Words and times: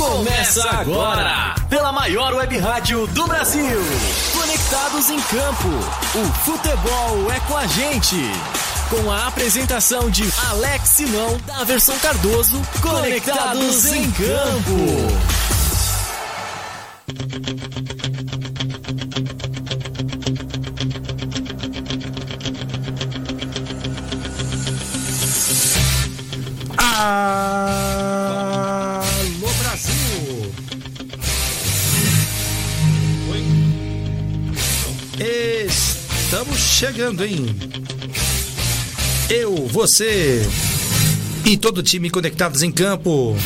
Começa 0.00 0.66
agora, 0.70 1.54
pela 1.68 1.92
maior 1.92 2.32
web 2.32 2.56
rádio 2.56 3.06
do 3.08 3.26
Brasil. 3.26 3.78
Conectados 4.32 5.10
em 5.10 5.20
campo, 5.20 5.68
o 6.14 6.24
futebol 6.42 7.30
é 7.30 7.38
com 7.40 7.54
a 7.54 7.66
gente. 7.66 8.16
Com 8.88 9.12
a 9.12 9.26
apresentação 9.26 10.08
de 10.08 10.24
Alex 10.48 10.88
Simão, 10.88 11.38
da 11.46 11.64
versão 11.64 11.98
Cardoso, 11.98 12.62
Conectados 12.80 13.92
em 13.92 14.10
Campo. 14.12 15.40
Chegando, 36.80 37.22
hein? 37.22 37.44
Eu, 39.28 39.66
você 39.66 40.40
e 41.44 41.54
todo 41.54 41.78
o 41.78 41.82
time 41.82 42.08
conectados 42.08 42.62
em 42.62 42.72
campo. 42.72 43.36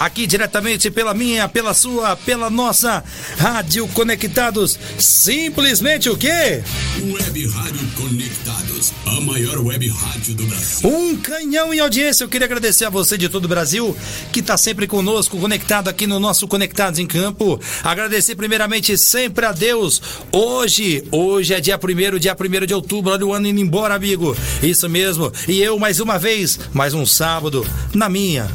Aqui 0.00 0.26
diretamente 0.26 0.90
pela 0.90 1.14
minha, 1.14 1.48
pela 1.48 1.74
sua, 1.74 2.16
pela 2.16 2.50
nossa 2.50 3.04
Rádio 3.38 3.86
Conectados. 3.86 4.76
Simplesmente 4.98 6.10
o 6.10 6.16
quê? 6.16 6.60
Web 7.00 7.46
Rádio 7.46 7.88
Conectados, 7.96 8.92
a 9.06 9.20
maior 9.22 9.58
web 9.58 9.88
rádio 9.88 10.34
do 10.34 10.44
Brasil. 10.44 10.90
Um 10.90 11.16
canhão 11.16 11.72
em 11.72 11.80
audiência. 11.80 12.22
Eu 12.22 12.28
queria 12.28 12.44
agradecer 12.44 12.84
a 12.84 12.90
você 12.90 13.16
de 13.16 13.30
todo 13.30 13.46
o 13.46 13.48
Brasil 13.48 13.96
que 14.30 14.40
está 14.40 14.58
sempre 14.58 14.86
conosco, 14.86 15.38
conectado 15.38 15.88
aqui 15.88 16.06
no 16.06 16.20
nosso 16.20 16.46
Conectados 16.46 16.98
em 16.98 17.06
Campo. 17.06 17.58
Agradecer 17.82 18.36
primeiramente 18.36 18.96
sempre 18.98 19.46
a 19.46 19.52
Deus. 19.52 20.02
Hoje, 20.30 21.02
hoje 21.10 21.54
é 21.54 21.60
dia 21.60 21.80
1 21.82 22.18
dia 22.18 22.36
1 22.38 22.66
de 22.66 22.74
outubro. 22.74 23.12
Olha 23.12 23.26
o 23.26 23.32
ano 23.32 23.46
indo 23.46 23.60
embora, 23.60 23.94
amigo. 23.94 24.36
Isso 24.62 24.86
mesmo. 24.88 25.32
E 25.48 25.62
eu 25.62 25.78
mais 25.78 25.98
uma 25.98 26.18
vez, 26.18 26.60
mais 26.74 26.92
um 26.92 27.06
sábado, 27.06 27.66
na 27.94 28.08
minha, 28.10 28.50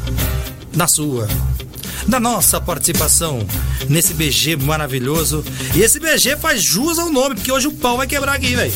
na 0.75 0.87
sua 0.87 1.27
da 2.07 2.19
nossa 2.19 2.59
participação 2.59 3.45
nesse 3.89 4.13
BG 4.13 4.55
maravilhoso. 4.55 5.43
E 5.75 5.81
esse 5.81 5.99
BG 5.99 6.37
faz 6.37 6.61
jus 6.61 6.97
ao 6.97 7.11
nome, 7.11 7.35
porque 7.35 7.51
hoje 7.51 7.67
o 7.67 7.73
pau 7.73 7.97
vai 7.97 8.07
quebrar 8.07 8.33
aqui, 8.33 8.55
velho. 8.55 8.73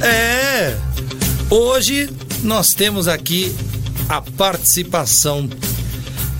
É. 0.00 0.76
Hoje 1.50 2.10
nós 2.42 2.74
temos 2.74 3.06
aqui 3.06 3.54
a 4.08 4.20
participação 4.20 5.48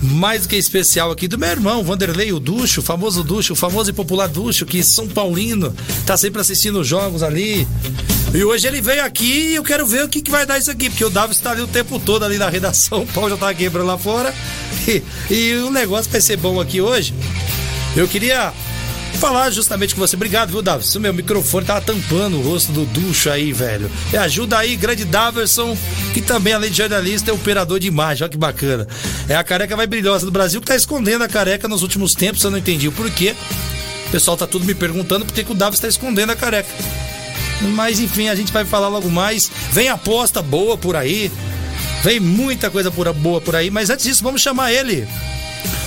mais 0.01 0.43
do 0.43 0.49
que 0.49 0.55
especial 0.55 1.11
aqui 1.11 1.27
do 1.27 1.37
meu 1.37 1.49
irmão, 1.49 1.83
Vanderlei, 1.83 2.31
o 2.31 2.39
Ducho, 2.39 2.81
famoso 2.81 3.23
Ducho, 3.23 3.55
famoso 3.55 3.89
e 3.89 3.93
popular 3.93 4.27
Ducho, 4.27 4.65
que 4.65 4.83
São 4.83 5.07
Paulino, 5.07 5.73
tá 6.05 6.15
sempre 6.15 6.41
assistindo 6.41 6.79
os 6.79 6.87
jogos 6.87 7.23
ali. 7.23 7.67
E 8.35 8.43
hoje 8.43 8.67
ele 8.67 8.81
veio 8.81 9.01
aqui 9.01 9.51
e 9.51 9.55
eu 9.55 9.63
quero 9.63 9.87
ver 9.87 10.03
o 10.03 10.09
que, 10.09 10.21
que 10.21 10.29
vai 10.29 10.45
dar 10.45 10.57
isso 10.57 10.69
aqui, 10.69 10.89
porque 10.89 11.05
o 11.05 11.09
Davi 11.09 11.31
está 11.31 11.51
ali 11.51 11.61
o 11.61 11.67
tempo 11.67 11.97
todo 11.97 12.25
ali 12.25 12.37
na 12.37 12.49
redação, 12.49 13.03
o 13.03 13.07
pau 13.07 13.29
já 13.29 13.37
tá 13.37 13.53
quebrando 13.53 13.87
lá 13.87 13.97
fora. 13.97 14.33
E, 14.85 15.01
e 15.33 15.53
o 15.55 15.71
negócio 15.71 16.11
vai 16.11 16.19
ser 16.19 16.35
bom 16.35 16.59
aqui 16.59 16.81
hoje. 16.81 17.13
Eu 17.95 18.09
queria 18.09 18.53
falar 19.15 19.49
justamente 19.51 19.95
com 19.95 20.01
você. 20.01 20.17
Obrigado, 20.17 20.51
viu, 20.51 20.61
Davi? 20.61 20.85
O 20.97 20.99
meu 20.99 21.13
microfone 21.13 21.65
tava 21.65 21.79
tampando 21.79 22.37
o 22.37 22.41
rosto 22.41 22.73
do 22.73 22.85
ducho 22.85 23.29
aí, 23.29 23.53
velho. 23.53 23.89
Me 24.11 24.17
ajuda 24.17 24.57
aí, 24.57 24.75
grande 24.75 25.05
Daverson, 25.05 25.75
que 26.13 26.21
também, 26.21 26.53
além 26.53 26.69
de 26.69 26.77
jornalista, 26.77 27.31
é 27.31 27.33
operador 27.33 27.79
de 27.79 27.87
imagem. 27.87 28.23
Olha 28.23 28.29
que 28.29 28.37
bacana. 28.37 28.85
É 29.29 29.35
a 29.35 29.43
careca 29.45 29.77
mais 29.77 29.87
brilhosa 29.87 30.25
do 30.25 30.31
Brasil 30.31 30.59
que 30.59 30.67
tá 30.67 30.75
escondendo 30.75 31.23
a 31.23 31.27
careca 31.29 31.69
nos 31.69 31.81
últimos 31.81 32.13
tempos. 32.13 32.43
Eu 32.43 32.51
não 32.51 32.57
entendi 32.57 32.89
o 32.89 32.91
porquê. 32.91 33.33
O 34.07 34.11
pessoal 34.11 34.35
tá 34.35 34.45
tudo 34.45 34.65
me 34.65 34.75
perguntando 34.75 35.25
por 35.25 35.33
que, 35.33 35.43
que 35.43 35.51
o 35.53 35.55
Davi 35.55 35.75
está 35.75 35.87
escondendo 35.87 36.31
a 36.31 36.35
careca. 36.35 36.69
Mas 37.61 37.99
enfim, 37.99 38.29
a 38.29 38.35
gente 38.35 38.51
vai 38.51 38.65
falar 38.65 38.87
logo 38.87 39.09
mais. 39.09 39.51
Vem 39.71 39.89
aposta 39.89 40.41
boa 40.41 40.77
por 40.77 40.95
aí. 40.95 41.31
Vem 42.03 42.19
muita 42.19 42.69
coisa 42.69 42.91
boa 42.91 43.41
por 43.41 43.55
aí, 43.55 43.71
mas 43.71 43.89
antes 43.89 44.05
disso, 44.05 44.23
vamos 44.23 44.41
chamar 44.41 44.71
ele. 44.71 45.07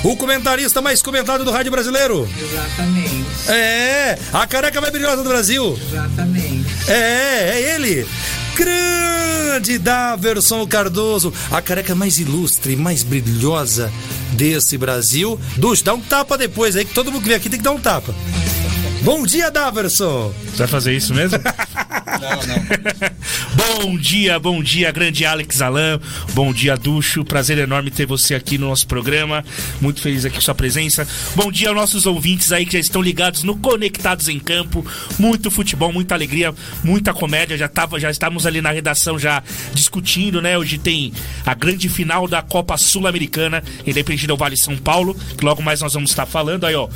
O 0.02 0.16
comentarista 0.16 0.80
mais 0.80 1.02
comentado 1.02 1.44
do 1.44 1.50
rádio 1.50 1.70
brasileiro. 1.70 2.28
Exatamente. 2.40 3.26
É, 3.48 4.18
a 4.32 4.46
careca 4.46 4.80
mais 4.80 4.92
brilhosa 4.92 5.22
do 5.22 5.28
Brasil. 5.28 5.78
Exatamente. 5.90 6.66
É, 6.88 7.50
é 7.54 7.74
ele. 7.74 8.06
Grande 8.56 9.78
Daverson 9.78 10.66
Cardoso, 10.66 11.32
a 11.50 11.62
careca 11.62 11.94
mais 11.94 12.18
ilustre, 12.18 12.74
mais 12.74 13.02
brilhosa 13.02 13.92
desse 14.32 14.76
Brasil. 14.76 15.38
Ducho, 15.56 15.84
dá 15.84 15.94
um 15.94 16.00
tapa 16.00 16.36
depois 16.36 16.74
aí, 16.74 16.84
que 16.84 16.94
todo 16.94 17.12
mundo 17.12 17.22
que 17.22 17.28
vem 17.28 17.36
aqui 17.36 17.48
tem 17.48 17.58
que 17.58 17.64
dar 17.64 17.72
um 17.72 17.80
tapa. 17.80 18.14
Bom 19.02 19.24
dia, 19.24 19.50
Daverson! 19.50 20.32
Você 20.50 20.58
vai 20.58 20.66
fazer 20.66 20.96
isso 20.96 21.14
mesmo? 21.14 21.38
Não, 22.20 22.30
não. 22.46 23.84
bom 23.86 23.98
dia, 23.98 24.38
bom 24.40 24.62
dia, 24.62 24.90
grande 24.90 25.24
Alex 25.24 25.62
Alan. 25.62 26.00
Bom 26.34 26.52
dia, 26.52 26.76
Ducho. 26.76 27.24
Prazer 27.24 27.58
enorme 27.58 27.90
ter 27.90 28.06
você 28.06 28.34
aqui 28.34 28.58
no 28.58 28.68
nosso 28.68 28.86
programa. 28.88 29.44
Muito 29.80 30.00
feliz 30.00 30.24
aqui 30.24 30.34
com 30.36 30.40
sua 30.40 30.54
presença. 30.54 31.06
Bom 31.36 31.52
dia 31.52 31.68
aos 31.68 31.76
nossos 31.76 32.06
ouvintes 32.06 32.50
aí 32.50 32.66
que 32.66 32.72
já 32.72 32.78
estão 32.80 33.00
ligados 33.00 33.44
no 33.44 33.56
Conectados 33.56 34.28
em 34.28 34.38
Campo. 34.40 34.84
Muito 35.18 35.50
futebol, 35.50 35.92
muita 35.92 36.14
alegria, 36.14 36.52
muita 36.82 37.12
comédia. 37.12 37.56
Já, 37.56 37.68
tava, 37.68 38.00
já 38.00 38.10
estamos 38.10 38.46
ali 38.46 38.60
na 38.60 38.72
redação 38.72 39.18
já 39.18 39.42
discutindo, 39.72 40.42
né? 40.42 40.58
Hoje 40.58 40.76
tem 40.78 41.12
a 41.46 41.54
grande 41.54 41.88
final 41.88 42.26
da 42.26 42.42
Copa 42.42 42.76
Sul-Americana, 42.76 43.62
independente 43.86 44.26
do 44.26 44.36
Vale 44.36 44.56
São 44.56 44.76
Paulo, 44.76 45.14
que 45.36 45.44
logo 45.44 45.62
mais 45.62 45.80
nós 45.82 45.94
vamos 45.94 46.10
estar 46.10 46.26
falando. 46.26 46.64
Aí, 46.64 46.74
ó. 46.74 46.88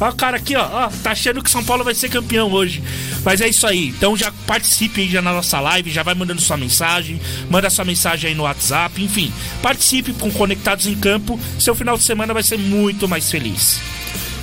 Ó, 0.00 0.08
o 0.08 0.14
cara 0.14 0.36
aqui, 0.36 0.54
ó, 0.54 0.62
ó, 0.62 0.88
tá 1.02 1.10
achando 1.10 1.42
que 1.48 1.52
São 1.52 1.64
Paulo 1.64 1.82
vai 1.82 1.94
ser 1.94 2.10
campeão 2.10 2.52
hoje. 2.52 2.82
Mas 3.24 3.40
é 3.40 3.48
isso 3.48 3.66
aí. 3.66 3.88
Então 3.88 4.16
já 4.16 4.30
participe 4.46 5.00
aí 5.00 5.10
já 5.10 5.22
na 5.22 5.32
nossa 5.32 5.58
live, 5.58 5.90
já 5.90 6.02
vai 6.02 6.14
mandando 6.14 6.40
sua 6.40 6.56
mensagem, 6.56 7.20
manda 7.50 7.70
sua 7.70 7.84
mensagem 7.84 8.30
aí 8.30 8.36
no 8.36 8.42
WhatsApp, 8.42 9.02
enfim. 9.02 9.32
Participe 9.62 10.12
com 10.12 10.30
Conectados 10.30 10.86
em 10.86 10.94
Campo. 10.94 11.40
Seu 11.58 11.74
final 11.74 11.96
de 11.96 12.04
semana 12.04 12.34
vai 12.34 12.42
ser 12.42 12.58
muito 12.58 13.08
mais 13.08 13.30
feliz. 13.30 13.80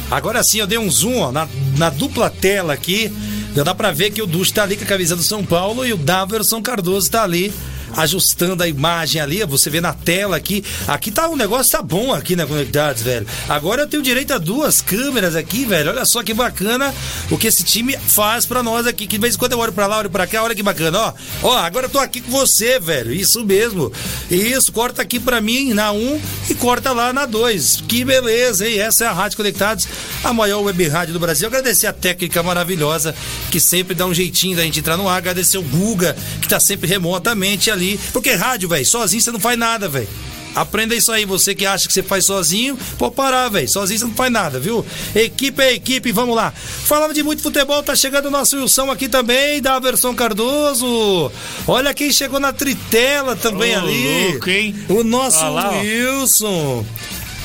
Agora 0.10 0.44
sim, 0.44 0.60
eu 0.60 0.68
dei 0.68 0.78
um 0.78 0.90
zoom 0.90 1.20
ó, 1.20 1.32
na, 1.32 1.48
na 1.78 1.90
dupla 1.90 2.30
tela 2.30 2.74
aqui. 2.74 3.12
Já 3.56 3.64
dá 3.64 3.74
pra 3.74 3.92
ver 3.92 4.12
que 4.12 4.22
o 4.22 4.28
Ducho 4.28 4.54
tá 4.54 4.64
ali 4.64 4.76
com 4.76 4.84
a 4.84 4.88
camisa 4.88 5.16
do 5.16 5.24
São 5.24 5.46
Paulo 5.46 5.86
e 5.86 5.94
o 5.94 5.98
Daverson 5.98 6.62
Cardoso 6.62 7.10
tá 7.10 7.24
ali 7.24 7.54
ajustando 7.96 8.64
a 8.64 8.68
imagem 8.68 9.22
ali, 9.22 9.44
você 9.46 9.70
vê 9.70 9.82
na 9.82 9.94
tela 9.94 10.38
aqui. 10.38 10.64
Aqui 10.88 11.12
tá 11.12 11.28
o 11.28 11.36
negócio 11.36 11.72
tá 11.72 11.82
bom 11.82 12.14
aqui 12.14 12.36
na 12.36 12.46
Conectados, 12.46 13.02
velho. 13.02 13.26
Agora 13.50 13.84
eu 13.84 13.88
tenho 13.88 14.04
direito 14.04 14.34
a 14.34 14.38
duas 14.38 14.82
câmeras 14.82 15.36
aqui, 15.36 15.66
velho. 15.66 15.90
Olha 15.92 16.06
só 16.06 16.24
que 16.24 16.34
bacana 16.34 16.94
o 17.30 17.38
que 17.38 17.48
esse 17.48 17.64
time 17.64 17.98
faz 17.98 18.46
pra 18.46 18.64
nós 18.64 18.88
aqui. 18.88 19.08
Que 19.08 19.18
de 19.18 19.22
vez 19.22 19.36
em 19.36 19.38
quando 19.38 19.54
eu 19.54 19.60
olho 19.60 19.74
pra 19.74 19.88
lá, 19.88 20.00
olho 20.00 20.10
pra 20.10 20.28
cá, 20.28 20.44
olha 20.44 20.56
que 20.56 20.64
bacana, 20.64 21.00
ó. 21.00 21.14
Ó, 21.44 21.58
agora 21.58 21.88
eu 21.88 21.90
tô 21.90 22.00
aqui 22.00 22.22
com 22.22 22.32
você, 22.32 22.80
velho. 22.80 23.14
Isso 23.14 23.44
mesmo. 23.44 23.92
Isso, 24.30 24.72
corta 24.72 25.02
aqui 25.02 25.20
pra 25.20 25.42
mim 25.42 25.74
na 25.74 25.92
1 25.92 25.98
um, 25.98 26.22
e 26.50 26.56
corta 26.56 26.92
lá 26.92 27.12
na 27.12 27.26
2. 27.26 27.84
Que 27.88 28.04
beleza, 28.04 28.68
hein? 28.68 28.80
Essa 28.80 29.06
é 29.06 29.08
a 29.08 29.14
Rádio 29.14 29.38
Conectados, 29.38 29.88
a 30.24 30.34
maior 30.34 30.62
web 30.62 30.88
rádio 30.88 31.14
do 31.14 31.20
Brasil. 31.20 31.48
Agradecer 31.48 31.88
a 31.88 31.94
técnica 31.94 32.42
maravilhosa 32.44 33.16
que 33.52 33.60
sempre 33.60 33.96
dá 33.96 34.06
um 34.06 34.14
jeitinho 34.14 34.56
da 34.56 34.64
gente 34.64 34.80
entrar 34.80 34.98
no 34.98 35.08
ar. 35.08 35.18
Agradecer 35.18 35.58
o 35.58 35.64
Guga, 35.64 36.16
que 36.42 36.48
tá 36.48 36.60
sempre 36.60 36.88
remotamente 36.88 37.70
ali. 37.70 37.84
Porque 38.12 38.31
rádio, 38.34 38.69
velho, 38.69 38.85
sozinho 38.85 39.22
você 39.22 39.31
não 39.31 39.40
faz 39.40 39.57
nada, 39.57 39.88
velho. 39.88 40.07
Aprenda 40.56 40.96
isso 40.96 41.12
aí, 41.12 41.25
você 41.25 41.53
que 41.53 41.66
acha 41.66 41.85
que 41.85 41.94
você 41.94 42.01
faz 42.01 42.23
sozinho, 42.25 42.78
pode 42.97 43.13
parar, 43.13 43.50
velho. 43.50 43.68
Sozinho 43.68 44.00
você 44.00 44.06
não 44.06 44.13
faz 44.13 44.31
nada, 44.31 44.57
viu? 44.57 44.85
Equipe 45.13 45.62
é 45.62 45.73
equipe, 45.73 46.13
vamos 46.13 46.34
lá. 46.34 46.53
Falando 46.85 47.13
de 47.13 47.22
muito 47.22 47.44
futebol, 47.44 47.84
tá 47.84 47.94
chegando 47.94 48.28
o 48.28 48.31
nosso 48.31 48.56
Wilson 48.56 48.90
aqui 48.90 49.09
também, 49.09 49.62
da 49.62 49.81
Cardoso. 50.16 51.29
Olha 51.68 51.94
quem 51.94 52.09
chegou 52.09 52.40
na 52.40 52.53
tritela 52.53 53.35
também 53.35 53.75
Ô, 53.75 53.79
ali. 53.79 54.29
louco, 54.31 54.50
hein? 54.50 54.73
O 54.88 55.03
nosso 55.03 55.44
lá, 55.50 55.72
ó. 55.73 55.79
Wilson. 55.81 56.85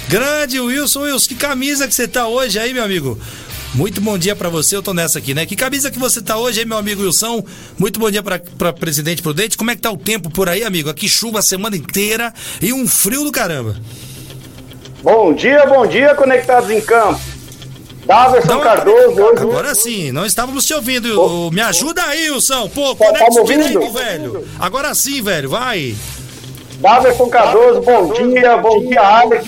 Grande 0.09 0.61
Wilson, 0.61 1.03
Wilson, 1.03 1.29
que 1.29 1.35
camisa 1.35 1.89
que 1.89 1.95
você 1.95 2.07
tá 2.07 2.29
hoje 2.29 2.61
aí, 2.61 2.73
meu 2.73 2.85
amigo? 2.85 3.19
Muito 3.75 4.01
bom 4.01 4.19
dia 4.19 4.35
pra 4.35 4.49
você, 4.49 4.75
eu 4.77 4.83
tô 4.83 4.93
nessa 4.93 5.19
aqui, 5.21 5.33
né? 5.33 5.47
Que 5.47 5.55
camisa 5.55 5.91
que 5.93 5.99
você 5.99 6.21
tá 6.21 6.37
hoje, 6.37 6.61
hein, 6.61 6.67
meu 6.67 6.77
amigo 6.77 7.03
Wilson? 7.03 7.43
Muito 7.79 8.01
bom 8.01 8.11
dia 8.11 8.23
pra, 8.23 8.41
pra 8.59 8.73
Presidente 8.73 9.23
Prudente. 9.23 9.57
Como 9.57 9.71
é 9.71 9.77
que 9.77 9.83
tá 9.83 9.91
o 9.93 9.97
tempo 9.97 10.29
por 10.29 10.49
aí, 10.49 10.65
amigo? 10.65 10.91
Aqui 10.91 11.09
chuva 11.09 11.39
a 11.39 11.43
semana 11.43 11.77
inteira 11.77 12.35
e 12.61 12.73
um 12.73 12.87
frio 12.89 13.23
do 13.23 13.31
caramba. 13.31 13.77
Bom 15.03 15.33
dia, 15.33 15.65
bom 15.67 15.87
dia, 15.87 16.15
conectados 16.17 16.69
em 16.69 16.81
campo. 16.81 17.21
Daverson 18.05 18.49
Não, 18.55 18.61
Cardoso, 18.61 19.21
hoje. 19.23 19.43
Agora 19.43 19.75
sim, 19.75 20.11
não 20.11 20.27
estávamos 20.27 20.65
te 20.67 20.75
ouvindo. 20.75 21.21
Ô, 21.21 21.51
Me 21.53 21.61
ajuda 21.61 22.03
aí, 22.03 22.29
Wilson. 22.31 22.69
Pô, 22.71 22.95
Tá- 22.97 23.05
tá 23.05 23.13
conecta 23.13 23.41
ouvindo? 23.41 23.69
direito, 23.69 23.93
velho. 23.93 24.49
Agora 24.59 24.93
sim, 24.97 25.23
velho, 25.23 25.49
vai. 25.49 25.95
Daverson 26.81 27.29
Cardoso, 27.29 27.83
bom 27.83 28.13
dia, 28.15 28.57
bom 28.57 28.81
dia, 28.85 29.01
Alex. 29.01 29.45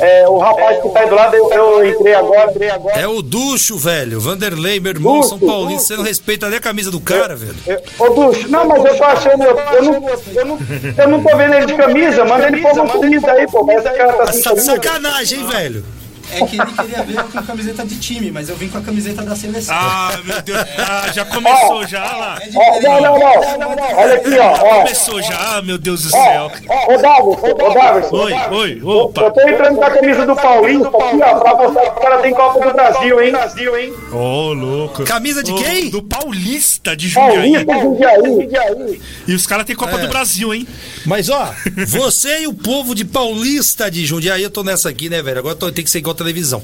É, 0.00 0.28
o 0.28 0.38
rapaz 0.38 0.80
que 0.82 0.88
tá 0.88 1.00
aí 1.00 1.08
do 1.08 1.14
lado, 1.14 1.36
eu, 1.36 1.50
eu 1.52 1.86
entrei 1.90 2.14
agora, 2.14 2.50
entrei 2.50 2.70
agora. 2.70 2.98
É 3.00 3.06
o 3.06 3.20
Ducho, 3.20 3.76
velho. 3.76 4.18
Vanderlei, 4.20 4.80
meu 4.80 4.90
irmão, 4.92 5.16
Ducho, 5.16 5.28
São 5.28 5.38
Paulino. 5.38 5.72
Ducho. 5.76 5.86
Você 5.86 5.96
não 5.96 6.04
respeita 6.04 6.48
nem 6.48 6.58
a 6.58 6.60
camisa 6.60 6.90
do 6.90 7.00
cara, 7.00 7.36
velho. 7.36 7.54
Eu- 7.66 7.80
Ô, 7.98 8.10
Ducho, 8.10 8.48
não, 8.48 8.66
mas 8.66 8.84
eu 8.84 8.96
tô 8.96 9.04
achando, 9.04 9.42
eu, 9.44 9.58
eu 9.58 9.82
não, 9.84 9.94
eu, 10.34 10.44
não, 10.46 10.58
eu 10.96 11.08
não 11.08 11.22
tô 11.22 11.36
vendo 11.36 11.54
ele 11.54 11.66
de 11.66 11.74
camisa, 11.74 12.24
manda 12.24 12.46
ele 12.46 12.62
pôr 12.62 12.72
uma 12.72 12.88
camisa 12.88 13.30
aí, 13.32 13.46
pô, 13.46 13.62
mas 13.64 13.84
esse 13.84 13.94
cara 13.96 14.12
tá 14.14 14.32
sem 14.32 14.42
Tá 14.42 14.50
de 14.50 14.56
camisa. 14.56 14.72
sacanagem, 14.74 15.38
hein, 15.40 15.46
velho? 15.46 15.84
É 16.32 16.46
que 16.46 16.60
ele 16.60 16.72
queria 16.72 17.02
ver 17.02 17.22
com 17.24 17.42
camiseta 17.42 17.84
de 17.84 17.98
time, 17.98 18.30
mas 18.30 18.48
eu 18.48 18.56
vim 18.56 18.68
com 18.68 18.78
a 18.78 18.80
camiseta 18.80 19.22
da 19.22 19.34
seleção. 19.34 19.74
Ah, 19.76 20.18
meu 20.24 20.40
Deus. 20.42 20.58
Ah, 20.78 21.10
já 21.12 21.24
começou 21.24 21.86
já, 21.86 22.04
olha 22.04 22.16
lá. 22.16 22.38
É 22.40 22.50
Ó, 22.54 22.80
não, 22.80 23.00
não, 23.00 23.76
não, 23.76 23.98
olha 23.98 24.14
aqui, 24.14 24.38
ó. 24.38 24.58
Começou 24.82 25.22
já, 25.22 25.56
ah, 25.56 25.62
meu 25.62 25.78
Deus 25.78 26.02
do 26.04 26.10
céu. 26.10 26.50
Ó, 26.68 26.94
ô 26.94 26.96
Davidson, 26.98 27.48
ô 27.48 27.74
Davidson. 27.74 28.16
Oi, 28.16 28.32
oi, 28.50 28.78
Eu 28.80 28.88
opa. 28.88 29.30
tô 29.30 29.40
entrando 29.40 29.76
com 29.76 29.84
a 29.84 29.90
camisa 29.90 30.26
do 30.26 30.36
Paulista 30.36 30.88
aqui, 30.88 31.20
ó, 31.22 31.38
pra 31.40 31.54
mostrar 31.56 31.82
que 31.90 31.98
o 31.98 32.02
cara 32.02 32.18
tem 32.18 32.34
Copa 32.34 32.66
do 32.68 32.72
Brasil, 32.74 33.22
hein? 33.22 33.30
Brasil, 33.32 33.76
hein? 33.78 33.94
Ô, 34.12 34.52
louco. 34.52 35.04
Camisa 35.04 35.42
de 35.42 35.52
quem? 35.54 35.90
Do 35.90 36.02
Paulista 36.02 36.96
de 36.96 37.08
Jundiaí. 37.08 37.64
Paulista, 37.64 37.80
Jundiaí, 37.80 38.22
Jundiaí. 38.24 39.00
E 39.26 39.34
os 39.34 39.46
caras 39.46 39.64
têm 39.66 39.74
Copa 39.76 39.96
É. 39.96 39.98
do 39.98 40.08
Brasil, 40.08 40.54
hein? 40.54 40.66
Mas 41.04 41.28
ó, 41.28 41.52
você 41.88 42.42
e 42.42 42.46
o 42.46 42.54
povo 42.54 42.94
de 42.94 43.04
Paulista 43.04 43.90
de 43.90 44.04
Jundiaí, 44.06 44.42
eu 44.42 44.50
tô 44.50 44.62
nessa 44.62 44.88
aqui, 44.88 45.08
né, 45.08 45.22
velho? 45.22 45.38
Agora 45.38 45.56
tem 45.72 45.84
que 45.84 45.90
ser 45.90 45.98
igual 45.98 46.14
televisão. 46.24 46.62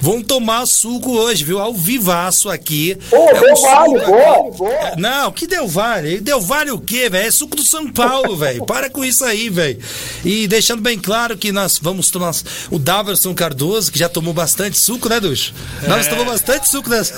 Vão 0.00 0.22
tomar 0.22 0.66
suco 0.66 1.12
hoje, 1.12 1.42
viu? 1.44 1.58
Ao 1.58 1.72
vivaço 1.74 2.48
aqui. 2.48 2.96
Pô, 3.10 3.16
É 3.16 3.40
deu 3.40 3.52
um 3.54 3.62
vale, 3.62 3.98
suco 3.98 4.10
boa, 4.10 4.50
boa. 4.52 4.72
É, 4.72 4.96
Não, 4.96 5.32
que 5.32 5.46
deu 5.46 5.66
vale? 5.66 6.20
Deu 6.20 6.40
vale 6.40 6.70
o 6.70 6.78
quê, 6.78 7.08
velho? 7.08 7.26
É 7.26 7.30
suco 7.30 7.56
do 7.56 7.62
São 7.62 7.90
Paulo, 7.90 8.36
velho. 8.38 8.64
Para 8.66 8.88
com 8.90 9.04
isso 9.04 9.24
aí, 9.24 9.48
velho. 9.48 9.78
E 10.24 10.46
deixando 10.46 10.82
bem 10.82 10.98
claro 10.98 11.36
que 11.36 11.50
nós 11.50 11.78
vamos 11.80 12.10
tomar 12.10 12.32
o 12.70 12.78
Daverson 12.78 13.34
Cardoso, 13.34 13.90
que 13.90 13.98
já 13.98 14.08
tomou 14.08 14.32
bastante 14.34 14.78
suco, 14.78 15.08
né, 15.08 15.18
Ducho? 15.20 15.52
Nós 15.86 16.06
tomou 16.06 16.24
bastante 16.24 16.68
suco 16.68 16.88
nessa. 16.90 17.14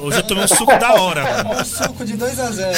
Hoje 0.00 0.18
eu 0.18 0.22
tomei 0.22 0.44
um 0.44 0.48
suco 0.48 0.76
da 0.78 0.94
hora, 0.94 1.22
mano. 1.44 1.60
Um 1.60 1.64
suco 1.64 2.04
de 2.04 2.14
2 2.16 2.40
a 2.40 2.50
0 2.50 2.76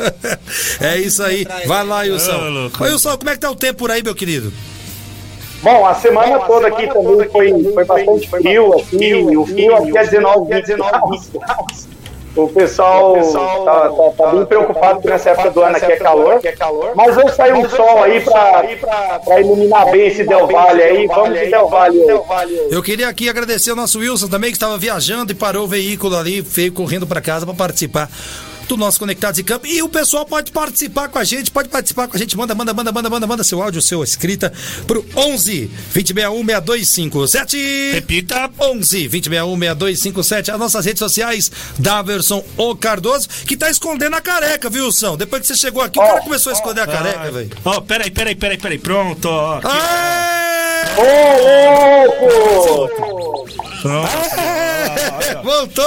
é 0.80 0.98
isso 0.98 1.22
aí. 1.22 1.46
Vai 1.66 1.84
lá, 1.84 1.98
Ô, 1.98 2.12
Wilson. 2.12 2.70
Ô, 2.80 2.84
Wilson, 2.84 3.16
como 3.18 3.30
é 3.30 3.34
que 3.34 3.40
tá 3.40 3.50
o 3.50 3.56
tempo 3.56 3.78
por 3.78 3.90
aí, 3.90 4.02
meu 4.02 4.14
querido? 4.14 4.52
Bom, 5.62 5.84
a 5.86 5.94
semana 5.94 6.38
toda 6.40 6.68
aqui 6.68 6.86
também 6.86 7.28
foi, 7.28 7.72
foi 7.74 7.84
bastante 7.84 8.28
frio, 8.30 8.74
assim, 8.78 9.36
o 9.36 9.44
frio 9.46 9.76
aqui 9.76 9.98
é 9.98 10.04
19, 10.04 10.62
19 10.62 11.18
graus. 11.32 11.88
O 12.36 12.46
pessoal 12.46 13.14
tá, 13.64 13.88
tá- 13.88 14.10
tá 14.16 14.26
bem 14.32 14.46
preocupado 14.46 15.00
que 15.00 15.08
nessa 15.08 15.30
época 15.30 15.50
do 15.50 15.60
ano 15.60 15.76
aqui 15.76 15.86
é 15.90 15.96
calor, 15.96 16.40
mas 16.94 17.16
hoje 17.16 17.34
saiu 17.34 17.56
um 17.56 17.68
sol 17.68 18.02
aí 18.04 18.20
pra, 18.20 19.18
pra 19.24 19.40
iluminar 19.40 19.90
bem 19.90 20.06
esse 20.06 20.22
Del 20.22 20.46
Valle 20.46 20.80
aí, 20.82 21.06
vamos 21.08 21.36
de 21.36 21.46
Del 21.46 21.68
Valle. 21.68 21.98
Eu 22.70 22.80
queria 22.80 23.08
aqui 23.08 23.28
agradecer 23.28 23.70
ao 23.70 23.76
nosso 23.76 23.98
Wilson 23.98 24.28
também, 24.28 24.50
que 24.50 24.56
estava 24.56 24.78
viajando 24.78 25.32
e 25.32 25.34
parou 25.34 25.64
o 25.64 25.66
veículo 25.66 26.16
ali, 26.16 26.40
veio 26.40 26.72
correndo 26.72 27.08
para 27.08 27.20
casa 27.20 27.44
para 27.44 27.56
participar 27.56 28.08
do 28.68 28.76
nosso 28.76 28.98
Conectados 28.98 29.38
em 29.38 29.44
Campo. 29.44 29.66
E 29.66 29.82
o 29.82 29.88
pessoal 29.88 30.26
pode 30.26 30.52
participar 30.52 31.08
com 31.08 31.18
a 31.18 31.24
gente, 31.24 31.50
pode 31.50 31.68
participar 31.68 32.08
com 32.08 32.16
a 32.16 32.18
gente. 32.18 32.36
Manda, 32.36 32.54
manda, 32.54 32.74
manda, 32.74 32.92
manda, 32.92 33.10
manda, 33.10 33.26
manda 33.26 33.44
seu 33.44 33.62
áudio, 33.62 33.80
sua 33.80 34.04
escrita 34.04 34.52
pro 34.86 35.04
11 35.16 35.66
2061 35.94 36.44
6257. 36.44 37.92
Repita. 37.92 38.50
11 38.58 39.08
2061 39.08 39.58
6257. 39.58 40.50
As 40.50 40.58
nossas 40.58 40.84
redes 40.84 40.98
sociais, 40.98 41.50
Daverson 41.78 42.44
O 42.56 42.74
Cardoso, 42.74 43.28
que 43.46 43.56
tá 43.56 43.70
escondendo 43.70 44.16
a 44.16 44.20
careca, 44.20 44.68
viu, 44.68 44.88
Wilson? 44.88 45.16
Depois 45.16 45.42
que 45.42 45.48
você 45.48 45.56
chegou 45.56 45.82
aqui, 45.82 45.98
o 45.98 46.02
cara 46.02 46.20
começou 46.20 46.50
a 46.50 46.54
esconder 46.54 46.80
a 46.82 46.86
careca, 46.86 47.30
velho. 47.30 47.50
Ó, 47.64 47.80
peraí, 47.80 48.10
peraí, 48.10 48.34
peraí, 48.34 48.58
peraí. 48.58 48.78
Pronto, 48.78 49.28
ó. 49.28 49.58
aqui. 49.58 50.47
Ô, 50.98 51.02
louco! 52.08 53.38
Pronto. 53.82 54.08
Voltou! 55.44 55.84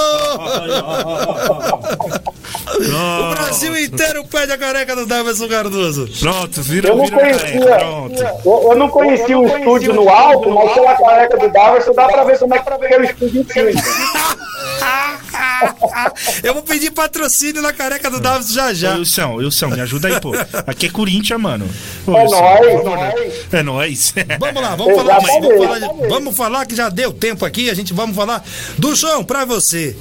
O 2.81 3.35
Brasil 3.35 3.77
inteiro 3.77 4.23
pede 4.25 4.53
a 4.53 4.57
careca 4.57 4.95
do 4.95 5.05
Davidson 5.05 5.47
Cardoso. 5.47 6.07
Pronto, 6.19 6.59
Eu 6.59 6.63
virou, 6.63 6.95
não 6.97 7.07
careca. 7.09 7.39
conhecia, 7.39 7.75
Pronto. 7.77 8.23
eu, 8.45 8.69
eu 8.71 8.75
não 8.75 8.89
conhecia 8.89 9.37
o 9.37 9.45
estúdio 9.45 9.93
no 9.93 10.09
alto, 10.09 10.49
mas 10.51 10.73
pela 10.73 10.95
careca 10.95 11.37
do 11.37 11.49
Daverson 11.49 11.93
dá 11.93 12.07
pra 12.07 12.23
ver 12.23 12.39
como 12.39 12.55
é 12.55 12.59
que 12.59 12.69
é 12.71 12.97
o 12.97 13.03
estúdio 13.03 13.41
em 13.41 13.45
cima. 13.45 13.71
Eu 16.43 16.53
vou 16.53 16.63
pedir 16.63 16.91
patrocínio 16.91 17.61
na 17.61 17.71
careca 17.73 18.09
do 18.09 18.19
Davidson 18.19 18.53
já 18.53 18.69
Ô, 18.69 18.73
já. 18.73 18.95
Wilson, 18.95 19.33
Wilson, 19.35 19.67
me 19.69 19.81
ajuda 19.81 20.07
aí, 20.07 20.19
pô. 20.19 20.31
Aqui 20.67 20.87
é 20.87 20.89
Corinthians, 20.89 21.39
mano. 21.39 21.69
Ô, 22.05 22.17
É 22.17 22.23
Wilson, 22.23 22.41
nóis, 22.41 22.83
né? 22.83 23.13
nóis. 23.13 23.33
É 23.51 23.63
nóis. 23.63 24.13
Vamos 24.39 24.61
lá, 24.61 24.75
vamos 24.75 24.95
falar, 24.95 25.17
Exatamente. 25.17 25.41
vamos 25.57 25.65
falar, 25.67 26.09
vamos 26.09 26.35
falar 26.37 26.65
que 26.65 26.75
já 26.75 26.89
deu 26.89 27.11
tempo 27.13 27.45
aqui, 27.45 27.69
a 27.69 27.73
gente 27.73 27.93
vamos 27.93 28.15
falar 28.15 28.43
do 28.77 28.95
chão 28.95 29.23
pra 29.23 29.45
você. 29.45 29.95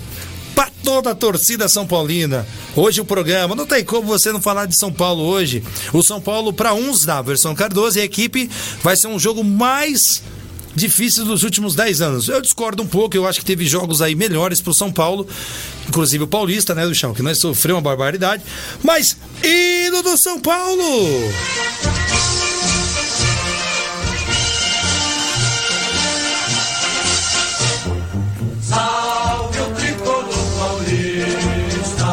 Pra 0.54 0.68
toda 0.82 1.10
a 1.10 1.14
torcida 1.14 1.68
São 1.68 1.86
Paulina. 1.86 2.46
Hoje 2.76 3.00
o 3.00 3.04
programa, 3.04 3.54
não 3.54 3.64
tem 3.66 3.84
como 3.84 4.06
você 4.06 4.32
não 4.32 4.40
falar 4.40 4.66
de 4.66 4.76
São 4.76 4.92
Paulo 4.92 5.22
hoje. 5.22 5.62
O 5.92 6.02
São 6.02 6.20
Paulo, 6.20 6.52
pra 6.52 6.74
uns 6.74 7.04
da 7.04 7.22
versão 7.22 7.54
Cardoso 7.54 7.98
e 7.98 8.02
a 8.02 8.04
equipe, 8.04 8.50
vai 8.82 8.96
ser 8.96 9.06
um 9.06 9.18
jogo 9.18 9.42
mais 9.44 10.22
difícil 10.74 11.24
dos 11.24 11.42
últimos 11.42 11.74
10 11.74 12.00
anos. 12.00 12.28
Eu 12.28 12.40
discordo 12.40 12.82
um 12.82 12.86
pouco, 12.86 13.16
eu 13.16 13.26
acho 13.26 13.38
que 13.40 13.44
teve 13.44 13.66
jogos 13.66 14.00
aí 14.02 14.14
melhores 14.14 14.60
pro 14.60 14.74
São 14.74 14.92
Paulo, 14.92 15.26
inclusive 15.88 16.24
o 16.24 16.28
Paulista, 16.28 16.74
né, 16.74 16.86
do 16.86 16.94
chão, 16.94 17.14
que 17.14 17.22
nós 17.22 17.38
sofreu 17.38 17.76
uma 17.76 17.82
barbaridade. 17.82 18.42
Mas, 18.82 19.16
hino 19.42 20.02
do 20.02 20.16
São 20.16 20.40
Paulo! 20.40 20.84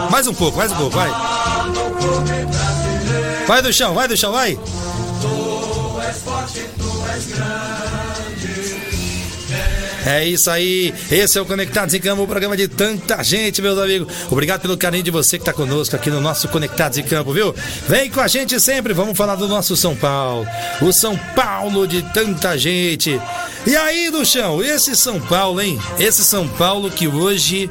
Mais 0.10 0.25
um 0.25 0.33
pouco, 0.33 0.57
mais 0.57 0.71
um 0.71 0.75
pouco, 0.75 0.95
vai. 0.95 1.12
Vai 3.45 3.62
do 3.62 3.71
chão, 3.71 3.94
vai 3.94 4.07
do 4.07 4.18
chão, 4.18 4.31
vai. 4.31 4.57
É 10.06 10.26
isso 10.26 10.50
aí, 10.50 10.94
esse 11.12 11.38
é 11.38 11.42
o 11.42 11.46
Conectados 11.46 11.94
em 11.94 12.00
Campo, 12.00 12.24
o 12.24 12.28
programa 12.28 12.56
de 12.56 12.68
tanta 12.68 13.22
gente, 13.24 13.62
meus 13.62 13.78
amigos. 13.78 14.14
Obrigado 14.30 14.62
pelo 14.62 14.78
carinho 14.78 15.04
de 15.04 15.12
você 15.12 15.38
que 15.38 15.42
está 15.42 15.54
conosco 15.54 15.96
aqui 15.96 16.10
no 16.10 16.22
nosso 16.22 16.48
Conectados 16.48 16.98
em 16.98 17.04
Campo, 17.04 17.34
viu? 17.34 17.54
Vem 17.88 18.10
com 18.10 18.22
a 18.22 18.28
gente 18.28 18.60
sempre, 18.60 18.94
vamos 18.94 19.18
falar 19.18 19.36
do 19.36 19.48
nosso 19.48 19.76
São 19.76 19.96
Paulo. 19.96 20.48
O 20.82 20.92
São 20.94 21.18
Paulo 21.36 21.88
de 21.88 22.02
tanta 22.14 22.58
gente. 22.58 23.20
E 23.66 23.76
aí, 23.76 24.10
do 24.10 24.26
chão, 24.26 24.64
esse 24.64 24.96
São 24.96 25.20
Paulo, 25.20 25.62
hein? 25.62 25.78
Esse 26.00 26.24
São 26.24 26.48
Paulo 26.48 26.90
que 26.90 27.08
hoje, 27.08 27.70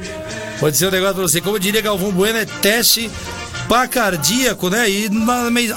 vou 0.59 0.69
dizer 0.69 0.87
um 0.87 0.91
negócio 0.91 1.15
pra 1.15 1.23
você, 1.23 1.41
como 1.41 1.59
diria 1.59 1.81
Galvão 1.81 2.11
Bueno, 2.11 2.37
é 2.37 2.45
teste 2.45 3.09
para 3.67 3.87
cardíaco, 3.87 4.69
né? 4.69 4.89
E 4.89 5.09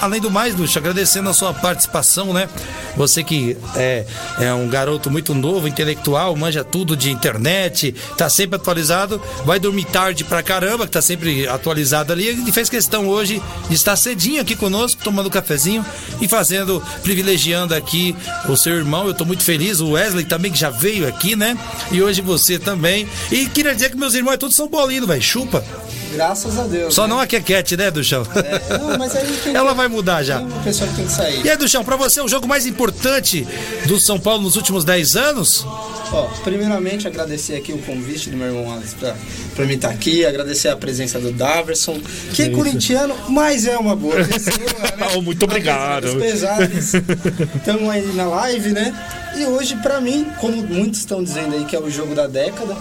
além 0.01 0.21
do 0.21 0.31
mais, 0.31 0.55
Luxo, 0.55 0.79
agradecendo 0.79 1.29
a 1.29 1.35
sua 1.35 1.53
participação, 1.53 2.33
né? 2.33 2.49
Você 2.97 3.23
que 3.23 3.57
é, 3.77 4.05
é 4.39 4.53
um 4.53 4.69
garoto 4.69 5.11
muito 5.11 5.35
novo, 5.35 5.69
intelectual, 5.69 6.35
manja 6.37 6.65
tudo 6.65 6.97
de 6.97 7.11
internet, 7.11 7.95
tá 8.17 8.29
sempre 8.29 8.57
atualizado, 8.57 9.21
vai 9.45 9.59
dormir 9.59 9.85
tarde 9.85 10.25
pra 10.25 10.43
caramba, 10.43 10.87
que 10.87 10.93
tá 10.93 11.03
sempre 11.03 11.47
atualizado 11.49 12.13
ali, 12.13 12.45
e 12.47 12.53
fez 12.53 12.69
questão 12.69 13.09
hoje 13.09 13.43
de 13.69 13.75
estar 13.75 13.97
cedinho 13.97 14.41
aqui 14.41 14.57
conosco, 14.57 15.03
tomando 15.03 15.27
um 15.27 15.31
cafezinho 15.31 15.85
e 16.21 16.29
fazendo, 16.29 16.83
privilegiando 17.03 17.75
aqui 17.75 18.17
o 18.49 18.57
seu 18.57 18.75
irmão. 18.75 19.07
Eu 19.07 19.15
tô 19.15 19.25
muito 19.25 19.43
feliz, 19.43 19.81
o 19.81 19.93
Wesley 19.93 20.25
também 20.25 20.51
que 20.51 20.59
já 20.59 20.71
veio 20.71 21.07
aqui, 21.07 21.35
né? 21.37 21.57
E 21.91 22.03
hoje 22.03 22.21
você 22.21 22.59
também. 22.59 23.09
E 23.31 23.47
queria 23.47 23.75
dizer 23.75 23.91
que 23.91 23.97
meus 23.97 24.15
irmãos 24.15 24.37
tudo 24.37 24.53
São 24.53 24.69
Paulino, 24.69 25.07
velho. 25.07 25.23
Chupa. 25.23 25.65
Graças 26.13 26.59
a 26.59 26.65
Deus. 26.65 26.95
Só 26.95 27.03
né? 27.03 27.09
não 27.09 27.21
a 27.21 27.27
Quequete, 27.27 27.77
né, 27.77 27.91
do 27.91 28.03
chão? 28.03 28.27
É, 28.35 28.79
não, 28.79 28.99
mas 28.99 29.15
aí 29.15 29.27
tem 29.45 29.55
Ela 29.57 29.73
vai 29.75 29.89
mudar 29.89 30.23
já. 30.23 30.39
tem 30.39 30.47
uma 30.47 30.63
pessoa 30.63 30.89
que 30.91 30.97
tem 30.97 31.07
que 31.07 31.13
sair. 31.13 31.45
E 31.45 31.51
aí, 31.51 31.57
Duchão, 31.57 31.85
pra 31.85 31.97
você, 31.97 32.21
o 32.21 32.29
jogo 32.29 32.47
mais 32.49 32.67
importante 32.67 33.47
do 33.87 33.99
São 34.01 34.19
Paulo 34.19 34.43
nos 34.43 34.57
últimos 34.57 34.85
10 34.85 35.17
anos? 35.17 35.67
Ó, 36.13 36.23
primeiramente 36.43 37.07
agradecer 37.07 37.55
aqui 37.55 37.73
o 37.73 37.79
convite 37.79 38.31
do 38.31 38.37
meu 38.37 38.49
irmão 38.49 38.73
Alex 38.73 38.95
pra, 38.95 39.15
pra 39.55 39.65
mim 39.65 39.75
estar 39.75 39.91
aqui, 39.91 40.27
agradecer 40.27 40.69
a 40.69 40.77
presença 40.77 41.21
do 41.21 41.31
Daverson, 41.31 42.01
que 42.35 42.43
é 42.43 42.51
corintiano, 42.51 43.15
mas 43.29 43.65
é 43.65 43.79
uma 43.79 43.95
boa 43.95 44.17
pessoa, 44.25 44.57
né? 44.99 45.09
Oh, 45.17 45.23
muito 45.23 45.45
obrigado. 45.45 46.09
Estamos 46.25 47.89
aí 47.89 48.05
na 48.15 48.25
live, 48.25 48.71
né? 48.71 48.93
E 49.37 49.45
hoje, 49.45 49.77
pra 49.77 50.01
mim, 50.01 50.27
como 50.41 50.57
muitos 50.63 50.99
estão 51.01 51.23
dizendo 51.23 51.55
aí 51.55 51.65
que 51.65 51.77
é 51.77 51.81
o 51.81 51.89
jogo 51.89 52.13
da 52.15 52.27
década, 52.27 52.77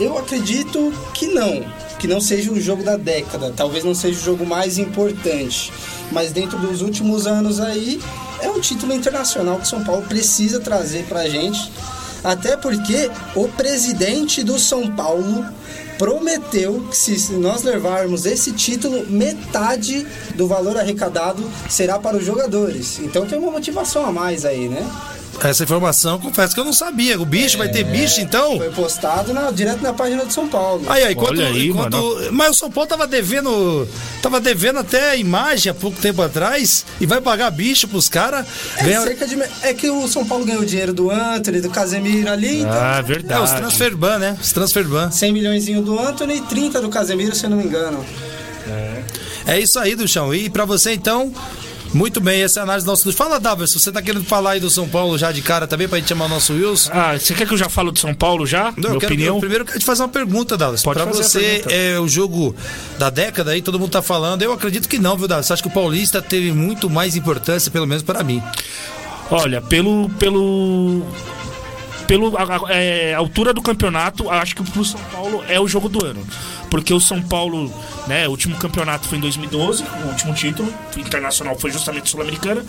eu 0.00 0.18
acredito 0.18 0.92
que 1.14 1.28
não. 1.28 1.64
Que 2.02 2.08
não 2.08 2.20
seja 2.20 2.50
o 2.50 2.60
jogo 2.60 2.82
da 2.82 2.96
década. 2.96 3.52
Talvez 3.56 3.84
não 3.84 3.94
seja 3.94 4.18
o 4.18 4.24
jogo 4.24 4.44
mais 4.44 4.76
importante. 4.76 5.72
Mas 6.10 6.32
dentro 6.32 6.58
dos 6.58 6.82
últimos 6.82 7.28
anos 7.28 7.60
aí, 7.60 8.00
é 8.40 8.48
um 8.50 8.58
título 8.58 8.92
internacional 8.92 9.60
que 9.60 9.68
São 9.68 9.84
Paulo 9.84 10.02
precisa 10.02 10.58
trazer 10.58 11.04
pra 11.04 11.28
gente. 11.28 11.70
Até 12.24 12.56
porque 12.56 13.08
o 13.36 13.46
presidente 13.46 14.42
do 14.42 14.58
São 14.58 14.90
Paulo 14.90 15.44
prometeu 15.96 16.84
que 16.90 16.96
se 16.96 17.16
se 17.16 17.34
nós 17.34 17.62
levarmos 17.62 18.26
esse 18.26 18.50
título, 18.50 19.06
metade 19.08 20.04
do 20.34 20.48
valor 20.48 20.76
arrecadado 20.76 21.48
será 21.70 22.00
para 22.00 22.16
os 22.16 22.26
jogadores. 22.26 22.98
Então 22.98 23.26
tem 23.26 23.38
uma 23.38 23.52
motivação 23.52 24.04
a 24.04 24.10
mais 24.10 24.44
aí, 24.44 24.68
né? 24.68 24.84
Essa 25.40 25.64
informação, 25.64 26.20
confesso 26.20 26.54
que 26.54 26.60
eu 26.60 26.64
não 26.64 26.72
sabia. 26.72 27.20
O 27.20 27.24
bicho 27.24 27.58
vai 27.58 27.68
ter 27.68 27.82
bicho, 27.84 28.20
então? 28.20 28.58
Foi 28.58 28.70
postado 28.70 29.32
na- 29.34 29.50
direto 29.50 29.82
na 29.82 29.92
página 29.92 30.24
de 30.24 30.32
São 30.32 30.46
Paulo. 30.46 30.84
Aí, 30.88 31.02
aí, 31.02 31.12
enquanto, 31.14 31.30
Olha 31.30 31.46
aí, 31.48 31.68
enquanto- 31.68 32.28
Mas 32.30 32.50
o 32.50 32.54
São 32.54 32.70
Paulo 32.70 32.88
tava 32.88 33.06
devendo. 33.08 33.88
Tava 34.20 34.40
devendo 34.40 34.78
até 34.78 35.10
a 35.10 35.16
imagem 35.16 35.70
há 35.70 35.74
pouco 35.74 36.00
tempo 36.00 36.22
atrás 36.22 36.84
e 37.00 37.06
vai 37.06 37.20
pagar 37.20 37.50
bicho 37.50 37.88
pros 37.88 38.08
caras. 38.08 38.46
É, 38.76 38.84
Ganha- 38.84 39.00
cerca 39.02 39.26
de 39.26 39.36
é 39.62 39.74
que 39.74 39.90
o 39.90 40.06
São 40.06 40.24
Paulo 40.24 40.44
ganhou 40.44 40.64
dinheiro 40.64 40.92
do 40.92 41.10
Anthony, 41.10 41.60
do 41.60 41.70
Casemiro 41.70 42.30
ali, 42.30 42.60
então 42.60 42.72
Ah, 42.80 42.98
É, 42.98 43.02
verdade. 43.02 43.42
os 43.42 43.50
transferban, 43.50 44.18
né? 44.18 44.36
Os 44.40 44.52
transferban. 44.52 45.10
100 45.10 45.32
milhões 45.32 45.64
do 45.66 45.98
Anthony 45.98 46.36
e 46.36 46.40
30 46.42 46.80
do 46.80 46.88
Casemiro, 46.88 47.34
se 47.34 47.44
eu 47.44 47.50
não 47.50 47.56
me 47.56 47.64
engano. 47.64 48.04
É 49.46 49.58
isso 49.58 49.78
aí, 49.78 49.94
Duchão. 49.96 50.32
E 50.34 50.48
pra 50.48 50.64
você, 50.64 50.92
então. 50.92 51.32
Muito 51.92 52.20
bem, 52.20 52.42
essa 52.42 52.58
é 52.58 52.60
a 52.60 52.64
análise 52.64 52.86
do 52.86 52.90
nosso. 52.90 53.12
Fala, 53.12 53.38
Davos, 53.38 53.72
você 53.72 53.92
tá 53.92 54.00
querendo 54.00 54.24
falar 54.24 54.52
aí 54.52 54.60
do 54.60 54.70
São 54.70 54.88
Paulo 54.88 55.18
já 55.18 55.30
de 55.30 55.42
cara 55.42 55.66
também 55.66 55.86
pra 55.86 55.98
gente 55.98 56.08
chamar 56.08 56.24
o 56.24 56.28
nosso 56.28 56.54
Wilson? 56.54 56.90
Ah, 56.92 57.18
você 57.18 57.34
quer 57.34 57.46
que 57.46 57.52
eu 57.52 57.58
já 57.58 57.68
falo 57.68 57.92
de 57.92 58.00
São 58.00 58.14
Paulo 58.14 58.46
já? 58.46 58.72
Não, 58.76 58.94
eu 58.94 58.98
quero, 58.98 59.12
opinião? 59.12 59.36
eu 59.36 59.40
primeiro 59.40 59.64
quero 59.64 59.78
te 59.78 59.84
fazer 59.84 60.02
uma 60.02 60.08
pergunta, 60.08 60.56
Dallas. 60.56 60.82
Pode 60.82 61.02
pra 61.02 61.12
você, 61.12 61.62
é 61.68 61.98
o 61.98 62.08
jogo 62.08 62.54
da 62.98 63.10
década 63.10 63.50
aí, 63.50 63.60
todo 63.60 63.78
mundo 63.78 63.90
tá 63.90 64.02
falando. 64.02 64.42
Eu 64.42 64.52
acredito 64.52 64.88
que 64.88 64.98
não, 64.98 65.16
viu, 65.16 65.28
Dallas? 65.28 65.50
Acho 65.50 65.62
que 65.62 65.68
o 65.68 65.72
Paulista 65.72 66.22
teve 66.22 66.50
muito 66.52 66.88
mais 66.88 67.14
importância, 67.14 67.70
pelo 67.70 67.86
menos 67.86 68.02
para 68.02 68.22
mim. 68.24 68.42
Olha, 69.30 69.60
pelo. 69.60 70.08
pelo. 70.18 71.02
Pelo 72.12 72.30
é, 72.68 73.14
altura 73.14 73.54
do 73.54 73.62
campeonato, 73.62 74.28
acho 74.28 74.54
que 74.54 74.62
pro 74.62 74.84
São 74.84 75.00
Paulo 75.04 75.42
é 75.48 75.58
o 75.58 75.66
jogo 75.66 75.88
do 75.88 76.04
ano. 76.04 76.22
Porque 76.70 76.92
o 76.92 77.00
São 77.00 77.22
Paulo, 77.22 77.72
né, 78.06 78.28
o 78.28 78.32
último 78.32 78.54
campeonato 78.58 79.08
foi 79.08 79.16
em 79.16 79.20
2012, 79.22 79.82
o 79.82 80.08
último 80.08 80.34
título 80.34 80.70
internacional 80.94 81.58
foi 81.58 81.70
justamente 81.70 82.10
Sul-Americana. 82.10 82.62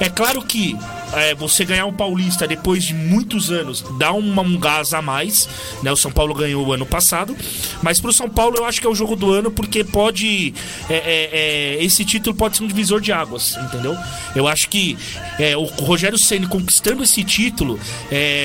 É 0.00 0.08
claro 0.08 0.42
que 0.42 0.76
é, 1.12 1.34
você 1.34 1.64
ganhar 1.64 1.86
um 1.86 1.92
paulista 1.92 2.46
depois 2.46 2.82
de 2.82 2.94
muitos 2.94 3.50
anos 3.52 3.84
dá 3.98 4.12
uma, 4.12 4.42
um 4.42 4.58
gás 4.58 4.92
a 4.92 5.00
mais, 5.00 5.48
né? 5.82 5.92
O 5.92 5.96
São 5.96 6.10
Paulo 6.10 6.34
ganhou 6.34 6.66
o 6.66 6.72
ano 6.72 6.84
passado, 6.84 7.36
mas 7.82 8.00
pro 8.00 8.12
São 8.12 8.28
Paulo 8.28 8.56
eu 8.56 8.64
acho 8.64 8.80
que 8.80 8.86
é 8.86 8.90
o 8.90 8.94
jogo 8.94 9.14
do 9.14 9.32
ano 9.32 9.50
porque 9.50 9.84
pode 9.84 10.52
é, 10.90 10.94
é, 10.94 11.30
é, 11.78 11.84
esse 11.84 12.04
título 12.04 12.34
pode 12.34 12.56
ser 12.56 12.64
um 12.64 12.66
divisor 12.66 13.00
de 13.00 13.12
águas, 13.12 13.56
entendeu? 13.56 13.96
Eu 14.34 14.48
acho 14.48 14.68
que 14.68 14.98
é, 15.38 15.56
o 15.56 15.64
Rogério 15.64 16.18
Ceni 16.18 16.46
conquistando 16.48 17.02
esse 17.02 17.22
título 17.22 17.78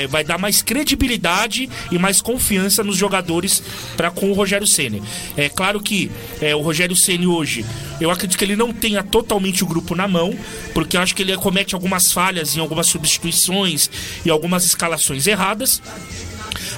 vai 0.10 0.24
dar 0.30 0.38
mais 0.38 0.62
credibilidade 0.62 1.68
e 1.92 1.98
mais 1.98 2.22
confiança 2.22 2.84
nos 2.84 2.96
jogadores 2.96 3.64
para 3.98 4.12
com 4.12 4.30
o 4.30 4.34
Rogério 4.34 4.68
Ceni. 4.68 5.02
É 5.36 5.50
claro 5.50 5.82
que 5.82 6.12
é, 6.40 6.56
o 6.56 6.62
Rogério 6.62 6.96
Ceni 6.96 7.26
hoje, 7.26 7.66
eu 8.00 8.12
acredito 8.12 8.38
que 8.38 8.46
ele 8.46 8.56
não 8.56 8.72
tenha 8.72 9.02
totalmente 9.02 9.64
o 9.64 9.68
grupo 9.68 9.96
na 9.96 10.08
mão, 10.08 10.38
porque 10.74 10.98
eu 10.98 11.02
acho 11.02 11.16
que 11.16 11.24
ele 11.24 11.36
comete 11.38 11.74
algumas 11.74 12.12
falhas 12.12 12.56
em 12.56 12.60
algumas 12.60 12.86
substituições 12.86 13.90
e 14.24 14.30
algumas 14.30 14.66
escalações 14.66 15.26
erradas. 15.26 15.82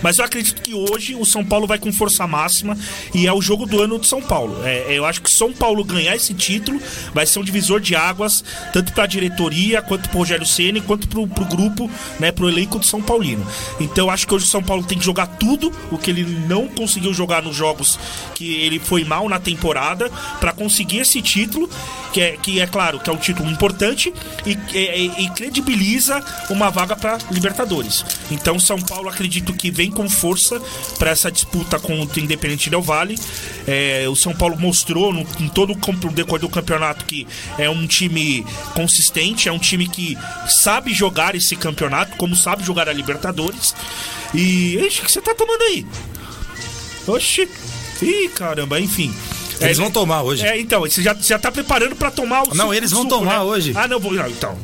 Mas 0.01 0.18
eu 0.20 0.25
acredito 0.25 0.62
que 0.62 0.74
hoje 0.74 1.16
o 1.16 1.25
São 1.25 1.44
Paulo 1.46 1.68
vai 1.68 1.78
com 1.80 1.92
força 1.92 2.25
máxima 2.28 2.78
e 3.13 3.28
é 3.28 3.34
o 3.34 3.42
jogo 3.42 3.66
do 3.66 3.82
ano 3.82 4.00
de 4.00 4.08
São 4.08 4.22
Paulo. 4.22 4.58
É, 4.63 4.86
eu 4.98 5.06
acho 5.06 5.22
que 5.22 5.30
São 5.32 5.51
Paulo 5.54 5.84
ganhar 5.84 6.16
esse 6.16 6.34
título 6.34 6.80
vai 7.13 7.25
ser 7.25 7.40
um 7.40 7.44
divisor 7.44 7.80
de 7.80 7.96
águas, 7.96 8.44
tanto 8.74 8.94
para 8.94 9.04
a 9.04 9.08
diretoria, 9.08 9.82
quanto 9.82 10.08
para 10.10 10.16
o 10.18 10.20
Rogério 10.20 10.46
Ceni, 10.46 10.82
quanto 10.82 11.08
para 11.08 11.20
o 11.20 11.25
grupo, 11.25 11.90
né, 12.20 12.32
para 12.32 12.46
o 12.46 12.50
elenco 12.50 12.80
do 12.80 12.86
São 12.86 13.01
Paulino. 13.01 13.46
Então 13.80 14.06
eu 14.08 14.10
acho 14.12 14.28
que 14.28 14.34
hoje 14.34 14.46
o 14.46 14.50
São 14.50 14.63
Paulo 14.63 14.84
tem 14.84 14.98
que 14.98 15.06
jogar 15.06 15.28
tudo 15.28 15.72
o 15.92 15.98
que 15.98 16.10
ele 16.12 16.24
não 16.48 16.68
conseguiu 16.68 17.13
jogar 17.13 17.42
nos 17.42 17.56
jogos 17.56 18.00
que 18.36 18.54
ele 18.56 18.80
foi 18.80 19.04
mal 19.04 19.28
na 19.30 19.40
temporada 19.40 20.10
para 20.40 20.51
conseguir 20.54 21.00
esse 21.00 21.22
título, 21.22 21.70
que 22.13 22.22
é, 22.22 22.38
que 22.38 22.60
é 22.60 22.68
claro 22.68 23.00
que 23.00 23.10
é 23.10 23.13
um 23.13 23.18
título 23.18 23.50
importante 23.50 24.13
e, 24.46 24.58
e- 24.78 25.12
e 25.25 25.30
credibiliza 25.30 26.24
uma 26.50 26.70
vaga 26.70 26.96
para 26.96 27.18
Libertadores. 27.32 28.04
Então 28.30 28.60
São 28.60 28.80
Paulo 28.82 29.08
acredito 29.10 29.54
que 29.54 29.61
vem 29.70 29.91
com 29.91 30.10
força 30.10 30.60
para 30.98 31.12
essa 31.12 31.30
disputa 31.32 31.77
contra 31.77 32.20
o 32.20 32.24
Independente 32.24 32.70
Del 32.70 32.82
Valle. 32.82 33.20
É, 33.68 34.06
o 34.10 34.15
São 34.15 34.34
Paulo 34.34 34.58
mostrou 34.58 35.13
no, 35.13 35.22
em 35.39 35.48
todo 35.50 35.74
o 35.74 36.12
decorrer 36.12 36.41
do 36.41 36.50
campeonato 36.50 37.06
que 37.06 37.27
é 37.58 37.70
um 37.70 37.86
time 37.86 38.46
consistente, 38.74 39.50
é 39.50 39.51
um 39.51 39.60
time 39.60 39.88
que 39.88 40.18
sabe 40.48 40.94
jogar 40.94 41.36
esse 41.36 41.56
campeonato, 41.56 42.15
como 42.18 42.36
sabe 42.36 42.63
jogar 42.63 42.88
a 42.89 42.94
Libertadores. 42.94 43.75
E. 44.34 44.77
Ixi, 44.88 45.01
o 45.01 45.06
que 45.06 45.12
você 45.12 45.22
tá 45.22 45.36
tomando 45.36 45.62
aí? 45.63 45.86
Oxi! 47.08 47.48
Ih, 48.01 48.30
caramba, 48.30 48.80
enfim. 48.80 49.13
Eles 49.60 49.77
É, 49.77 49.82
vão 49.82 49.91
tomar 49.91 50.24
hoje. 50.24 50.44
É, 50.46 50.60
então, 50.60 50.82
você 50.82 51.03
já, 51.03 51.13
já 51.13 51.38
tá 51.38 51.51
preparando 51.51 51.96
pra 51.96 52.10
tomar 52.10 52.44
o 52.44 52.48
Não, 52.56 52.65
suco- 52.65 52.74
eles 52.74 52.89
vão 52.91 53.03
suco, 53.03 53.13
tomar 53.20 53.34
né? 53.39 53.41
hoje. 53.41 53.74
Ah, 53.75 53.88
não, 53.88 54.00
vou, 54.00 54.12
não, 54.13 54.27
então. 54.27 54.58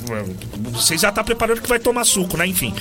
Você 0.71 0.97
já 0.97 1.11
tá 1.11 1.23
preparando 1.23 1.61
que 1.61 1.69
vai 1.69 1.77
tomar 1.77 2.03
suco, 2.03 2.35
né? 2.35 2.47
Enfim. 2.47 2.73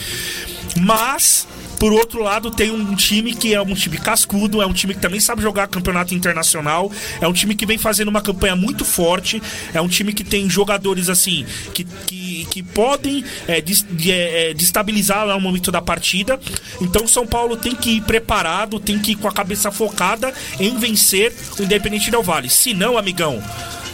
Mas, 0.78 1.46
por 1.78 1.92
outro 1.92 2.22
lado, 2.22 2.50
tem 2.50 2.70
um 2.70 2.94
time 2.94 3.34
que 3.34 3.54
é 3.54 3.60
um 3.60 3.74
time 3.74 3.98
cascudo, 3.98 4.62
é 4.62 4.66
um 4.66 4.72
time 4.72 4.94
que 4.94 5.00
também 5.00 5.20
sabe 5.20 5.42
jogar 5.42 5.66
campeonato 5.68 6.14
internacional, 6.14 6.90
é 7.20 7.28
um 7.28 7.32
time 7.32 7.54
que 7.54 7.66
vem 7.66 7.78
fazendo 7.78 8.08
uma 8.08 8.20
campanha 8.22 8.56
muito 8.56 8.84
forte, 8.84 9.42
é 9.74 9.80
um 9.80 9.88
time 9.88 10.12
que 10.12 10.24
tem 10.24 10.48
jogadores 10.48 11.08
assim 11.08 11.44
que, 11.74 11.84
que, 11.84 12.46
que 12.50 12.62
podem 12.62 13.24
é, 13.46 13.60
des- 13.60 13.84
de- 13.90 14.10
é, 14.12 14.50
é, 14.50 14.54
destabilizar 14.54 15.26
lá 15.26 15.34
no 15.34 15.40
momento 15.40 15.70
da 15.70 15.82
partida. 15.82 16.38
Então 16.80 17.04
o 17.04 17.08
São 17.08 17.26
Paulo 17.26 17.56
tem 17.56 17.74
que 17.74 17.90
ir 17.96 18.00
preparado, 18.02 18.80
tem 18.80 18.98
que 18.98 19.12
ir 19.12 19.16
com 19.16 19.28
a 19.28 19.32
cabeça 19.32 19.70
focada 19.70 20.32
em 20.58 20.76
vencer 20.78 21.32
o 21.58 21.62
Independente 21.62 22.10
Del 22.10 22.22
Vale. 22.22 22.48
Se 22.48 22.72
não, 22.72 22.96
amigão. 22.96 23.42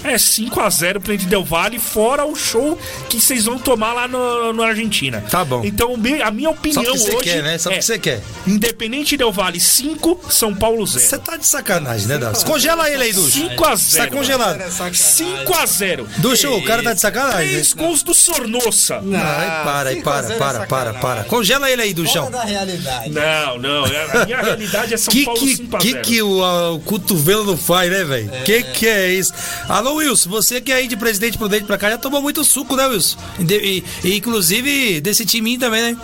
É 0.04 0.14
5x0 0.16 1.00
pro 1.00 1.12
Independente 1.12 1.26
Del 1.26 1.44
Vale, 1.44 1.78
fora 1.78 2.24
o 2.24 2.34
show 2.34 2.78
que 3.08 3.20
vocês 3.20 3.44
vão 3.44 3.58
tomar 3.58 3.92
lá 3.92 4.08
no, 4.08 4.52
no 4.52 4.62
Argentina. 4.62 5.22
Tá 5.30 5.44
bom. 5.44 5.62
Então, 5.64 5.94
a 5.94 6.30
minha 6.30 6.48
Só 6.48 6.54
opinião 6.54 6.84
porque 6.84 6.98
você 6.98 7.10
hoje 7.16 7.22
quer, 7.24 7.42
né? 7.42 7.58
Só 7.58 7.70
é 7.70 7.74
porque 7.74 7.82
você 7.86 7.98
quer. 7.98 8.20
Independente 8.46 9.16
Del 9.16 9.32
Vale 9.32 9.60
5, 9.60 10.20
São 10.30 10.54
Paulo 10.54 10.84
0. 10.86 11.00
Você 11.06 11.18
tá 11.18 11.36
de 11.36 11.46
sacanagem, 11.46 12.06
né, 12.08 12.18
Dallas? 12.18 12.42
Congela 12.42 12.90
ele 12.90 13.02
aí, 13.04 13.12
Ducho. 13.12 13.38
5x0. 13.48 13.96
Tá 13.96 14.06
congelado. 14.08 14.58
5x0 14.60 16.06
Ducho, 16.18 16.48
o 16.52 16.64
cara 16.64 16.82
tá 16.82 16.92
de 16.94 17.00
sacanagem. 17.00 17.46
né? 17.46 17.52
Três 17.52 17.72
gols 17.72 18.02
do 18.02 18.12
Sornossa. 18.14 19.00
Não, 19.02 19.18
aí 19.18 19.64
para, 19.64 19.90
aí 19.90 20.02
para, 20.02 20.02
5 20.02 20.10
a 20.10 20.22
0 20.22 20.32
é 20.34 20.38
para, 20.38 20.66
para, 20.66 20.66
sacanagem. 20.92 21.00
para. 21.00 21.24
Congela 21.24 21.70
ele 21.70 21.82
aí, 21.82 21.94
Duchão. 21.94 22.24
Fora 22.26 22.38
da 22.38 22.44
realidade. 22.44 23.10
Não, 23.10 23.58
não. 23.58 23.86
é- 23.86 24.02
A 24.22 24.24
minha 24.26 24.40
realidade 24.42 24.94
é 24.94 24.96
São 24.96 25.12
Que 25.12 25.24
Paulo 25.24 25.40
que, 25.40 25.56
5x0. 25.56 25.78
que, 25.80 25.94
que 26.00 26.22
o, 26.22 26.42
a- 26.44 26.72
o 26.72 26.80
cotovelo 26.80 27.44
não 27.44 27.56
faz, 27.56 27.90
né, 27.90 28.04
velho? 28.04 28.30
Que 28.44 28.62
que 28.62 28.86
é 28.86 29.10
isso? 29.10 29.32
Alô, 29.68 29.91
Wilson, 29.96 30.30
você 30.30 30.60
que 30.60 30.72
é 30.72 30.76
aí 30.76 30.86
de 30.88 30.96
presidente 30.96 31.36
prudente 31.38 31.64
pra 31.64 31.78
cá 31.78 31.90
já 31.90 31.98
tomou 31.98 32.20
muito 32.22 32.44
suco, 32.44 32.74
né, 32.76 32.86
Wilson? 32.86 33.18
E, 33.38 33.44
e- 33.54 33.84
e, 34.08 34.16
inclusive 34.16 35.00
desse 35.00 35.24
timinho 35.24 35.58
também, 35.60 35.82
né? 35.82 35.96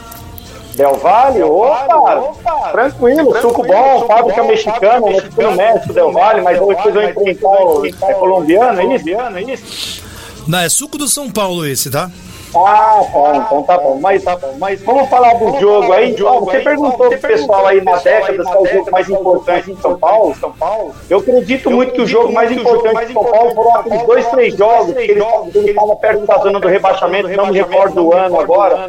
Del 0.75 0.95
Valle, 0.97 1.43
opa, 1.43 2.71
tranquilo, 2.71 3.41
suco 3.41 3.67
bom, 3.67 4.07
fábrica 4.07 4.45
mexicana, 4.45 5.01
né? 5.07 5.21
Fica 5.23 5.43
no 5.51 5.57
México, 5.57 5.93
Del 5.93 6.13
Valle, 6.13 6.41
mas 6.41 6.61
hoje 6.61 6.81
vocês 6.83 6.95
vão 6.95 7.11
enfrentar 7.11 7.49
o 7.49 7.87
é 7.87 8.15
colombiano, 8.15 8.81
é 8.81 8.95
isso? 8.95 9.09
É 9.09 9.43
isso? 9.43 10.03
Não, 10.47 10.59
é 10.61 10.69
suco 10.69 10.97
do 10.97 11.09
São 11.09 11.31
Paulo 11.31 11.67
esse, 11.67 11.91
tá? 11.91 12.11
Ah, 12.55 13.01
tá, 13.13 13.37
então 13.37 13.63
tá 13.63 13.79
bom. 13.79 13.99
Mas, 14.01 14.25
mas 14.59 14.83
vamos 14.83 15.09
falar 15.09 15.35
do 15.35 15.59
jogo 15.61 15.93
aí. 15.93 16.17
Ó, 16.23 16.41
você 16.41 16.61
perguntou 16.61 17.09
pro 17.09 17.19
pessoal 17.19 17.67
aí 17.67 17.81
na 17.83 17.97
década 17.97 18.43
qual 18.43 18.63
o 18.63 18.67
jogo 18.67 18.91
mais 18.91 19.09
importante 19.09 19.71
em 19.71 19.77
São 19.77 19.99
Paulo. 19.99 20.35
São 20.37 20.53
Paulo. 20.53 20.95
Eu 21.11 21.19
acredito 21.19 21.71
muito 21.71 21.93
que 21.93 22.01
o 22.01 22.07
jogo 22.07 22.33
mais 22.33 22.51
importante 22.51 23.07
de 23.07 23.13
São 23.13 23.25
Paulo 23.25 23.55
foram 23.55 23.75
aqueles 23.77 24.03
dois, 24.03 24.27
três 24.29 24.55
jogos 24.57 24.95
que 24.95 25.01
ele 25.01 25.23
ele 25.55 25.71
estava 25.71 25.97
perto 25.97 26.27
da 26.27 26.39
zona 26.39 26.61
do 26.61 26.69
rebaixamento, 26.69 27.29
não 27.29 27.47
me 27.47 27.59
recordo 27.59 27.95
do 27.95 28.13
ano 28.13 28.41
agora. 28.41 28.89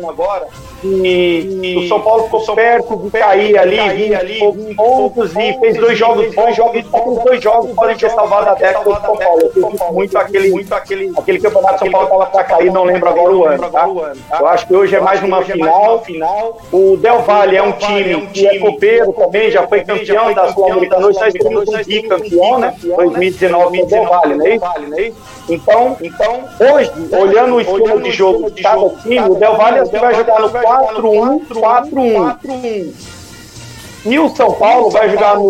E 0.83 1.75
o 1.77 1.87
São 1.87 2.01
Paulo 2.01 2.25
ficou 2.25 2.55
perto 2.55 2.97
de 2.97 3.11
cair 3.11 3.57
ali, 3.57 4.15
20 4.49 4.75
poucos 4.75 5.29
pontos 5.29 5.31
e 5.35 5.59
fez 5.59 5.77
dois 5.77 5.97
jogos 5.97 6.33
bons. 6.33 6.55
Jogos, 6.55 6.85
aqueles 6.93 7.23
dois 7.23 7.41
jogos 7.41 7.75
podem 7.75 7.97
ter 7.97 8.09
salvado 8.11 8.49
a 8.49 8.53
década 8.53 8.85
do 8.85 9.01
São 9.01 9.17
Paulo. 9.17 9.51
Eu 9.55 9.93
muito 9.93 10.17
aquele, 10.17 10.49
muito 10.51 10.73
aquele, 10.73 11.11
aquele 11.17 11.39
campeonato 11.39 11.79
São 11.79 11.91
Paulo 11.91 12.07
estava 12.07 12.25
para 12.27 12.43
cair, 12.43 12.71
não 12.71 12.83
lembro 12.83 13.09
agora 13.09 13.33
o 13.33 13.45
ano. 13.45 13.69
Tá? 13.69 13.87
Eu 14.39 14.47
acho 14.47 14.67
que 14.67 14.75
hoje 14.75 14.95
é 14.95 14.99
mais 14.99 15.21
uma 15.21 15.41
final. 15.43 16.03
O 16.71 16.97
Del 16.97 17.21
Valle 17.21 17.57
é 17.57 17.63
um 17.63 17.71
time 17.73 18.27
que 18.27 18.47
é 18.47 18.59
copeiro 18.59 19.13
também, 19.13 19.51
já 19.51 19.67
foi 19.67 19.83
campeão 19.83 20.33
da 20.33 20.51
Sul-Americana. 20.53 21.07
Hoje 21.07 21.19
nós 21.19 21.33
temos 21.33 21.67
um 21.67 21.83
bicampeão, 21.83 22.59
né? 22.59 22.75
2019 22.81 23.79
com 23.79 23.87
Del 23.87 24.05
Valle, 24.05 24.47
é 24.47 25.07
isso? 25.07 25.39
Então, 25.49 25.97
então, 25.99 26.43
hoje, 26.73 26.91
olhando 27.11 27.55
o 27.55 27.61
esquema 27.61 28.01
de 28.01 28.11
jogo 28.11 28.51
de 28.51 28.61
cada 28.61 28.89
time, 29.01 29.19
o 29.19 29.35
Del 29.35 29.57
Valle 29.57 29.89
que 29.89 29.97
vai 29.97 30.13
jogar 30.13 30.39
no 30.41 30.49
4-1, 30.69 31.47
4-1. 31.47 32.93
E 34.05 34.19
o 34.19 34.29
São 34.29 34.53
Paulo 34.53 34.89
vai 34.89 35.09
jogar 35.09 35.35
no 35.35 35.49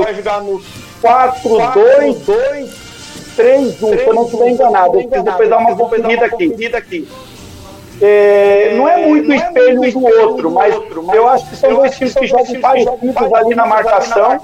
4-2, 1.03 2.69
3-1, 3.37 3.73
se 3.77 4.05
eu 4.05 4.13
não 4.13 4.23
estiver 4.25 4.49
enganado. 4.49 4.99
Eu 4.99 5.07
preciso 5.07 5.23
depois 5.23 5.49
dar 5.49 5.57
uma 5.57 5.75
conferida 5.75 6.25
aqui. 6.25 7.07
É, 8.01 8.75
não 8.77 8.87
é 8.87 9.05
muito 9.05 9.33
espelho 9.33 9.91
do 9.91 10.05
outro, 10.05 10.51
mas 10.51 10.73
eu 11.13 11.27
acho 11.27 11.49
que 11.49 11.55
são 11.57 11.73
dois 11.75 11.95
times 11.97 12.13
que 12.13 12.27
jogam 12.27 12.61
parecidos 12.61 13.33
ali 13.33 13.55
na 13.55 13.65
marcação. 13.65 14.39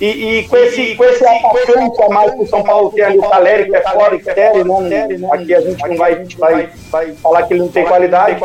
E, 0.00 0.38
e 0.38 0.48
com 0.48 0.56
esse, 0.56 0.96
com 0.96 1.04
esse 1.04 1.24
atacante 1.24 2.02
a 2.02 2.08
mais 2.08 2.34
que 2.34 2.42
o 2.42 2.46
São 2.48 2.62
Paulo 2.62 2.90
tem 2.90 3.04
ali, 3.04 3.18
o 3.18 3.22
Caleri, 3.22 3.70
que 3.70 3.76
é 3.76 3.80
fora, 3.80 4.16
estéreo, 4.16 4.80
né? 4.80 5.08
Aqui 5.30 5.54
a 5.54 5.60
gente 5.60 5.88
não 5.88 5.96
vai, 5.96 6.24
vai, 6.36 6.68
vai 6.90 7.12
falar 7.12 7.42
que 7.44 7.54
ele 7.54 7.60
não 7.60 7.68
tem 7.68 7.84
qualidade. 7.84 8.42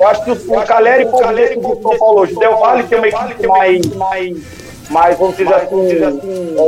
Eu 0.00 0.08
acho 0.08 0.24
que 0.24 0.30
o, 0.30 0.58
o 0.58 0.64
Caleri 0.64 1.04
ver 1.04 1.58
o 1.58 1.82
São 1.82 1.98
Paulo 1.98 2.20
hoje. 2.20 2.34
Del 2.36 2.56
Valle 2.56 2.84
tem 2.84 2.98
uma 2.98 3.08
equipe 3.08 3.46
mais, 3.48 3.80
mais 4.90 5.18
vamos 5.18 5.36
dizer 5.36 5.54
assim, 5.54 5.88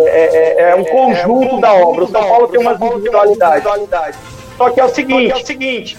é, 0.06 0.62
é, 0.62 0.70
é 0.70 0.74
um 0.74 0.84
conjunto 0.84 1.60
da 1.60 1.72
obra. 1.74 2.04
O 2.04 2.08
São 2.08 2.22
Paulo 2.22 2.48
tem 2.48 2.60
umas 2.60 2.80
individualidades. 2.80 3.64
Só 4.56 4.70
que 4.70 4.80
é 4.80 4.84
o 4.84 4.88
seguinte, 4.88 5.96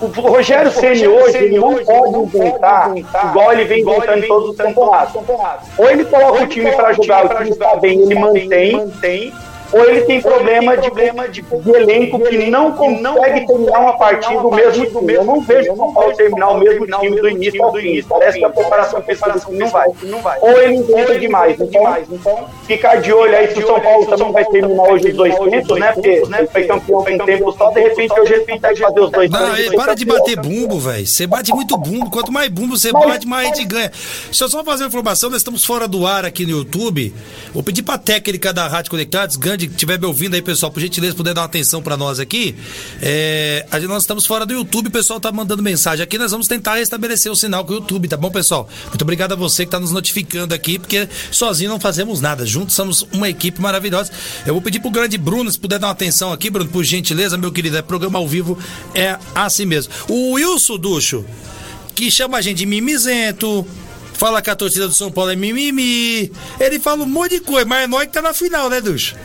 o 0.00 0.06
Rogério 0.06 0.70
Ceni 0.70 1.06
hoje, 1.06 1.36
ele 1.36 1.58
não 1.58 1.76
pode 1.84 2.16
inventar 2.16 2.96
igual 2.96 3.52
ele 3.52 3.64
vem 3.64 3.82
inventando 3.82 4.24
em 4.24 4.28
todos 4.28 4.50
os 4.50 4.56
campeonatos. 4.56 5.20
Ou 5.76 5.90
ele 5.90 6.04
coloca 6.04 6.44
o 6.44 6.46
time 6.46 6.72
para 6.72 6.92
jogar, 6.92 7.26
o 7.26 7.28
time 7.36 7.50
está 7.50 7.76
bem, 7.76 8.00
ele 8.00 8.14
mantém, 8.14 9.32
ou 9.72 9.84
ele 9.84 10.02
tem 10.02 10.20
problema 10.20 10.76
de, 10.76 10.90
de, 10.90 11.42
de 11.42 11.70
elenco 11.70 12.18
que 12.20 12.50
não 12.50 12.72
consegue 12.72 13.46
terminar 13.46 13.78
uma 13.78 13.96
partida 13.96 14.40
do 14.40 14.50
mesmo 14.50 14.86
time. 14.86 15.12
Eu 15.14 15.24
não 15.24 15.40
vejo 15.40 15.72
o 15.72 15.76
São 15.76 15.92
Paulo 15.92 16.16
terminar 16.16 16.50
o 16.50 16.58
mesmo 16.58 16.86
time 16.86 17.20
do 17.20 17.28
início 17.28 17.64
ao 17.64 17.72
fim. 17.74 18.02
Parece 18.02 18.38
que 18.38 18.44
a 18.44 18.50
preparação 18.50 19.02
física 19.02 19.34
não 19.52 19.68
vai. 19.68 19.88
Ou 20.40 20.62
ele 20.62 20.76
inventa 20.76 21.18
demais. 21.18 21.56
Então, 21.60 22.48
ficar 22.66 22.96
de 22.96 23.12
olho 23.12 23.36
aí 23.36 23.52
se 23.52 23.62
o 23.62 23.66
São 23.66 23.80
Paulo 23.80 24.06
também 24.06 24.32
vai 24.32 24.44
terminar 24.46 24.82
hoje 24.84 25.08
os 25.08 25.16
dois 25.16 25.38
tempos, 25.38 25.78
né? 25.78 25.92
Porque 25.92 26.08
ele 26.08 26.46
foi 26.46 26.64
campeão 26.64 27.08
em 27.08 27.18
tempo 27.18 27.52
só, 27.52 27.70
de 27.70 27.80
repente 27.80 28.20
hoje 28.20 28.32
ele 28.32 28.46
consegue 28.46 28.80
fazer 28.80 29.00
os 29.00 29.10
dois 29.10 29.30
Não, 29.30 29.56
ei, 29.56 29.70
para 29.70 29.94
de 29.94 30.04
bater 30.04 30.36
bumbo, 30.40 30.78
velho. 30.78 31.06
Você 31.06 31.26
bate 31.26 31.52
muito 31.52 31.76
bumbo. 31.76 32.10
Quanto 32.10 32.32
mais 32.32 32.48
bumbo 32.48 32.76
você 32.76 32.92
bate, 32.92 33.26
mais 33.26 33.50
a 33.50 33.54
gente 33.54 33.66
ganha. 33.66 33.90
Deixa 34.24 34.44
eu 34.44 34.48
só 34.48 34.64
fazer 34.64 34.84
uma 34.84 34.88
informação. 34.88 35.30
Nós 35.30 35.40
estamos 35.40 35.64
fora 35.64 35.86
do 35.86 36.06
ar 36.06 36.24
aqui 36.24 36.44
no 36.44 36.58
YouTube. 36.58 37.14
Vou 37.52 37.62
pedir 37.62 37.82
pra 37.82 37.98
técnica 37.98 38.52
da 38.52 38.66
Rádio 38.66 38.90
Conectados, 38.90 39.36
grande 39.36 39.59
que 39.66 39.74
estiver 39.74 39.98
me 39.98 40.06
ouvindo 40.06 40.34
aí, 40.34 40.42
pessoal, 40.42 40.70
por 40.70 40.80
gentileza, 40.80 41.14
puder 41.14 41.34
dar 41.34 41.42
uma 41.42 41.46
atenção 41.46 41.82
para 41.82 41.96
nós 41.96 42.18
aqui. 42.18 42.54
É, 43.00 43.66
gente, 43.74 43.86
nós 43.86 44.02
estamos 44.02 44.26
fora 44.26 44.44
do 44.46 44.52
YouTube, 44.52 44.88
o 44.88 44.90
pessoal 44.90 45.20
tá 45.20 45.30
mandando 45.32 45.62
mensagem 45.62 46.02
aqui. 46.02 46.18
Nós 46.18 46.30
vamos 46.30 46.46
tentar 46.46 46.76
restabelecer 46.76 47.30
o 47.30 47.36
sinal 47.36 47.64
com 47.64 47.72
o 47.72 47.76
YouTube, 47.76 48.08
tá 48.08 48.16
bom, 48.16 48.30
pessoal? 48.30 48.68
Muito 48.88 49.02
obrigado 49.02 49.32
a 49.32 49.36
você 49.36 49.64
que 49.64 49.70
tá 49.70 49.80
nos 49.80 49.92
notificando 49.92 50.54
aqui, 50.54 50.78
porque 50.78 51.08
sozinho 51.30 51.70
não 51.70 51.80
fazemos 51.80 52.20
nada. 52.20 52.44
Juntos 52.46 52.74
somos 52.74 53.06
uma 53.12 53.28
equipe 53.28 53.60
maravilhosa. 53.60 54.12
Eu 54.46 54.54
vou 54.54 54.62
pedir 54.62 54.80
pro 54.80 54.90
grande 54.90 55.16
Bruno, 55.18 55.50
se 55.50 55.58
puder 55.58 55.78
dar 55.78 55.88
uma 55.88 55.92
atenção 55.92 56.32
aqui, 56.32 56.50
Bruno, 56.50 56.70
por 56.70 56.84
gentileza, 56.84 57.36
meu 57.36 57.52
querido. 57.52 57.76
É 57.76 57.82
programa 57.82 58.18
ao 58.18 58.26
vivo, 58.26 58.58
é 58.94 59.18
assim 59.34 59.64
mesmo. 59.64 59.92
O 60.08 60.32
Wilson 60.32 60.78
Ducho, 60.78 61.24
que 61.94 62.10
chama 62.10 62.38
a 62.38 62.40
gente 62.40 62.58
de 62.58 62.66
mimizento. 62.66 63.66
Fala 64.14 64.42
que 64.42 64.50
a 64.50 64.54
torcida 64.54 64.86
do 64.86 64.92
São 64.92 65.10
Paulo 65.10 65.30
é 65.30 65.36
mimimi. 65.36 66.30
Ele 66.58 66.78
fala 66.78 67.04
um 67.04 67.06
monte 67.06 67.36
de 67.36 67.40
coisa, 67.40 67.64
mas 67.64 67.84
é 67.84 67.86
nós 67.86 68.04
que 68.04 68.12
tá 68.12 68.20
na 68.20 68.34
final, 68.34 68.68
né, 68.68 68.78
Ducho? 68.78 69.16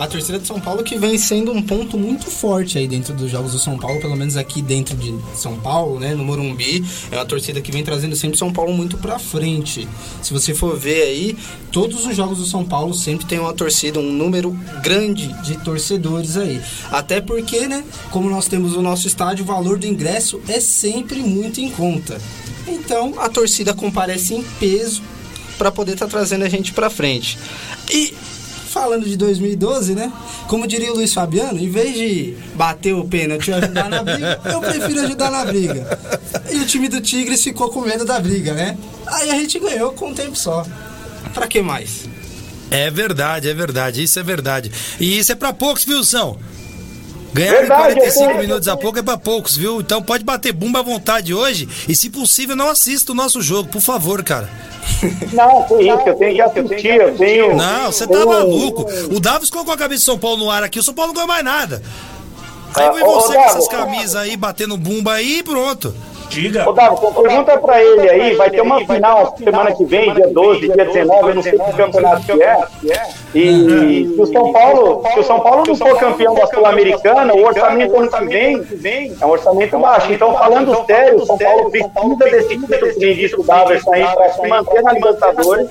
A 0.00 0.06
torcida 0.06 0.38
de 0.38 0.46
São 0.46 0.58
Paulo 0.58 0.82
que 0.82 0.96
vem 0.96 1.18
sendo 1.18 1.52
um 1.52 1.60
ponto 1.60 1.98
muito 1.98 2.30
forte 2.30 2.78
aí 2.78 2.88
dentro 2.88 3.12
dos 3.12 3.30
jogos 3.30 3.52
do 3.52 3.58
São 3.58 3.76
Paulo, 3.76 4.00
pelo 4.00 4.16
menos 4.16 4.34
aqui 4.34 4.62
dentro 4.62 4.96
de 4.96 5.14
São 5.36 5.58
Paulo, 5.58 6.00
né, 6.00 6.14
no 6.14 6.24
Morumbi, 6.24 6.82
é 7.10 7.16
uma 7.16 7.26
torcida 7.26 7.60
que 7.60 7.70
vem 7.70 7.84
trazendo 7.84 8.16
sempre 8.16 8.38
São 8.38 8.50
Paulo 8.50 8.72
muito 8.72 8.96
pra 8.96 9.18
frente. 9.18 9.86
Se 10.22 10.32
você 10.32 10.54
for 10.54 10.74
ver 10.78 11.02
aí, 11.02 11.36
todos 11.70 12.06
os 12.06 12.16
jogos 12.16 12.38
do 12.38 12.46
São 12.46 12.64
Paulo 12.64 12.94
sempre 12.94 13.26
tem 13.26 13.38
uma 13.38 13.52
torcida, 13.52 14.00
um 14.00 14.10
número 14.10 14.52
grande 14.82 15.28
de 15.42 15.58
torcedores 15.58 16.38
aí. 16.38 16.62
Até 16.90 17.20
porque, 17.20 17.68
né, 17.68 17.84
como 18.10 18.30
nós 18.30 18.48
temos 18.48 18.74
o 18.74 18.80
nosso 18.80 19.06
estádio, 19.06 19.44
o 19.44 19.46
valor 19.46 19.76
do 19.76 19.86
ingresso 19.86 20.40
é 20.48 20.60
sempre 20.60 21.18
muito 21.18 21.60
em 21.60 21.68
conta. 21.68 22.18
Então, 22.66 23.20
a 23.20 23.28
torcida 23.28 23.74
comparece 23.74 24.32
em 24.32 24.42
peso 24.58 25.02
para 25.58 25.70
poder 25.70 25.92
estar 25.92 26.06
trazendo 26.06 26.42
a 26.42 26.48
gente 26.48 26.72
para 26.72 26.88
frente. 26.88 27.38
E 27.92 28.14
falando 28.70 29.04
de 29.04 29.16
2012, 29.16 29.94
né? 29.94 30.12
Como 30.46 30.66
diria 30.66 30.92
o 30.92 30.96
Luiz 30.96 31.12
Fabiano, 31.12 31.58
em 31.58 31.68
vez 31.68 31.94
de 31.94 32.34
bater 32.54 32.94
o 32.94 33.04
pênalti 33.04 33.48
e 33.48 33.52
ajudar 33.54 33.88
na 33.88 34.02
briga, 34.02 34.40
eu 34.44 34.60
prefiro 34.60 35.00
ajudar 35.00 35.30
na 35.30 35.44
briga. 35.44 35.98
E 36.50 36.58
o 36.58 36.66
time 36.66 36.88
do 36.88 37.00
Tigres 37.00 37.42
ficou 37.42 37.70
com 37.70 37.80
medo 37.80 38.04
da 38.04 38.18
briga, 38.20 38.54
né? 38.54 38.78
Aí 39.06 39.30
a 39.30 39.34
gente 39.34 39.58
ganhou 39.58 39.92
com 39.92 40.10
um 40.10 40.14
tempo 40.14 40.36
só. 40.36 40.64
Pra 41.34 41.46
que 41.46 41.60
mais? 41.60 42.08
É 42.70 42.90
verdade, 42.90 43.48
é 43.48 43.54
verdade, 43.54 44.02
isso 44.02 44.18
é 44.18 44.22
verdade. 44.22 44.70
E 45.00 45.18
isso 45.18 45.32
é 45.32 45.34
pra 45.34 45.52
poucos, 45.52 45.84
viu, 45.84 46.04
São? 46.04 46.38
Ganhar 47.32 47.52
Verdade, 47.60 47.94
45 47.94 48.24
eu 48.24 48.34
tô- 48.34 48.40
minutos 48.42 48.68
a 48.68 48.76
pouco 48.76 48.98
é 48.98 49.02
pra 49.02 49.16
poucos, 49.16 49.56
viu? 49.56 49.80
Então 49.80 50.02
pode 50.02 50.24
bater 50.24 50.52
bumba 50.52 50.80
à 50.80 50.82
vontade 50.82 51.32
hoje 51.32 51.68
e, 51.88 51.94
se 51.94 52.10
possível, 52.10 52.56
não 52.56 52.68
assista 52.68 53.12
o 53.12 53.14
nosso 53.14 53.40
jogo, 53.40 53.68
por 53.68 53.80
favor, 53.80 54.22
cara. 54.24 54.48
Não, 55.32 55.62
que 55.64 55.74
isso, 55.74 56.00
eu 56.08 56.14
tenho 56.16 56.34
que 56.34 56.40
assistir, 56.42 56.94
eu 57.00 57.16
tenho. 57.16 57.54
Não, 57.56 57.92
você 57.92 58.06
tá 58.06 58.26
maluco. 58.26 58.86
O 59.14 59.20
Davis 59.20 59.48
colocou 59.50 59.72
a 59.74 59.76
cabeça 59.76 59.98
de 60.00 60.04
São 60.04 60.18
Paulo 60.18 60.38
no 60.38 60.50
ar 60.50 60.62
aqui, 60.64 60.78
o 60.78 60.82
São 60.82 60.92
Paulo 60.94 61.08
não 61.08 61.14
ganhou 61.14 61.28
mais 61.28 61.44
nada. 61.44 61.82
Aí 62.74 62.86
Ah, 62.86 62.90
vem 62.92 63.02
ô, 63.04 63.20
você 63.20 63.34
com 63.34 63.40
essas 63.40 63.68
camisas 63.68 64.16
aí, 64.16 64.36
batendo 64.36 64.76
bumba 64.76 65.12
aí 65.14 65.38
e 65.38 65.42
pronto. 65.42 65.94
Diga. 66.30 66.68
Ô, 66.68 66.72
Davi, 66.72 66.96
pergunta 67.22 67.58
pra 67.58 67.82
ele 67.82 68.08
aí, 68.08 68.34
vai 68.36 68.50
ter 68.50 68.60
uma 68.60 68.78
final 68.86 69.34
semana 69.36 69.72
que 69.74 69.84
vem, 69.84 70.14
dia 70.14 70.28
12, 70.28 70.60
dia 70.60 70.84
19, 70.84 71.28
eu 71.28 71.34
não 71.34 71.42
sei 71.42 71.52
que 71.58 71.72
campeonato 71.72 72.22
que 72.22 72.42
é. 72.42 72.58
E 73.34 74.12
se 74.14 74.20
o 74.20 74.26
São 74.26 74.52
Paulo, 74.52 75.02
se 75.12 75.20
o 75.20 75.24
São 75.24 75.40
Paulo 75.40 75.64
não 75.66 75.74
for 75.74 75.98
campeão 75.98 76.34
da 76.34 76.46
Sul-Americana, 76.46 77.34
o 77.34 77.44
orçamento 77.44 77.96
ano 77.96 78.10
que 78.10 78.24
vem 78.26 79.16
é 79.20 79.26
um 79.26 79.30
orçamento 79.30 79.78
baixo. 79.78 80.12
Então, 80.12 80.32
falando 80.34 80.86
sério, 80.86 81.16
o 81.22 81.26
São 81.26 81.36
Paulo 81.38 81.70
precisa 81.70 82.30
desse 82.30 82.48
título 82.48 82.92
que 82.94 83.00
nem 83.00 83.14
disse 83.14 83.34
o 83.40 83.42
Daverson 83.42 83.92
aí 83.92 84.04
para 84.04 84.28
se 84.32 84.46
manter 84.46 84.82
na 84.82 84.92
Libertadores. 84.92 85.68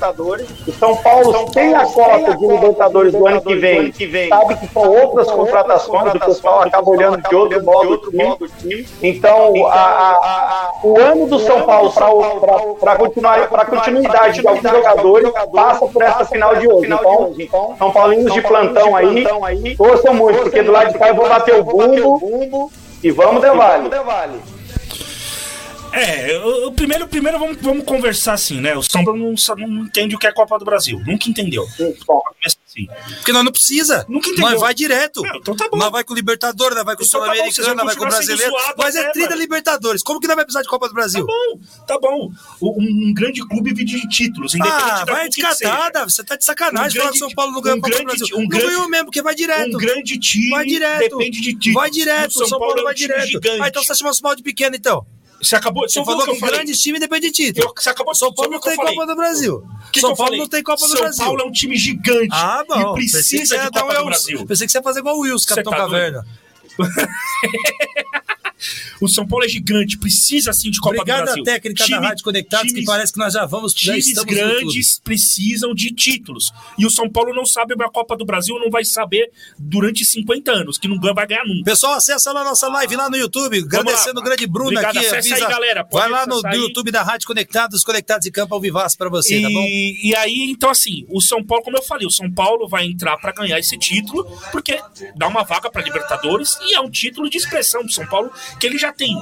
O 0.68 0.72
São 0.74 0.96
Paulo 0.98 1.52
tem 1.52 1.74
a 1.74 1.86
cota 1.86 2.36
de 2.36 2.48
Libertadores 2.48 3.14
do 3.14 3.26
ano 3.28 3.42
que 3.42 3.56
vem, 3.56 3.94
sabe 4.30 4.56
que 4.56 4.68
são 4.68 4.90
outras 4.90 5.32
contratações, 5.32 6.14
o 6.16 6.20
pessoal 6.20 6.62
acaba 6.64 6.90
olhando 6.90 7.22
de 7.22 7.36
outro 7.36 7.64
modo 7.64 7.94
o 7.94 8.12
time. 8.12 8.86
Então, 9.02 9.54
a- 9.68 10.49
a- 10.50 10.72
o 10.84 11.00
ano 11.00 11.28
do 11.28 11.40
São 11.40 11.62
Paulo 11.64 11.92
para 12.80 12.96
continuar 12.96 13.48
para 13.50 13.66
continuidade 13.66 14.42
de 14.42 14.48
alguns 14.48 14.62
jogadores 14.72 15.32
passa 15.54 15.86
por 15.88 16.02
essa 16.02 16.26
final 16.26 16.56
de 16.56 16.68
hoje. 16.68 16.88
Então, 16.94 17.76
São 17.78 17.92
Paulinos 17.92 18.34
de 18.34 18.42
plantão 18.42 18.96
aí, 18.96 19.24
torçam 19.78 20.14
muito, 20.14 20.40
porque 20.42 20.62
do 20.64 20.72
lado 20.72 20.92
de 20.92 20.98
cá 21.00 21.08
eu 21.10 21.16
vou 21.16 21.30
bater 21.30 21.56
o 21.56 21.64
bumbo 21.64 22.72
e 23.04 23.12
vamos 23.12 23.42
de 23.42 23.50
vale. 23.50 23.90
É, 25.92 26.38
o, 26.40 26.68
o 26.68 26.72
primeiro, 26.72 27.08
primeiro 27.08 27.40
vamos, 27.40 27.58
vamos 27.62 27.84
conversar 27.86 28.34
assim, 28.34 28.60
né? 28.62 28.76
O 28.76 28.84
São 28.84 29.04
Paulo 29.04 29.20
não, 29.20 29.34
não 29.68 29.86
entende 29.86 30.16
o 30.16 30.20
que 30.20 30.28
é 30.28 30.32
Copa 30.32 30.58
do 30.60 30.66
Brasil. 30.66 31.02
Nunca 31.06 31.30
entendeu. 31.30 31.66
Assim. 32.46 32.88
Porque 33.16 33.34
nós 33.34 33.44
não 33.44 33.52
precisa. 33.52 34.06
Nunca 34.08 34.30
entendeu. 34.30 34.52
Nós 34.52 34.60
vai 34.60 34.74
direto. 34.74 35.22
Não, 35.24 35.36
então 35.38 35.56
tá 35.56 35.68
bom. 35.70 35.78
Nós 35.78 35.92
vai 35.92 36.04
com 36.04 36.14
o 36.14 36.16
Libertadores, 36.16 36.76
nós 36.76 36.86
vai 36.86 36.96
com 36.96 37.02
o 37.04 37.06
Então 37.06 37.20
tá 37.20 37.26
Sul-Americano, 37.26 37.68
vão 37.68 37.76
nós 37.76 37.86
vai 37.86 37.96
com 37.96 38.04
o 38.04 38.08
Brasileiro. 38.08 38.54
Mas 38.78 38.96
é 38.96 39.00
até, 39.02 39.12
30 39.12 39.30
mano. 39.30 39.42
Libertadores. 39.42 40.04
Como 40.04 40.20
que 40.20 40.28
nós 40.28 40.36
vai 40.36 40.46
precisar 40.46 40.62
de 40.62 40.70
Copa 40.70 40.88
do 40.88 40.94
Brasil? 40.94 41.26
Tá 41.26 41.34
bom, 41.34 41.60
tá 41.88 42.00
bom. 42.00 42.30
O- 42.62 42.80
Um, 42.80 43.10
um 43.10 43.14
grande 43.14 43.46
clube 43.48 43.74
vive 43.74 43.84
de 43.84 44.08
títulos, 44.08 44.54
independente 44.56 44.84
Ah, 44.92 45.04
da 45.06 45.14
vai 45.14 45.28
do 45.28 45.36
descatada. 45.36 46.04
Você 46.06 46.24
tá 46.24 46.36
de 46.38 46.46
sacanagem 46.46 47.00
Um 47.00 47.02
falar 47.02 47.12
que 47.12 47.20
grande- 47.20 47.20
São 47.20 47.30
Paulo 47.36 47.52
não 47.52 47.62
ganhou 47.62 47.78
um 47.78 47.80
a 47.80 47.82
Copa 47.82 47.98
do 47.98 48.04
grande- 48.06 48.18
Brasil. 48.20 48.38
um 48.38 48.42
não 48.42 48.48
grande- 48.48 48.66
ganhou 48.68 48.90
mesmo, 48.90 49.06
porque 49.06 49.22
vai 49.22 49.36
direto. 49.36 49.76
Um 49.76 49.80
grande 49.80 50.20
time 50.20 50.50
Vai 50.52 50.66
direto. 50.66 51.18
depende 51.18 51.42
de 51.42 51.54
títulos. 51.54 51.74
Vai 51.74 51.90
direto. 51.90 52.36
O 52.40 52.44
O 52.44 52.48
São 52.48 52.60
Paulo 52.60 52.78
é 52.78 52.82
um 52.82 52.84
vai 52.86 52.94
time 52.94 53.08
direto. 53.10 53.28
gigante. 53.28 53.62
Ah, 53.62 53.68
então 53.68 53.82
você 53.82 53.88
tá 53.90 53.96
chamando 53.96 54.14
São 54.14 54.22
Paulo 54.22 54.38
de 54.38 54.44
pequeno, 54.44 54.76
então. 54.76 55.06
Você 55.42 55.56
acabou 55.56 55.86
de 55.88 55.94
Você 55.94 56.04
falou 56.04 56.26
que 56.26 56.40
grandes 56.40 56.80
times 56.80 57.00
depende 57.00 57.28
de 57.28 57.32
título. 57.34 57.68
Eu- 57.68 57.74
você 57.76 57.90
acabou 57.90 58.12
de- 58.14 58.20
São 58.20 58.34
Paulo 58.34 58.52
não 58.52 58.60
tem? 58.60 58.76
Copa 58.76 59.06
do 59.08 59.16
Brasil. 59.16 59.64
que 59.92 60.02
São 60.02 60.16
Paulo 60.16 60.36
não 60.36 60.48
tem 60.48 60.62
Copa 60.62 60.82
do 60.82 60.88
São 60.92 61.00
Brasil. 61.02 61.26
Paulo 61.26 61.42
é 61.42 61.46
um 61.46 61.52
time 61.52 61.76
gigante. 61.78 62.28
Ah, 62.32 62.64
bom. 62.68 62.92
E 62.98 63.10
precisa 63.10 63.58
de 63.58 63.64
Copa 63.72 63.86
um 63.94 63.98
do 64.00 64.06
Brasil. 64.06 64.46
Pensei 64.46 64.66
que 64.68 64.72
você 64.72 64.78
ia 64.80 64.84
fazer 64.84 65.00
igual 65.00 65.16
o 65.18 65.22
Wilson, 65.22 65.48
Capitão 65.50 65.72
tá? 65.72 65.78
Caverna. 65.78 66.26
O 69.02 69.08
São 69.08 69.28
Paulo 69.28 69.46
é 69.46 69.48
gigante, 69.48 69.98
precisa 69.98 70.52
sim 70.54 70.70
de 70.70 70.80
Copa 70.80 70.96
Obrigado 70.98 71.20
do 71.20 71.26
Brasil. 71.26 71.44
à 71.44 71.46
técnica 71.46 71.84
Time- 71.86 72.00
da 72.00 72.08
Rádio 72.08 72.24
Conectados, 72.24 72.68
que 72.68 72.74
times- 72.74 72.86
parece 72.86 73.14
que 73.14 73.20
nós 73.20 73.34
já 73.34 73.46
vamos, 73.46 73.74
já 73.74 73.94
Times 73.94 74.24
grandes 74.24 75.00
precisam 75.00 75.74
de 75.74 75.92
títulos. 75.94 76.52
E 76.78 76.86
o 76.86 76.90
São 76.92 77.10
Paulo 77.10 77.34
não 77.34 77.46
sabe 77.46 77.74
a 77.80 77.90
Copa 77.90 78.16
do 78.18 78.26
Brasil, 78.26 78.60
não 78.60 78.70
vai 78.70 78.84
saber 78.84 79.32
durante 79.58 80.04
50 80.06 80.52
anos, 80.52 80.78
que 80.78 80.88
não 80.88 81.00
vai 81.00 81.26
ganhar 81.28 81.46
nunca. 81.46 81.64
Pessoal, 81.64 81.94
acessa 81.94 82.32
lá 82.32 82.42
a 82.42 82.44
nossa 82.44 82.68
live 82.68 82.96
lá 82.96 83.10
no 83.10 83.18
YouTube, 83.18 83.60
agradecendo 83.60 84.20
o 84.20 84.24
grande 84.24 84.46
Bruno 84.48 84.70
Obrigado, 84.70 84.98
aqui. 84.98 85.06
acessa 85.08 85.36
aí, 85.36 85.42
galera. 85.42 85.88
Vai 85.92 86.10
lá 86.10 86.26
no. 86.26 86.40
YouTube 86.60 86.92
da 86.92 87.02
Rádio 87.04 87.28
Conectados, 87.28 87.84
Conectados 87.84 88.28
em 88.28 88.32
Campo 88.32 88.54
ao 88.54 88.62
Vivaço 88.62 88.98
pra 88.98 89.10
você, 89.10 89.40
e, 89.40 89.42
tá 89.44 89.50
bom? 89.50 89.64
e 89.66 90.14
aí, 90.18 90.50
então, 90.52 90.70
assim, 90.70 91.06
o 91.10 91.22
São 91.22 91.44
Paulo, 91.44 91.64
como 91.64 91.78
eu 91.78 91.84
falei, 91.84 92.06
o 92.06 92.12
São 92.12 92.30
Paulo 92.32 92.68
vai 92.68 92.86
entrar 92.86 93.18
pra 93.18 93.32
ganhar 93.32 93.58
esse 93.60 93.78
título, 93.78 94.26
porque 94.52 94.80
dá 95.16 95.28
uma 95.28 95.44
vaga 95.44 95.70
pra 95.70 95.82
Libertadores 95.82 96.58
e 96.62 96.74
é 96.76 96.82
um 96.82 96.90
título 96.90 97.30
de 97.30 97.38
expressão 97.38 97.84
do 97.84 97.92
São 97.92 98.06
Paulo 98.08 98.32
que 98.60 98.68
ele 98.68 98.78
já 98.78 98.94
tem. 98.94 99.18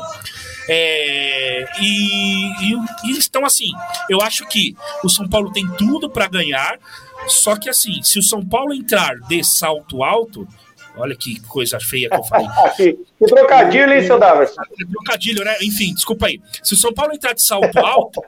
É, 0.69 1.65
e, 1.79 2.47
e, 2.61 2.75
e 3.05 3.17
então, 3.17 3.45
assim, 3.45 3.71
eu 4.09 4.21
acho 4.21 4.45
que 4.47 4.75
o 5.03 5.09
São 5.09 5.27
Paulo 5.27 5.51
tem 5.51 5.67
tudo 5.77 6.09
pra 6.09 6.27
ganhar, 6.27 6.77
só 7.27 7.55
que, 7.55 7.69
assim, 7.69 8.01
se 8.03 8.19
o 8.19 8.23
São 8.23 8.45
Paulo 8.45 8.73
entrar 8.73 9.15
de 9.27 9.43
salto 9.43 10.03
alto. 10.03 10.47
Olha 10.99 11.15
que 11.15 11.39
coisa 11.41 11.79
feia 11.79 12.09
que 12.09 12.15
eu 12.15 12.23
falei. 12.23 12.47
Que, 12.75 12.97
trocadilho, 13.25 13.93
hein, 13.93 14.03
seu 14.03 14.17
Daverson? 14.17 14.61
Trocadilho, 14.91 15.43
né? 15.43 15.55
Enfim, 15.61 15.93
desculpa 15.93 16.25
aí. 16.27 16.41
Se 16.63 16.73
o 16.73 16.77
São 16.77 16.93
Paulo 16.93 17.13
entrar 17.13 17.33
de 17.33 17.41
salto 17.43 17.77
alto, 17.79 18.23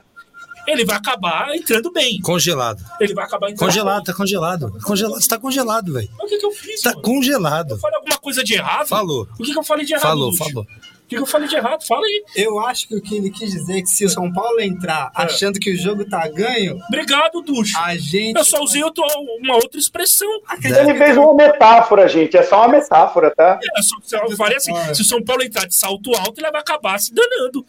ele 0.72 0.84
vai 0.84 0.96
acabar 0.96 1.54
entrando 1.54 1.92
bem. 1.92 2.20
Congelado. 2.20 2.82
Ele 3.00 3.14
vai 3.14 3.24
acabar 3.24 3.50
entrando 3.50 3.66
Congelado, 3.68 3.96
bem. 3.96 4.04
tá 4.06 4.14
congelado. 4.14 4.78
Congelado, 4.82 5.20
você 5.20 5.28
tá 5.28 5.38
congelado, 5.38 5.92
velho. 5.92 6.08
Mas 6.18 6.26
O 6.26 6.28
que, 6.28 6.38
que 6.38 6.46
eu 6.46 6.50
fiz? 6.52 6.80
Tá 6.80 6.90
mano? 6.90 7.02
congelado. 7.02 7.70
Eu 7.74 7.78
falei 7.78 7.96
alguma 7.96 8.18
coisa 8.18 8.42
de 8.44 8.54
errado? 8.54 8.86
Falou. 8.88 9.28
O 9.38 9.42
que, 9.42 9.52
que 9.52 9.58
eu 9.58 9.62
falei 9.64 9.84
de 9.84 9.92
errado? 9.92 10.02
Falou, 10.02 10.26
Lúcio? 10.30 10.44
falou. 10.44 10.62
O 10.64 11.10
que, 11.10 11.16
que 11.16 11.22
eu 11.22 11.26
falei 11.26 11.48
de 11.48 11.56
errado? 11.56 11.84
Fala 11.84 12.06
aí. 12.06 12.22
Eu 12.36 12.60
acho 12.60 12.86
que 12.86 12.94
o 12.94 13.02
que 13.02 13.16
ele 13.16 13.30
quis 13.30 13.50
dizer 13.50 13.78
é 13.78 13.82
que 13.82 13.88
se 13.88 14.04
o 14.04 14.08
São 14.08 14.32
Paulo 14.32 14.60
entrar 14.60 15.10
achando 15.12 15.58
que 15.58 15.72
o 15.72 15.76
jogo 15.76 16.04
tá 16.08 16.28
ganho, 16.28 16.78
Obrigado, 16.86 17.42
Ducho. 17.42 17.76
a 17.80 17.96
gente. 17.96 18.36
Eu 18.38 18.44
só 18.44 18.62
usei 18.62 18.80
outro- 18.84 19.02
uma 19.42 19.56
outra 19.56 19.76
expressão. 19.76 20.28
Ele 20.62 20.94
fez 20.96 21.16
uma 21.16 21.34
metáfora, 21.34 22.06
gente. 22.08 22.36
É 22.36 22.44
só 22.44 22.58
uma 22.58 22.68
metáfora, 22.68 23.28
tá? 23.34 23.58
É, 23.76 23.82
só, 23.82 23.96
só- 24.04 24.18
eu 24.24 24.36
falei 24.36 24.56
assim: 24.58 24.72
se 24.94 25.02
o 25.02 25.04
São 25.04 25.20
Paulo 25.24 25.42
entrar 25.42 25.66
de 25.66 25.74
salto 25.74 26.14
alto, 26.14 26.40
ele 26.40 26.48
vai 26.52 26.60
acabar 26.60 26.96
se 27.00 27.12
danando. 27.12 27.66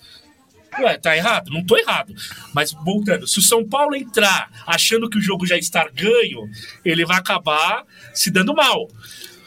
Ué, 0.79 0.97
tá 0.97 1.15
errado? 1.15 1.51
Não 1.51 1.63
tô 1.65 1.77
errado. 1.77 2.13
Mas 2.53 2.71
voltando, 2.71 3.27
se 3.27 3.39
o 3.39 3.41
São 3.41 3.67
Paulo 3.67 3.95
entrar 3.95 4.49
achando 4.65 5.09
que 5.09 5.17
o 5.17 5.21
jogo 5.21 5.45
já 5.45 5.57
está 5.57 5.87
ganho, 5.93 6.49
ele 6.83 7.05
vai 7.05 7.17
acabar 7.17 7.83
se 8.13 8.31
dando 8.31 8.53
mal. 8.53 8.87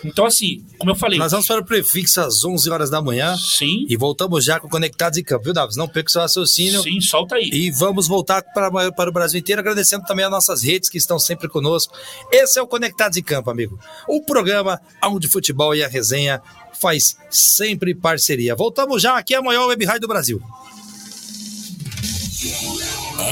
Então, 0.04 0.26
assim, 0.26 0.62
como 0.78 0.90
eu 0.90 0.94
falei, 0.94 1.18
Nós 1.18 1.32
vamos 1.32 1.46
para 1.46 1.62
o 1.62 1.64
prefixo 1.64 2.20
às 2.20 2.44
11 2.44 2.68
horas 2.68 2.90
da 2.90 3.00
manhã 3.00 3.34
sim, 3.38 3.86
e 3.88 3.96
voltamos 3.96 4.44
já 4.44 4.60
com 4.60 4.68
Conectados 4.68 5.18
em 5.18 5.24
Campo, 5.24 5.44
viu, 5.44 5.54
Davis? 5.54 5.76
Não 5.76 5.88
perca 5.88 6.08
o 6.08 6.12
seu 6.12 6.20
raciocínio. 6.20 6.82
sim, 6.82 7.00
solta 7.00 7.36
aí. 7.36 7.48
E 7.50 7.70
vamos 7.70 8.06
voltar 8.06 8.42
para, 8.42 8.92
para 8.92 9.08
o 9.08 9.12
Brasil 9.12 9.40
inteiro, 9.40 9.62
agradecendo 9.62 10.04
também 10.04 10.24
as 10.26 10.30
nossas 10.30 10.62
redes 10.62 10.90
que 10.90 10.98
estão 10.98 11.18
sempre 11.18 11.48
conosco. 11.48 11.96
Esse 12.30 12.58
é 12.58 12.62
o 12.62 12.66
Conectados 12.66 13.16
em 13.16 13.22
Campo, 13.22 13.50
amigo. 13.50 13.78
O 14.06 14.20
programa 14.20 14.78
onde 15.02 15.26
o 15.26 15.30
futebol 15.30 15.74
e 15.74 15.82
a 15.82 15.88
resenha 15.88 16.42
faz 16.78 17.16
sempre 17.30 17.94
parceria. 17.94 18.54
Voltamos 18.54 19.00
já 19.00 19.16
aqui 19.16 19.34
a 19.34 19.40
maior 19.40 19.68
web 19.68 19.82
rádio 19.86 20.02
do 20.02 20.08
Brasil. 20.08 20.42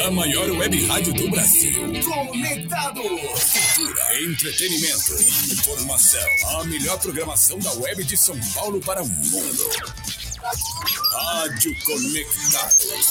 A 0.07 0.11
maior 0.11 0.51
web 0.53 0.87
rádio 0.87 1.13
do 1.13 1.31
Brasil. 1.31 1.75
Conectado. 2.03 3.03
Cultura, 3.03 4.23
entretenimento, 4.23 5.13
informação. 5.53 6.59
A 6.61 6.65
melhor 6.65 6.99
programação 6.99 7.59
da 7.59 7.73
web 7.75 8.05
de 8.05 8.17
São 8.17 8.39
Paulo 8.55 8.81
para 8.81 9.03
o 9.03 9.07
mundo. 9.07 9.71
Rádio 10.43 11.73
Conectados. 11.85 13.07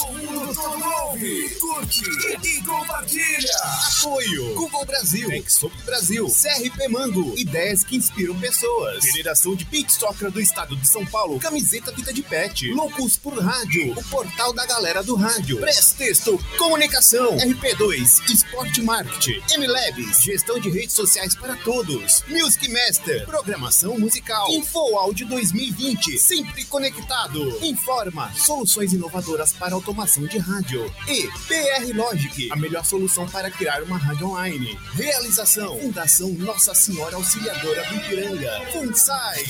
Curte 1.58 2.04
e 2.44 2.62
compartilha. 2.62 3.54
Apoio. 3.98 4.54
Google 4.54 4.84
Brasil. 4.84 5.32
Exop 5.32 5.74
Brasil. 5.84 6.26
CRP 6.26 6.88
Mango. 6.88 7.32
Ideias 7.38 7.84
que 7.84 7.96
inspiram 7.96 8.38
pessoas. 8.38 9.02
Federação 9.06 9.54
de 9.54 9.66
Soccer 9.88 10.30
do 10.30 10.40
Estado 10.42 10.76
de 10.76 10.86
São 10.86 11.06
Paulo. 11.06 11.40
Camiseta 11.40 11.90
Vida 11.92 12.12
de 12.12 12.22
Pet. 12.22 12.70
Loucos 12.72 13.16
por 13.16 13.38
Rádio. 13.38 13.92
O 13.92 14.04
portal 14.10 14.52
da 14.52 14.66
galera 14.66 15.02
do 15.02 15.14
rádio. 15.14 15.58
Prestexto. 15.58 16.38
Comunicação. 16.58 17.38
RP2. 17.38 18.30
Esporte 18.30 18.82
Marketing. 18.82 19.40
MLabs. 19.56 20.22
Gestão 20.22 20.60
de 20.60 20.68
redes 20.68 20.94
sociais 20.94 21.34
para 21.34 21.56
todos. 21.56 22.22
Music 22.28 22.70
Master. 22.70 23.24
Programação 23.24 23.98
musical. 23.98 24.50
Info 24.50 24.98
Áudio 24.98 25.26
2020. 25.28 26.18
Sempre 26.18 26.64
conectado. 26.66 27.21
Informa. 27.62 28.32
Soluções 28.34 28.92
inovadoras 28.92 29.52
para 29.52 29.74
automação 29.74 30.26
de 30.26 30.38
rádio. 30.38 30.92
E 31.06 31.28
PR 31.46 31.94
Logic. 31.94 32.50
A 32.50 32.56
melhor 32.56 32.84
solução 32.84 33.28
para 33.28 33.48
criar 33.50 33.82
uma 33.82 33.96
rádio 33.96 34.26
online. 34.28 34.76
Realização. 34.94 35.78
Fundação 35.78 36.28
Nossa 36.30 36.74
Senhora 36.74 37.14
Auxiliadora 37.16 37.84
do 37.84 37.94
Ipiranga. 37.96 38.50
FUNSAI. 38.72 39.44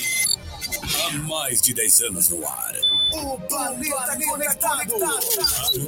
Há 1.07 1.11
mais 1.19 1.61
de 1.61 1.75
10 1.75 2.01
anos 2.03 2.29
no 2.29 2.47
ar. 2.47 2.73
O 3.13 3.37
Planeta 3.41 4.17
Conectado. 4.27 4.95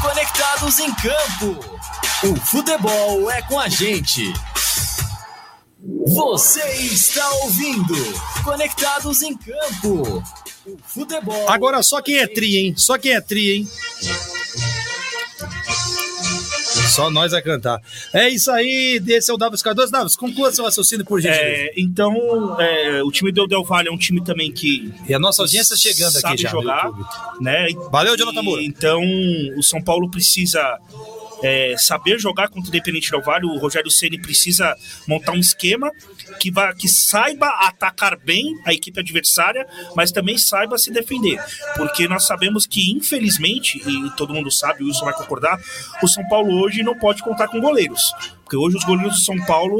Conectados 0.00 0.78
em 0.78 0.94
Campo. 0.94 1.80
O 2.22 2.36
futebol 2.36 3.28
é 3.28 3.42
com 3.42 3.58
a 3.58 3.68
gente. 3.68 4.32
Você 6.06 6.64
está 6.74 7.28
ouvindo 7.42 7.96
Conectados 8.44 9.22
em 9.22 9.36
Campo. 9.36 10.22
O 10.64 10.78
futebol. 10.86 11.50
Agora 11.50 11.82
só 11.82 12.00
quem 12.00 12.18
é 12.18 12.28
tri, 12.28 12.56
hein? 12.56 12.74
Só 12.76 12.96
quem 12.96 13.14
é 13.14 13.20
tri, 13.20 13.50
hein? 13.50 13.68
Só 16.96 17.10
nós 17.10 17.32
vai 17.32 17.42
cantar. 17.42 17.80
É 18.12 18.28
isso 18.30 18.50
aí, 18.50 19.02
esse 19.06 19.30
é 19.30 19.34
o 19.34 19.36
Davis 19.36 19.60
Cardoso. 19.60 19.92
Davis, 19.92 20.16
conclua 20.16 20.50
seu 20.50 20.64
raciocínio 20.64 21.04
por 21.04 21.20
gentileza. 21.20 21.44
É, 21.44 21.72
então, 21.76 22.56
é, 22.58 23.02
o 23.02 23.10
time 23.10 23.30
do 23.30 23.46
Del 23.46 23.62
Valle 23.62 23.88
é 23.88 23.92
um 23.92 23.98
time 23.98 24.24
também 24.24 24.50
que 24.50 24.90
E 25.06 25.12
a 25.12 25.18
nossa 25.18 25.42
audiência 25.42 25.76
chegando 25.76 26.12
sabe 26.12 26.34
aqui 26.34 26.42
já. 26.42 26.48
jogar, 26.48 26.90
né? 27.38 27.66
Valeu, 27.92 28.16
Jonathan 28.16 28.42
Moura. 28.42 28.62
Então, 28.62 29.00
o 29.56 29.62
São 29.62 29.82
Paulo 29.82 30.10
precisa 30.10 30.78
é, 31.42 31.74
saber 31.78 32.18
jogar 32.18 32.48
contra 32.48 32.66
o 32.66 32.68
Independente 32.68 33.10
Del 33.10 33.22
Valle. 33.22 33.46
O 33.46 33.58
Rogério 33.58 33.90
Ceni 33.90 34.20
precisa 34.20 34.74
montar 35.06 35.32
um 35.32 35.38
esquema 35.38 35.90
que, 36.40 36.50
vá, 36.50 36.72
que 36.74 36.88
saiba 36.88 37.48
atacar 37.60 38.16
bem 38.16 38.58
a 38.64 38.72
equipe 38.72 39.00
adversária, 39.00 39.66
mas 39.94 40.12
também 40.12 40.38
saiba 40.38 40.78
se 40.78 40.90
defender. 40.90 41.42
Porque 41.76 42.08
nós 42.08 42.26
sabemos 42.26 42.66
que, 42.66 42.92
infelizmente, 42.92 43.78
e 43.86 44.10
todo 44.16 44.34
mundo 44.34 44.50
sabe, 44.50 44.82
o 44.82 44.86
Wilson 44.86 45.04
vai 45.04 45.14
concordar, 45.14 45.60
o 46.02 46.08
São 46.08 46.26
Paulo 46.28 46.60
hoje 46.60 46.82
não 46.82 46.98
pode 46.98 47.22
contar 47.22 47.48
com 47.48 47.60
goleiros. 47.60 48.12
Porque 48.46 48.56
hoje 48.56 48.76
os 48.76 48.84
goleiros 48.84 49.16
do 49.16 49.24
São 49.24 49.36
Paulo, 49.44 49.76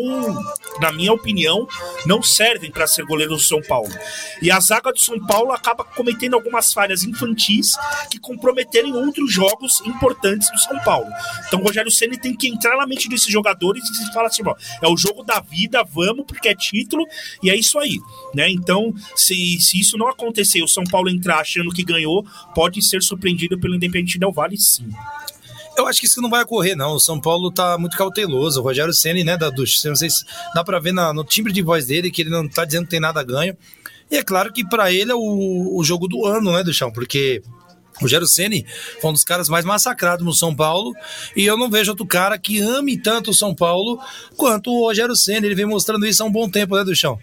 na 0.80 0.90
minha 0.90 1.12
opinião, 1.12 1.68
não 2.04 2.20
servem 2.20 2.68
para 2.68 2.84
ser 2.88 3.04
goleiros 3.04 3.36
do 3.36 3.48
São 3.48 3.62
Paulo. 3.62 3.94
E 4.42 4.50
a 4.50 4.58
zaga 4.58 4.92
do 4.92 4.98
São 4.98 5.24
Paulo 5.24 5.52
acaba 5.52 5.84
cometendo 5.84 6.34
algumas 6.34 6.72
falhas 6.72 7.04
infantis 7.04 7.76
que 8.10 8.18
comprometerem 8.18 8.92
outros 8.92 9.32
jogos 9.32 9.80
importantes 9.86 10.50
do 10.50 10.58
São 10.58 10.80
Paulo. 10.80 11.06
Então 11.46 11.60
o 11.60 11.62
Rogério 11.62 11.92
Ceni 11.92 12.18
tem 12.18 12.34
que 12.34 12.48
entrar 12.48 12.76
na 12.76 12.88
mente 12.88 13.08
desses 13.08 13.30
jogadores 13.30 13.84
e 13.88 14.12
falar 14.12 14.26
assim: 14.26 14.42
ó, 14.44 14.56
é 14.82 14.88
o 14.88 14.96
jogo 14.96 15.22
da 15.22 15.38
vida, 15.38 15.84
vamos, 15.84 16.26
porque 16.26 16.48
é 16.48 16.54
título, 16.54 17.06
e 17.40 17.48
é 17.48 17.54
isso 17.54 17.78
aí. 17.78 18.00
Né? 18.34 18.50
Então, 18.50 18.92
se, 19.14 19.60
se 19.60 19.78
isso 19.78 19.96
não 19.96 20.08
acontecer 20.08 20.60
o 20.60 20.68
São 20.68 20.82
Paulo 20.82 21.08
entrar 21.08 21.38
achando 21.38 21.70
que 21.70 21.84
ganhou, 21.84 22.26
pode 22.52 22.82
ser 22.82 23.00
surpreendido 23.00 23.60
pelo 23.60 23.76
Independente 23.76 24.18
Del 24.18 24.32
Valle, 24.32 24.58
sim. 24.58 24.90
Eu 25.76 25.86
acho 25.86 26.00
que 26.00 26.06
isso 26.06 26.22
não 26.22 26.30
vai 26.30 26.42
ocorrer, 26.42 26.76
não. 26.76 26.92
O 26.94 27.00
São 27.00 27.20
Paulo 27.20 27.50
tá 27.50 27.76
muito 27.76 27.96
cauteloso. 27.96 28.60
O 28.60 28.62
Rogério 28.62 28.94
Ceni, 28.94 29.22
né, 29.24 29.36
da 29.36 29.50
Ducho? 29.50 29.76
Não 29.88 29.96
sei 29.96 30.08
se 30.10 30.24
dá 30.54 30.64
pra 30.64 30.78
ver 30.78 30.92
na- 30.92 31.12
no 31.12 31.22
timbre 31.24 31.52
de 31.52 31.60
voz 31.62 31.86
dele 31.86 32.10
que 32.10 32.22
ele 32.22 32.30
não 32.30 32.48
tá 32.48 32.64
dizendo 32.64 32.84
que 32.84 32.90
tem 32.90 33.00
nada 33.00 33.20
a 33.20 33.24
ganho. 33.24 33.56
E 34.10 34.16
é 34.16 34.22
claro 34.22 34.52
que 34.52 34.66
pra 34.66 34.90
ele 34.92 35.10
é 35.12 35.14
o, 35.14 35.76
o 35.76 35.84
jogo 35.84 36.08
do 36.08 36.24
ano, 36.24 36.52
né, 36.52 36.62
Duchão? 36.62 36.90
Porque 36.90 37.42
o 37.98 38.02
Rogério 38.02 38.26
Ceni 38.26 38.64
foi 39.00 39.10
um 39.10 39.12
dos 39.12 39.24
caras 39.24 39.48
mais 39.48 39.64
massacrados 39.64 40.24
no 40.24 40.32
São 40.32 40.54
Paulo. 40.54 40.94
E 41.36 41.44
eu 41.44 41.58
não 41.58 41.68
vejo 41.68 41.90
outro 41.90 42.06
cara 42.06 42.38
que 42.38 42.60
ame 42.60 42.96
tanto 42.96 43.30
o 43.30 43.34
São 43.34 43.54
Paulo 43.54 43.98
quanto 44.36 44.70
o 44.70 44.80
Rogério 44.86 45.14
Ceni. 45.16 45.46
Ele 45.46 45.54
vem 45.54 45.66
mostrando 45.66 46.06
isso 46.06 46.22
há 46.22 46.26
um 46.26 46.32
bom 46.32 46.48
tempo, 46.48 46.76
né, 46.76 46.84
Duchão? 46.84 47.18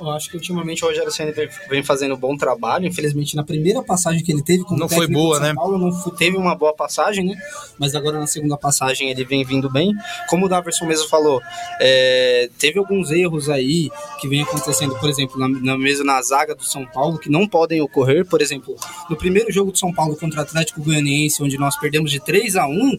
Eu 0.00 0.10
acho 0.10 0.28
que 0.30 0.36
ultimamente 0.36 0.84
o 0.84 0.88
Rogério 0.88 1.10
Senna 1.10 1.32
vem- 1.32 1.82
fazendo 1.82 2.14
um 2.14 2.18
bom 2.18 2.36
trabalho. 2.36 2.86
Infelizmente, 2.86 3.34
na 3.34 3.42
primeira 3.42 3.82
passagem 3.82 4.22
que 4.22 4.30
ele 4.30 4.42
teve 4.42 4.62
como 4.64 4.78
Não 4.78 4.88
foi 4.88 5.06
boa, 5.06 5.40
né? 5.40 5.54
Paulo, 5.54 5.78
não 5.78 5.92
fu- 5.92 6.10
teve 6.10 6.36
uma 6.36 6.54
boa 6.54 6.74
passagem, 6.74 7.24
né? 7.24 7.34
Mas 7.78 7.94
agora 7.94 8.18
na 8.18 8.26
segunda 8.26 8.56
passagem 8.56 9.10
ele 9.10 9.24
vem 9.24 9.44
vindo 9.44 9.70
bem. 9.70 9.92
Como 10.28 10.46
o 10.46 10.48
Daverson 10.48 10.84
mesmo 10.86 11.08
falou, 11.08 11.40
é, 11.80 12.50
teve 12.58 12.78
alguns 12.78 13.10
erros 13.10 13.48
aí 13.48 13.90
que 14.20 14.28
vem 14.28 14.42
acontecendo, 14.42 14.94
por 14.98 15.08
exemplo, 15.08 15.38
na, 15.38 15.48
na 15.48 15.78
mesmo 15.78 16.04
na 16.04 16.20
zaga 16.20 16.54
do 16.54 16.64
São 16.64 16.84
Paulo, 16.86 17.18
que 17.18 17.30
não 17.30 17.48
podem 17.48 17.80
ocorrer. 17.80 18.26
Por 18.26 18.42
exemplo, 18.42 18.76
no 19.08 19.16
primeiro 19.16 19.50
jogo 19.52 19.72
do 19.72 19.78
São 19.78 19.92
Paulo 19.92 20.16
contra 20.16 20.40
o 20.40 20.42
Atlético 20.42 20.82
Goianiense, 20.82 21.42
onde 21.42 21.56
nós 21.58 21.76
perdemos 21.78 22.10
de 22.10 22.20
3 22.20 22.56
a 22.56 22.66
1 22.66 22.98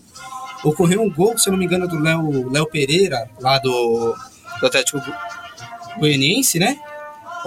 ocorreu 0.63 1.01
um 1.03 1.10
gol, 1.12 1.38
se 1.38 1.47
eu 1.47 1.51
não 1.51 1.60
me 1.60 1.65
engano, 1.65 1.88
do 1.88 2.49
Léo 2.51 2.65
Pereira, 2.65 3.29
lá 3.39 3.60
do, 3.60 4.15
do 4.60 4.65
Atlético 4.65 4.97
Go- 4.99 5.99
Goianiense, 5.99 6.60
né? 6.60 6.77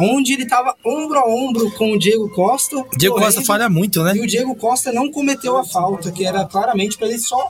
Onde 0.01 0.33
ele 0.35 0.47
tava 0.47 0.75
ombro 0.85 1.19
a 1.19 1.25
ombro 1.29 1.71
com 1.73 1.93
o 1.93 1.99
Diego 1.99 2.29
Costa. 2.31 2.77
Diego 2.97 3.15
correndo, 3.17 3.35
Costa 3.35 3.43
falha 3.45 3.69
muito, 3.69 4.03
né? 4.03 4.15
E 4.17 4.21
o 4.21 4.27
Diego 4.27 4.55
Costa 4.57 4.93
não 4.93 5.11
cometeu 5.11 5.57
a 5.57 5.65
falta, 5.65 6.11
que 6.11 6.25
era 6.25 6.45
claramente 6.45 6.97
para 6.99 7.09
ele 7.09 7.19
só 7.19 7.49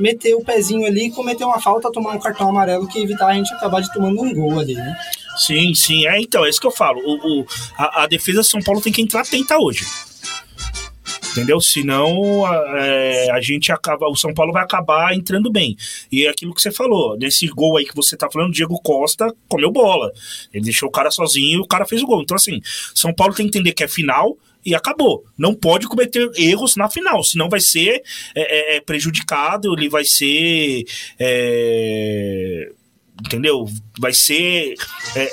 meter 0.00 0.34
o 0.34 0.42
pezinho 0.44 0.86
ali, 0.86 1.10
cometer 1.10 1.44
uma 1.44 1.60
falta, 1.60 1.90
tomar 1.92 2.14
um 2.14 2.18
cartão 2.18 2.48
amarelo 2.48 2.86
que 2.88 2.98
evitar 3.00 3.26
a 3.28 3.34
gente 3.34 3.52
acabar 3.52 3.80
de 3.82 3.92
tomando 3.92 4.22
um 4.22 4.32
gol 4.34 4.58
ali, 4.58 4.74
né? 4.74 4.96
Sim, 5.36 5.74
sim. 5.74 6.06
É, 6.06 6.18
então, 6.20 6.44
é 6.44 6.48
isso 6.50 6.60
que 6.60 6.66
eu 6.66 6.70
falo. 6.72 7.00
O, 7.04 7.40
o- 7.40 7.46
a, 7.76 8.02
a 8.04 8.06
defesa 8.06 8.40
de 8.40 8.48
São 8.48 8.60
Paulo 8.60 8.80
tem 8.80 8.92
que 8.92 9.02
entrar 9.02 9.20
atenta 9.22 9.58
hoje. 9.58 9.84
Entendeu? 11.32 11.60
Senão 11.60 12.44
a, 12.44 12.78
é, 12.78 13.30
a 13.30 13.40
gente 13.40 13.70
acaba. 13.70 14.08
O 14.08 14.16
São 14.16 14.34
Paulo 14.34 14.52
vai 14.52 14.62
acabar 14.62 15.14
entrando 15.14 15.50
bem. 15.50 15.76
E 16.10 16.26
é 16.26 16.30
aquilo 16.30 16.54
que 16.54 16.60
você 16.60 16.72
falou. 16.72 17.16
Nesse 17.16 17.46
gol 17.48 17.76
aí 17.76 17.84
que 17.84 17.94
você 17.94 18.16
tá 18.16 18.28
falando, 18.30 18.52
Diego 18.52 18.80
Costa 18.82 19.32
comeu 19.48 19.70
bola. 19.70 20.10
Ele 20.52 20.64
deixou 20.64 20.88
o 20.88 20.92
cara 20.92 21.10
sozinho 21.10 21.58
e 21.58 21.62
o 21.62 21.66
cara 21.66 21.86
fez 21.86 22.02
o 22.02 22.06
gol. 22.06 22.22
Então, 22.22 22.34
assim, 22.34 22.60
São 22.94 23.14
Paulo 23.14 23.34
tem 23.34 23.48
que 23.48 23.58
entender 23.58 23.72
que 23.72 23.84
é 23.84 23.88
final. 23.88 24.36
e 24.64 24.74
acabou. 24.74 25.24
Não 25.38 25.54
pode 25.54 25.86
cometer 25.86 26.30
erros 26.36 26.76
na 26.76 26.88
final, 26.90 27.22
senão 27.24 27.48
vai 27.48 27.60
ser 27.60 28.02
é, 28.34 28.74
é, 28.74 28.76
é, 28.76 28.80
prejudicado, 28.80 29.72
ele 29.72 29.88
vai 29.88 30.04
ser. 30.04 30.84
é, 31.18 32.70
entendeu? 33.24 33.66
Vai 33.98 34.12
ser 34.12 34.74
é, 35.16 35.30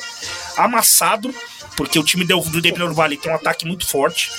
amassado, 0.57 1.33
porque 1.77 1.97
o 1.99 2.03
time 2.03 2.25
do, 2.25 2.37
do 2.39 2.57
Independente 2.57 2.79
Del 2.87 2.93
Vale 2.93 3.15
tem 3.15 3.31
um 3.31 3.35
ataque 3.35 3.65
muito 3.65 3.87
forte. 3.87 4.29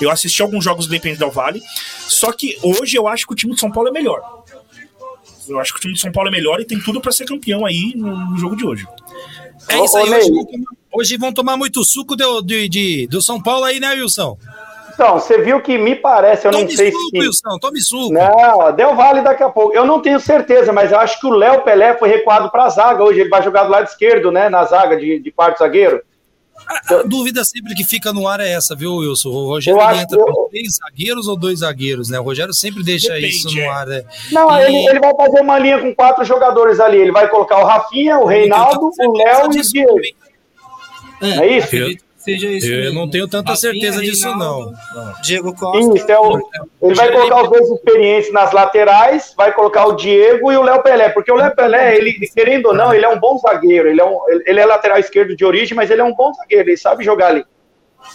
Eu 0.00 0.10
assisti 0.10 0.40
alguns 0.40 0.64
jogos 0.64 0.86
do 0.86 0.94
Independente 0.94 1.18
Del 1.18 1.30
Vale, 1.30 1.60
só 2.08 2.32
que 2.32 2.56
hoje 2.62 2.96
eu 2.96 3.06
acho 3.06 3.26
que 3.26 3.32
o 3.34 3.36
time 3.36 3.52
de 3.52 3.60
São 3.60 3.70
Paulo 3.70 3.88
é 3.90 3.92
melhor. 3.92 4.22
Eu 5.46 5.60
acho 5.60 5.72
que 5.74 5.78
o 5.78 5.82
time 5.82 5.92
de 5.92 6.00
São 6.00 6.10
Paulo 6.10 6.28
é 6.30 6.32
melhor 6.32 6.58
e 6.60 6.64
tem 6.64 6.80
tudo 6.80 7.00
pra 7.02 7.12
ser 7.12 7.26
campeão 7.26 7.66
aí 7.66 7.92
no, 7.94 8.30
no 8.30 8.38
jogo 8.38 8.56
de 8.56 8.64
hoje. 8.64 8.86
É 9.68 9.78
isso 9.84 9.96
aí, 9.98 10.04
Ô, 10.04 10.06
hoje, 10.16 10.30
Ney. 10.30 10.30
vão 10.30 10.44
tomar- 10.46 10.66
hoje 10.92 11.16
vão 11.18 11.32
tomar 11.32 11.56
muito 11.58 11.84
suco 11.84 12.16
do, 12.16 12.40
de, 12.40 12.68
de- 12.68 13.06
do 13.08 13.20
São 13.20 13.42
Paulo 13.42 13.64
aí, 13.64 13.78
né, 13.78 13.90
Wilson? 13.92 14.38
Então, 14.94 15.14
você 15.18 15.38
viu 15.42 15.60
que 15.60 15.76
me 15.76 15.96
parece, 15.96 16.46
eu 16.46 16.52
não 16.52 16.60
Tome 16.60 16.76
sei 16.76 16.92
suco, 16.92 17.10
se. 17.10 17.18
Wilson, 17.18 17.58
tome 17.60 17.80
suco. 17.80 18.12
Não, 18.14 18.72
Del 18.76 18.94
Vale 18.94 19.22
daqui 19.22 19.42
a 19.42 19.48
pouco. 19.50 19.74
Eu 19.74 19.84
não 19.84 20.00
tenho 20.00 20.20
certeza, 20.20 20.72
mas 20.72 20.92
eu 20.92 21.00
acho 21.00 21.18
que 21.18 21.26
o 21.26 21.30
Léo 21.30 21.62
Pelé 21.62 21.96
foi 21.98 22.08
recuado 22.08 22.48
para 22.48 22.64
a 22.66 22.68
zaga 22.70 23.02
hoje. 23.02 23.18
Ele 23.20 23.28
vai 23.28 23.42
jogar 23.42 23.64
do 23.64 23.70
lado 23.70 23.88
esquerdo, 23.88 24.30
né? 24.30 24.48
Na 24.48 24.64
zaga 24.64 24.96
de, 24.96 25.18
de 25.18 25.32
quarto 25.32 25.58
zagueiro. 25.58 26.00
A 26.88 27.02
dúvida 27.02 27.44
sempre 27.44 27.74
que 27.74 27.84
fica 27.84 28.12
no 28.12 28.26
ar 28.26 28.40
é 28.40 28.50
essa, 28.52 28.74
viu, 28.74 28.94
Wilson? 28.96 29.28
O 29.28 29.46
Rogério 29.48 29.78
Eu 29.78 29.84
acho 29.84 30.00
entra 30.02 30.18
que 30.18 30.24
com 30.24 30.42
eu- 30.42 30.48
três 30.50 30.76
zagueiros 30.76 31.28
ou 31.28 31.36
dois 31.36 31.58
zagueiros, 31.60 32.08
né? 32.08 32.18
O 32.18 32.22
Rogério 32.22 32.54
sempre 32.54 32.82
deixa 32.82 33.08
Depende, 33.14 33.26
isso 33.28 33.50
no 33.54 33.60
é. 33.60 33.68
ar. 33.68 33.86
né? 33.86 34.02
Não, 34.32 34.50
E- 34.50 34.62
ele, 34.64 34.88
ele 34.88 35.00
vai 35.00 35.14
fazer 35.14 35.40
uma 35.40 35.58
linha 35.58 35.78
com 35.78 35.94
quatro 35.94 36.24
jogadores 36.24 36.80
ali. 36.80 36.96
Ele 36.98 37.12
vai 37.12 37.28
colocar 37.28 37.58
o 37.58 37.64
Rafinha, 37.66 38.18
o 38.18 38.24
Reinaldo, 38.26 38.90
o 38.98 39.12
Léo 39.16 39.52
e 39.52 39.58
o 39.58 39.62
Diego. 39.62 40.00
É 41.20 41.56
isso? 41.58 41.66
acredito 41.66 42.03
que 42.03 42.03
seja 42.24 42.48
isso 42.48 42.66
Eu 42.66 42.80
mesmo. 42.82 43.00
não 43.00 43.10
tenho 43.10 43.28
tanta 43.28 43.52
Rafinha, 43.52 43.72
certeza 43.72 44.00
disso, 44.00 44.28
Reinaldo, 44.28 44.72
não. 44.94 45.22
Diego 45.22 45.54
Costa. 45.54 45.98
Isso, 45.98 46.10
é 46.10 46.18
o, 46.18 46.50
ele 46.82 46.94
vai 46.94 47.12
colocar 47.12 47.42
os 47.42 47.50
dois 47.50 47.70
experientes 47.70 48.32
nas 48.32 48.52
laterais, 48.52 49.34
vai 49.36 49.52
colocar 49.52 49.86
o 49.86 49.92
Diego 49.92 50.50
e 50.50 50.56
o 50.56 50.62
Léo 50.62 50.82
Pelé, 50.82 51.10
porque 51.10 51.30
o 51.30 51.36
Léo 51.36 51.54
Pelé, 51.54 51.96
ele, 51.96 52.12
querendo 52.34 52.66
ou 52.66 52.74
não, 52.74 52.92
ele 52.92 53.04
é 53.04 53.08
um 53.08 53.18
bom 53.18 53.38
zagueiro, 53.38 53.88
ele 53.88 54.00
é, 54.00 54.04
um, 54.04 54.18
ele 54.46 54.60
é 54.60 54.66
lateral 54.66 54.98
esquerdo 54.98 55.36
de 55.36 55.44
origem, 55.44 55.76
mas 55.76 55.90
ele 55.90 56.00
é 56.00 56.04
um 56.04 56.14
bom 56.14 56.32
zagueiro, 56.32 56.68
ele 56.68 56.76
sabe 56.76 57.04
jogar 57.04 57.28
ali. 57.28 57.44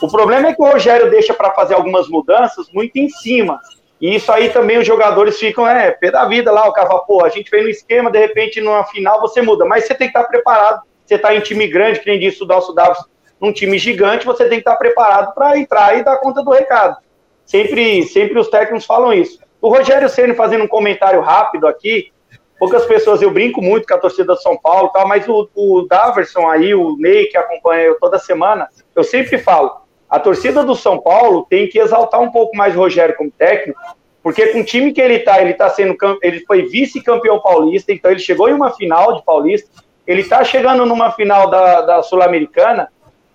O 0.01 0.07
problema 0.07 0.49
é 0.49 0.53
que 0.53 0.61
o 0.61 0.65
Rogério 0.65 1.09
deixa 1.09 1.33
para 1.33 1.51
fazer 1.51 1.73
algumas 1.73 2.07
mudanças 2.07 2.67
muito 2.73 2.95
em 2.97 3.09
cima. 3.09 3.59
E 3.99 4.15
isso 4.15 4.31
aí 4.31 4.49
também 4.49 4.77
os 4.77 4.87
jogadores 4.87 5.37
ficam, 5.37 5.67
é, 5.67 5.91
pé 5.91 6.09
da 6.09 6.25
vida 6.25 6.51
lá, 6.51 6.67
o 6.67 6.71
cara, 6.71 6.87
pô, 6.99 7.23
a 7.25 7.29
gente 7.29 7.51
vem 7.51 7.63
no 7.63 7.69
esquema, 7.69 8.09
de 8.09 8.17
repente 8.17 8.61
numa 8.61 8.85
final 8.85 9.19
você 9.19 9.41
muda, 9.41 9.65
mas 9.65 9.85
você 9.85 9.93
tem 9.93 10.09
que 10.09 10.17
estar 10.17 10.27
preparado. 10.27 10.81
Você 11.05 11.15
está 11.15 11.35
em 11.35 11.39
time 11.41 11.67
grande, 11.67 11.99
que 11.99 12.09
nem 12.09 12.19
disse 12.19 12.41
o 12.43 12.45
Dalcio 12.45 12.73
Davos, 12.73 12.99
num 13.39 13.53
time 13.53 13.77
gigante, 13.77 14.25
você 14.25 14.43
tem 14.43 14.57
que 14.59 14.69
estar 14.69 14.75
preparado 14.75 15.33
para 15.33 15.57
entrar 15.57 15.97
e 15.97 16.03
dar 16.03 16.17
conta 16.17 16.43
do 16.43 16.51
recado. 16.51 16.97
Sempre, 17.45 18.03
sempre 18.03 18.39
os 18.39 18.49
técnicos 18.49 18.85
falam 18.85 19.13
isso. 19.13 19.39
O 19.61 19.69
Rogério 19.69 20.09
Ceni 20.09 20.35
fazendo 20.35 20.63
um 20.63 20.67
comentário 20.67 21.21
rápido 21.21 21.67
aqui, 21.67 22.11
poucas 22.59 22.85
pessoas, 22.85 23.21
eu 23.21 23.31
brinco 23.31 23.61
muito 23.61 23.87
com 23.87 23.93
a 23.93 23.97
torcida 23.97 24.35
do 24.35 24.41
São 24.41 24.57
Paulo, 24.57 24.89
tal, 24.89 25.07
mas 25.07 25.27
o, 25.27 25.49
o 25.55 25.87
Daverson 25.89 26.47
aí, 26.47 26.75
o 26.75 26.95
Ney, 26.97 27.27
que 27.27 27.37
acompanha 27.37 27.83
eu 27.83 27.99
toda 27.99 28.19
semana, 28.19 28.67
eu 28.95 29.03
sempre 29.03 29.37
falo, 29.37 29.81
a 30.09 30.19
torcida 30.19 30.63
do 30.63 30.75
São 30.75 30.99
Paulo 30.99 31.45
tem 31.49 31.67
que 31.67 31.79
exaltar 31.79 32.19
um 32.19 32.31
pouco 32.31 32.55
mais 32.55 32.75
o 32.75 32.79
Rogério 32.79 33.15
como 33.15 33.31
técnico, 33.31 33.79
porque 34.21 34.47
com 34.47 34.59
o 34.59 34.65
time 34.65 34.91
que 34.91 35.01
ele 35.01 35.19
tá, 35.19 35.41
ele 35.41 35.53
tá 35.53 35.69
sendo, 35.69 35.95
ele 36.21 36.41
foi 36.41 36.63
vice-campeão 36.63 37.39
paulista, 37.39 37.93
então 37.93 38.11
ele 38.11 38.19
chegou 38.19 38.49
em 38.49 38.53
uma 38.53 38.71
final 38.71 39.15
de 39.15 39.23
paulista, 39.23 39.69
ele 40.05 40.23
tá 40.23 40.43
chegando 40.43 40.85
numa 40.85 41.11
final 41.11 41.49
da, 41.49 41.81
da 41.81 42.03
Sul-Americana, 42.03 42.89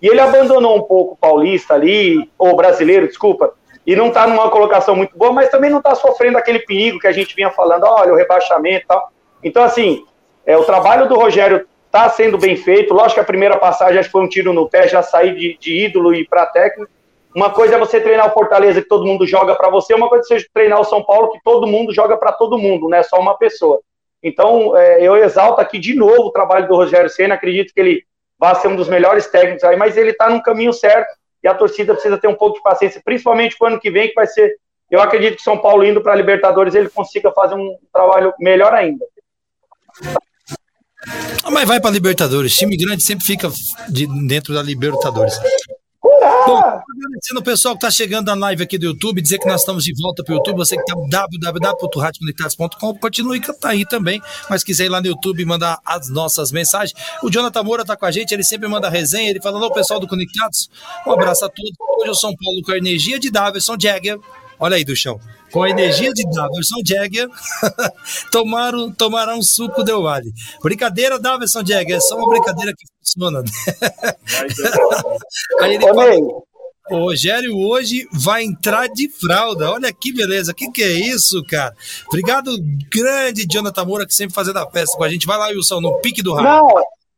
e 0.05 0.07
ele 0.07 0.19
abandonou 0.19 0.77
um 0.77 0.83
pouco 0.83 1.15
o 1.15 1.17
paulista 1.17 1.73
ali, 1.73 2.29
ou 2.37 2.55
brasileiro, 2.55 3.07
desculpa, 3.07 3.55
e 3.87 3.95
não 3.95 4.11
tá 4.11 4.27
numa 4.27 4.51
colocação 4.51 4.95
muito 4.95 5.17
boa, 5.17 5.33
mas 5.33 5.49
também 5.49 5.71
não 5.71 5.81
tá 5.81 5.95
sofrendo 5.95 6.37
aquele 6.37 6.59
perigo 6.59 6.99
que 6.99 7.07
a 7.07 7.11
gente 7.11 7.35
vinha 7.35 7.49
falando, 7.49 7.85
olha, 7.85 8.13
o 8.13 8.15
rebaixamento 8.15 8.83
e 8.83 8.87
tal. 8.87 9.11
Então, 9.43 9.63
assim, 9.63 10.05
é, 10.45 10.55
o 10.55 10.63
trabalho 10.63 11.09
do 11.09 11.15
Rogério 11.15 11.67
tá 11.89 12.07
sendo 12.07 12.37
bem 12.37 12.55
feito. 12.55 12.93
Lógico 12.93 13.15
que 13.15 13.19
a 13.21 13.23
primeira 13.23 13.57
passagem 13.57 13.97
acho 13.97 14.09
que 14.09 14.11
foi 14.11 14.21
um 14.21 14.29
tiro 14.29 14.53
no 14.53 14.69
pé, 14.69 14.87
já 14.87 15.01
sair 15.01 15.35
de, 15.35 15.57
de 15.59 15.85
ídolo 15.85 16.13
e 16.13 16.23
para 16.23 16.45
técnico. 16.45 16.91
Uma 17.35 17.49
coisa 17.49 17.73
é 17.73 17.79
você 17.79 17.99
treinar 17.99 18.27
o 18.27 18.33
Fortaleza 18.33 18.83
que 18.83 18.87
todo 18.87 19.07
mundo 19.07 19.25
joga 19.25 19.55
para 19.55 19.71
você, 19.71 19.95
uma 19.95 20.07
coisa 20.07 20.23
é 20.23 20.37
você 20.37 20.47
treinar 20.53 20.79
o 20.79 20.85
São 20.85 21.03
Paulo 21.03 21.31
que 21.31 21.39
todo 21.43 21.65
mundo 21.65 21.91
joga 21.91 22.15
para 22.15 22.31
todo 22.31 22.59
mundo, 22.59 22.87
não 22.87 22.97
é 22.99 23.01
só 23.01 23.19
uma 23.19 23.35
pessoa. 23.35 23.79
Então, 24.21 24.77
é, 24.77 25.01
eu 25.01 25.15
exalto 25.15 25.59
aqui 25.59 25.79
de 25.79 25.95
novo 25.95 26.27
o 26.27 26.31
trabalho 26.31 26.67
do 26.67 26.75
Rogério 26.75 27.09
Senna, 27.09 27.33
acredito 27.33 27.73
que 27.73 27.79
ele 27.79 28.03
vai 28.39 28.55
ser 28.55 28.67
um 28.67 28.75
dos 28.75 28.87
melhores 28.89 29.27
técnicos 29.27 29.63
aí, 29.63 29.75
mas 29.75 29.95
ele 29.97 30.11
está 30.11 30.29
no 30.29 30.41
caminho 30.43 30.73
certo 30.73 31.07
e 31.43 31.47
a 31.47 31.53
torcida 31.53 31.93
precisa 31.93 32.17
ter 32.17 32.27
um 32.27 32.35
pouco 32.35 32.57
de 32.57 32.63
paciência, 32.63 33.01
principalmente 33.03 33.57
para 33.57 33.65
o 33.65 33.67
ano 33.71 33.79
que 33.79 33.91
vem, 33.91 34.07
que 34.09 34.13
vai 34.15 34.27
ser. 34.27 34.55
Eu 34.89 35.01
acredito 35.01 35.37
que 35.37 35.41
São 35.43 35.57
Paulo 35.57 35.83
indo 35.85 36.01
para 36.01 36.13
a 36.13 36.15
Libertadores 36.15 36.75
ele 36.75 36.89
consiga 36.89 37.31
fazer 37.31 37.55
um 37.55 37.77
trabalho 37.93 38.33
melhor 38.39 38.73
ainda. 38.73 39.05
Ah, 41.43 41.51
Mas 41.51 41.67
vai 41.67 41.79
pra 41.79 41.89
Libertadores. 41.91 42.55
Time 42.57 42.75
grande 42.75 43.03
sempre 43.03 43.25
fica 43.25 43.49
de- 43.89 44.07
dentro 44.27 44.53
da 44.53 44.61
Libertadores. 44.61 45.35
Bom, 46.45 46.59
agradecendo 46.59 47.39
o 47.39 47.43
pessoal 47.43 47.75
que 47.75 47.85
está 47.85 47.89
chegando 47.89 48.27
na 48.27 48.35
live 48.35 48.63
aqui 48.63 48.77
do 48.77 48.85
YouTube, 48.85 49.21
dizer 49.21 49.39
que 49.39 49.47
nós 49.47 49.61
estamos 49.61 49.83
de 49.83 49.93
volta 49.99 50.23
para 50.23 50.33
o 50.33 50.37
YouTube. 50.37 50.57
Você 50.57 50.75
que 50.75 50.83
está 50.83 50.93
www.radioconectados.com, 50.95 52.99
continue 52.99 53.41
tá 53.41 53.69
aí 53.69 53.83
também. 53.85 54.21
Mas 54.49 54.63
quiser 54.63 54.85
ir 54.85 54.89
lá 54.89 55.01
no 55.01 55.07
YouTube 55.07 55.41
e 55.41 55.45
mandar 55.45 55.79
as 55.85 56.09
nossas 56.09 56.51
mensagens. 56.51 56.93
O 57.23 57.31
Jonathan 57.31 57.63
Moura 57.63 57.81
está 57.81 57.95
com 57.95 58.05
a 58.05 58.11
gente, 58.11 58.31
ele 58.31 58.43
sempre 58.43 58.67
manda 58.67 58.89
resenha. 58.89 59.29
Ele 59.29 59.41
fala: 59.41 59.57
Alô, 59.57 59.71
pessoal 59.71 59.99
do 59.99 60.07
Conectados, 60.07 60.69
um 61.05 61.11
abraço 61.11 61.45
a 61.45 61.49
todos. 61.49 61.71
Hoje 61.99 62.11
o 62.11 62.15
São 62.15 62.35
Paulo 62.35 62.61
com 62.63 62.71
a 62.71 62.77
energia 62.77 63.19
de 63.19 63.31
Daverson 63.31 63.75
Jagger. 63.79 64.19
Olha 64.59 64.75
aí 64.75 64.85
do 64.85 64.95
chão. 64.95 65.19
Com 65.55 65.63
a 65.63 65.69
energia 65.69 66.11
de 66.11 66.23
Daverson 66.23 66.81
Jagger, 66.85 67.29
tomaram, 68.29 68.91
tomaram 68.91 69.37
um 69.37 69.41
suco 69.41 69.85
Del 69.85 70.03
Vale. 70.03 70.29
Brincadeira, 70.61 71.17
Daverson 71.17 71.65
Jagger, 71.65 71.95
é 71.95 71.99
só 72.01 72.17
uma 72.17 72.27
brincadeira 72.27 72.73
que 72.77 72.85
funciona. 72.99 73.41
Aí 75.61 75.75
ele 75.75 75.85
o 76.91 77.05
Rogério 77.05 77.57
hoje 77.57 78.05
vai 78.11 78.43
entrar 78.43 78.89
de 78.89 79.09
fralda. 79.09 79.71
Olha 79.71 79.93
que 79.93 80.11
beleza. 80.11 80.51
O 80.51 80.55
que, 80.55 80.69
que 80.69 80.83
é 80.83 80.91
isso, 80.91 81.41
cara? 81.49 81.73
Obrigado, 82.07 82.51
grande 82.93 83.47
Jonathan 83.49 83.85
Moura, 83.85 84.05
que 84.05 84.13
sempre 84.13 84.35
fazendo 84.35 84.59
a 84.59 84.69
festa 84.69 84.97
com 84.97 85.05
a 85.05 85.09
gente. 85.09 85.25
Vai 85.25 85.37
lá, 85.37 85.47
Wilson, 85.47 85.79
no 85.79 86.01
pique 86.01 86.21
do 86.21 86.33
rádio. 86.33 86.49
Não, 86.49 86.67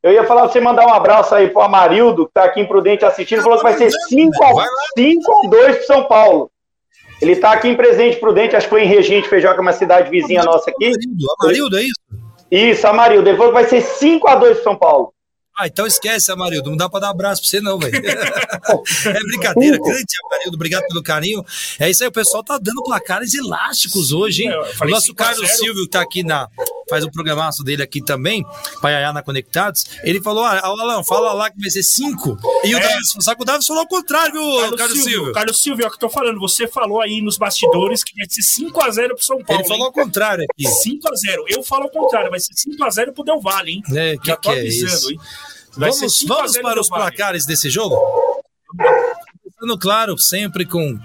eu 0.04 0.12
ia 0.12 0.24
falar 0.26 0.44
pra 0.44 0.52
você 0.52 0.62
mandar 0.62 0.86
um 0.86 0.94
abraço 0.94 1.34
aí 1.34 1.50
pro 1.50 1.64
Amarildo, 1.64 2.28
que 2.28 2.34
tá 2.34 2.44
aqui 2.44 2.62
em 2.62 2.68
Prudente 2.68 3.04
assistindo, 3.04 3.42
falou 3.42 3.58
que 3.58 3.64
vai 3.64 3.76
ser 3.76 3.90
5 3.90 4.44
a, 4.44 4.54
Vai 4.54 4.68
lá. 4.68 4.72
5 4.96 5.32
a 5.32 5.50
2 5.50 5.78
pro 5.78 5.86
São 5.88 6.04
Paulo. 6.04 6.52
Ele 7.22 7.36
tá 7.36 7.52
aqui 7.52 7.68
em 7.68 7.76
Presente 7.76 8.18
Prudente, 8.18 8.56
acho 8.56 8.68
que 8.68 8.70
foi 8.70 8.84
em 8.84 8.88
Regente 8.88 9.28
Feijó, 9.28 9.52
que 9.54 9.60
é 9.60 9.62
uma 9.62 9.74
cidade 9.74 10.10
vizinha 10.10 10.44
nossa 10.44 10.70
aqui. 10.70 10.86
Amarildo, 10.86 11.26
Amarildo, 11.40 11.78
é 11.78 11.84
isso? 11.84 12.28
Isso, 12.52 12.88
Amarildo. 12.88 13.30
Ele 13.30 13.38
falou 13.38 13.52
que 13.52 13.60
vai 13.60 13.68
ser 13.70 13.82
5 13.82 14.28
a 14.28 14.36
2 14.36 14.56
pro 14.56 14.64
São 14.64 14.76
Paulo. 14.76 15.14
Ah, 15.60 15.66
então 15.66 15.88
esquece, 15.88 16.32
Amarildo. 16.32 16.70
Não 16.70 16.78
dá 16.78 16.88
pra 16.88 17.00
dar 17.00 17.10
abraço 17.10 17.42
pra 17.42 17.50
você, 17.50 17.60
não, 17.60 17.80
velho. 17.80 17.96
é 17.98 19.20
brincadeira. 19.24 19.78
Grande 19.80 20.06
Amarildo, 20.26 20.56
obrigado 20.56 20.86
pelo 20.88 21.02
carinho. 21.02 21.44
É 21.80 21.90
isso 21.90 22.04
aí, 22.04 22.10
o 22.10 22.12
pessoal 22.12 22.44
tá 22.44 22.60
dando 22.62 22.84
placares 22.84 23.34
elásticos 23.34 24.12
hoje, 24.12 24.44
hein? 24.44 24.50
É, 24.52 24.86
O 24.86 24.88
nosso 24.88 25.08
5 25.08 25.24
a 25.24 25.26
Carlos 25.26 25.48
0. 25.48 25.58
Silvio, 25.58 25.84
que 25.86 25.90
tá 25.90 26.02
aqui 26.02 26.24
na. 26.24 26.48
Faz 26.90 27.04
o 27.04 27.12
programaço 27.12 27.64
dele 27.64 27.84
aqui 27.84 28.02
também, 28.04 28.46
Paiaiá 28.82 29.12
na 29.12 29.22
Conectados. 29.22 29.86
Ele 30.04 30.22
falou: 30.22 30.44
ah, 30.46 30.60
Alan, 30.64 31.04
fala 31.04 31.34
lá 31.34 31.50
que 31.52 31.60
vai 31.60 31.70
ser 31.70 31.84
5. 31.84 32.38
E 32.64 32.74
o 32.74 32.78
É. 32.78 32.82
Davis, 32.82 33.08
só 33.20 33.36
que 33.36 33.42
o 33.42 33.46
Davis 33.46 33.66
falou 33.68 33.82
ao 33.82 33.88
contrário, 33.88 34.34
viu, 34.34 34.60
Carlos, 34.62 34.78
Carlos, 34.78 34.98
Silvio, 34.98 35.12
Silvio? 35.18 35.34
Carlos 35.34 35.58
Silvio, 35.60 35.84
é 35.84 35.88
o 35.88 35.90
que 35.90 35.96
eu 35.96 36.00
tô 36.00 36.10
falando. 36.10 36.40
Você 36.40 36.68
falou 36.68 37.02
aí 37.02 37.22
nos 37.22 37.38
bastidores 37.38 38.04
que 38.04 38.14
vai 38.16 38.26
ser 38.30 38.42
5x0 38.42 39.08
pro 39.10 39.24
São 39.24 39.44
Paulo. 39.44 39.62
Ele 39.62 39.68
falou 39.68 39.84
ao 39.84 39.90
hein? 39.90 39.94
contrário 40.04 40.46
aqui. 40.50 40.64
5x0. 40.66 41.44
Eu 41.50 41.64
falo 41.64 41.84
ao 41.84 41.90
contrário, 41.90 42.30
vai 42.30 42.40
ser 42.40 42.54
5x0 42.54 43.14
pro 43.14 43.24
Del 43.24 43.42
Valle, 43.42 43.72
hein? 43.72 43.84
É, 43.94 44.18
que 44.18 44.28
Já 44.28 44.36
tô 44.38 44.50
que 44.50 44.56
é 44.56 44.60
avisando, 44.62 44.94
isso? 44.94 45.12
hein? 45.12 45.20
Vai 45.78 45.92
Vamos, 45.92 45.98
ser 46.00 46.10
5 46.10 46.34
a 46.34 46.36
vamos 46.38 46.52
0 46.54 46.64
para 46.64 46.82
os 46.82 46.90
placares 46.90 47.46
desse 47.46 47.70
jogo? 47.70 47.96
Começando, 49.68 49.80
claro, 49.80 50.18
sempre 50.18 50.66
com 50.66 50.98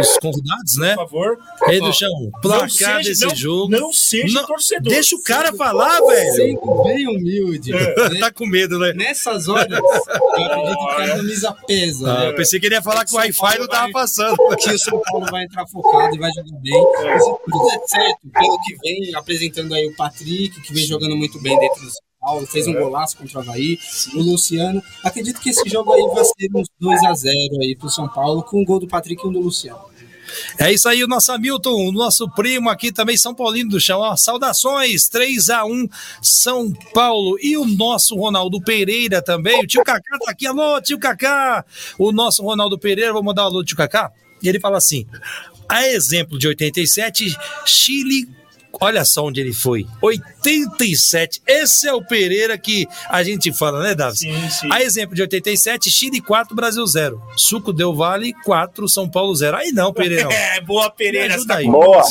os 0.00 0.18
convidados, 0.18 0.76
né? 0.78 0.94
Por 0.94 1.08
favor. 1.08 1.38
Rei 1.66 1.78
do 1.80 1.92
chão, 1.92 2.08
placar 2.40 2.68
seja- 2.68 3.02
desse 3.10 3.26
não- 3.26 3.34
jogo. 3.36 3.68
Não 3.70 3.92
seja 3.92 4.40
Não- 4.40 4.46
torcedor. 4.46 4.92
Deixa 4.92 5.14
o 5.14 5.22
cara 5.22 5.52
falar, 5.52 6.00
velho. 6.00 6.32
Sempre 6.34 6.82
bem 6.84 7.08
humilde. 7.08 7.70
né? 7.72 7.78
Tá 8.20 8.32
com 8.32 8.46
medo, 8.46 8.78
né? 8.78 8.92
Nessas 8.94 9.48
horas, 9.48 9.70
eu 9.70 9.86
acredito 9.86 10.86
que 10.96 11.02
a 11.02 11.16
camisa 11.16 11.52
pesa. 11.66 12.10
Ah, 12.10 12.20
né? 12.20 12.28
eu 12.30 12.34
pensei 12.34 12.58
que 12.58 12.66
ele 12.66 12.74
ia 12.74 12.82
falar 12.82 13.04
que 13.04 13.12
o 13.12 13.16
Wi-Fi 13.16 13.58
não 13.58 13.68
tava 13.68 13.92
passando. 13.92 14.36
que 14.56 14.70
o 14.70 14.78
São 14.78 15.00
Paulo 15.10 15.26
vai 15.30 15.44
entrar 15.44 15.66
focado 15.66 16.14
e 16.14 16.18
vai 16.18 16.30
jogar 16.32 16.58
bem. 16.60 16.72
Se 17.20 17.30
tudo 17.44 17.66
der 17.68 17.80
certo, 17.86 18.18
pelo 18.32 18.58
que 18.62 18.76
vem 18.82 19.14
apresentando 19.14 19.74
aí 19.74 19.86
o 19.86 19.94
Patrick, 19.96 20.60
que 20.62 20.72
vem 20.72 20.86
jogando 20.86 21.16
muito 21.16 21.38
bem 21.40 21.58
dentro 21.58 21.80
do 21.82 21.90
São 21.90 22.07
Paulo, 22.28 22.46
fez 22.46 22.66
um 22.66 22.74
golaço 22.74 23.16
contra 23.16 23.38
o 23.38 23.40
Havaí, 23.40 23.78
o 24.14 24.20
Luciano. 24.20 24.82
Acredito 25.02 25.40
que 25.40 25.48
esse 25.48 25.66
jogo 25.66 25.94
aí 25.94 26.06
vai 26.14 26.24
ser 26.24 26.50
uns 26.54 26.68
2x0 26.78 27.62
aí 27.62 27.74
pro 27.74 27.88
São 27.88 28.06
Paulo, 28.06 28.42
com 28.42 28.60
um 28.60 28.64
gol 28.66 28.78
do 28.78 28.86
Patrick 28.86 29.24
e 29.24 29.26
um 29.26 29.32
do 29.32 29.40
Luciano. 29.40 29.80
É 30.58 30.70
isso 30.70 30.86
aí, 30.86 31.02
o 31.02 31.08
nosso 31.08 31.32
Hamilton, 31.32 31.88
o 31.88 31.90
nosso 31.90 32.28
primo 32.28 32.68
aqui 32.68 32.92
também, 32.92 33.16
São 33.16 33.34
Paulino 33.34 33.70
do 33.70 33.80
Chão. 33.80 34.00
Ó, 34.00 34.14
saudações, 34.14 35.08
3 35.08 35.48
a 35.48 35.64
1 35.64 35.88
São 36.20 36.70
Paulo. 36.92 37.38
E 37.40 37.56
o 37.56 37.64
nosso 37.64 38.14
Ronaldo 38.14 38.60
Pereira 38.60 39.22
também. 39.22 39.58
O 39.62 39.66
tio 39.66 39.82
Cacá 39.82 40.18
tá 40.18 40.30
aqui. 40.30 40.46
Alô, 40.46 40.78
tio 40.82 40.98
Cacá. 40.98 41.64
O 41.98 42.12
nosso 42.12 42.42
Ronaldo 42.42 42.78
Pereira, 42.78 43.14
vou 43.14 43.22
mandar 43.22 43.44
um 43.44 43.46
alô, 43.46 43.64
tio 43.64 43.76
Cacá. 43.76 44.12
E 44.42 44.48
ele 44.50 44.60
fala 44.60 44.76
assim: 44.76 45.06
a 45.66 45.88
exemplo 45.88 46.38
de 46.38 46.46
87, 46.46 47.34
Chile 47.64 48.28
Olha 48.80 49.04
só 49.04 49.24
onde 49.24 49.40
ele 49.40 49.52
foi. 49.52 49.86
87. 50.00 51.42
Esse 51.46 51.88
é 51.88 51.92
o 51.92 52.04
Pereira 52.04 52.56
que 52.56 52.86
a 53.08 53.22
gente 53.22 53.52
fala, 53.52 53.82
né, 53.82 53.94
Davi? 53.94 54.18
Sim, 54.18 54.50
sim. 54.50 54.68
A 54.70 54.82
exemplo 54.82 55.14
de 55.14 55.22
87, 55.22 55.90
Chile 55.90 56.20
4, 56.20 56.54
Brasil 56.54 56.86
0. 56.86 57.20
Suco 57.36 57.72
Del 57.72 57.94
Vale 57.94 58.32
4, 58.44 58.88
São 58.88 59.08
Paulo 59.08 59.34
0. 59.34 59.56
Aí 59.56 59.72
não, 59.72 59.92
Pereira. 59.92 60.28
É, 60.38 60.60
boa 60.60 60.90
Pereira. 60.90 61.28
Me 61.28 61.34
ajuda 61.34 61.54
tá 61.54 61.60
aí. 61.60 61.66
Boa. 61.66 62.02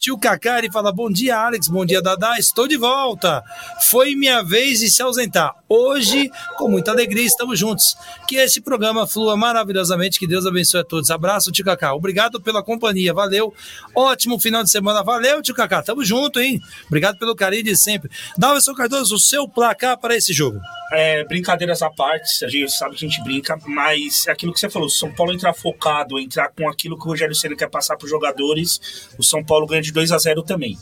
Tio 0.00 0.18
ele 0.58 0.72
fala: 0.72 0.90
Bom 0.90 1.10
dia, 1.10 1.36
Alex. 1.36 1.68
Bom 1.68 1.84
dia, 1.84 2.00
Dadá. 2.00 2.38
Estou 2.38 2.66
de 2.66 2.78
volta. 2.78 3.44
Foi 3.90 4.14
minha 4.14 4.42
vez 4.42 4.78
de 4.78 4.90
se 4.90 5.02
ausentar. 5.02 5.54
Hoje, 5.68 6.30
com 6.56 6.68
muita 6.68 6.90
alegria, 6.90 7.26
estamos 7.26 7.58
juntos. 7.58 7.98
Que 8.26 8.36
esse 8.36 8.62
programa 8.62 9.06
flua 9.06 9.36
maravilhosamente. 9.36 10.18
Que 10.18 10.26
Deus 10.26 10.46
abençoe 10.46 10.80
a 10.80 10.84
todos. 10.84 11.10
Abraço, 11.10 11.52
tio 11.52 11.66
Cacá. 11.66 11.92
Obrigado 11.92 12.40
pela 12.40 12.62
companhia. 12.62 13.12
Valeu. 13.12 13.52
Ótimo 13.94 14.40
final 14.40 14.64
de 14.64 14.70
semana. 14.70 15.02
Valeu, 15.02 15.42
tio 15.42 15.54
Cacá. 15.54 15.82
Tamo 15.82 16.02
junto, 16.02 16.40
hein? 16.40 16.58
Obrigado 16.86 17.18
pelo 17.18 17.36
carinho 17.36 17.64
de 17.64 17.76
sempre. 17.76 18.10
Dalson 18.38 18.72
Cardoso, 18.72 19.16
o 19.16 19.20
seu 19.20 19.46
placar 19.46 20.00
para 20.00 20.16
esse 20.16 20.32
jogo. 20.32 20.58
É, 20.92 21.22
brincadeiras 21.24 21.82
à 21.82 21.90
parte, 21.90 22.44
a 22.44 22.48
gente 22.48 22.72
sabe 22.72 22.96
que 22.96 23.04
a 23.04 23.08
gente 23.08 23.22
brinca, 23.22 23.56
mas 23.64 24.26
é 24.26 24.32
aquilo 24.32 24.52
que 24.52 24.58
você 24.58 24.68
falou, 24.68 24.88
o 24.88 24.90
São 24.90 25.14
Paulo 25.14 25.32
entrar 25.32 25.54
focado, 25.54 26.18
entrar 26.18 26.48
com 26.48 26.68
aquilo 26.68 26.98
que 26.98 27.04
o 27.04 27.06
Rogério 27.06 27.32
Ceni 27.32 27.54
quer 27.54 27.70
passar 27.70 27.96
para 27.96 28.06
os 28.06 28.10
jogadores, 28.10 29.08
o 29.16 29.22
São 29.22 29.44
Paulo 29.44 29.68
ganha 29.68 29.80
de 29.80 29.89
2 29.92 30.12
a 30.12 30.18
0 30.18 30.42
também. 30.42 30.76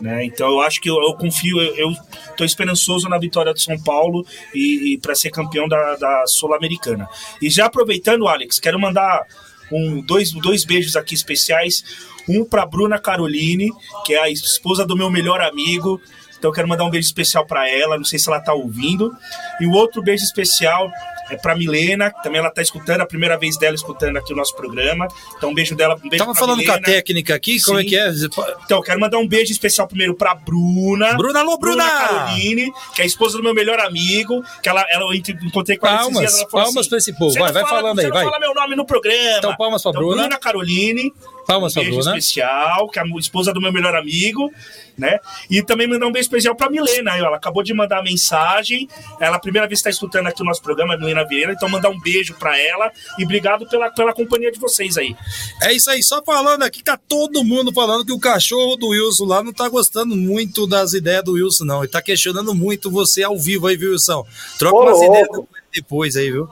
Né? 0.00 0.24
Então 0.24 0.48
eu 0.48 0.60
acho 0.60 0.80
que 0.80 0.88
eu, 0.88 0.96
eu 1.02 1.14
confio, 1.14 1.60
eu, 1.60 1.92
tô 2.36 2.44
esperançoso 2.44 3.08
na 3.08 3.18
vitória 3.18 3.52
do 3.52 3.60
São 3.60 3.78
Paulo 3.82 4.24
e, 4.54 4.98
para 5.02 5.14
ser 5.14 5.30
campeão 5.30 5.66
da, 5.68 5.96
da 5.96 6.24
Sul-Americana. 6.26 7.08
E 7.42 7.50
já 7.50 7.66
aproveitando, 7.66 8.28
Alex, 8.28 8.60
quero 8.60 8.78
mandar 8.78 9.26
um, 9.72 10.00
dois, 10.00 10.32
dois 10.32 10.64
beijos 10.64 10.96
aqui 10.96 11.14
especiais. 11.14 11.82
Um 12.28 12.44
para 12.44 12.66
Bruna 12.66 12.98
Caroline, 12.98 13.72
que 14.04 14.14
é 14.14 14.20
a 14.20 14.30
esposa 14.30 14.86
do 14.86 14.96
meu 14.96 15.10
melhor 15.10 15.40
amigo. 15.40 16.00
Então 16.38 16.52
quero 16.52 16.68
mandar 16.68 16.84
um 16.84 16.90
beijo 16.90 17.06
especial 17.06 17.44
para 17.44 17.68
ela, 17.68 17.96
não 17.96 18.04
sei 18.04 18.18
se 18.18 18.28
ela 18.28 18.40
tá 18.40 18.52
ouvindo. 18.52 19.12
E 19.60 19.66
o 19.66 19.72
outro 19.72 20.02
beijo 20.02 20.22
especial 20.22 20.90
é 21.30 21.36
para 21.36 21.54
Milena, 21.56 22.10
que 22.10 22.22
também 22.22 22.38
ela 22.40 22.50
tá 22.50 22.62
escutando, 22.62 23.00
a 23.00 23.06
primeira 23.06 23.36
vez 23.38 23.56
dela 23.58 23.74
escutando 23.74 24.16
aqui 24.16 24.32
o 24.32 24.36
nosso 24.36 24.54
programa. 24.56 25.08
Então 25.36 25.50
um 25.50 25.54
beijo 25.54 25.74
dela, 25.74 25.94
um 26.02 26.08
beijo 26.08 26.24
Tava 26.24 26.34
falando 26.34 26.56
com 26.64 26.70
a 26.72 26.76
Milena. 26.76 26.82
técnica 26.86 27.34
aqui, 27.34 27.60
como 27.62 27.78
é 27.78 27.82
Sim. 27.82 27.88
que 27.88 27.96
é? 27.96 28.08
Então, 28.08 28.78
eu 28.78 28.82
quero 28.82 29.00
mandar 29.00 29.18
um 29.18 29.26
beijo 29.28 29.52
especial 29.52 29.86
primeiro 29.86 30.14
pra 30.14 30.34
Bruna. 30.34 31.14
Bruna, 31.16 31.40
alô, 31.40 31.58
Bruna! 31.58 31.84
Caroline, 31.88 32.72
que 32.94 33.00
é 33.00 33.04
a 33.04 33.06
esposa 33.06 33.36
do 33.36 33.42
meu 33.42 33.54
melhor 33.54 33.78
amigo, 33.80 34.42
que 34.62 34.68
ela, 34.68 34.84
ela 34.90 35.04
eu 35.04 35.14
encontrei 35.14 35.76
com 35.76 35.86
ela 35.86 35.98
Palmas, 35.98 36.18
dias, 36.18 36.38
ela 36.38 36.48
palmas 36.48 36.76
assim, 36.76 36.88
pra 36.88 36.98
esse 36.98 37.12
povo. 37.18 37.32
"Você 37.32 37.38
Vai, 37.38 37.52
vai 37.52 37.62
fala- 37.64 37.80
falando 37.80 37.98
aí, 38.00 38.08
vai. 38.10 38.24
fala 38.24 38.38
meu 38.38 38.54
nome 38.54 38.76
no 38.76 38.84
programa. 38.86 39.38
Então, 39.38 39.56
palmas 39.56 39.82
pra 39.82 39.92
Bruna. 39.92 40.22
Bruna 40.22 40.38
Caroline. 40.38 41.12
Palmas 41.48 41.74
um 41.74 41.80
beijo 41.80 41.96
Bruna. 41.96 42.10
especial, 42.10 42.90
que 42.90 42.98
é 42.98 43.02
a 43.02 43.06
esposa 43.18 43.54
do 43.54 43.60
meu 43.60 43.72
melhor 43.72 43.96
amigo, 43.96 44.52
né? 44.98 45.18
E 45.48 45.62
também 45.62 45.86
mandar 45.86 46.06
um 46.06 46.12
beijo 46.12 46.26
especial 46.26 46.54
pra 46.54 46.68
Milena. 46.68 47.16
Ela 47.16 47.38
acabou 47.38 47.62
de 47.62 47.72
mandar 47.72 48.00
a 48.00 48.02
mensagem. 48.02 48.86
Ela 49.18 49.36
a 49.36 49.40
primeira 49.40 49.66
vez 49.66 49.78
está 49.78 49.88
escutando 49.88 50.26
aqui 50.26 50.42
o 50.42 50.44
nosso 50.44 50.60
programa, 50.60 50.92
a 50.92 50.98
Milena 50.98 51.24
Vieira. 51.24 51.54
Então, 51.54 51.66
mandar 51.66 51.88
um 51.88 51.98
beijo 51.98 52.34
pra 52.34 52.60
ela 52.60 52.92
e 53.18 53.24
obrigado 53.24 53.66
pela, 53.66 53.88
pela 53.90 54.12
companhia 54.12 54.52
de 54.52 54.58
vocês 54.58 54.98
aí. 54.98 55.16
É 55.62 55.72
isso 55.72 55.90
aí, 55.90 56.02
só 56.02 56.22
falando 56.22 56.64
aqui, 56.64 56.84
tá 56.84 56.98
todo 57.08 57.42
mundo 57.42 57.72
falando 57.72 58.04
que 58.04 58.12
o 58.12 58.20
cachorro 58.20 58.76
do 58.76 58.88
Wilson 58.88 59.24
lá 59.24 59.42
não 59.42 59.54
tá 59.54 59.70
gostando 59.70 60.14
muito 60.14 60.66
das 60.66 60.92
ideias 60.92 61.24
do 61.24 61.32
Wilson, 61.32 61.64
não. 61.64 61.78
Ele 61.78 61.90
tá 61.90 62.02
questionando 62.02 62.54
muito 62.54 62.90
você 62.90 63.22
ao 63.22 63.38
vivo 63.38 63.68
aí, 63.68 63.76
viu, 63.78 63.92
Wilson? 63.92 64.22
Troca 64.58 64.76
Ô, 64.76 64.82
umas 64.82 65.00
ideias 65.00 65.28
depois 65.74 66.14
aí, 66.14 66.30
viu? 66.30 66.46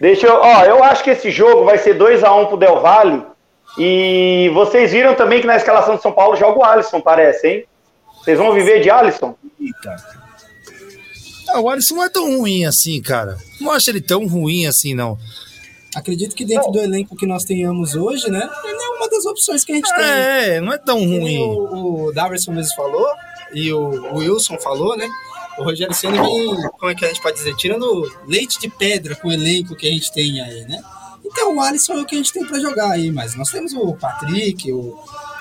Deixa 0.00 0.26
eu, 0.26 0.36
ó, 0.36 0.64
eu 0.64 0.82
acho 0.82 1.04
que 1.04 1.10
esse 1.10 1.30
jogo 1.30 1.66
vai 1.66 1.76
ser 1.76 1.92
2 1.92 2.24
a 2.24 2.34
1 2.34 2.46
pro 2.46 2.56
Del 2.56 2.80
Valle. 2.80 3.35
E 3.78 4.50
vocês 4.54 4.90
viram 4.90 5.14
também 5.14 5.40
que 5.40 5.46
na 5.46 5.56
escalação 5.56 5.96
de 5.96 6.02
São 6.02 6.12
Paulo 6.12 6.36
joga 6.36 6.58
o 6.58 6.64
Alisson, 6.64 7.00
parece, 7.00 7.46
hein? 7.46 7.64
Vocês 8.18 8.38
vão 8.38 8.52
viver 8.52 8.80
de 8.80 8.90
Alisson? 8.90 9.36
Eita. 9.60 9.96
Ah, 11.50 11.60
o 11.60 11.68
Alisson 11.68 11.96
não 11.96 12.04
é 12.04 12.08
tão 12.08 12.38
ruim 12.38 12.64
assim, 12.64 13.00
cara. 13.00 13.36
Não 13.60 13.70
acho 13.70 13.90
ele 13.90 14.00
tão 14.00 14.26
ruim 14.26 14.66
assim, 14.66 14.94
não. 14.94 15.18
Acredito 15.94 16.34
que 16.34 16.44
dentro 16.44 16.70
do 16.70 16.78
elenco 16.78 17.16
que 17.16 17.26
nós 17.26 17.44
tenhamos 17.44 17.94
hoje, 17.94 18.30
né? 18.30 18.48
Ele 18.64 18.82
é 18.82 18.88
uma 18.90 19.08
das 19.08 19.24
opções 19.24 19.64
que 19.64 19.72
a 19.72 19.74
gente 19.76 19.94
tem. 19.94 20.04
É, 20.04 20.60
não 20.60 20.72
é 20.72 20.78
tão 20.78 20.98
ruim. 20.98 21.38
O, 21.38 22.08
o 22.08 22.12
Daverson 22.12 22.52
mesmo 22.52 22.74
falou, 22.74 23.06
e 23.52 23.72
o, 23.72 24.12
o 24.12 24.18
Wilson 24.18 24.58
falou, 24.58 24.96
né? 24.96 25.08
O 25.58 25.64
Rogério 25.64 25.94
Senna 25.94 26.22
vem, 26.22 26.54
como 26.78 26.90
é 26.92 26.94
que 26.94 27.04
a 27.04 27.08
gente 27.08 27.22
pode 27.22 27.38
dizer, 27.38 27.56
tirando 27.56 28.10
leite 28.26 28.58
de 28.58 28.68
pedra 28.68 29.14
com 29.14 29.28
o 29.28 29.32
elenco 29.32 29.74
que 29.74 29.88
a 29.88 29.90
gente 29.90 30.12
tem 30.12 30.38
aí, 30.40 30.66
né? 30.66 30.82
Então 31.36 31.54
o 31.54 31.60
Alisson 31.60 31.92
é 31.92 32.00
o 32.00 32.06
que 32.06 32.14
a 32.14 32.18
gente 32.18 32.32
tem 32.32 32.46
pra 32.46 32.58
jogar 32.58 32.92
aí, 32.92 33.12
mas 33.12 33.36
nós 33.36 33.50
temos 33.50 33.74
o 33.74 33.92
Patrick, 33.92 34.72
o, 34.72 34.96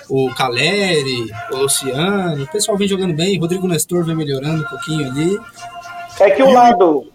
o 0.10 0.30
Caleri, 0.36 1.26
o 1.54 1.56
Luciano, 1.56 2.44
o 2.44 2.48
pessoal 2.48 2.78
vem 2.78 2.86
jogando 2.86 3.14
bem, 3.14 3.38
o 3.38 3.42
Rodrigo 3.42 3.66
Nestor 3.66 4.04
vem 4.04 4.14
melhorando 4.14 4.64
um 4.64 4.68
pouquinho 4.68 5.10
ali. 5.10 5.40
É 6.20 6.32
que 6.32 6.44
o 6.44 6.52
lado. 6.52 7.10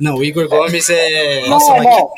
Não, 0.00 0.16
o 0.16 0.24
Igor 0.24 0.48
Gomes 0.48 0.88
é. 0.88 1.46
Nossa, 1.48 1.76
não. 1.76 1.82
Não, 1.82 2.12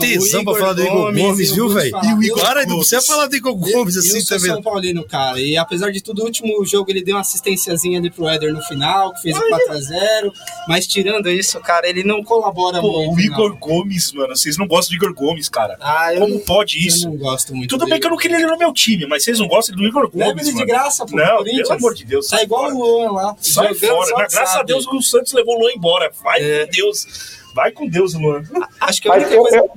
Tesão 0.00 0.44
pra 0.44 0.54
falar 0.54 0.72
do 0.74 0.82
Igor 0.82 1.12
Gomes, 1.12 1.48
eu 1.50 1.54
viu, 1.54 1.68
velho? 1.68 1.90
falar, 1.90 2.04
E 2.04 2.14
o 2.14 2.16
eu- 2.18 2.22
Igor, 2.22 2.40
para, 2.40 2.66
não 2.66 2.76
precisa 2.78 3.02
falar 3.02 3.26
do 3.26 3.36
Igor 3.36 3.54
Gomes 3.54 3.94
eu, 3.96 4.00
assim 4.00 4.16
eu 4.18 4.22
sou 4.24 4.36
também. 4.38 4.52
São 4.52 4.62
Paulino, 4.62 5.04
cara. 5.04 5.40
E 5.40 5.56
apesar 5.56 5.90
de 5.90 6.00
tudo, 6.00 6.22
o 6.22 6.24
último 6.24 6.64
jogo 6.64 6.90
ele 6.90 7.02
deu 7.02 7.16
uma 7.16 7.20
assistênciazinha 7.20 7.98
ali 7.98 8.10
pro 8.10 8.28
Éder 8.28 8.52
no 8.54 8.62
final, 8.62 9.12
que 9.14 9.22
fez 9.22 9.36
o 9.36 9.40
4x0. 9.40 10.32
Mas 10.68 10.86
tirando 10.86 11.28
isso, 11.28 11.58
cara, 11.60 11.88
ele 11.88 12.04
não 12.04 12.22
colabora 12.22 12.80
Pô, 12.80 12.92
muito. 12.92 13.10
o 13.10 13.14
não. 13.16 13.20
Igor 13.20 13.56
Gomes, 13.58 14.12
mano, 14.12 14.36
vocês 14.36 14.56
não 14.56 14.66
gostam 14.66 14.90
de 14.96 15.04
Igor 15.04 15.14
Gomes, 15.14 15.48
cara. 15.48 15.76
Ah, 15.80 16.14
eu 16.14 16.20
Como 16.20 16.34
não- 16.34 16.40
pode 16.40 16.78
Eu 16.78 16.86
isso? 16.86 17.08
não 17.08 17.16
gosto 17.16 17.54
muito. 17.54 17.70
Tudo 17.70 17.80
dele. 17.80 17.90
bem 17.92 18.00
que 18.00 18.06
eu 18.06 18.10
não 18.10 18.18
queria 18.18 18.36
ele 18.36 18.46
no 18.46 18.56
meu 18.58 18.72
time, 18.72 19.06
mas 19.06 19.24
vocês 19.24 19.38
não 19.38 19.48
gostam 19.48 19.74
do 19.76 19.84
Igor 19.84 20.08
Gomes, 20.10 20.46
ele 20.48 20.56
de 20.56 20.64
graça, 20.64 21.04
pô. 21.04 21.16
Não, 21.16 21.42
pelo 21.44 21.72
amor 21.72 21.94
de 21.94 22.04
Deus. 22.04 22.28
Tá 22.28 22.36
sai 22.36 22.44
igual 22.44 22.72
o 22.72 22.78
Luan 22.78 23.12
lá. 23.12 23.36
Sai 23.40 23.74
fora. 23.74 24.14
graças 24.28 24.56
a. 24.56 24.62
Deus 24.62 24.86
o 24.86 25.02
Santos 25.02 25.32
levou 25.32 25.56
o 25.56 25.60
Luan 25.60 25.72
embora. 25.74 26.10
Vai 26.22 26.40
É. 26.40 26.66
com 26.66 26.72
Deus. 26.72 27.41
Vai 27.54 27.70
com 27.72 27.86
Deus, 27.88 28.14
Luan. 28.14 28.42
Acho 28.80 29.02
que 29.02 29.08
a 29.08 29.14
única 29.14 29.30
eu- 29.34 29.42
coisa 29.42 29.56
eu- 29.58 29.70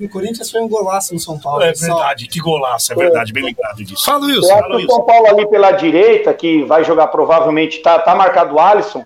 no 0.00 0.08
Corinthians 0.08 0.50
foi 0.50 0.60
um 0.60 0.68
golaço 0.68 1.14
no 1.14 1.20
São 1.20 1.38
Paulo. 1.38 1.62
É 1.62 1.74
só. 1.74 1.86
verdade, 1.86 2.26
que 2.26 2.40
golaço, 2.40 2.92
é 2.92 2.96
verdade, 2.96 3.32
bem 3.32 3.44
lembrado 3.44 3.76
disso. 3.84 4.04
Fala, 4.04 4.24
Eu 4.24 4.36
Wilson. 4.36 4.54
acho 4.54 4.68
que 4.68 4.76
o 4.84 4.90
São 4.90 5.02
Paulo 5.02 5.26
ali 5.28 5.46
pela 5.48 5.70
direita, 5.72 6.32
que 6.34 6.64
vai 6.64 6.82
jogar 6.84 7.06
provavelmente, 7.08 7.78
tá, 7.80 7.98
tá 7.98 8.14
marcado 8.14 8.54
o 8.54 8.60
Alisson. 8.60 9.04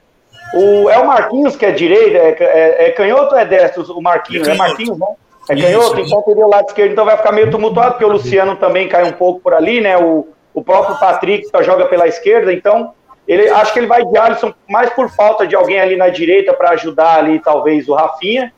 O, 0.55 0.89
é 0.89 0.99
o 0.99 1.07
Marquinhos 1.07 1.57
que 1.57 1.67
é 1.67 1.73
direita, 1.73 2.17
é, 2.19 2.37
é, 2.41 2.87
é 2.87 2.91
canhoto 2.93 3.35
ou 3.35 3.41
é 3.41 3.45
destro 3.45 3.83
o 3.99 4.01
Marquinhos? 4.03 4.47
É 4.47 4.53
É, 4.53 4.57
canhoto. 4.57 4.69
Marquinhos, 4.71 4.99
né? 4.99 5.07
É 5.49 5.55
Isso, 5.55 5.67
canhoto, 5.67 6.01
isso. 6.01 6.07
então 6.09 6.23
teria 6.23 6.47
o 6.47 6.49
lado 6.51 6.67
esquerdo, 6.69 6.93
então 6.93 7.05
vai 7.05 7.17
ficar 7.17 7.33
meio 7.33 7.51
tumultuado, 7.51 7.93
porque 7.93 8.05
o 8.05 8.09
Luciano 8.09 8.57
também 8.57 8.89
cai 8.89 9.05
um 9.05 9.13
pouco 9.13 9.41
por 9.41 9.55
ali, 9.55 9.81
né? 9.81 9.97
O, 9.99 10.27
o 10.55 10.63
próprio 10.63 10.99
Patrick 10.99 11.47
só 11.49 11.63
joga 11.63 11.87
pela 11.87 12.09
esquerda, 12.09 12.53
então 12.53 12.93
ele 13.27 13.49
acho 13.49 13.73
que 13.73 13.79
ele 13.79 13.87
vai 13.87 14.05
de 14.05 14.19
Alisson 14.19 14.53
mais 14.69 14.91
por 14.91 15.11
falta 15.11 15.47
de 15.47 15.57
alguém 15.57 15.81
ali 15.81 15.97
na 15.97 16.09
direita 16.09 16.53
para 16.53 16.71
ajudar 16.71 17.19
ali, 17.19 17.41
talvez, 17.41 17.89
o 17.89 17.95
Rafinha. 17.95 18.53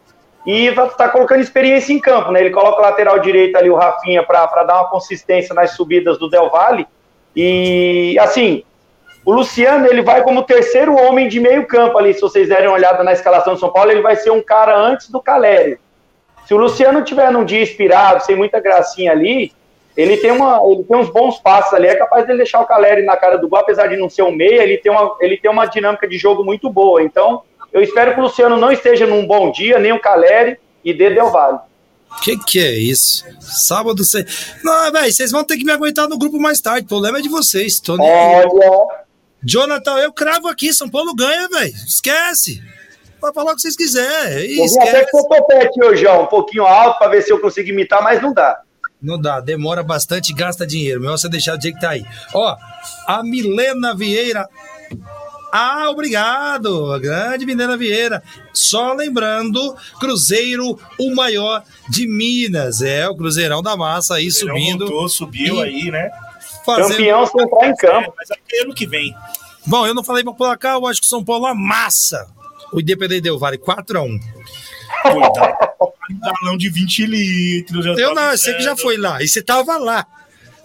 E 0.47 0.71
vai 0.71 0.87
estar 0.87 1.09
colocando 1.09 1.41
experiência 1.41 1.93
em 1.93 1.99
campo, 1.99 2.31
né? 2.31 2.41
Ele 2.41 2.51
coloca 2.51 2.79
o 2.79 2.83
lateral 2.83 3.19
direito 3.19 3.57
ali, 3.57 3.69
o 3.69 3.77
Rafinha, 3.77 4.23
para 4.23 4.65
dar 4.65 4.77
uma 4.77 4.89
consistência 4.89 5.55
nas 5.55 5.73
subidas 5.73 6.19
do 6.19 6.29
Del 6.31 6.51
Valle. 6.51 6.87
E, 7.37 8.17
assim, 8.19 8.63
o 9.25 9.33
Luciano, 9.33 9.87
ele 9.87 10.01
vai 10.01 10.23
como 10.23 10.43
terceiro 10.43 10.97
homem 10.97 11.29
de 11.29 11.39
meio 11.39 11.67
campo 11.67 11.99
ali, 11.99 12.15
se 12.15 12.21
vocês 12.21 12.49
derem 12.49 12.69
uma 12.69 12.77
olhada 12.77 13.05
na 13.05 13.13
escalação 13.13 13.55
do 13.55 13.61
São 13.61 13.71
Paulo, 13.71 13.91
ele 13.91 14.01
vai 14.01 14.17
ser 14.17 14.31
um 14.31 14.43
cara 14.43 14.75
antes 14.75 15.11
do 15.11 15.21
Caleri. 15.21 15.79
Se 16.47 16.55
o 16.55 16.57
Luciano 16.57 17.03
tiver 17.03 17.31
num 17.31 17.45
dia 17.45 17.61
inspirado, 17.61 18.25
sem 18.25 18.35
muita 18.35 18.59
gracinha 18.59 19.13
ali, 19.13 19.53
ele 19.99 20.17
tem, 20.17 20.31
uma, 20.31 20.61
ele 20.65 20.85
tem 20.85 20.97
uns 20.97 21.11
bons 21.11 21.39
passos 21.39 21.75
ali, 21.75 21.89
é 21.89 21.97
capaz 21.97 22.25
de 22.25 22.37
deixar 22.37 22.61
o 22.61 22.67
Caleri 22.67 23.03
na 23.03 23.17
cara 23.17 23.37
do 23.37 23.49
gol, 23.49 23.59
apesar 23.59 23.89
de 23.89 23.97
não 23.97 24.09
ser 24.09 24.23
um 24.23 24.31
meia, 24.31 24.63
ele 24.63 24.79
tem 24.79 24.93
uma, 24.93 25.17
ele 25.21 25.37
tem 25.37 25.51
uma 25.51 25.67
dinâmica 25.67 26.07
de 26.07 26.17
jogo 26.17 26.45
muito 26.45 26.71
boa. 26.71 27.03
Então, 27.03 27.43
eu 27.73 27.83
espero 27.83 28.15
que 28.15 28.21
o 28.21 28.23
Luciano 28.23 28.57
não 28.57 28.71
esteja 28.71 29.09
num 29.09 29.27
bom 29.27 29.51
dia, 29.51 29.77
nem 29.81 29.93
o 29.93 30.01
Caleri, 30.01 30.57
e 30.85 30.95
dê 30.95 31.11
Del 31.11 31.33
Valle. 31.33 31.59
Que 32.23 32.39
que 32.39 32.61
é 32.61 32.71
isso? 32.79 33.25
Sábado 33.41 34.05
você. 34.05 34.25
Não, 34.63 34.93
velho, 34.93 35.13
vocês 35.13 35.33
vão 35.33 35.43
ter 35.43 35.57
que 35.57 35.65
me 35.65 35.73
aguentar 35.73 36.09
no 36.09 36.17
grupo 36.17 36.39
mais 36.39 36.61
tarde. 36.61 36.87
O 36.87 36.89
problema 36.89 37.19
é 37.19 37.21
de 37.21 37.29
vocês. 37.29 37.81
Tô 37.81 37.97
nem. 37.97 38.09
Olha, 38.09 39.05
Jonathan, 39.43 39.99
eu 39.99 40.13
cravo 40.13 40.47
aqui. 40.47 40.73
São 40.73 40.89
Paulo 40.89 41.13
ganha, 41.15 41.49
velho. 41.49 41.75
Esquece. 41.87 42.63
Vai 43.21 43.33
falar 43.35 43.53
o 43.53 43.57
que 43.57 43.63
vocês 43.63 43.77
quiserem. 43.77 44.59
Eu 44.59 44.65
vim 44.65 44.79
até 44.79 45.03
Esquece. 45.03 45.11
com 45.11 45.19
o 45.19 45.29
topete 45.29 45.85
hoje, 45.85 46.07
ó, 46.07 46.23
um 46.23 46.27
pouquinho 46.27 46.65
alto, 46.65 46.99
para 46.99 47.11
ver 47.11 47.23
se 47.23 47.33
eu 47.33 47.41
consigo 47.41 47.69
imitar, 47.69 48.03
mas 48.03 48.23
não 48.23 48.33
dá. 48.33 48.63
Não 49.01 49.21
dá, 49.21 49.41
demora 49.41 49.83
bastante 49.83 50.31
e 50.31 50.35
gasta 50.35 50.67
dinheiro. 50.67 51.01
Melhor 51.01 51.17
você 51.19 51.29
deixar 51.29 51.57
do 51.57 51.63
jeito 51.63 51.77
que 51.77 51.81
tá 51.81 51.91
aí. 51.91 52.05
Ó, 52.35 52.57
a 53.07 53.23
Milena 53.23 53.95
Vieira. 53.95 54.49
Ah, 55.53 55.89
obrigado, 55.91 56.99
grande 57.01 57.47
Mineira 57.47 57.77
Vieira. 57.77 58.23
Só 58.53 58.93
lembrando, 58.93 59.75
Cruzeiro, 59.99 60.79
o 60.99 61.15
maior 61.15 61.63
de 61.89 62.07
Minas. 62.07 62.83
É, 62.83 63.09
o 63.09 63.17
Cruzeirão 63.17 63.63
da 63.63 63.77
Massa 63.77 64.17
aí 64.17 64.25
Cruzeirão 64.27 64.55
subindo. 64.57 64.87
Voltou, 64.87 65.09
subiu 65.09 65.57
E- 65.57 65.63
aí, 65.63 65.91
né? 65.91 66.11
Fazendo... 66.67 66.89
Campeão 66.99 67.27
sem 67.27 67.41
entrar 67.43 67.67
em 67.67 67.71
É, 67.71 67.77
campo. 67.77 68.15
mas 68.17 68.29
é 68.31 68.63
ano 68.63 68.75
que 68.75 68.87
vem. 68.87 69.15
Bom, 69.65 69.87
eu 69.87 69.95
não 69.95 70.05
falei 70.05 70.23
pra 70.23 70.35
placar, 70.35 70.75
eu 70.75 70.87
acho 70.87 71.01
que 71.01 71.07
o 71.07 71.11
São 71.11 71.25
Paulo 71.25 71.47
amassa. 71.47 72.27
O 72.71 72.79
Independente 72.81 73.23
deu 73.23 73.39
vale 73.39 73.57
4x1. 73.57 74.21
Cuidado. 75.13 75.69
Um 76.11 76.21
galão 76.21 76.57
de 76.57 76.71
20 76.71 77.07
litros. 77.07 77.85
Eu 77.85 77.95
tô 77.95 78.15
não, 78.15 78.31
eu 78.31 78.39
sei 78.39 78.55
que 78.55 78.63
já 78.63 78.77
foi 78.77 78.97
lá. 78.97 79.23
E 79.23 79.29
você 79.29 79.43
tava 79.43 79.77
lá. 79.77 80.07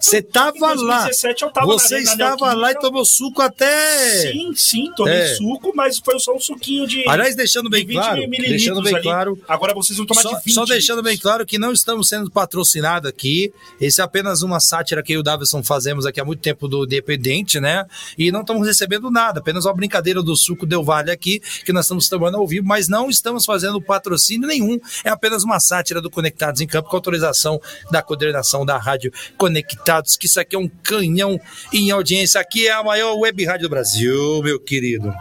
Você 0.04 0.20
tava 0.20 0.56
Em 0.56 0.60
lá. 0.84 1.04
2017 1.04 1.42
eu 1.44 1.50
tava 1.50 1.66
Você 1.66 1.94
na 1.94 2.00
estava 2.02 2.52
lá 2.52 2.70
e 2.72 2.78
tomou 2.78 3.04
suco 3.06 3.40
até. 3.40 4.20
Sim, 4.32 4.52
sim, 4.54 4.92
tomei 4.94 5.14
É. 5.14 5.34
suco, 5.36 5.72
mas 5.74 5.98
foi 5.98 6.18
só 6.18 6.34
um 6.34 6.38
suquinho 6.38 6.86
de. 6.86 7.08
Aliás, 7.08 7.34
deixando 7.34 7.70
bem 7.70 7.80
de 7.80 7.86
20 7.94 7.96
claro, 7.96 8.20
deixando 8.30 8.82
bem 8.82 8.94
ali. 8.94 9.02
claro, 9.02 9.38
Agora 9.48 9.72
vocês 9.72 9.96
vão 9.96 10.06
tomar 10.06 10.20
Só, 10.20 10.28
de 10.36 10.44
20. 10.44 10.54
só 10.54 10.64
deixando 10.66 11.02
bem 11.02 11.16
claro 11.16 11.46
que 11.46 11.58
não 11.58 11.72
estamos 11.72 12.06
sendo 12.08 12.30
patrocinados 12.30 13.08
aqui. 13.08 13.50
Esse 13.80 14.02
é 14.02 14.04
apenas 14.04 14.42
uma 14.42 14.60
sátira 14.60 15.02
que 15.02 15.12
eu 15.12 15.16
e 15.16 15.20
o 15.20 15.22
Davison 15.22 15.62
fazemos 15.62 16.04
aqui 16.04 16.20
há 16.20 16.24
muito 16.24 16.40
tempo 16.40 16.68
do 16.68 16.84
Dependente, 16.84 17.58
né? 17.58 17.86
E 18.18 18.30
não 18.30 18.42
estamos 18.42 18.66
recebendo 18.66 19.10
nada, 19.10 19.40
apenas 19.40 19.64
uma 19.64 19.72
brincadeira 19.74 20.22
do 20.22 20.36
suco 20.36 20.66
Del 20.66 20.84
Vale 20.84 21.10
aqui, 21.10 21.40
que 21.64 21.72
nós 21.72 21.86
estamos 21.86 22.08
tomando 22.08 22.36
ao 22.36 22.46
vivo, 22.46 22.66
mas 22.66 22.88
não 22.88 23.08
estamos 23.08 23.44
fazendo 23.46 23.80
patrocínio 23.80 24.46
nenhum. 24.46 24.78
É 25.02 25.08
apenas 25.08 25.44
uma 25.44 25.58
sátira 25.58 26.02
do 26.02 26.10
Conectados 26.10 26.60
em 26.60 26.66
Campo, 26.66 26.90
com 26.90 26.96
autorização 26.96 27.58
da 27.90 28.02
coordenação 28.02 28.66
da 28.66 28.76
Rádio 28.76 29.10
Conectados, 29.38 29.93
que 30.18 30.26
isso 30.26 30.40
aqui 30.40 30.56
é 30.56 30.58
um 30.58 30.68
canhão 30.68 31.38
em 31.72 31.90
audiência. 31.90 32.40
Aqui 32.40 32.66
é 32.66 32.72
a 32.72 32.82
maior 32.82 33.16
web 33.16 33.44
rádio 33.44 33.68
do 33.68 33.70
Brasil, 33.70 34.42
meu 34.42 34.58
querido. 34.60 35.12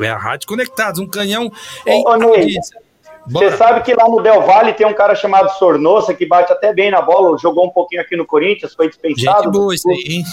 É 0.00 0.08
a 0.08 0.16
Rádio 0.16 0.48
Conectados, 0.48 1.00
um 1.00 1.06
canhão 1.06 1.50
em 1.86 2.02
Ô, 2.04 2.08
audiência. 2.08 2.78
Você 3.26 3.56
sabe 3.56 3.82
que 3.82 3.94
lá 3.94 4.08
no 4.08 4.22
Del 4.22 4.42
Valle 4.42 4.72
tem 4.72 4.86
um 4.86 4.94
cara 4.94 5.14
chamado 5.14 5.50
Sornosa 5.50 6.14
que 6.14 6.26
bate 6.26 6.52
até 6.52 6.72
bem 6.72 6.90
na 6.90 7.02
bola, 7.02 7.36
jogou 7.38 7.66
um 7.66 7.70
pouquinho 7.70 8.00
aqui 8.00 8.16
no 8.16 8.26
Corinthians, 8.26 8.74
foi 8.74 8.88
dispensado. 8.88 9.44
Gente 9.44 9.52
boa 9.52 9.74
hein? 9.74 10.24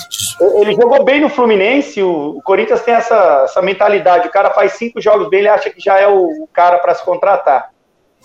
Ele 0.62 0.74
jogou 0.74 1.04
bem 1.04 1.22
no 1.22 1.30
Fluminense, 1.30 2.02
o, 2.02 2.42
Corinthians 2.44 2.82
tem 2.82 2.94
essa, 2.94 3.44
essa 3.44 3.62
mentalidade, 3.62 4.28
o 4.28 4.32
cara 4.32 4.52
faz 4.52 4.74
cinco 4.74 5.02
jogos 5.02 5.30
bem, 5.30 5.40
ele 5.40 5.50
acha 5.50 5.70
que 5.70 5.82
já 5.82 6.00
é 6.00 6.08
o 6.08 6.48
cara 6.54 6.80
para 6.80 6.96
se 6.96 7.04
contratar. 7.04 7.70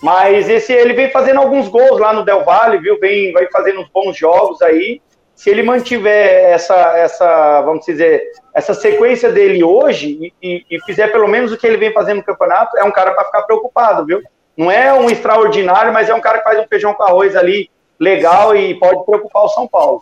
Mas 0.03 0.49
esse 0.49 0.73
ele 0.73 0.93
vem 0.93 1.09
fazendo 1.09 1.39
alguns 1.39 1.69
gols 1.69 1.97
lá 1.97 2.11
no 2.11 2.25
Del 2.25 2.43
Valle, 2.43 2.77
viu? 2.77 2.99
Vem, 2.99 3.31
vai 3.31 3.47
fazendo 3.49 3.79
uns 3.79 3.87
bons 3.89 4.17
jogos 4.17 4.61
aí. 4.61 5.01
Se 5.33 5.49
ele 5.49 5.63
mantiver 5.63 6.43
essa, 6.51 6.75
essa, 6.97 7.61
vamos 7.61 7.85
dizer, 7.85 8.21
essa 8.53 8.73
sequência 8.73 9.31
dele 9.31 9.63
hoje 9.63 10.33
e, 10.41 10.65
e- 10.69 10.81
fizer 10.85 11.07
pelo 11.07 11.25
menos 11.27 11.53
o 11.53 11.57
que 11.57 11.65
ele 11.65 11.77
vem 11.77 11.93
fazendo 11.93 12.17
no 12.17 12.23
campeonato, 12.23 12.77
é 12.77 12.83
um 12.83 12.91
cara 12.91 13.13
para 13.13 13.23
ficar 13.23 13.43
preocupado, 13.43 14.05
viu? 14.05 14.21
Não 14.57 14.69
é 14.69 14.93
um 14.93 15.09
extraordinário, 15.09 15.93
mas 15.93 16.09
é 16.09 16.13
um 16.13 16.19
cara 16.21 16.39
que 16.39 16.43
faz 16.43 16.59
um 16.59 16.67
feijão 16.67 16.93
com 16.93 17.03
arroz 17.03 17.33
ali 17.37 17.71
legal 17.97 18.53
e 18.53 18.77
pode 18.77 19.05
preocupar 19.05 19.45
o 19.45 19.49
São 19.49 19.65
Paulo. 19.69 20.01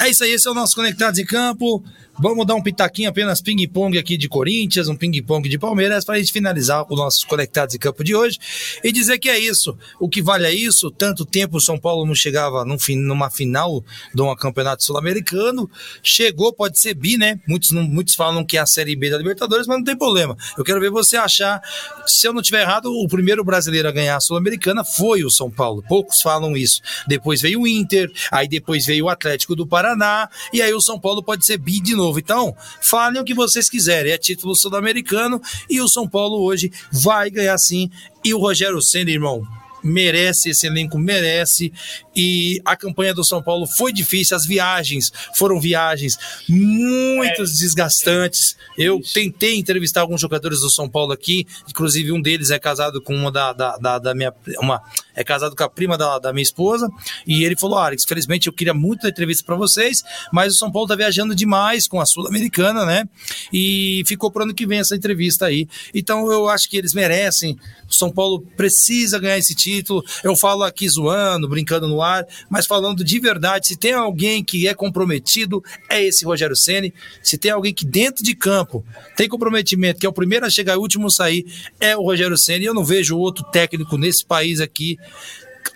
É 0.00 0.08
isso 0.08 0.24
aí, 0.24 0.32
esse 0.32 0.48
é 0.48 0.50
o 0.50 0.54
nosso 0.54 0.74
Conectados 0.74 1.20
em 1.20 1.24
Campo. 1.24 1.80
Vamos 2.18 2.46
dar 2.46 2.54
um 2.54 2.62
pitaquinho 2.62 3.08
apenas 3.08 3.42
ping-pong 3.42 3.98
aqui 3.98 4.16
de 4.16 4.28
Corinthians, 4.28 4.88
um 4.88 4.96
ping-pong 4.96 5.48
de 5.48 5.58
Palmeiras, 5.58 6.04
para 6.04 6.14
a 6.14 6.18
gente 6.18 6.32
finalizar 6.32 6.86
o 6.88 6.94
nosso 6.94 7.26
Conectados 7.26 7.74
em 7.74 7.78
Campo 7.78 8.04
de 8.04 8.14
hoje 8.14 8.38
e 8.84 8.92
dizer 8.92 9.18
que 9.18 9.28
é 9.28 9.38
isso. 9.38 9.76
O 9.98 10.08
que 10.08 10.22
vale 10.22 10.46
é 10.46 10.54
isso. 10.54 10.90
Tanto 10.90 11.24
tempo 11.24 11.56
o 11.56 11.60
São 11.60 11.78
Paulo 11.78 12.06
não 12.06 12.14
chegava 12.14 12.64
num 12.64 12.76
numa 12.96 13.30
final 13.30 13.84
de 14.14 14.22
um 14.22 14.34
campeonato 14.36 14.84
sul-americano. 14.84 15.68
Chegou, 16.02 16.52
pode 16.52 16.78
ser 16.78 16.94
bi, 16.94 17.16
né? 17.16 17.40
Muitos, 17.48 17.72
não- 17.72 17.82
muitos 17.82 18.14
falam 18.14 18.44
que 18.44 18.56
é 18.56 18.60
a 18.60 18.66
Série 18.66 18.94
B 18.94 19.10
da 19.10 19.18
Libertadores, 19.18 19.66
mas 19.66 19.76
não 19.78 19.84
tem 19.84 19.96
problema. 19.96 20.36
Eu 20.56 20.62
quero 20.64 20.80
ver 20.80 20.90
você 20.90 21.16
achar. 21.16 21.60
Se 22.06 22.28
eu 22.28 22.32
não 22.32 22.42
tiver 22.42 22.62
errado, 22.62 22.86
o 22.92 23.08
primeiro 23.08 23.42
brasileiro 23.44 23.88
a 23.88 23.92
ganhar 23.92 24.16
a 24.16 24.20
Sul-Americana 24.20 24.84
foi 24.84 25.24
o 25.24 25.30
São 25.30 25.50
Paulo. 25.50 25.82
Poucos 25.88 26.20
falam 26.22 26.56
isso. 26.56 26.80
Depois 27.08 27.40
veio 27.40 27.62
o 27.62 27.66
Inter, 27.66 28.10
aí 28.30 28.46
depois 28.46 28.86
veio 28.86 29.06
o 29.06 29.08
Atlético 29.08 29.56
do 29.56 29.66
Paraná, 29.66 30.28
e 30.52 30.62
aí 30.62 30.72
o 30.72 30.80
São 30.80 30.98
Paulo 31.00 31.22
pode 31.22 31.44
ser 31.44 31.58
bi 31.58 31.80
de 31.80 31.94
novo. 31.94 32.03
Então, 32.18 32.54
falem 32.80 33.20
o 33.20 33.24
que 33.24 33.34
vocês 33.34 33.68
quiserem. 33.68 34.12
É 34.12 34.18
título 34.18 34.54
sul-americano 34.54 35.40
e 35.68 35.80
o 35.80 35.88
São 35.88 36.08
Paulo 36.08 36.42
hoje 36.42 36.70
vai 36.90 37.30
ganhar 37.30 37.58
sim. 37.58 37.90
E 38.24 38.32
o 38.34 38.38
Rogério 38.38 38.80
Senna, 38.80 39.10
irmão, 39.10 39.46
merece, 39.84 40.48
esse 40.48 40.66
elenco 40.66 40.98
merece. 40.98 41.72
E 42.16 42.60
a 42.64 42.74
campanha 42.74 43.12
do 43.12 43.22
São 43.22 43.42
Paulo 43.42 43.66
foi 43.66 43.92
difícil, 43.92 44.36
as 44.36 44.46
viagens 44.46 45.12
foram 45.34 45.60
viagens 45.60 46.16
muito 46.48 47.44
desgastantes. 47.44 48.56
Eu 48.78 49.00
tentei 49.12 49.56
entrevistar 49.56 50.00
alguns 50.00 50.20
jogadores 50.20 50.60
do 50.60 50.70
São 50.70 50.88
Paulo 50.88 51.12
aqui, 51.12 51.46
inclusive 51.68 52.10
um 52.10 52.20
deles 52.20 52.50
é 52.50 52.58
casado 52.58 53.02
com 53.02 53.14
uma 53.14 53.30
da, 53.30 53.52
da, 53.52 53.76
da, 53.76 53.98
da 53.98 54.14
minha. 54.14 54.32
Uma, 54.58 54.82
é 55.14 55.22
casado 55.22 55.54
com 55.54 55.62
a 55.62 55.68
prima 55.68 55.96
da, 55.96 56.18
da 56.18 56.32
minha 56.32 56.42
esposa, 56.42 56.88
e 57.26 57.44
ele 57.44 57.56
falou: 57.56 57.78
Alex, 57.78 58.04
felizmente 58.04 58.46
eu 58.46 58.52
queria 58.52 58.74
muito 58.74 59.02
dar 59.02 59.08
entrevista 59.08 59.44
para 59.44 59.56
vocês, 59.56 60.02
mas 60.32 60.54
o 60.54 60.56
São 60.56 60.70
Paulo 60.70 60.88
tá 60.88 60.96
viajando 60.96 61.34
demais 61.34 61.86
com 61.86 62.00
a 62.00 62.06
Sul-Americana, 62.06 62.84
né? 62.84 63.04
E 63.52 64.02
ficou 64.06 64.30
pro 64.30 64.42
ano 64.42 64.54
que 64.54 64.66
vem 64.66 64.80
essa 64.80 64.96
entrevista 64.96 65.46
aí. 65.46 65.68
Então 65.94 66.30
eu 66.30 66.48
acho 66.48 66.68
que 66.68 66.76
eles 66.76 66.94
merecem. 66.94 67.58
O 67.88 67.94
São 67.94 68.10
Paulo 68.10 68.40
precisa 68.56 69.18
ganhar 69.18 69.38
esse 69.38 69.54
título. 69.54 70.02
Eu 70.22 70.34
falo 70.36 70.62
aqui 70.64 70.88
zoando, 70.88 71.48
brincando 71.48 71.86
no 71.86 72.02
ar, 72.02 72.26
mas 72.50 72.66
falando 72.66 73.04
de 73.04 73.20
verdade, 73.20 73.68
se 73.68 73.76
tem 73.76 73.92
alguém 73.92 74.42
que 74.42 74.66
é 74.66 74.74
comprometido, 74.74 75.62
é 75.88 76.02
esse 76.02 76.24
Rogério 76.24 76.56
Ceni. 76.56 76.92
Se 77.22 77.38
tem 77.38 77.50
alguém 77.50 77.72
que 77.72 77.84
dentro 77.84 78.24
de 78.24 78.34
campo 78.34 78.84
tem 79.16 79.28
comprometimento, 79.28 80.00
que 80.00 80.06
é 80.06 80.08
o 80.08 80.12
primeiro 80.12 80.46
a 80.46 80.50
chegar 80.50 80.74
e 80.74 80.76
o 80.76 80.80
último 80.80 81.06
a 81.06 81.10
sair, 81.10 81.44
é 81.78 81.96
o 81.96 82.02
Rogério 82.02 82.36
Ceni. 82.36 82.64
Eu 82.64 82.74
não 82.74 82.84
vejo 82.84 83.16
outro 83.16 83.44
técnico 83.44 83.96
nesse 83.96 84.24
país 84.24 84.60
aqui 84.60 84.98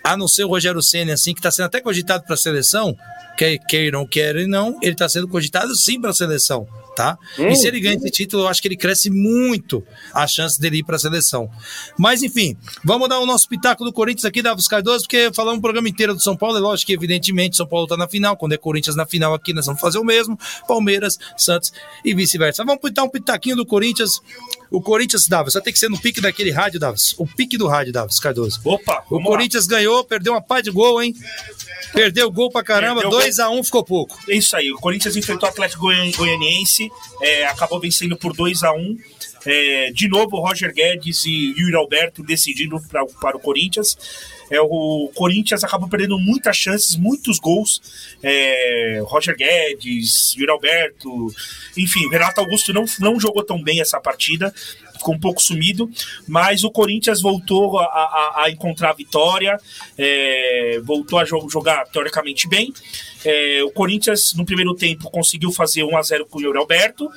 a 0.03 0.15
não 0.17 0.27
ser 0.27 0.43
o 0.43 0.47
Rogério 0.47 0.81
Senna, 0.81 1.13
assim, 1.13 1.33
que 1.33 1.39
está 1.39 1.51
sendo 1.51 1.65
até 1.65 1.81
cogitado 1.81 2.23
para 2.23 2.33
a 2.33 2.37
seleção, 2.37 2.97
quer 3.37 3.57
queiram, 3.57 4.05
querem 4.05 4.47
não, 4.47 4.77
ele 4.81 4.93
está 4.93 5.07
sendo 5.07 5.27
cogitado 5.27 5.75
sim 5.75 5.99
para 5.99 6.09
a 6.09 6.13
seleção, 6.13 6.67
tá? 6.95 7.17
E 7.37 7.55
se 7.55 7.67
ele 7.67 7.79
ganha 7.79 7.95
esse 7.95 8.09
título, 8.09 8.43
eu 8.43 8.47
acho 8.47 8.61
que 8.61 8.67
ele 8.67 8.75
cresce 8.75 9.09
muito 9.09 9.83
a 10.13 10.27
chance 10.27 10.59
dele 10.59 10.79
ir 10.79 10.83
para 10.83 10.95
a 10.95 10.99
seleção. 10.99 11.49
Mas 11.97 12.21
enfim, 12.21 12.57
vamos 12.83 13.07
dar 13.07 13.19
o 13.19 13.25
nosso 13.25 13.47
pitaco 13.47 13.83
do 13.85 13.93
Corinthians 13.93 14.25
aqui, 14.25 14.41
Davos 14.41 14.67
Cardoso, 14.67 15.05
porque 15.05 15.31
falamos 15.33 15.59
um 15.59 15.61
programa 15.61 15.87
inteiro 15.87 16.13
do 16.13 16.21
São 16.21 16.35
Paulo, 16.35 16.57
é 16.57 16.59
lógico 16.59 16.87
que 16.87 16.93
evidentemente 16.93 17.55
São 17.55 17.67
Paulo 17.67 17.85
está 17.85 17.95
na 17.95 18.07
final, 18.07 18.35
quando 18.35 18.53
é 18.53 18.57
Corinthians 18.57 18.95
na 18.95 19.05
final 19.05 19.33
aqui, 19.33 19.53
nós 19.53 19.65
vamos 19.65 19.79
fazer 19.79 19.99
o 19.99 20.03
mesmo, 20.03 20.37
Palmeiras, 20.67 21.17
Santos 21.37 21.71
e 22.03 22.13
vice-versa. 22.13 22.63
Vamos 22.65 22.81
pitar 22.81 23.05
um 23.05 23.09
pitaquinho 23.09 23.55
do 23.55 23.65
Corinthians, 23.65 24.21
o 24.71 24.81
Corinthians, 24.81 25.27
Davos, 25.27 25.53
só 25.53 25.61
tem 25.61 25.73
que 25.73 25.79
ser 25.79 25.89
no 25.89 25.99
pique 25.99 26.21
daquele 26.21 26.51
rádio, 26.51 26.79
Davos, 26.79 27.15
o 27.17 27.25
pique 27.25 27.57
do 27.57 27.67
rádio, 27.67 27.91
Davos 27.93 28.19
Cardoso. 28.19 28.59
Opa, 28.63 29.03
O 29.07 29.15
vamos 29.15 29.25
lá. 29.25 29.37
Corinthians 29.37 29.65
ganhou, 29.67 30.03
perdeu 30.03 30.33
uma 30.33 30.41
pá 30.41 30.61
de 30.61 30.69
gol, 30.71 31.01
hein? 31.01 31.15
Perdeu 31.93 32.31
gol 32.31 32.49
pra 32.51 32.63
caramba, 32.63 33.01
Perdeu 33.01 33.19
2x1 33.19 33.63
ficou 33.63 33.83
pouco. 33.83 34.17
É 34.29 34.35
isso 34.35 34.55
aí. 34.55 34.71
O 34.71 34.75
Corinthians 34.77 35.15
enfrentou 35.15 35.47
o 35.47 35.51
Atlético 35.51 35.81
Goian- 35.81 36.11
Goianiense, 36.11 36.89
é, 37.21 37.45
acabou 37.47 37.79
vencendo 37.79 38.15
por 38.15 38.33
2 38.35 38.63
a 38.63 38.71
1 38.73 38.97
É, 39.45 39.91
de 39.93 40.07
novo, 40.09 40.35
o 40.35 40.41
Roger 40.45 40.73
Guedes 40.73 41.23
e 41.25 41.53
Yuri 41.57 41.73
Alberto 41.75 42.21
decidindo 42.21 42.77
pra, 42.89 43.05
para 43.21 43.37
o 43.37 43.39
Corinthians. 43.39 43.97
É, 44.49 44.59
o 44.61 45.11
Corinthians 45.15 45.63
acabou 45.63 45.87
perdendo 45.89 46.17
muitas 46.19 46.57
chances, 46.57 46.95
muitos 46.95 47.39
gols. 47.39 47.81
É, 48.23 49.01
Roger 49.05 49.35
Guedes, 49.35 50.33
Yuri 50.35 50.51
Alberto, 50.51 51.33
enfim, 51.77 52.05
o 52.05 52.09
Renato 52.09 52.41
Augusto 52.41 52.73
não, 52.73 52.85
não 52.99 53.19
jogou 53.19 53.43
tão 53.43 53.61
bem 53.61 53.79
essa 53.81 53.99
partida, 53.99 54.53
ficou 54.97 55.15
um 55.15 55.19
pouco 55.19 55.41
sumido, 55.41 55.89
mas 56.27 56.63
o 56.63 56.71
Corinthians 56.71 57.21
voltou 57.21 57.79
a, 57.79 57.85
a- 57.85 58.43
a 58.43 58.49
encontrar 58.49 58.89
a 58.89 58.93
vitória, 58.93 59.57
é, 59.97 60.79
voltou 60.83 61.19
a 61.19 61.23
jo- 61.23 61.47
jogar 61.49 61.85
teoricamente 61.85 62.47
bem. 62.47 62.73
É, 63.25 63.61
o 63.63 63.71
Corinthians, 63.71 64.33
no 64.35 64.45
primeiro 64.45 64.73
tempo, 64.73 65.09
conseguiu 65.11 65.51
fazer 65.51 65.83
1 65.83 65.97
a 65.97 66.01
0 66.01 66.25
com 66.25 66.39
o 66.39 66.41
Yuri 66.41 66.57
Alberto 66.57 67.09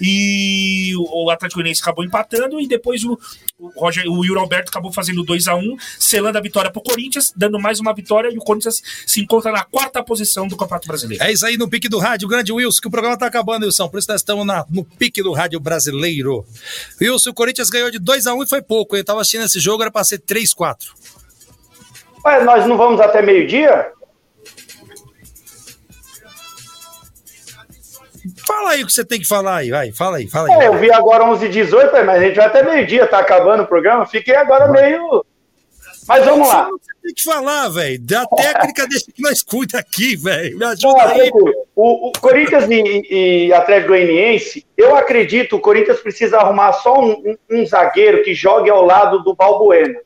e 0.00 0.92
o 0.96 1.30
Atlético 1.30 1.58
Goianiense 1.58 1.82
acabou 1.82 2.04
empatando 2.04 2.58
e 2.60 2.66
depois 2.66 3.04
o, 3.04 3.18
o, 3.58 3.68
Roger, 3.78 4.04
o 4.10 4.24
Yuri 4.24 4.40
Alberto 4.40 4.70
acabou 4.70 4.90
fazendo 4.92 5.22
2 5.22 5.48
a 5.48 5.54
1 5.54 5.76
selando 5.98 6.38
a 6.38 6.40
vitória 6.40 6.70
para 6.70 6.80
o 6.80 6.82
Corinthians, 6.82 7.32
dando 7.36 7.58
mais 7.60 7.78
uma 7.78 7.92
vitória 7.94 8.30
e 8.32 8.38
o 8.38 8.40
Corinthians 8.40 8.80
se 9.06 9.20
encontra 9.20 9.52
na 9.52 9.62
quarta 9.64 10.02
posição 10.02 10.48
do 10.48 10.56
Campeonato 10.56 10.88
Brasileiro. 10.88 11.22
É 11.22 11.30
isso 11.30 11.44
aí 11.44 11.58
no 11.58 11.68
pique 11.68 11.88
do 11.88 11.98
rádio, 11.98 12.26
grande 12.26 12.52
Wilson, 12.52 12.80
que 12.80 12.88
o 12.88 12.90
programa 12.90 13.18
tá 13.18 13.26
acabando, 13.26 13.64
Wilson. 13.66 13.88
Por 13.88 13.98
isso 13.98 14.10
nós 14.10 14.20
estamos 14.22 14.46
na- 14.46 14.64
no 14.70 14.82
pique 14.84 15.22
do 15.22 15.32
rádio 15.32 15.60
brasileiro. 15.60 16.44
Wilson, 17.00 17.30
o 17.30 17.34
Corinthians 17.34 17.68
ganhou 17.68 17.90
de 17.90 17.98
2x1 18.00 18.42
e 18.44 18.48
foi 18.48 18.62
pouco. 18.62 18.96
Eu 18.96 19.04
tava 19.04 19.20
assistindo 19.20 19.44
esse 19.44 19.60
jogo, 19.60 19.82
era 19.82 19.90
pra 19.90 20.04
ser 20.04 20.18
3x4. 20.20 20.86
Mas 22.24 22.44
nós 22.44 22.66
não 22.66 22.76
vamos 22.76 23.00
até 23.00 23.22
meio-dia? 23.22 23.92
Fala 28.46 28.70
aí 28.70 28.82
o 28.82 28.86
que 28.86 28.92
você 28.92 29.04
tem 29.04 29.20
que 29.20 29.26
falar 29.26 29.56
aí, 29.58 29.70
vai. 29.70 29.92
Fala 29.92 30.18
aí, 30.18 30.28
fala 30.28 30.48
aí. 30.48 30.60
É, 30.62 30.66
eu 30.68 30.78
vi 30.78 30.92
agora 30.92 31.24
11h18, 31.24 32.04
mas 32.04 32.20
a 32.22 32.24
gente 32.26 32.36
vai 32.36 32.46
até 32.46 32.62
meio-dia, 32.62 33.06
tá 33.06 33.18
acabando 33.18 33.62
o 33.62 33.66
programa. 33.66 34.06
Fiquei 34.06 34.34
agora 34.36 34.68
meio. 34.68 35.24
Mas 36.08 36.24
vamos 36.24 36.48
lá. 36.48 36.68
Você 36.68 36.92
tem 37.02 37.14
que 37.14 37.22
falar, 37.22 37.68
velho. 37.68 38.00
Da 38.00 38.26
técnica 38.36 38.86
deixa 38.88 39.06
que 39.14 39.22
nós 39.22 39.42
cuida 39.42 39.78
aqui, 39.78 40.16
velho. 40.16 40.58
Me 40.58 40.64
ajuda 40.64 40.88
Não, 40.88 41.00
aí. 41.10 41.30
tranquilo. 41.30 41.52
O, 41.76 42.08
o 42.08 42.12
Corinthians 42.20 42.64
e, 42.68 43.46
e 43.48 43.52
Atlético 43.52 43.88
Goianiense, 43.88 44.66
eu 44.76 44.96
acredito 44.96 45.56
o 45.56 45.60
Corinthians 45.60 46.00
precisa 46.00 46.38
arrumar 46.38 46.72
só 46.74 46.98
um, 47.00 47.12
um- 47.12 47.36
um 47.50 47.66
zagueiro 47.66 48.22
que 48.22 48.34
jogue 48.34 48.68
ao 48.68 48.84
lado 48.84 49.22
do 49.22 49.34
Balbuena. 49.34 49.98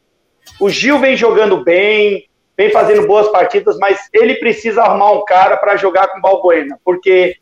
O 0.60 0.68
Gil 0.70 0.98
vem 1.00 1.16
jogando 1.16 1.64
bem, 1.64 2.26
vem 2.56 2.70
fazendo 2.70 3.06
boas 3.06 3.28
partidas, 3.30 3.76
mas 3.78 3.98
ele 4.12 4.34
precisa 4.36 4.82
arrumar 4.82 5.10
um 5.12 5.24
cara 5.24 5.56
para 5.56 5.76
jogar 5.76 6.08
com 6.08 6.18
o 6.18 6.22
Balbuena, 6.22 6.78
porque 6.84 7.36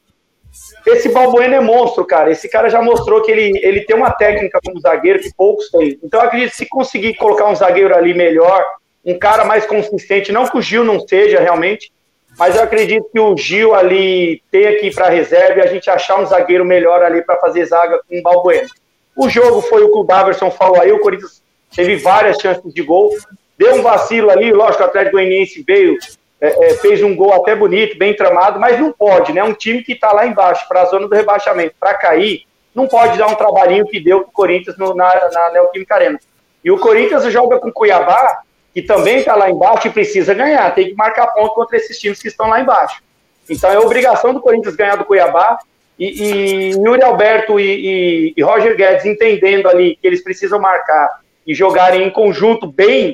esse 0.86 1.08
Balbuena 1.10 1.56
é 1.56 1.60
monstro, 1.60 2.04
cara. 2.04 2.30
Esse 2.30 2.48
cara 2.48 2.68
já 2.68 2.82
mostrou 2.82 3.22
que 3.22 3.30
ele, 3.30 3.60
ele 3.62 3.80
tem 3.82 3.96
uma 3.96 4.10
técnica 4.10 4.60
como 4.64 4.80
zagueiro 4.80 5.20
que 5.20 5.32
poucos 5.34 5.70
têm. 5.70 5.98
Então 6.02 6.20
eu 6.20 6.26
acredito 6.26 6.50
que 6.50 6.56
se 6.56 6.68
conseguir 6.68 7.14
colocar 7.14 7.48
um 7.48 7.54
zagueiro 7.54 7.94
ali 7.94 8.14
melhor, 8.14 8.64
um 9.04 9.18
cara 9.18 9.44
mais 9.44 9.66
consistente, 9.66 10.32
não 10.32 10.46
que 10.46 10.58
o 10.58 10.62
Gil 10.62 10.84
não 10.84 11.00
seja 11.00 11.40
realmente, 11.40 11.92
mas 12.38 12.56
eu 12.56 12.62
acredito 12.62 13.08
que 13.12 13.20
o 13.20 13.36
Gil 13.36 13.74
ali 13.74 14.42
tenha 14.50 14.78
que 14.78 14.86
ir 14.86 14.94
para 14.94 15.08
reserva 15.08 15.60
e 15.60 15.62
a 15.62 15.66
gente 15.66 15.90
achar 15.90 16.20
um 16.20 16.26
zagueiro 16.26 16.64
melhor 16.64 17.02
ali 17.02 17.22
para 17.22 17.38
fazer 17.38 17.64
zaga 17.66 18.00
com 18.08 18.18
o 18.18 18.22
Balbuena. 18.22 18.68
O 19.16 19.28
jogo 19.28 19.60
foi 19.60 19.82
o 19.82 19.92
que 19.92 19.98
o 19.98 20.04
Daverson 20.04 20.50
falou 20.50 20.80
aí, 20.80 20.90
o 20.90 21.00
Corinthians 21.00 21.42
teve 21.74 21.96
várias 21.96 22.38
chances 22.38 22.72
de 22.72 22.82
gol, 22.82 23.10
deu 23.58 23.74
um 23.74 23.82
vacilo 23.82 24.30
ali, 24.30 24.52
lógico, 24.52 24.82
o 24.82 24.86
Atlético 24.86 25.16
Goianiense 25.16 25.62
veio, 25.66 25.96
é, 26.42 26.72
é, 26.72 26.74
fez 26.74 27.02
um 27.02 27.14
gol 27.14 27.32
até 27.32 27.54
bonito, 27.54 27.96
bem 27.96 28.14
tramado, 28.16 28.58
mas 28.58 28.78
não 28.78 28.92
pode, 28.92 29.32
né? 29.32 29.42
Um 29.44 29.54
time 29.54 29.82
que 29.82 29.92
está 29.92 30.12
lá 30.12 30.26
embaixo, 30.26 30.66
para 30.68 30.82
a 30.82 30.86
zona 30.86 31.06
do 31.08 31.14
rebaixamento, 31.14 31.74
para 31.78 31.94
cair, 31.94 32.42
não 32.74 32.88
pode 32.88 33.16
dar 33.16 33.28
um 33.28 33.34
trabalhinho 33.36 33.86
que 33.86 34.00
deu 34.00 34.20
para 34.22 34.28
o 34.28 34.32
Corinthians 34.32 34.76
no- 34.76 34.94
na, 34.94 35.30
na 35.32 35.50
Neoquímica 35.52 35.94
Arena. 35.94 36.18
E 36.64 36.70
o 36.70 36.78
Corinthians 36.78 37.24
joga 37.32 37.58
com 37.60 37.68
o 37.68 37.72
Cuiabá, 37.72 38.40
que 38.74 38.82
também 38.82 39.18
está 39.18 39.36
lá 39.36 39.48
embaixo 39.50 39.86
e 39.86 39.90
precisa 39.90 40.34
ganhar, 40.34 40.74
tem 40.74 40.88
que 40.88 40.94
marcar 40.94 41.26
ponto 41.28 41.54
contra 41.54 41.76
esses 41.76 41.98
times 41.98 42.20
que 42.20 42.28
estão 42.28 42.48
lá 42.48 42.60
embaixo. 42.60 43.02
Então 43.48 43.70
é 43.70 43.78
obrigação 43.78 44.32
do 44.34 44.40
Corinthians 44.40 44.74
ganhar 44.74 44.96
do 44.96 45.04
Cuiabá 45.04 45.58
e, 45.98 46.06
e 46.06 46.70
Yuri 46.70 47.02
Alberto 47.04 47.60
e, 47.60 47.64
e- 47.64 48.34
e 48.36 48.42
Roger 48.42 48.74
Guedes 48.76 49.04
entendendo 49.04 49.68
ali 49.68 49.96
que 50.00 50.06
eles 50.06 50.22
precisam 50.24 50.58
marcar 50.58 51.08
e 51.46 51.54
jogarem 51.54 52.02
em 52.04 52.10
conjunto 52.10 52.66
bem, 52.66 53.12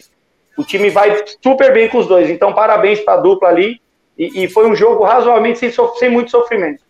o 0.59 0.65
time 0.65 0.91
vai 0.91 1.25
super 1.43 1.73
bem 1.73 1.89
com 1.89 1.99
os 1.99 2.07
dois. 2.07 2.29
Então 2.29 2.53
parabéns 2.53 3.01
para 3.01 3.15
a 3.15 3.23
dupla 3.23 3.49
ali 3.49 3.81
e, 4.19 4.45
e 4.45 4.49
foi 4.49 4.69
um 4.69 4.75
jogo 4.75 5.05
razoavelmente 5.05 5.59
sem, 5.59 5.73
sem 5.99 6.11
muito 6.11 6.31
sofrimento. 6.31 6.83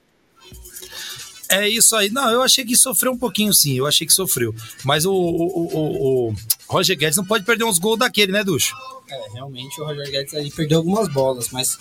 É 1.50 1.66
isso 1.68 1.96
aí. 1.96 2.10
Não, 2.10 2.30
eu 2.30 2.42
achei 2.42 2.64
que 2.64 2.76
sofreu 2.76 3.12
um 3.12 3.18
pouquinho, 3.18 3.54
sim. 3.54 3.78
Eu 3.78 3.86
achei 3.86 4.06
que 4.06 4.12
sofreu. 4.12 4.54
Mas 4.84 5.06
o, 5.06 5.12
o, 5.12 5.16
o- 5.16 5.68
o- 5.72 6.28
o 6.30 6.34
Roger 6.68 6.96
Guedes 6.96 7.16
não 7.16 7.24
pode 7.24 7.44
perder 7.44 7.64
uns 7.64 7.78
gols 7.78 7.98
daquele, 7.98 8.32
né, 8.32 8.44
Ducho? 8.44 8.74
É, 9.10 9.32
realmente 9.32 9.80
o 9.80 9.84
Roger 9.86 10.10
Guedes 10.10 10.34
aí 10.34 10.50
perdeu 10.50 10.78
algumas 10.78 11.08
bolas, 11.08 11.48
mas 11.50 11.78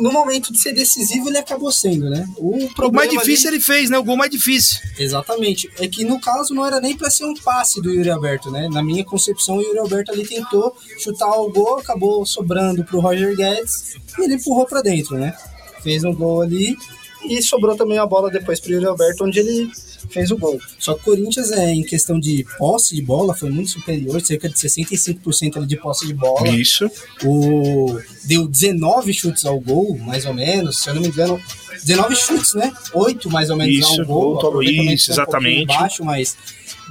no 0.00 0.12
momento 0.12 0.52
de 0.52 0.58
ser 0.60 0.72
decisivo 0.72 1.28
ele 1.28 1.38
acabou 1.38 1.70
sendo, 1.72 2.08
né? 2.10 2.26
O 2.36 2.68
O 2.88 2.92
mais 2.92 3.10
difícil 3.10 3.48
ali- 3.48 3.56
ele 3.56 3.64
fez, 3.64 3.90
né? 3.90 3.98
O 3.98 4.04
gol 4.04 4.16
mais 4.16 4.30
difícil. 4.30 4.80
Exatamente. 4.98 5.70
É 5.78 5.86
que 5.88 6.04
no 6.04 6.20
caso 6.20 6.54
não 6.54 6.64
era 6.66 6.80
nem 6.80 6.96
para 6.96 7.10
ser 7.10 7.24
um 7.24 7.34
passe 7.34 7.80
do 7.80 7.90
Yuri 7.92 8.10
Alberto, 8.10 8.50
né? 8.50 8.68
Na 8.70 8.82
minha 8.82 9.04
concepção, 9.04 9.56
o 9.56 9.62
Yuri 9.62 9.78
Alberto 9.78 10.12
ali 10.12 10.26
tentou 10.26 10.74
chutar 10.98 11.30
o 11.38 11.50
gol, 11.50 11.78
acabou 11.78 12.24
sobrando 12.26 12.84
pro 12.84 13.00
Roger 13.00 13.36
Guedes 13.36 13.94
e 14.18 14.22
ele 14.22 14.34
empurrou 14.34 14.66
para 14.66 14.82
dentro, 14.82 15.16
né? 15.18 15.34
Fez 15.82 16.04
um 16.04 16.14
gol 16.14 16.42
ali 16.42 16.76
e 17.24 17.42
sobrou 17.42 17.76
também 17.76 17.98
a 17.98 18.06
bola 18.06 18.30
depois 18.30 18.60
pro 18.60 18.72
Yuri 18.72 18.86
Alberto, 18.86 19.24
onde 19.24 19.38
ele 19.38 19.70
fez 20.10 20.30
o 20.30 20.36
gol. 20.36 20.58
Só 20.78 20.94
que 20.94 21.00
o 21.00 21.04
Corinthians, 21.04 21.50
é, 21.52 21.72
em 21.72 21.82
questão 21.82 22.18
de 22.18 22.44
posse 22.58 22.94
de 22.94 23.02
bola, 23.02 23.34
foi 23.34 23.50
muito 23.50 23.70
superior, 23.70 24.20
cerca 24.20 24.48
de 24.48 24.54
65% 24.54 25.56
ali 25.56 25.66
de 25.66 25.76
posse 25.76 26.06
de 26.06 26.14
bola. 26.14 26.48
Isso. 26.48 26.90
O, 27.24 27.98
deu 28.24 28.46
19 28.46 29.12
chutes 29.12 29.44
ao 29.44 29.58
gol, 29.60 29.96
mais 29.98 30.26
ou 30.26 30.34
menos, 30.34 30.78
se 30.82 30.88
eu 30.88 30.94
não 30.94 31.02
me 31.02 31.08
engano. 31.08 31.40
19 31.84 32.14
chutes, 32.14 32.54
né? 32.54 32.70
8 32.92 33.30
mais 33.30 33.48
ou 33.48 33.56
menos 33.56 33.74
Isso, 33.74 34.00
ao 34.02 34.06
gol. 34.06 34.62
isso, 34.62 35.06
foi 35.06 35.14
um 35.14 35.22
exatamente. 35.22 35.66
baixo, 35.66 36.04
mas 36.04 36.36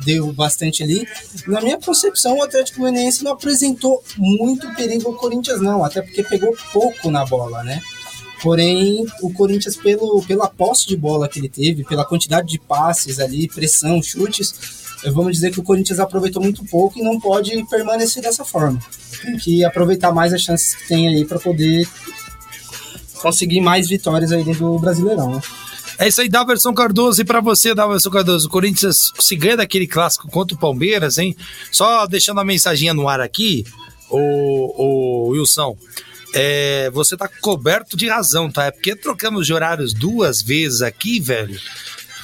deu 0.04 0.32
bastante 0.34 0.82
ali. 0.82 1.08
Na 1.48 1.62
minha 1.62 1.78
concepção, 1.78 2.38
o 2.38 2.44
Atlético 2.44 2.80
Goianiense 2.80 3.24
não 3.24 3.34
apresentou 3.34 4.04
muito 4.18 4.68
perigo 4.76 5.10
ao 5.10 5.16
Corinthians, 5.16 5.62
não, 5.62 5.84
até 5.84 6.02
porque 6.02 6.24
pegou 6.24 6.56
pouco 6.74 7.12
na 7.12 7.26
bola, 7.26 7.64
né? 7.64 7.82
Porém, 8.42 9.06
o 9.22 9.34
Corinthians, 9.34 9.76
pelo, 9.76 10.24
pela 10.26 10.48
posse 10.48 10.88
de 10.88 10.96
bola 10.96 11.28
que 11.28 11.40
ele 11.40 11.50
teve, 11.50 11.84
pela 11.84 12.06
quantidade 12.06 12.48
de 12.48 12.60
passes 12.60 13.20
ali, 13.20 13.48
pressão, 13.48 14.02
chutes, 14.02 14.54
eh, 15.04 15.12
vamos 15.12 15.34
dizer 15.34 15.52
que 15.52 15.60
o 15.60 15.64
Corinthians 15.64 16.00
aproveitou 16.00 16.42
muito 16.42 16.64
pouco 16.66 17.00
e 17.00 17.04
não 17.04 17.20
pode 17.20 17.66
permanecer 17.70 18.24
dessa 18.24 18.46
forma. 18.46 18.80
Tem 19.22 19.38
que 19.38 19.66
aproveitar 19.66 20.14
mais 20.14 20.34
as 20.34 20.42
chances 20.42 20.74
que 20.76 20.88
tem 20.88 21.08
aí 21.08 21.26
para 21.26 21.40
poder 21.40 21.88
conseguir 23.22 23.60
mais 23.60 23.90
vitórias 23.90 24.32
aí 24.32 24.44
dentro 24.44 24.66
do 24.66 24.80
Brasileirão, 24.80 25.36
né? 25.36 25.42
É 25.98 26.08
isso 26.08 26.22
aí, 26.22 26.30
Daverson 26.30 26.74
Cardoso. 26.74 27.22
E 27.22 27.26
pra 27.26 27.42
você, 27.42 27.76
Daverson 27.76 28.10
Cardoso, 28.10 28.48
o 28.48 28.50
Corinthians 28.50 28.96
se 29.20 29.36
ganha 29.36 29.58
daquele 29.58 29.86
clássico 29.86 30.30
contra 30.32 30.56
o 30.56 30.60
Palmeiras, 30.60 31.18
hein? 31.18 31.36
Só 31.74 32.08
deixando 32.08 32.40
a 32.40 32.46
mensaginha 32.46 32.94
no 32.94 33.10
ar 33.10 33.20
aqui, 33.20 33.66
o, 34.10 34.18
o 34.18 35.28
Wilson. 35.32 35.78
É, 36.34 36.90
você 36.92 37.18
tá 37.18 37.28
coberto 37.28 37.98
de 37.98 38.08
razão, 38.08 38.52
tá? 38.52 38.66
É 38.66 38.72
porque 38.72 38.96
trocamos 38.96 39.46
de 39.46 39.54
horários 39.54 39.94
duas 39.94 40.42
vezes 40.42 40.82
aqui, 40.82 41.20
velho. 41.20 41.60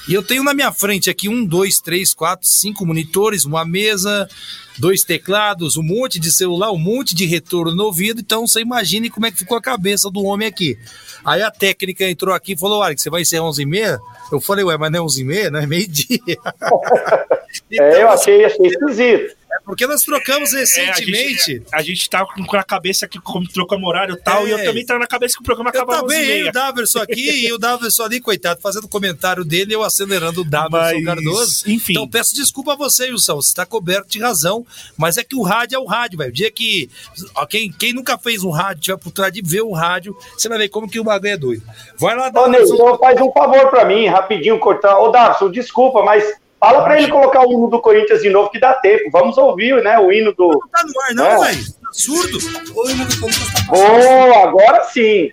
E 0.07 0.13
eu 0.13 0.21
tenho 0.21 0.43
na 0.43 0.53
minha 0.53 0.71
frente 0.71 1.09
aqui 1.09 1.27
um, 1.27 1.43
dois, 1.43 1.77
três, 1.77 2.13
quatro, 2.13 2.47
cinco 2.47 2.85
monitores, 2.85 3.43
uma 3.43 3.65
mesa, 3.65 4.29
dois 4.78 5.01
teclados, 5.01 5.78
um 5.78 5.84
monte 5.84 6.19
de 6.19 6.34
celular, 6.36 6.71
um 6.71 6.78
monte 6.78 7.13
de 7.15 7.26
retorno 7.26 7.76
no 7.76 7.86
ouvido. 7.86 8.19
Então 8.21 8.45
você 8.47 8.61
imagine 8.61 9.09
como 9.09 9.26
é 9.26 9.32
que 9.32 9.38
ficou 9.38 9.57
a 9.57 9.61
cabeça 9.61 10.09
do 10.09 10.23
homem 10.23 10.47
aqui. 10.47 10.78
Aí 11.23 11.41
a 11.41 11.49
técnica 11.51 12.07
entrou 12.09 12.34
aqui 12.34 12.53
e 12.53 12.57
falou: 12.57 12.80
Olha, 12.80 12.95
você 12.97 13.09
vai 13.09 13.23
ser 13.26 13.38
11h30? 13.38 13.99
Eu 14.32 14.39
falei: 14.41 14.63
Ué, 14.65 14.78
mas 14.78 14.91
não 14.91 15.03
é 15.03 15.07
11h30? 15.07 15.49
Não 15.49 15.59
é 15.59 15.65
meio-dia. 15.67 16.19
É, 17.71 18.01
eu 18.03 18.09
achei, 18.09 18.43
achei 18.43 18.65
esquisito. 18.67 19.36
É 19.51 19.59
porque 19.63 19.88
nós 19.88 20.01
trocamos 20.03 20.53
É, 20.53 20.59
recentemente. 20.59 21.53
gente, 21.53 21.63
a 21.71 21.82
gente 21.82 22.09
tá 22.09 22.26
com 22.26 22.57
a 22.57 22.63
cabeça 22.63 23.07
que 23.07 23.17
como 23.19 23.47
trocamos 23.47 23.88
horário 23.88 24.15
e 24.15 24.21
tal, 24.21 24.45
É. 24.45 24.49
e 24.49 24.51
eu 24.51 24.63
também 24.65 24.86
tava 24.86 24.99
na 24.99 25.07
cabeça 25.07 25.36
que 25.36 25.41
o 25.41 25.43
programa 25.45 25.69
Eu 25.73 25.82
acabava 25.82 26.05
às 26.05 26.11
também, 26.13 26.43
11h30. 26.43 26.49
o 26.49 26.51
Daverson 26.51 26.99
aqui 26.99 27.30
e 27.47 27.53
o 27.53 27.57
Daverson 27.57 28.03
ali, 28.03 28.19
coitado, 28.19 28.59
fazendo 28.61 28.84
o 28.84 28.89
comentário 28.89 29.45
dele 29.45 29.71
e 29.71 29.73
eu 29.76 29.84
acelerando 29.84 30.41
o 30.41 30.43
Daverson 30.43 30.95
Mas, 30.95 31.05
Cardoso. 31.05 31.63
enfim. 31.71 31.93
Então 31.93 32.07
peço 32.09 32.36
desculpa 32.36 32.73
a 32.73 32.76
você, 32.76 33.09
Wilson, 33.09 33.36
você 33.36 33.47
está 33.49 33.65
coberto 33.65 34.09
de 34.09 34.19
razão, 34.19 34.64
mas 34.97 35.18
é 35.18 35.24
que 35.24 35.36
o 35.36 35.41
rádio 35.41 35.76
é 35.76 35.80
o 35.80 35.86
rádio, 35.86 36.18
velho. 36.18 36.30
O 36.30 36.34
dia 36.34 36.51
que 36.51 36.89
ó, 37.36 37.45
quem, 37.45 37.72
quem 37.72 37.93
nunca 37.93 38.18
fez 38.18 38.43
um 38.43 38.49
rádio, 38.51 38.82
tiver 38.82 38.97
por 38.97 39.11
trás 39.11 39.32
de 39.32 39.41
ver 39.41 39.61
o 39.61 39.72
rádio, 39.72 40.16
você 40.38 40.47
vai 40.49 40.57
ver 40.57 40.70
como 40.70 40.89
que 40.89 40.99
o 40.99 41.03
bagulho 41.03 41.32
é 41.34 41.38
doido. 41.38 41.63
Vai 41.97 42.16
lá, 42.16 42.28
Ô, 42.36 42.47
Ney, 42.47 42.59
Daverson. 42.61 42.74
então 42.76 42.97
faz 42.97 43.22
um 43.22 43.32
favor 43.32 43.70
pra 43.70 43.86
mim, 43.86 44.07
rapidinho, 44.07 44.59
cortar. 44.59 44.97
Ô, 44.99 45.09
Darson, 45.09 45.49
desculpa, 45.51 46.03
mas 46.03 46.24
fala 46.59 46.84
pra 46.84 46.97
ele 46.99 47.11
colocar 47.11 47.45
o 47.45 47.51
hino 47.51 47.68
do 47.70 47.80
Corinthians 47.82 48.22
de 48.22 48.30
novo, 48.30 48.49
que 48.49 48.59
dá 48.59 48.74
tempo. 48.74 49.09
Vamos 49.11 49.38
ouvir, 49.38 49.84
né, 49.84 49.99
o 49.99 50.11
hino 50.11 50.34
do... 50.34 50.47
Não 50.47 50.68
tá 50.70 50.84
no 50.84 51.01
ar, 51.01 51.13
não, 51.13 51.43
É. 51.43 51.51
velho. 51.51 51.66
Tá 51.66 51.89
surdo? 51.93 52.38
O 52.76 52.89
hino 52.89 53.05
do 53.05 53.20
Corinthians 53.20 53.53
tá 53.53 53.59
passando. 53.70 53.99
Boa, 54.01 54.43
agora 54.43 54.84
sim. 54.86 55.30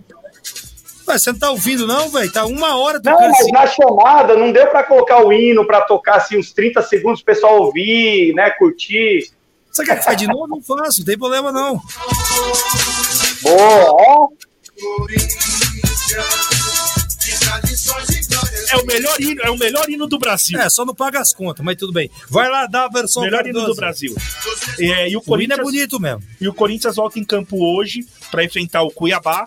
Ué, 1.07 1.19
você 1.19 1.33
não 1.33 1.39
tá 1.39 1.51
ouvindo, 1.51 1.87
não, 1.87 2.09
velho? 2.09 2.33
Tá 2.33 2.45
uma 2.47 2.77
hora 2.77 3.01
Não, 3.05 3.19
mas 3.19 3.41
assim. 3.41 3.53
na 3.53 3.67
chamada 3.67 4.37
não 4.37 4.53
deu 4.53 4.67
pra 4.69 4.85
colocar 4.85 5.25
o 5.25 5.33
hino 5.33 5.67
pra 5.67 5.81
tocar 5.83 6.17
assim 6.17 6.39
uns 6.39 6.53
30 6.53 6.83
segundos, 6.83 7.21
o 7.21 7.25
pessoal 7.25 7.61
ouvir, 7.61 8.33
né, 8.35 8.51
curtir. 8.51 9.31
Você 9.71 9.85
quer 9.85 9.99
que 9.99 10.05
faça 10.05 10.17
de 10.17 10.27
novo? 10.27 10.47
Não 10.49 10.63
faço, 10.63 11.01
não 11.01 11.07
tem 11.07 11.19
problema, 11.19 11.51
não. 11.51 11.81
Boa, 13.43 13.87
ó. 13.91 14.29
É 18.73 18.77
o 18.77 18.87
melhor 18.87 19.21
hino, 19.21 19.43
é 19.43 19.51
o 19.51 19.59
melhor 19.59 19.91
hino 19.91 20.07
do 20.07 20.19
Brasil. 20.19 20.59
É, 20.59 20.71
só 20.71 20.87
não 20.87 20.95
paga 20.95 21.21
as 21.21 21.35
contas, 21.35 21.63
mas 21.65 21.77
tudo 21.77 21.93
bem. 21.93 22.11
Vai 22.31 22.49
lá, 22.49 22.67
Daverson 22.67 23.21
melhor 23.21 23.47
hino 23.47 23.55
Cardoso. 23.55 23.75
do 23.75 23.77
Brasil. 23.77 24.15
É, 24.79 25.11
e 25.11 25.17
o 25.17 25.19
O 25.19 25.23
hino 25.23 25.25
Corinthians 25.25 25.59
é 25.59 25.63
bonito 25.63 26.01
mesmo. 26.01 26.23
E 26.41 26.49
o 26.49 26.55
Corinthians 26.55 26.97
volta 26.97 27.19
em 27.19 27.25
campo 27.25 27.63
hoje 27.63 28.07
para 28.31 28.43
enfrentar 28.43 28.83
o 28.83 28.91
Cuiabá. 28.91 29.47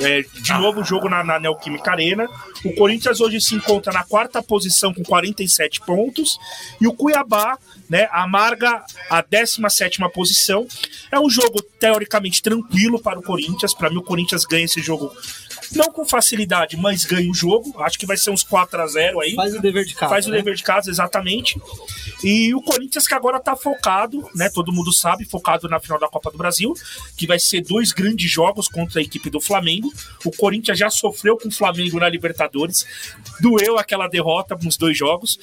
É, 0.00 0.22
de 0.22 0.52
novo, 0.54 0.82
jogo 0.82 1.08
na, 1.08 1.22
na 1.22 1.38
Neoquímica 1.38 1.92
Arena. 1.92 2.28
O 2.64 2.74
Corinthians 2.74 3.20
hoje 3.20 3.40
se 3.40 3.54
encontra 3.54 3.92
na 3.92 4.02
quarta 4.02 4.42
posição 4.42 4.92
com 4.92 5.04
47 5.04 5.80
pontos. 5.82 6.36
E 6.80 6.88
o 6.88 6.92
Cuiabá 6.92 7.56
né, 7.88 8.08
amarga 8.10 8.84
a 9.08 9.20
17 9.22 10.00
posição. 10.12 10.66
É 11.12 11.20
um 11.20 11.30
jogo 11.30 11.62
teoricamente 11.78 12.42
tranquilo 12.42 13.00
para 13.00 13.18
o 13.18 13.22
Corinthians. 13.22 13.74
Para 13.74 13.90
mim, 13.90 13.98
o 13.98 14.02
Corinthians 14.02 14.44
ganha 14.44 14.64
esse 14.64 14.80
jogo. 14.80 15.12
Não 15.74 15.90
com 15.92 16.04
facilidade, 16.04 16.76
mas 16.76 17.04
ganha 17.04 17.30
o 17.30 17.34
jogo. 17.34 17.74
Acho 17.82 17.98
que 17.98 18.06
vai 18.06 18.16
ser 18.16 18.30
uns 18.30 18.42
4 18.42 18.80
a 18.80 18.86
0 18.86 19.20
aí. 19.20 19.34
Faz 19.34 19.54
o 19.54 19.60
dever 19.60 19.84
de 19.84 19.94
casa. 19.94 20.10
Faz 20.10 20.26
o 20.26 20.30
né? 20.30 20.36
dever 20.36 20.54
de 20.54 20.62
casa, 20.62 20.90
exatamente. 20.90 21.60
E 22.22 22.54
o 22.54 22.62
Corinthians 22.62 23.06
que 23.06 23.14
agora 23.14 23.40
tá 23.40 23.56
focado, 23.56 24.28
né? 24.34 24.48
Todo 24.48 24.72
mundo 24.72 24.92
sabe, 24.92 25.24
focado 25.24 25.68
na 25.68 25.80
final 25.80 25.98
da 25.98 26.08
Copa 26.08 26.30
do 26.30 26.38
Brasil, 26.38 26.74
que 27.16 27.26
vai 27.26 27.38
ser 27.38 27.62
dois 27.62 27.92
grandes 27.92 28.30
jogos 28.30 28.68
contra 28.68 29.00
a 29.00 29.02
equipe 29.02 29.30
do 29.30 29.40
Flamengo. 29.40 29.92
O 30.24 30.30
Corinthians 30.30 30.78
já 30.78 30.90
sofreu 30.90 31.36
com 31.36 31.48
o 31.48 31.52
Flamengo 31.52 31.98
na 31.98 32.08
Libertadores. 32.08 32.86
Doeu 33.40 33.78
aquela 33.78 34.08
derrota 34.08 34.56
nos 34.62 34.76
dois 34.76 34.96
jogos. 34.96 35.38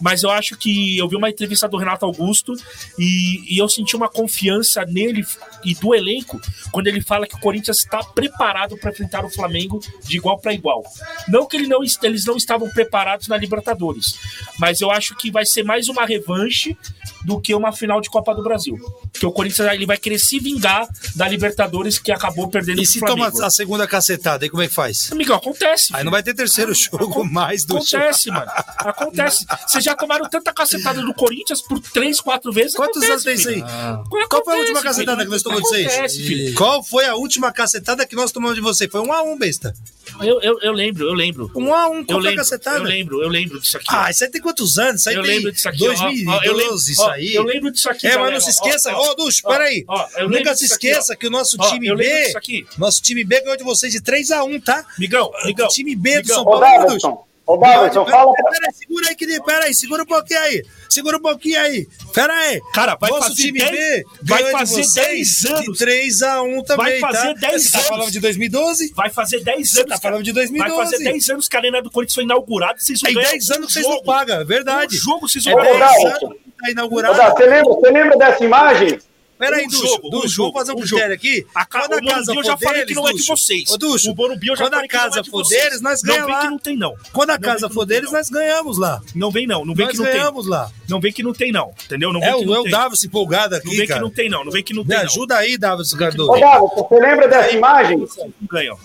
Mas 0.00 0.22
eu 0.22 0.30
acho 0.30 0.56
que 0.56 0.98
eu 0.98 1.08
vi 1.08 1.16
uma 1.16 1.30
entrevista 1.30 1.68
do 1.68 1.76
Renato 1.76 2.04
Augusto 2.04 2.54
e, 2.98 3.54
e 3.54 3.58
eu 3.58 3.68
senti 3.68 3.96
uma 3.96 4.08
confiança 4.08 4.84
nele 4.84 5.24
e 5.64 5.74
do 5.74 5.94
elenco 5.94 6.40
quando 6.72 6.86
ele 6.86 7.00
fala 7.00 7.26
que 7.26 7.36
o 7.36 7.40
Corinthians 7.40 7.78
está 7.78 8.02
preparado 8.02 8.76
para 8.76 8.90
enfrentar 8.90 9.24
o 9.24 9.30
Flamengo 9.30 9.80
de 10.02 10.16
igual 10.16 10.38
para 10.38 10.52
igual. 10.52 10.82
Não 11.28 11.46
que 11.46 11.56
ele 11.56 11.66
não, 11.66 11.80
eles 12.02 12.24
não 12.24 12.36
estavam 12.36 12.68
preparados 12.70 13.28
na 13.28 13.36
Libertadores, 13.36 14.18
mas 14.58 14.80
eu 14.80 14.90
acho 14.90 15.14
que 15.16 15.30
vai 15.30 15.46
ser 15.46 15.62
mais 15.62 15.88
uma 15.88 16.04
revanche 16.04 16.76
do 17.24 17.40
que 17.40 17.54
uma 17.54 17.72
final 17.72 18.00
de 18.00 18.10
Copa 18.10 18.34
do 18.34 18.42
Brasil. 18.42 18.78
Que 19.12 19.26
o 19.26 19.32
Corinthians 19.32 19.72
ele 19.72 19.86
vai 19.86 19.96
querer 19.96 20.18
se 20.18 20.38
vingar 20.38 20.86
da 21.16 21.26
Libertadores 21.26 21.98
que 21.98 22.12
acabou 22.12 22.48
perdendo 22.48 22.80
E 22.82 22.86
se 22.86 23.00
toma 23.00 23.28
a 23.28 23.50
segunda 23.50 23.86
cacetada, 23.86 24.44
aí 24.44 24.50
como 24.50 24.62
é 24.62 24.68
que 24.68 24.74
faz? 24.74 25.10
Amigão, 25.10 25.36
acontece. 25.36 25.94
Aí 25.94 26.04
não 26.04 26.10
vai 26.10 26.22
ter 26.22 26.34
terceiro 26.34 26.74
jogo 26.74 27.24
mais 27.24 27.64
do 27.64 27.76
Acontece, 27.76 28.30
mano. 28.30 28.50
Acontece. 28.78 29.46
Vocês 29.66 29.83
já 29.84 29.94
tomaram 29.94 30.28
tanta 30.28 30.52
cacetada 30.52 31.00
do 31.02 31.14
Corinthians 31.14 31.62
por 31.62 31.78
três, 31.80 32.20
quatro 32.20 32.52
vezes. 32.52 32.74
Quantos 32.74 33.02
Acontece, 33.02 33.12
anos 33.12 33.24
tem 33.24 33.34
isso 33.34 33.48
aí? 33.48 33.54
filho. 33.54 34.28
Qual 34.28 34.44
foi 34.44 34.54
a 34.54 34.58
última 34.58 34.78
Acontece, 34.80 34.84
cacetada 34.84 35.16
filho. 35.18 35.26
que 35.26 35.32
nós 35.32 35.42
tomamos 35.42 35.62
de 35.64 35.68
vocês? 35.70 35.86
Acontece, 35.92 36.22
filho. 36.22 36.54
Qual 36.54 36.82
foi 36.84 37.04
a 37.06 37.14
última 37.14 37.52
cacetada 37.52 38.06
que 38.06 38.16
nós 38.16 38.32
tomamos 38.32 38.54
de 38.56 38.60
você? 38.62 38.88
Foi 38.88 39.00
um 39.00 39.12
a 39.12 39.22
um, 39.22 39.36
besta. 39.38 39.74
Eu, 40.20 40.40
eu, 40.40 40.58
eu 40.60 40.72
lembro, 40.72 41.08
eu 41.08 41.14
lembro. 41.14 41.50
Um 41.56 41.74
a 41.74 41.88
um, 41.88 41.98
Eu 42.00 42.06
qual 42.06 42.20
foi 42.22 42.32
a 42.32 42.36
cacetada? 42.36 42.78
eu 42.78 42.82
lembro, 42.84 43.22
eu 43.22 43.28
lembro 43.28 43.60
disso 43.60 43.76
aqui. 43.76 43.86
Ah, 43.88 44.10
isso 44.10 44.24
aí 44.24 44.30
tem 44.30 44.40
quantos 44.40 44.78
anos? 44.78 45.00
Isso 45.00 45.08
aí 45.10 45.16
eu 45.16 45.22
tem 45.22 45.34
lembro 45.36 45.52
disso 45.52 45.68
aqui. 45.68 45.82
ó, 45.88 45.92
ó, 45.92 45.96
2012, 45.96 46.46
eu 46.46 46.54
lembro, 46.56 46.74
isso 46.76 47.04
aí. 47.04 47.34
Eu 47.34 47.42
lembro 47.42 47.70
disso 47.72 47.90
aqui. 47.90 48.06
É, 48.06 48.10
mas 48.10 48.16
galera, 48.18 48.34
não 48.34 48.40
se 48.40 48.50
esqueça. 48.50 48.92
ó, 48.94 49.10
Ô, 49.10 49.14
Ducho, 49.14 49.42
peraí. 49.42 49.84
Nunca 50.28 50.54
se 50.54 50.64
esqueça 50.66 51.16
que 51.16 51.26
o 51.26 51.30
nosso 51.30 51.56
time 51.58 51.94
B. 51.94 52.32
Nosso 52.78 53.02
time 53.02 53.24
B 53.24 53.40
ganhou 53.40 53.56
de 53.56 53.64
vocês 53.64 53.92
de 53.92 54.00
3x1, 54.00 54.62
tá? 54.62 54.84
Migão, 54.98 55.30
Migão. 55.44 55.66
O 55.66 55.70
time 55.70 55.94
B 55.96 56.22
do. 56.22 56.28
São 56.28 56.42
Ô, 56.42 56.60
Paulo. 56.60 56.86
Ducho? 56.94 57.18
Ô, 57.46 57.56
Davidson, 57.56 58.06
fala. 58.06 58.32
Peraí, 58.32 58.72
segura 58.74 59.08
aí, 59.08 59.16
que 59.16 59.40
peraí, 59.42 59.74
segura 59.74 60.02
um 60.02 60.06
pouquinho 60.06 60.40
aí. 60.40 60.64
Segura 60.88 61.16
um 61.16 61.20
pouquinho 61.20 61.60
aí. 61.60 61.86
Pera 62.12 62.32
aí. 62.32 62.60
Cara, 62.72 62.96
vai 62.96 63.10
Nosso 63.10 63.22
fazer 63.28 63.34
time 63.42 63.58
10 63.58 63.70
B 63.70 64.04
vai 64.22 64.38
ganhou 64.42 64.44
de 64.46 64.58
fazer 64.60 64.84
vocês 64.84 64.94
10 65.42 65.44
anos. 65.46 65.78
de 65.78 65.84
3x1 65.84 66.64
também, 66.64 67.00
Vai 67.00 67.12
fazer 67.12 67.34
tá? 67.34 67.48
10 67.48 67.62
Você 67.62 67.70
tá 67.70 67.78
anos. 67.78 67.88
falando 67.88 68.10
de 68.12 68.20
2012? 68.20 68.92
Vai 68.94 69.10
fazer 69.10 69.40
10 69.40 69.70
Você 69.70 69.78
anos. 69.80 69.88
tá 69.88 69.88
cara. 69.88 70.00
falando 70.00 70.22
de 70.24 70.32
2012. 70.32 70.74
Vai 70.76 70.84
fazer 70.90 71.04
10 71.04 71.28
anos 71.30 71.48
que 71.48 71.56
a 71.56 71.58
Arena 71.60 71.82
do 71.82 71.90
Corinthians 71.90 72.14
foi 72.14 72.24
inaugurada. 72.24 72.78
Vocês 72.78 73.00
não 73.02 73.06
Tem 73.08 73.14
ganham 73.14 73.30
10 73.32 73.50
anos 73.50 73.66
que 73.66 73.72
vocês 73.72 73.86
não 73.88 74.02
pagam, 74.02 74.40
é 74.40 74.44
verdade. 74.44 74.96
Um 74.96 74.98
jogo 75.00 75.28
vocês 75.28 75.46
É 75.46 75.50
não 75.50 75.58
Ô, 75.58 75.62
10 75.62 75.78
ganham. 75.78 75.88
Davidson. 75.88 76.26
anos 76.26 76.38
que 76.44 76.62
tá 76.64 76.70
inaugurado. 76.70 77.14
Você 77.36 77.46
lembra, 77.46 77.74
você 77.74 77.90
lembra 77.90 78.16
dessa 78.18 78.44
imagem? 78.44 78.98
Peraí, 79.38 79.64
Um 79.64 79.68
Ducho, 79.68 79.86
jogo, 79.86 80.06
um 80.06 80.10
Ducho, 80.10 80.28
jogo, 80.28 80.52
vamos 80.52 80.60
fazer 80.68 80.72
um 80.72 80.74
um 80.74 80.86
critério 80.86 81.04
jogo. 81.06 81.14
aqui. 81.14 81.46
A 81.54 81.66
ca- 81.66 81.80
Quando 81.80 81.92
o 81.92 81.94
a 81.94 82.00
casa 82.12 82.20
Morumbi 82.32 82.36
eu 82.38 82.44
já 82.44 82.56
for 82.56 82.64
falei 82.64 82.80
deles, 82.80 82.88
que 82.96 83.02
não 83.02 83.08
é 83.08 83.12
de 83.12 83.26
vocês. 83.26 83.70
Ô, 83.70 83.76
Ducho, 83.76 84.12
O 84.12 84.14
Morumbi 84.16 84.46
eu 84.48 84.56
já 84.56 84.64
quando 84.64 84.74
a 84.74 84.76
que 84.76 84.94
não 84.94 85.00
é 85.00 85.02
casa 85.04 85.22
de 85.22 85.30
for 85.30 85.44
vocês. 85.44 85.62
deles, 85.62 85.80
nós 85.80 86.02
Não 86.02 86.08
ganhamos 86.14 86.26
vem 86.26 86.34
lá. 86.36 86.40
que 86.42 86.50
não 86.50 86.58
tem, 86.58 86.76
não. 86.76 86.94
Quando 87.12 87.30
a 87.30 87.32
Não 87.34 87.40
vem 87.40 87.50
casa 87.50 87.68
for 87.68 87.80
não 87.80 87.86
deles, 87.86 88.04
não. 88.06 88.12
nós 88.12 88.28
ganhamos 88.30 88.78
lá. 88.78 89.02
Não 89.14 89.30
vem, 89.30 89.46
não. 89.46 89.64
Não 89.64 89.74
vem 89.74 89.86
Nós 89.86 89.92
que 89.92 89.98
não 89.98 90.04
tem. 90.06 90.14
ganhamos 90.20 90.46
lá. 90.46 90.70
Não 90.88 91.00
vem 91.00 91.12
que 91.12 91.22
não 91.22 91.32
tem, 91.32 91.52
não. 91.52 91.74
Entendeu? 91.84 92.12
Não 92.12 92.20
vem 92.20 92.28
É 92.28 92.32
que 92.34 92.42
o, 92.42 92.46
não 92.46 92.54
é 92.54 92.58
o 92.60 92.62
tem. 92.62 92.70
Davis 92.72 93.04
empolgado 93.04 93.50
Não 93.50 93.58
aqui, 93.58 93.76
vem 93.76 93.86
que 93.86 93.98
não 93.98 94.10
tem, 94.10 94.28
não. 94.30 94.44
Não 94.44 94.52
vem 94.52 94.62
que 94.62 94.72
não 94.72 94.82
Me 94.82 94.88
tem, 94.88 94.98
não. 94.98 95.04
ajuda 95.04 95.36
aí, 95.36 95.58
Davis 95.58 95.92
Ô, 95.92 95.96
Cardoso. 95.96 96.40
Davidson, 96.40 96.86
você 96.88 97.00
lembra 97.00 97.28
dessa 97.28 97.50
imagem? 97.56 97.98
Não 97.98 98.32
ganham. 98.50 98.78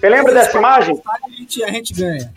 Você 0.00 0.08
lembra 0.08 0.34
dessa 0.34 0.58
imagem? 0.58 1.00
A 1.64 1.70
gente 1.70 1.92
ganha. 1.94 2.32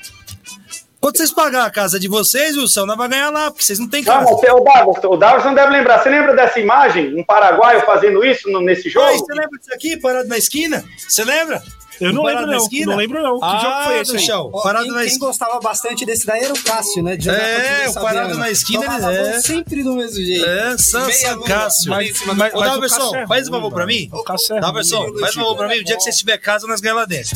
Quando 1.01 1.17
vocês 1.17 1.31
pagar 1.31 1.65
a 1.65 1.71
casa 1.71 1.99
de 1.99 2.07
vocês, 2.07 2.55
Wilson, 2.55 2.85
nós 2.85 2.95
vamos 2.95 3.09
ganhar 3.11 3.31
lá, 3.31 3.49
porque 3.49 3.63
vocês 3.63 3.79
não 3.79 3.89
têm 3.89 4.03
Não, 4.03 4.13
casa. 4.13 4.29
você- 4.35 4.51
o 4.51 4.59
Davidson, 4.59 5.07
o 5.07 5.17
Davidson 5.17 5.53
deve 5.55 5.71
lembrar. 5.73 5.97
Você 6.03 6.09
lembra 6.09 6.35
dessa 6.35 6.59
imagem? 6.59 7.19
Um 7.19 7.23
paraguaio 7.23 7.83
fazendo 7.87 8.23
isso 8.23 8.47
no- 8.51 8.61
nesse 8.61 8.83
Oi, 8.87 8.91
jogo? 8.91 9.17
você 9.17 9.33
lembra 9.33 9.57
disso 9.59 9.73
aqui, 9.73 9.97
parado 9.97 10.27
na 10.29 10.37
esquina? 10.37 10.85
Você 11.09 11.23
lembra? 11.23 11.61
Eu 11.99 12.13
não 12.13 12.23
Parado 12.23 12.39
lembro, 12.41 12.51
na 12.51 12.57
não. 12.57 12.63
esquina? 12.63 12.85
Não 12.91 12.97
lembro, 12.97 13.21
não. 13.21 13.39
Que 13.39 13.45
ah, 13.45 13.59
jogo 13.61 13.83
foi 13.83 13.99
esse 13.99 14.11
do 14.11 14.17
aí? 14.17 14.25
chão. 14.25 14.51
Parado 14.63 14.85
quem, 14.85 14.93
na 14.93 14.99
quem 15.01 15.07
esquina. 15.07 15.25
gostava 15.27 15.59
bastante 15.59 16.05
desse 16.05 16.25
daí 16.25 16.43
era 16.43 16.53
o 16.53 16.63
Cássio, 16.63 17.03
né? 17.03 17.15
De 17.15 17.25
jogar 17.25 17.37
É, 17.39 17.89
o 17.89 17.93
parado 17.93 18.37
na 18.37 18.49
esquina, 18.51 18.85
ele 18.85 19.17
é. 19.29 19.39
sempre 19.39 19.83
do 19.83 19.95
mesmo 19.95 20.15
jeito. 20.23 20.45
É, 20.45 20.77
San, 20.79 21.05
Meia 21.05 21.17
San 21.17 21.35
lua, 21.35 21.47
Cássio. 21.47 21.89
mas- 21.91 22.11
Mas, 22.25 22.25
mas- 22.25 22.37
mas, 22.37 22.53
o 22.53 22.81
Cássio 22.81 23.15
é 23.15 23.27
faz 23.27 23.47
um 23.47 23.51
favor 23.51 23.71
pra 23.71 23.85
mim. 23.85 24.09
O 24.11 24.23
Cássio 24.23 24.55
é. 24.55 24.59
Daverson, 24.59 25.13
faz 25.19 25.35
um 25.37 25.39
favor 25.41 25.57
pra 25.57 25.67
mim. 25.67 25.77
O 25.79 25.83
dia 25.83 25.95
que 25.95 26.01
vocês 26.03 26.17
tiver 26.17 26.37
casa, 26.39 26.65
nós 26.67 26.79
ganhamos 26.81 27.01
lá 27.01 27.05
dentro. 27.07 27.35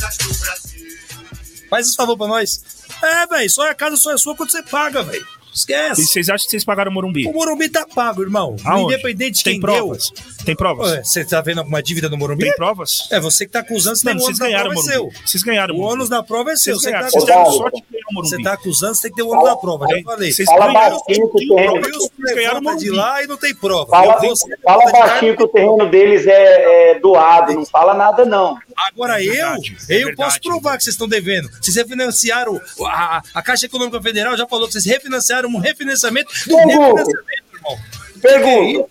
Faz 1.68 1.86
esse 1.88 1.96
favor 1.96 2.16
pra 2.16 2.26
nós. 2.26 2.60
É, 3.02 3.26
velho, 3.26 3.50
só 3.50 3.70
a 3.70 3.74
casa 3.74 3.96
só 3.96 4.12
é 4.12 4.16
sua 4.18 4.34
quando 4.36 4.50
você 4.50 4.62
paga, 4.62 5.02
velho. 5.02 5.24
E 5.24 5.58
Esquece. 5.58 6.04
vocês 6.04 6.28
acham 6.28 6.44
que 6.44 6.50
vocês 6.50 6.64
pagaram 6.66 6.90
o 6.90 6.94
Morumbi? 6.94 7.26
O 7.26 7.32
Morumbi 7.32 7.70
tá 7.70 7.86
pago, 7.94 8.20
irmão. 8.20 8.56
Aonde? 8.62 8.92
Independente 8.92 9.38
de 9.38 9.44
Tem 9.44 9.52
quem 9.54 9.60
provas? 9.62 10.10
Tem 10.10 10.44
deu. 10.48 10.56
provas? 10.56 10.90
Ué, 10.92 11.02
Você 11.02 11.24
tá 11.24 11.40
vendo 11.40 11.60
alguma 11.60 11.82
dívida 11.82 12.10
no 12.10 12.18
Morumbi? 12.18 12.44
Tem 12.44 12.54
provas? 12.54 13.08
É 13.10 13.18
você 13.18 13.46
que 13.46 13.52
tá 13.52 13.60
acusando, 13.60 13.96
você 13.96 14.04
tem 14.04 14.12
Mano, 14.14 14.20
o 14.20 14.26
vocês 14.26 14.38
ônus 14.38 14.38
da 14.38 14.46
ganharam 14.58 14.70
o 14.70 14.74
prova 14.74 14.86
é 14.88 14.92
seu. 14.92 15.02
Morumbi. 15.04 15.18
Vocês 15.30 15.42
ganharam 15.42 15.74
o 15.74 15.76
O 15.76 15.80
Morumbi. 15.80 15.94
ônus 15.96 16.08
da 16.10 16.22
prova 16.22 16.50
é 16.52 16.56
seu. 16.56 16.74
Vocês 16.74 16.82
Você 16.82 16.90
tá 16.90 16.98
ganharam. 16.98 17.10
Vocês 17.10 17.22
acusando. 17.24 17.44
deram 17.44 17.52
sorte 17.56 17.76
de 17.80 17.92
ganhar 17.92 18.04
o 18.04 18.12
Você 18.12 18.12
Morumbi. 18.36 18.42
tá 18.44 18.52
acusando, 18.52 18.94
você 18.96 19.02
tem 19.02 19.10
que 19.12 19.16
ter 19.16 19.22
o 19.22 19.28
ônus 19.30 19.44
da 19.44 19.56
prova. 19.56 19.86
Já 19.88 20.02
falei. 20.04 20.32
Vocês 20.32 20.46
Fala 20.50 20.66
ganharam 20.66 20.98
baixinho 21.06 21.30
que 21.30 21.36
o 21.36 21.38
tem 21.38 21.48
terreno. 21.48 21.80
Vocês 21.80 22.34
ganharam 22.36 22.56
o 22.58 22.60
levanta 22.60 22.78
de 22.78 22.84
Morumbi. 22.90 22.90
lá 22.90 23.22
e 23.22 23.26
não 23.26 23.36
tem 23.38 23.54
prova. 23.54 23.90
Fala, 23.90 24.20
Você 24.20 24.56
fala 24.62 24.92
baixinho 24.92 25.32
e 25.32 25.36
que 25.38 25.42
o 25.42 25.48
terreno 25.48 25.88
deles 25.90 26.26
é, 26.26 26.90
é 26.96 26.98
doado. 27.00 27.54
Não 27.54 27.64
fala 27.64 27.94
nada, 27.94 28.26
não. 28.26 28.58
Agora 28.76 29.22
eu, 29.22 29.32
verdade, 29.32 29.76
é 29.88 29.94
eu 29.94 30.06
verdade. 30.06 30.16
posso 30.16 30.40
provar 30.40 30.76
que 30.76 30.84
vocês 30.84 30.94
estão 30.94 31.08
devendo. 31.08 31.48
Vocês 31.60 31.76
refinanciaram, 31.76 32.60
a, 32.86 33.22
a 33.34 33.42
Caixa 33.42 33.66
Econômica 33.66 34.00
Federal 34.02 34.36
já 34.36 34.46
falou 34.46 34.66
que 34.66 34.72
vocês 34.72 34.84
refinanciaram 34.84 35.48
um 35.48 35.58
refinanciamento 35.58 36.30
do 36.46 36.56
refinanciamento, 36.56 37.12
irmão. 37.54 37.78
Pergunta. 38.20 38.90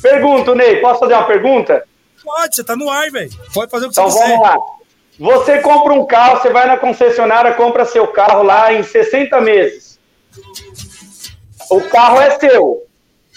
Pergunta, 0.00 0.54
Ney. 0.54 0.76
Posso 0.80 1.00
fazer 1.00 1.14
uma 1.14 1.26
pergunta? 1.26 1.84
Pode, 2.22 2.54
você 2.56 2.64
tá 2.64 2.76
no 2.76 2.88
ar, 2.88 3.10
velho. 3.10 3.30
Pode 3.52 3.70
fazer 3.70 3.86
o 3.86 3.88
que 3.90 3.94
Então 3.94 4.10
você 4.10 4.18
quiser. 4.22 4.36
vamos 4.36 4.48
lá. 4.48 4.56
Você 5.18 5.58
compra 5.60 5.92
um 5.92 6.06
carro, 6.06 6.40
você 6.40 6.50
vai 6.50 6.66
na 6.66 6.76
concessionária, 6.76 7.54
compra 7.54 7.84
seu 7.84 8.06
carro 8.08 8.42
lá 8.42 8.72
em 8.72 8.82
60 8.82 9.40
meses. 9.40 9.98
O 11.70 11.80
carro 11.82 12.20
é 12.20 12.38
seu. 12.38 12.82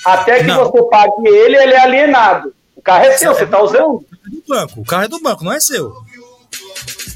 Até 0.05 0.39
que 0.39 0.43
Não. 0.45 0.63
você 0.71 0.83
pague 0.89 1.27
ele, 1.27 1.57
ele 1.57 1.73
é 1.73 1.79
alienado. 1.79 2.53
O 2.75 2.81
carro 2.81 3.05
é 3.05 3.11
seu, 3.17 3.33
você 3.33 3.43
está 3.43 3.61
usando? 3.61 4.05
É 4.27 4.29
do 4.29 4.43
banco. 4.47 4.81
O 4.81 4.85
carro 4.85 5.03
é 5.05 5.07
do 5.07 5.19
banco, 5.19 5.43
não 5.43 5.53
é 5.53 5.59
seu. 5.59 5.93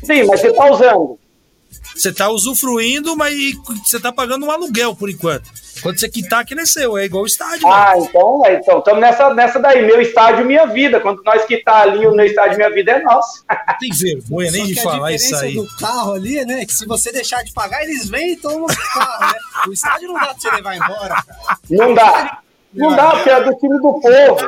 Sim, 0.03 0.23
mas 0.23 0.41
você 0.41 0.47
está 0.47 0.71
usando. 0.71 1.19
Você 1.95 2.11
tá 2.13 2.29
usufruindo, 2.29 3.15
mas 3.15 3.35
você 3.83 3.99
tá 3.99 4.11
pagando 4.11 4.45
um 4.45 4.51
aluguel 4.51 4.95
por 4.95 5.09
enquanto. 5.09 5.49
Quando 5.81 5.99
você 5.99 6.09
quitar, 6.09 6.41
aquele 6.41 6.61
é 6.61 6.65
seu. 6.65 6.97
É 6.97 7.05
igual 7.05 7.23
o 7.23 7.27
estádio. 7.27 7.61
velho. 7.61 7.73
Ah, 7.73 7.93
então, 7.97 8.45
é, 8.45 8.53
então 8.55 8.79
estamos 8.79 9.01
nessa, 9.01 9.33
nessa 9.33 9.59
daí. 9.59 9.85
Meu 9.85 10.01
estádio, 10.01 10.45
minha 10.45 10.65
vida. 10.65 10.99
Quando 10.99 11.23
nós 11.23 11.43
quitar 11.45 11.83
ali 11.83 12.05
o 12.05 12.11
meu 12.15 12.25
estádio, 12.25 12.57
minha 12.57 12.71
vida 12.71 12.91
é 12.91 13.01
nosso. 13.01 13.43
Tem 13.79 13.89
vergonha 13.91 14.51
nem 14.51 14.61
Só 14.61 14.67
de 14.67 14.75
que 14.75 14.81
falar 14.83 15.13
isso 15.13 15.35
aí. 15.35 15.55
do 15.55 15.67
carro 15.77 16.13
ali, 16.13 16.45
né? 16.45 16.65
Que 16.65 16.73
se 16.73 16.85
você 16.85 17.11
deixar 17.11 17.43
de 17.43 17.51
pagar, 17.51 17.83
eles 17.83 18.09
vêm 18.09 18.33
e 18.33 18.35
tomam 18.35 18.65
o 18.65 18.67
carro, 18.67 19.33
né? 19.33 19.39
O 19.67 19.73
estádio 19.73 20.07
não 20.07 20.15
dá 20.15 20.27
pra 20.27 20.35
você 20.39 20.51
levar 20.51 20.75
embora, 20.75 21.23
cara. 21.23 21.59
Não 21.69 21.93
dá. 21.93 22.39
Não 22.73 22.95
dá, 22.95 23.11
porque 23.11 23.29
é 23.29 23.43
do 23.43 23.55
time 23.55 23.77
do 23.79 23.99
povo. 23.99 24.47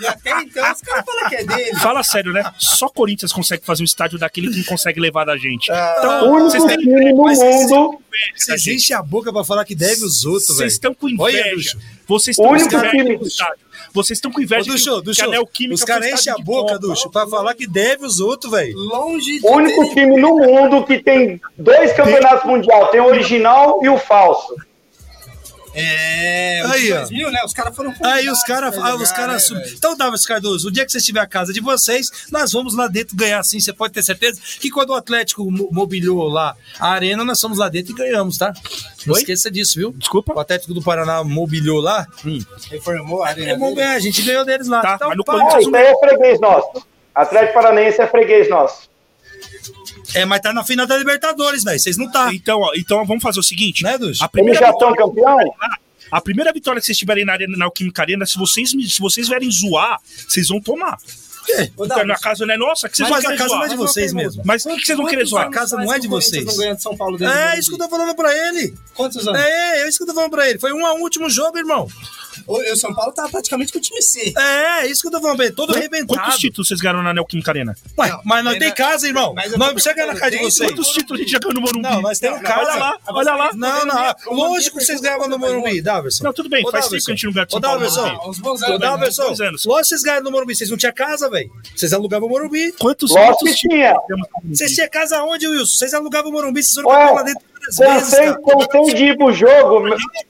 E 0.00 0.06
até 0.06 0.30
então 0.40 0.72
os 0.72 0.80
caras 0.80 1.04
falam 1.04 1.28
que 1.28 1.36
é 1.36 1.44
dele. 1.44 1.76
Fala 1.76 2.02
sério, 2.02 2.32
né? 2.32 2.42
Só 2.58 2.88
Corinthians 2.88 3.32
consegue 3.32 3.64
fazer 3.64 3.82
um 3.82 3.84
estádio 3.84 4.18
daquele 4.18 4.50
que 4.50 4.58
não 4.58 4.64
consegue 4.64 5.00
levar 5.00 5.24
da 5.24 5.36
gente. 5.36 5.70
O 5.70 5.74
Então, 5.74 6.32
único 6.32 6.50
vocês 6.50 6.64
têm 6.64 6.78
time 6.78 7.12
no 7.12 7.16
mundo. 7.16 7.98
Vocês 8.36 8.66
enchem 8.66 8.96
a 8.96 9.02
boca 9.02 9.32
pra 9.32 9.42
falar 9.44 9.64
que 9.64 9.74
deve 9.74 10.04
os 10.04 10.24
outros, 10.24 10.48
velho. 10.48 10.58
Vocês 10.58 10.72
estão 10.74 10.94
com 10.94 11.08
inveja. 11.08 11.78
Vocês 12.06 12.36
O 12.36 12.42
estão 12.42 12.44
com 12.44 12.52
único 12.52 12.76
inveja 12.76 13.18
do 13.18 13.26
estádio. 13.26 13.62
Vocês 13.94 14.16
estão 14.18 14.30
com 14.30 14.40
inveja 14.40 14.70
Ducho, 14.70 15.02
que 15.14 15.22
a 15.22 15.26
Neoquímica 15.26 15.74
os 15.74 15.84
caras 15.84 16.08
enchem 16.08 16.32
a 16.32 16.36
boca. 16.36 16.78
Ducho, 16.78 17.10
pra 17.10 17.26
falar 17.26 17.54
que 17.54 17.66
deve 17.66 18.04
os 18.06 18.20
outros, 18.20 18.50
velho. 18.52 18.76
Longe 18.76 19.40
de 19.40 19.46
O 19.46 19.56
único 19.56 19.94
time 19.94 20.16
no 20.20 20.36
mundo 20.36 20.84
que 20.84 21.02
tem 21.02 21.40
dois 21.56 21.92
campeonatos 21.94 22.44
mundial. 22.46 22.88
Tem 22.88 23.00
o 23.00 23.06
original 23.06 23.80
e 23.82 23.88
o 23.88 23.98
falso. 23.98 24.54
É, 25.74 26.62
Aí, 26.66 26.82
aí, 26.82 26.92
ó. 26.92 26.98
2000, 27.00 27.30
né? 27.30 27.40
Os 27.46 27.52
caras 27.52 27.74
foram 27.74 27.94
Aí 28.02 28.28
os 28.28 28.42
caras 28.44 28.76
ah, 28.76 28.94
os 28.94 29.10
caras 29.10 29.50
né? 29.50 29.62
Então, 29.74 29.96
Davis 29.96 30.24
Cardoso, 30.26 30.68
o 30.68 30.70
dia 30.70 30.84
que 30.84 30.92
vocês 30.92 31.02
tiver 31.04 31.20
a 31.20 31.26
casa 31.26 31.52
de 31.52 31.60
vocês, 31.60 32.08
nós 32.30 32.52
vamos 32.52 32.74
lá 32.76 32.88
dentro 32.88 33.16
ganhar 33.16 33.42
sim. 33.42 33.58
Você 33.58 33.72
pode 33.72 33.94
ter 33.94 34.02
certeza 34.02 34.40
que 34.60 34.70
quando 34.70 34.90
o 34.90 34.94
Atlético 34.94 35.50
mo- 35.50 35.68
mobiliou 35.72 36.28
lá 36.28 36.54
a 36.78 36.88
arena, 36.90 37.24
nós 37.24 37.40
fomos 37.40 37.58
lá 37.58 37.68
dentro 37.68 37.92
e 37.92 37.94
ganhamos, 37.96 38.36
tá? 38.36 38.52
Não 39.06 39.14
Oi? 39.14 39.20
esqueça 39.20 39.50
disso, 39.50 39.78
viu? 39.78 39.92
Desculpa? 39.92 40.34
O 40.34 40.40
Atlético 40.40 40.74
do 40.74 40.82
Paraná 40.82 41.24
mobiliou 41.24 41.80
lá. 41.80 42.06
Reformou 42.70 43.22
a 43.22 43.28
arena 43.28 43.52
É, 43.80 43.86
a 43.94 43.98
gente 43.98 44.20
ganhou 44.22 44.44
deles 44.44 44.68
lá. 44.68 44.80
Tá, 44.82 44.94
Então, 44.96 45.08
mas 45.08 45.16
no 45.16 45.24
pá, 45.24 45.32
Corinthians 45.32 45.54
Ah, 45.56 45.60
isso 45.60 45.76
aí 45.76 45.84
é 45.86 45.98
freguês 45.98 46.40
nosso. 46.40 46.86
Atlético 47.14 47.54
Paranaense 47.54 48.00
é 48.00 48.06
freguês 48.06 48.48
nosso. 48.50 48.90
É, 50.14 50.24
mas 50.24 50.40
tá 50.40 50.52
na 50.52 50.64
final 50.64 50.86
da 50.86 50.96
Libertadores, 50.96 51.64
velho. 51.64 51.78
Vocês 51.78 51.96
não 51.96 52.10
tá. 52.10 52.32
Então, 52.32 52.60
ó, 52.60 52.72
então 52.76 53.04
vamos 53.04 53.22
fazer 53.22 53.40
o 53.40 53.42
seguinte. 53.42 53.82
Né, 53.82 53.98
Ducho? 53.98 54.22
A 54.22 54.26
Eles 54.26 54.30
primeira, 54.32 54.60
já 54.60 54.72
são 54.72 54.94
campeão? 54.94 55.38
a 56.10 56.20
primeira 56.20 56.52
vitória 56.52 56.80
que 56.80 56.86
vocês 56.86 56.98
tiverem 56.98 57.24
na 57.24 57.32
arena 57.32 57.56
na 57.56 57.64
Alquímica 57.64 58.02
Arena, 58.02 58.26
se 58.26 58.38
vocês, 58.38 58.70
se 58.70 59.00
vocês 59.00 59.28
vierem 59.28 59.50
zoar, 59.50 59.98
vocês 60.28 60.48
vão 60.48 60.60
tomar. 60.60 60.98
Quê? 61.44 61.70
Ô, 61.76 61.76
Porque 61.76 61.88
Davi, 61.94 62.12
a 62.12 62.16
casa 62.18 62.46
não 62.46 62.54
é 62.54 62.56
nossa, 62.56 62.88
que 62.88 62.96
vocês 62.96 63.08
Mas 63.08 63.22
vão 63.22 63.32
a 63.32 63.36
casa 63.36 63.48
não 63.50 63.56
é 63.56 63.66
zoar. 63.66 63.70
de 63.70 63.76
vocês 63.76 64.12
mesmo. 64.12 64.42
Mas 64.44 64.62
por 64.62 64.76
que 64.76 64.86
vocês 64.86 64.98
vão 64.98 65.06
querer 65.06 65.24
zoar? 65.26 65.46
A 65.46 65.50
casa 65.50 65.76
não 65.76 65.92
é 65.92 65.98
de 65.98 66.08
vocês. 66.08 66.44
Paulo 66.96 67.18
É 67.24 67.58
isso 67.58 67.68
que 67.70 67.74
eu 67.74 67.78
tô 67.78 67.88
falando 67.88 68.14
pra 68.14 68.32
ele. 68.48 68.74
Quantos 68.94 69.26
anos? 69.26 69.40
É, 69.40 69.82
é 69.82 69.88
isso 69.88 69.98
que 69.98 70.04
eu 70.04 70.08
tô 70.08 70.14
falando 70.14 70.30
pra 70.30 70.48
ele. 70.48 70.58
Foi 70.58 70.72
um 70.72 70.84
a 70.86 70.94
um 70.94 71.00
último 71.02 71.28
jogo, 71.30 71.58
irmão. 71.58 71.88
O, 72.46 72.72
o 72.72 72.76
São 72.76 72.94
Paulo 72.94 73.12
tá 73.12 73.28
praticamente 73.28 73.72
com 73.72 73.78
o 73.78 73.80
time 73.80 74.00
C. 74.02 74.32
É, 74.36 74.80
é 74.80 74.86
isso 74.86 75.02
que 75.02 75.08
eu 75.08 75.12
tô 75.12 75.20
falando 75.20 75.36
pra 75.36 75.46
ele. 75.46 75.54
Todo 75.54 75.74
arrebentado. 75.76 76.18
Quantos 76.18 76.38
títulos 76.38 76.66
vocês 76.68 76.80
ganharam 76.80 77.02
na 77.02 77.12
Neoquímica 77.14 77.50
Arena? 77.50 77.74
Ué, 77.98 78.08
Não, 78.08 78.20
mas 78.24 78.44
nós 78.44 78.54
mas 78.54 78.58
tem 78.58 78.68
na- 78.68 78.74
casa, 78.74 79.06
irmão. 79.06 79.34
mas 79.34 79.52
eu 79.52 79.58
Nós 79.58 79.72
não 79.72 79.78
chega 79.78 80.06
na 80.06 80.14
casa 80.14 80.30
de 80.32 80.38
vocês. 80.38 80.70
Quantos 80.70 80.88
títulos 80.88 81.20
a 81.20 81.22
gente 81.22 81.30
já 81.32 81.38
ganhou 81.38 81.54
no 81.54 81.60
Morumbi? 81.60 81.82
Não, 81.82 82.00
nós 82.02 82.18
temos 82.18 82.40
casa. 82.40 82.60
olha 82.60 82.74
lá, 82.76 82.98
olha 83.08 83.34
lá. 83.34 83.50
Não, 83.54 83.84
não. 83.86 84.14
O 84.28 84.34
Lógico 84.34 84.78
que 84.78 84.84
vocês 84.84 85.00
ganhavam 85.00 85.28
no 85.28 85.38
Morumbi, 85.38 85.80
Daverson. 85.82 86.24
Não, 86.24 86.32
tudo 86.32 86.48
bem, 86.48 86.64
Ô, 86.66 86.70
faz 86.70 86.88
tempo 86.88 87.04
que 87.04 87.10
a 87.12 87.14
gente 87.14 87.26
não 87.26 87.32
ganha 87.32 87.46
de 87.46 87.52
São 87.52 87.58
Ô, 87.58 87.62
Paulo 87.62 87.80
no 87.80 87.86
Daverson. 87.86 88.16
Morumbi. 88.16 88.42
Ô, 88.42 88.48
anos. 88.48 88.60
né? 88.62 88.78
Daverson. 88.78 89.22
Lógico 89.22 89.62
que 89.64 89.84
vocês 89.84 90.02
ganharam 90.02 90.24
no 90.24 90.30
Morumbi. 90.30 90.54
Vocês 90.56 90.70
não 90.70 90.76
tinham 90.76 90.92
casa, 90.94 91.28
velho. 91.32 91.50
Vocês 91.74 91.92
alugavam 91.92 92.28
o 92.28 92.30
Morumbi. 92.30 92.72
Quantos, 92.78 93.10
Lógico 93.10 93.44
que 93.46 93.54
tinha. 93.54 93.94
Vocês 94.44 94.72
tinham 94.72 94.88
casa 94.88 95.22
onde, 95.24 95.48
Wilson? 95.48 95.76
Vocês 95.76 95.94
alugavam 95.94 96.30
o 96.30 96.32
Morumbi. 96.32 96.62
Vocês 96.62 96.74
foram 96.74 97.14
lá 97.14 97.22
dentro 97.24 97.51
várias 97.78 98.10
vezes, 98.10 98.16
cara. 98.16 98.38
cansei 98.68 98.94
de 98.94 99.04
ir 99.04 99.16
pro 99.16 99.32
jogo. 99.32 99.82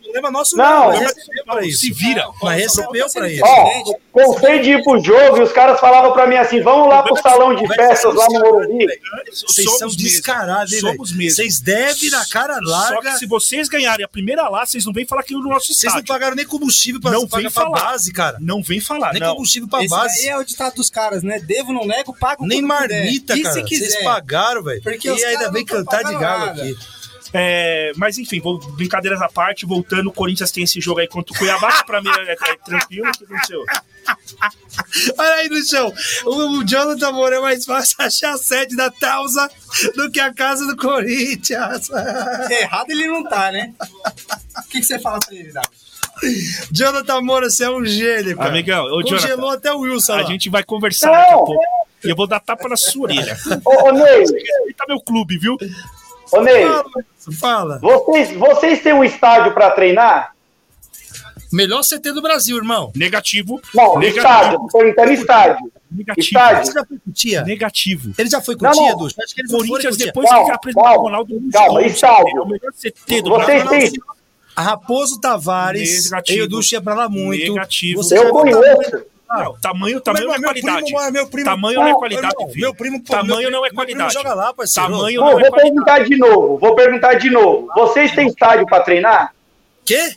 Problema 0.02 0.30
nosso 0.30 0.56
Não. 0.56 0.90
Pra 1.46 1.64
isso. 1.64 1.80
Se 1.80 1.90
vira. 1.92 2.26
Nós 2.42 2.56
recebeu 2.56 3.06
pra 3.10 3.28
isso. 3.30 3.42
Ó, 3.44 3.94
cansei 4.14 4.60
de 4.60 4.70
ir 4.72 4.82
pro 4.84 5.02
jogo 5.02 5.38
e 5.38 5.42
os 5.42 5.52
caras 5.52 5.80
falavam 5.80 6.12
pra 6.12 6.26
mim 6.26 6.36
assim: 6.36 6.60
vamos 6.60 6.88
lá 6.88 7.02
pro 7.02 7.16
salão 7.16 7.54
de 7.54 7.66
festas 7.74 8.14
lá 8.14 8.26
no 8.28 8.40
Morumbi. 8.40 8.86
Vocês 9.32 9.78
são 9.78 9.88
descarados, 9.88 10.72
hein? 10.74 10.80
Somos 10.80 11.12
mesmo. 11.12 11.36
Vocês 11.36 11.60
devem 11.60 12.10
na 12.10 12.26
cara 12.26 12.54
Só 12.56 12.60
larga. 12.70 13.12
que 13.12 13.18
se 13.18 13.26
vocês 13.26 13.68
ganharem 13.68 14.04
a 14.04 14.08
primeira 14.08 14.48
lá, 14.48 14.66
vocês 14.66 14.84
não 14.84 14.92
vêm 14.92 15.06
falar 15.06 15.22
aqui 15.22 15.32
no 15.32 15.40
nosso 15.42 15.68
Vocês 15.72 15.82
não 15.92 16.00
estádio. 16.00 16.06
pagaram 16.08 16.36
nem 16.36 16.44
combustível 16.46 17.00
pra, 17.00 17.10
Não 17.10 17.20
vem 17.26 17.42
pra 17.42 17.50
falar. 17.50 17.80
base, 17.80 18.12
cara. 18.12 18.36
Não 18.40 18.62
vem 18.62 18.80
falar, 18.80 19.12
Nem 19.12 19.22
não. 19.22 19.34
combustível 19.34 19.68
pra 19.68 19.80
Esse 19.80 19.88
base. 19.88 20.18
daí 20.18 20.28
é 20.28 20.36
o 20.38 20.44
ditado 20.44 20.74
dos 20.74 20.90
caras, 20.90 21.22
né? 21.22 21.38
Devo, 21.40 21.72
não 21.72 21.86
nego, 21.86 22.14
pago 22.18 22.46
Nem 22.46 22.60
marmita, 22.60 23.34
E 23.36 23.42
cara. 23.42 23.54
se 23.54 23.62
quiser? 23.64 23.88
Vocês 23.90 24.04
pagaram, 24.04 24.62
velho. 24.62 24.82
Porque 24.82 25.08
E 25.08 25.24
ainda 25.24 25.50
vem 25.50 25.64
não 25.64 25.76
cantar 25.76 26.04
de 26.04 26.14
galo 26.16 26.44
aqui. 26.50 26.76
É, 27.34 27.92
mas 27.96 28.18
enfim, 28.18 28.40
vou, 28.40 28.58
brincadeiras 28.72 29.20
à 29.22 29.28
parte, 29.28 29.64
voltando, 29.64 30.08
o 30.08 30.12
Corinthians 30.12 30.50
tem 30.50 30.64
esse 30.64 30.80
jogo 30.80 31.00
aí 31.00 31.08
contra 31.08 31.34
o 31.34 31.38
Cuiabá, 31.38 31.72
que 31.72 31.86
pra 31.86 32.02
mim 32.02 32.10
é, 32.10 32.32
é 32.32 32.56
tranquilo, 32.56 33.08
o 33.08 33.12
que 33.12 33.24
aconteceu? 33.24 33.64
Olha 35.18 35.34
aí 35.36 35.48
no 35.48 35.64
chão. 35.64 35.92
O, 36.24 36.58
o 36.58 36.64
Jonathan 36.66 37.12
Moura 37.12 37.36
é 37.36 37.40
mais 37.40 37.64
fácil 37.64 37.96
achar 38.00 38.34
a 38.34 38.38
sede 38.38 38.76
da 38.76 38.90
Tausa 38.90 39.48
do 39.94 40.10
que 40.10 40.20
a 40.20 40.32
casa 40.34 40.66
do 40.66 40.76
Corinthians. 40.76 41.88
Errado 42.50 42.90
ele 42.90 43.06
não 43.06 43.24
tá, 43.24 43.50
né? 43.52 43.72
O 43.80 44.68
que, 44.68 44.80
que 44.80 44.82
você 44.84 44.98
fala 44.98 45.18
pra 45.20 45.34
ele, 45.34 45.52
Davi? 45.52 45.68
Jonathan 46.70 47.20
Moura, 47.22 47.48
você 47.50 47.64
é 47.64 47.70
um 47.70 47.84
gênio, 47.84 48.36
cara. 48.36 48.50
Amigão, 48.50 48.84
ô, 48.86 49.02
Congelou 49.02 49.18
Jonathan, 49.18 49.52
até 49.54 49.72
o 49.72 49.78
Wilson 49.80 50.12
A 50.12 50.16
lá. 50.16 50.22
gente 50.24 50.50
vai 50.50 50.62
conversar 50.62 51.10
daqui 51.10 51.32
a 51.32 51.36
pouco. 51.36 51.54
E 52.04 52.10
eu 52.10 52.16
vou 52.16 52.26
dar 52.26 52.40
tapa 52.40 52.68
na 52.68 52.76
sua 52.76 53.04
orelha. 53.04 53.36
Ô, 53.64 53.88
ô 53.88 53.92
Ney, 53.92 54.18
Respeita 54.18 54.84
meu 54.88 55.00
clube, 55.00 55.38
viu? 55.38 55.56
Ô 56.32 56.40
Ney, 56.40 56.64
Fala, 56.64 56.84
Fala. 57.40 57.78
vocês, 57.78 58.36
vocês 58.36 58.82
têm 58.82 58.92
um 58.92 59.04
estádio 59.04 59.52
pra 59.52 59.70
treinar? 59.70 60.32
Melhor 61.52 61.82
CT 61.82 62.12
do 62.12 62.22
Brasil, 62.22 62.56
irmão. 62.56 62.90
Negativo. 62.96 63.60
Não, 63.74 63.98
negativo. 63.98 64.18
estádio, 64.26 64.66
perguntando 64.72 65.12
estádio. 65.12 65.72
Negativo. 65.90 66.26
Estádio. 66.26 66.64
Você 66.66 66.72
já 66.72 66.84
foi 66.86 66.98
com 67.04 67.12
tia? 67.12 67.42
Negativo. 67.44 68.14
Ele 68.16 68.30
já 68.30 68.40
foi 68.40 68.56
com 68.56 68.64
Não, 68.64 68.72
tia? 68.72 68.94
Acho 69.24 69.34
que 69.34 69.46
foram 69.46 69.68
Corinthians, 69.68 69.94
com 69.94 69.98
tia. 69.98 70.06
depois 70.06 70.28
Calma, 70.30 70.44
que 70.46 70.50
apresentou 70.52 70.88
o 70.88 71.02
Ronaldo, 71.02 71.40
calma, 71.52 71.82
é 71.82 71.86
estádio. 71.86 72.42
o 72.42 72.48
melhor 72.48 72.72
CT 72.72 73.22
do 73.22 73.30
Vocês 73.30 73.64
Brasil. 73.64 73.90
têm. 73.92 74.00
Raposo 74.56 75.20
Tavares, 75.20 76.04
Negativo. 76.04 76.38
eu 76.40 76.60
e 76.60 76.74
ia 76.74 76.80
pra 76.80 76.94
lá 76.94 77.08
muito. 77.08 77.52
Negativo. 77.52 78.02
Você 78.02 78.18
Eu 78.18 78.22
já 78.24 78.30
Não, 79.34 79.56
tamanho, 79.60 80.00
tamanho 80.00 80.26
não 80.26 80.34
é 80.34 80.38
qualidade. 80.40 80.84
primo, 80.92 81.10
meu 81.10 81.26
primo, 81.26 81.44
Tamanho 81.46 81.80
não 81.80 81.86
é 81.86 81.90
Ah, 81.90 81.94
qualidade, 81.94 82.34
filho. 82.52 82.60
meu 82.60 82.74
primo, 82.74 83.02
pô, 83.02 83.12
Tamanho 83.12 83.40
meu 83.40 83.50
não 83.50 83.66
é 83.66 83.70
qualidade. 83.70 84.12
joga 84.12 84.34
lá, 84.34 84.52
parceiro. 84.52 84.90
Tamanho 84.90 85.20
Não, 85.20 85.30
não 85.30 85.38
é 85.38 85.42
vou 85.42 85.50
qualidade. 85.50 85.62
perguntar 85.74 85.98
de 86.04 86.16
novo, 86.16 86.58
vou 86.58 86.74
perguntar 86.74 87.14
de 87.14 87.30
novo. 87.30 87.68
Vocês 87.74 88.12
têm 88.14 88.28
estádio 88.28 88.66
pra 88.66 88.80
treinar? 88.80 89.34
Quê? 89.84 90.14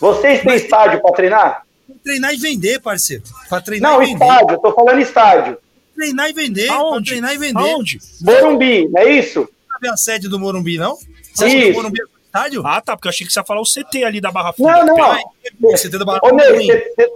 Vocês 0.00 0.42
têm 0.42 0.54
estádio 0.54 1.00
pra 1.02 1.12
treinar? 1.12 1.62
Treinar 2.04 2.32
e 2.32 2.36
vender, 2.36 2.80
parceiro. 2.80 3.22
Pra 3.48 3.60
treinar 3.60 3.92
Não, 3.92 4.02
e 4.02 4.06
vender. 4.06 4.24
estádio, 4.24 4.54
eu 4.54 4.58
tô 4.58 4.72
falando 4.72 5.00
estádio. 5.00 5.58
Treinar 5.94 6.30
e 6.30 6.32
vender. 6.32 6.68
Aonde? 6.70 7.10
treinar 7.10 7.34
e 7.34 7.38
vender. 7.38 7.58
Aonde? 7.58 7.98
Morumbi, 8.20 8.88
não 8.88 9.00
é 9.02 9.10
isso? 9.12 9.48
Sabe 9.72 9.88
a 9.88 9.96
sede 9.96 10.28
do 10.28 10.38
Morumbi, 10.38 10.78
não? 10.78 10.96
Você 11.34 11.44
acha 11.44 11.54
que 11.56 11.62
o 11.64 11.68
Isso. 11.70 11.72
Morumbi 11.74 12.00
é 12.00 12.04
estádio? 12.38 12.62
Ah, 12.66 12.80
tá, 12.80 12.96
porque 12.96 13.08
eu 13.08 13.10
achei 13.10 13.26
que 13.26 13.32
você 13.32 13.40
ia 13.40 13.44
falar 13.44 13.60
o 13.60 13.64
CT 13.64 14.04
ali 14.04 14.20
da 14.20 14.30
Barra 14.30 14.52
Funda. 14.52 14.84
Não, 14.84 14.96
não. 14.96 15.12
Ai, 15.12 15.22
Você 15.60 15.88
tem 15.90 15.98
do 15.98 16.04
Barra 16.04 16.20
Ô, 16.22 16.28
ruim. 16.28 16.38
você- 16.66 16.92
você- 16.96 17.10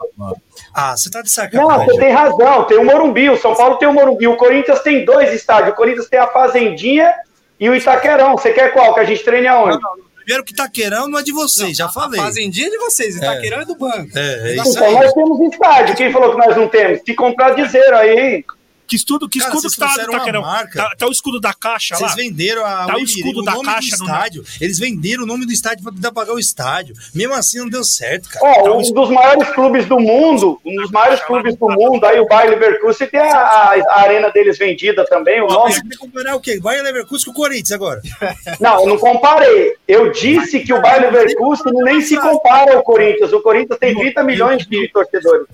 Ah, 0.74 0.96
você 0.96 1.10
tá 1.10 1.20
de 1.20 1.26
não, 1.28 1.32
sacanagem. 1.32 1.86
você 1.86 1.98
tem 2.00 2.10
razão. 2.12 2.64
Tem 2.64 2.78
o 2.78 2.84
Morumbi, 2.84 3.30
o 3.30 3.36
São 3.38 3.54
Paulo 3.54 3.76
tem 3.76 3.88
o 3.88 3.92
Morumbi. 3.92 4.26
O 4.26 4.36
Corinthians 4.36 4.80
tem 4.80 5.04
dois 5.04 5.32
estádios. 5.32 5.72
O 5.72 5.76
Corinthians 5.76 6.08
tem 6.08 6.18
a 6.18 6.26
Fazendinha 6.28 7.12
e 7.60 7.68
o 7.68 7.74
Itaquerão. 7.74 8.36
Você 8.36 8.52
quer 8.52 8.72
qual? 8.72 8.94
Que 8.94 9.00
a 9.00 9.04
gente 9.04 9.22
treine 9.24 9.46
aonde? 9.48 9.78
Primeiro 10.16 10.44
que 10.44 10.54
Taqueirão 10.54 11.08
não 11.08 11.18
é 11.18 11.22
de 11.24 11.32
vocês, 11.32 11.76
já 11.76 11.88
falei. 11.88 12.20
Fazendinha 12.20 12.70
de 12.70 12.78
vocês, 12.78 13.16
Itaquerão 13.16 13.62
é 13.62 13.64
do 13.64 13.74
banco. 13.74 14.08
É, 14.16 14.50
é 14.52 14.54
isso 14.54 14.70
Então 14.70 14.84
aí. 14.86 14.94
nós 14.94 15.12
temos 15.12 15.40
estádio. 15.52 15.96
Quem 15.96 16.12
falou 16.12 16.30
que 16.30 16.46
nós 16.46 16.56
não 16.56 16.68
temos? 16.68 17.00
Se 17.04 17.12
comprar 17.12 17.50
de 17.56 17.68
zero 17.68 17.96
aí, 17.96 18.18
hein? 18.36 18.44
Que 18.92 18.96
escudo, 18.96 19.26
que 19.26 19.38
Cara, 19.38 19.48
escudo 19.50 19.70
vocês 19.70 19.74
que 19.74 19.80
tá, 20.06 20.06
tá 20.18 20.20
querendo? 20.24 20.42
marca. 20.42 20.78
Tá, 20.82 20.94
tá 20.98 21.06
o 21.06 21.10
escudo 21.10 21.40
da 21.40 21.54
caixa 21.54 21.96
Vocês 21.96 22.10
lá? 22.10 22.14
venderam 22.14 22.62
a, 22.66 22.84
Tá 22.86 22.96
o 22.96 22.98
escudo 23.00 23.40
o 23.40 23.42
da 23.42 23.52
nome 23.52 23.64
caixa 23.64 23.96
do 23.96 24.04
no- 24.04 24.04
estádio. 24.04 24.44
Eles 24.60 24.78
venderam 24.78 25.22
o 25.22 25.26
nome 25.26 25.46
do 25.46 25.52
estádio 25.52 25.82
pra 25.82 25.92
tentar 25.94 26.12
pagar 26.12 26.34
o 26.34 26.38
estádio. 26.38 26.94
Mesmo 27.14 27.32
assim, 27.32 27.58
não 27.58 27.70
deu 27.70 27.82
certo, 27.84 28.28
cara. 28.28 28.44
Ó, 28.44 28.78
um 28.78 28.92
dos 28.92 29.08
maiores 29.08 29.48
clubes 29.54 29.86
do 29.86 29.98
mundo, 29.98 30.60
um 30.62 30.76
dos 30.76 30.90
maiores 30.90 31.22
clubes 31.22 31.56
do 31.56 31.68
mundo, 31.70 32.04
aí 32.04 32.20
o 32.20 32.26
Bayer 32.26 32.50
Leverkusen 32.50 33.06
tem 33.08 33.18
a, 33.20 33.34
a- 33.34 33.74
a 33.88 34.00
arena 34.02 34.30
deles 34.30 34.58
vendida 34.58 35.06
também, 35.06 35.40
o 35.40 35.46
nome. 35.46 35.72
Você 35.72 35.80
quer 35.88 35.96
comparar 35.96 36.36
o 36.36 36.40
quê? 36.40 36.60
Bayern 36.60 36.84
Leverkusen 36.86 37.24
com 37.24 37.30
o 37.30 37.34
Corinthians 37.34 37.72
agora. 37.72 38.02
Não, 38.60 38.80
eu 38.80 38.86
não 38.88 38.98
comparei. 38.98 39.74
Eu 39.88 40.12
disse 40.12 40.60
que 40.60 40.72
o 40.74 40.82
Bayer 40.82 41.10
Leverkusen 41.10 41.72
nem 41.84 42.02
se 42.02 42.16
compara 42.18 42.74
ao 42.74 42.82
Corinthians. 42.82 43.32
O 43.32 43.40
Corinthians 43.40 43.78
tem 43.78 43.94
30 43.94 44.22
milhões 44.22 44.66
de 44.66 44.88
torcedores. 44.88 45.46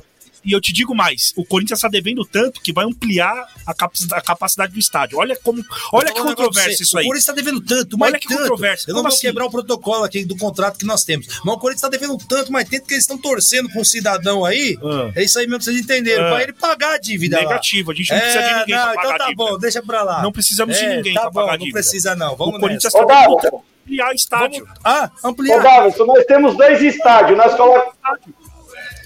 E 0.44 0.52
eu 0.52 0.60
te 0.60 0.72
digo 0.72 0.94
mais, 0.94 1.32
o 1.36 1.44
Corinthians 1.44 1.80
tá 1.80 1.88
devendo 1.88 2.24
tanto 2.24 2.60
que 2.60 2.72
vai 2.72 2.84
ampliar 2.84 3.46
a, 3.66 3.74
capac- 3.74 4.12
a 4.12 4.20
capacidade 4.20 4.72
do 4.72 4.78
estádio. 4.78 5.18
Olha 5.18 5.36
como, 5.36 5.62
olha 5.92 6.12
que 6.12 6.20
controvérsia 6.20 6.82
isso 6.82 6.96
O 6.96 7.00
aí. 7.00 7.06
Corinthians 7.06 7.26
tá 7.26 7.32
devendo 7.32 7.60
tanto, 7.60 7.98
mas 7.98 8.10
Olha 8.10 8.18
que 8.18 8.28
tanto. 8.28 8.40
controvérsia. 8.42 8.84
Eu 8.90 8.94
não 8.94 9.00
Como 9.02 9.10
vou 9.10 9.16
assim? 9.16 9.26
quebrar 9.26 9.46
o 9.46 9.50
protocolo 9.50 10.04
aqui 10.04 10.24
do 10.24 10.36
contrato 10.36 10.78
que 10.78 10.86
nós 10.86 11.04
temos. 11.04 11.26
Mas 11.44 11.54
o 11.54 11.58
Corinthians 11.58 11.82
tá 11.82 11.88
devendo 11.88 12.16
tanto, 12.18 12.50
mas 12.52 12.68
tanto 12.68 12.86
que 12.86 12.94
eles 12.94 13.04
estão 13.04 13.18
torcendo 13.18 13.68
pra 13.70 13.80
um 13.80 13.84
cidadão 13.84 14.44
aí. 14.44 14.78
Ah. 14.82 15.10
É 15.14 15.24
isso 15.24 15.38
aí 15.38 15.46
mesmo 15.46 15.58
que 15.58 15.64
vocês 15.64 15.76
entenderam. 15.80 16.26
Ah. 16.26 16.30
Pra 16.30 16.42
ele 16.42 16.52
pagar 16.52 16.94
a 16.94 16.98
dívida 16.98 17.36
lá. 17.36 17.42
Negativo, 17.42 17.90
a 17.90 17.94
gente 17.94 18.10
não 18.12 18.18
precisa 18.20 18.42
de 18.42 18.54
ninguém 18.60 18.74
não, 18.74 18.82
pra 18.84 18.94
pagar 18.94 19.02
então 19.06 19.18
tá 19.18 19.24
a 19.24 19.28
dívida. 19.28 19.44
bom, 19.50 19.58
deixa 19.58 19.82
pra 19.82 20.02
lá. 20.02 20.22
Não 20.22 20.32
precisamos 20.32 20.76
de 20.78 20.84
É, 20.84 20.96
ninguém 20.96 21.14
tá 21.14 21.20
pra 21.22 21.30
bom, 21.30 21.46
não 21.46 21.58
dívida. 21.58 21.72
precisa 21.80 22.14
não. 22.16 22.36
Vamos 22.36 22.56
o 22.56 22.60
Corinthians 22.60 22.92
nessa. 22.94 23.06
tá 23.06 23.28
Ô, 23.28 23.36
devendo 23.40 23.62
ampliar 23.84 24.14
estádio. 24.14 24.64
Vamos- 24.64 24.80
Ah, 24.84 25.10
Ô, 25.24 25.28
ampliar. 25.28 25.62
Davidson, 25.62 26.04
nós 26.06 26.24
temos 26.26 26.56
dois 26.56 26.82
estádios. 26.82 27.36
Nós 27.38 27.54
colocamos 27.56 27.94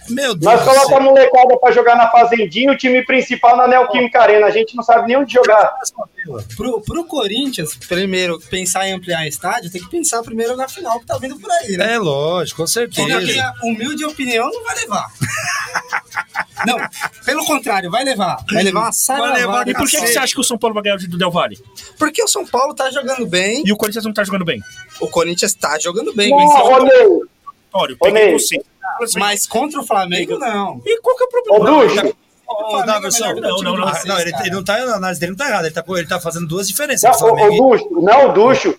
Meu 0.09 0.35
Deus. 0.35 0.53
nós 0.53 0.65
colocamos 0.65 0.93
a 0.93 1.01
molecada 1.01 1.57
pra 1.59 1.73
jogar 1.73 1.97
na 1.97 2.11
Fazendinha 2.11 2.71
e 2.71 2.75
o 2.75 2.79
time 2.79 3.05
principal 3.05 3.57
na 3.57 3.67
Neoquímica 3.67 4.21
Arena. 4.21 4.47
A 4.47 4.51
gente 4.51 4.75
não 4.77 4.83
sabe 4.83 5.09
nem 5.09 5.17
onde 5.17 5.33
jogar. 5.33 5.75
Pro, 6.57 6.81
pro 6.81 7.05
Corinthians, 7.05 7.75
primeiro, 7.75 8.41
pensar 8.51 8.87
em 8.87 8.93
ampliar 8.93 9.27
estádio, 9.27 9.71
tem 9.71 9.83
que 9.83 9.91
pensar 9.91 10.23
primeiro 10.23 10.57
na 10.57 10.69
final 10.69 11.01
que 11.01 11.07
tá 11.07 11.19
vindo 11.19 11.39
por 11.39 11.51
aí, 11.51 11.77
né? 11.77 11.95
É 11.95 11.99
lógico, 11.99 12.63
com 12.63 12.67
certeza. 12.67 13.09
na 13.09 13.21
minha 13.21 13.53
humilde 13.63 14.05
opinião 14.05 14.49
não 14.51 14.63
vai 14.63 14.77
levar. 14.77 15.07
não, 16.67 16.79
pelo 17.25 17.45
contrário, 17.45 17.91
vai 17.91 18.05
levar. 18.05 18.39
Vai 18.51 18.63
levar 18.63 18.81
uma 18.81 18.93
saravada. 18.93 19.39
levar 19.39 19.69
E 19.69 19.75
por 19.75 19.89
que, 19.89 20.01
que 20.01 20.07
você 20.09 20.19
acha 20.19 20.35
que 20.35 20.41
o 20.41 20.45
São 20.45 20.59
Paulo 20.59 20.75
vai 20.75 20.83
ganhar 20.85 20.97
do 20.97 21.19
Del 21.19 21.31
Valle? 21.31 21.59
Porque 21.99 22.23
o 22.23 22.29
São 22.29 22.47
Paulo 22.47 22.75
tá 22.75 22.91
jogando 22.91 23.27
bem, 23.27 23.63
E 23.67 23.73
o 23.73 23.77
Corinthians 23.77 24.05
não 24.05 24.13
tá 24.13 24.25
jogando 24.25 24.45
bem? 24.45 24.61
o 25.01 25.09
Corinthians 25.09 25.55
tá 25.55 25.79
jogando 25.79 26.15
bem. 26.15 26.31
Não, 26.31 26.39
venceu 26.39 26.65
ô, 26.65 26.85
Ney, 26.85 27.21
Olha, 27.73 27.93
eu 27.93 27.97
Ô, 28.01 28.11
Mas 29.17 29.47
contra 29.47 29.81
o 29.81 29.87
Flamengo, 29.87 30.39
não. 30.39 30.81
E 30.85 31.01
qual 31.01 31.17
que 31.17 31.25
é 31.25 31.27
o 31.27 31.29
ô 31.29 31.43
problema? 31.43 31.83
Ducho, 31.83 32.17
Ô, 32.47 32.83
Davidson, 32.83 33.25
é 33.25 33.35
melhor 33.35 33.55
que 33.55 33.61
o 33.61 33.65
não, 33.65 33.73
não, 33.73 33.81
não. 33.81 33.89
Vocês, 33.89 34.05
não, 34.05 34.21
ele, 34.21 34.31
cara. 34.31 34.47
ele 34.47 34.55
não 34.55 34.65
tá, 34.65 34.75
a 34.75 34.97
análise 34.97 35.21
dele 35.21 35.31
não 35.33 35.39
tá 35.39 35.49
errada. 35.49 35.67
Ele 35.67 35.75
tá, 35.75 35.85
ele 35.89 36.07
tá 36.07 36.21
fazendo 36.21 36.47
duas 36.47 36.69
diferenças. 36.69 37.03
não, 37.21 37.29
ô, 37.33 37.37
Flamengo. 37.37 37.71
Ducho, 37.71 37.89
não, 38.03 38.29
o 38.29 38.33
Ducho, 38.33 38.79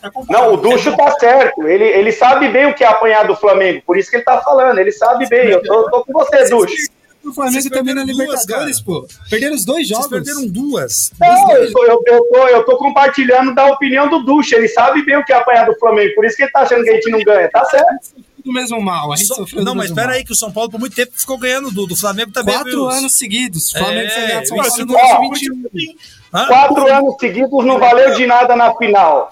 Pra 0.00 0.10
comparar. 0.10 0.40
não, 0.40 0.54
o 0.54 0.56
Ducho 0.56 0.96
tá 0.96 1.10
certo. 1.18 1.66
Ele, 1.66 1.84
ele 1.84 2.12
sabe 2.12 2.48
bem 2.48 2.66
o 2.66 2.74
que 2.74 2.82
é 2.82 2.86
apanhar 2.86 3.26
do 3.26 3.36
Flamengo. 3.36 3.82
Por 3.84 3.98
isso 3.98 4.08
que 4.10 4.16
ele 4.16 4.24
tá 4.24 4.40
falando. 4.40 4.78
Ele 4.78 4.92
sabe 4.92 5.28
bem. 5.28 5.48
Eu 5.48 5.62
tô, 5.62 5.90
tô 5.90 6.04
com 6.04 6.12
você, 6.12 6.48
Ducho. 6.48 6.74
O 7.22 7.34
Flamengo 7.34 7.60
Vocês 7.60 7.70
também 7.70 7.94
na 7.94 8.02
Libertadores, 8.02 8.80
pô. 8.80 9.06
Perderam 9.28 9.54
os 9.54 9.64
dois 9.66 9.86
Vocês 9.86 9.88
jogos. 9.88 10.08
perderam 10.08 10.46
duas. 10.46 11.12
Não, 11.20 11.52
eu 11.52 11.70
tô, 11.70 11.84
eu, 11.84 12.02
eu 12.06 12.24
tô, 12.24 12.48
eu 12.48 12.64
tô 12.64 12.78
compartilhando 12.78 13.54
da 13.54 13.66
opinião 13.66 14.08
do 14.08 14.20
Ducho. 14.24 14.54
Ele 14.54 14.68
sabe 14.68 15.04
bem 15.04 15.18
o 15.18 15.24
que 15.24 15.32
é 15.32 15.36
apanhar 15.36 15.66
do 15.66 15.78
Flamengo. 15.78 16.14
Por 16.14 16.24
isso 16.24 16.36
que 16.36 16.44
ele 16.44 16.50
tá 16.50 16.60
achando 16.60 16.82
que 16.82 16.88
a 16.88 16.94
gente 16.94 17.10
não 17.10 17.22
ganha. 17.22 17.50
Tá 17.50 17.62
certo. 17.66 18.14
Do 18.42 18.52
mesmo 18.52 18.80
mal. 18.80 19.12
A 19.12 19.16
gente 19.16 19.26
Só- 19.28 19.34
sofreu 19.36 19.64
não, 19.64 19.72
do 19.72 19.76
mas 19.78 19.84
mesmo 19.90 19.94
espera 19.94 20.08
mal. 20.08 20.16
aí 20.16 20.24
que 20.24 20.32
o 20.32 20.36
São 20.36 20.50
Paulo 20.52 20.70
por 20.70 20.78
muito 20.80 20.94
tempo 20.96 21.12
ficou 21.14 21.38
ganhando 21.38 21.70
do, 21.70 21.86
do 21.86 21.96
Flamengo 21.96 22.32
também. 22.32 22.54
Quatro 22.54 22.70
viu? 22.70 22.88
anos 22.88 23.14
seguidos. 23.16 23.70
Flamengo 23.70 24.06
É, 24.06 24.10
foi 24.10 24.26
ganhar 24.26 24.40
de 24.42 24.48
São 24.48 24.56
Paulo 24.56 24.72
em 24.74 24.78
não- 24.86 24.86
2021. 25.30 25.94
Hã? 26.32 26.46
Quatro 26.46 26.92
anos 26.94 27.14
seguidos 27.20 27.64
não 27.64 27.78
valeu 27.78 28.14
de 28.14 28.26
nada 28.26 28.54
na 28.56 28.74
final. 28.76 29.30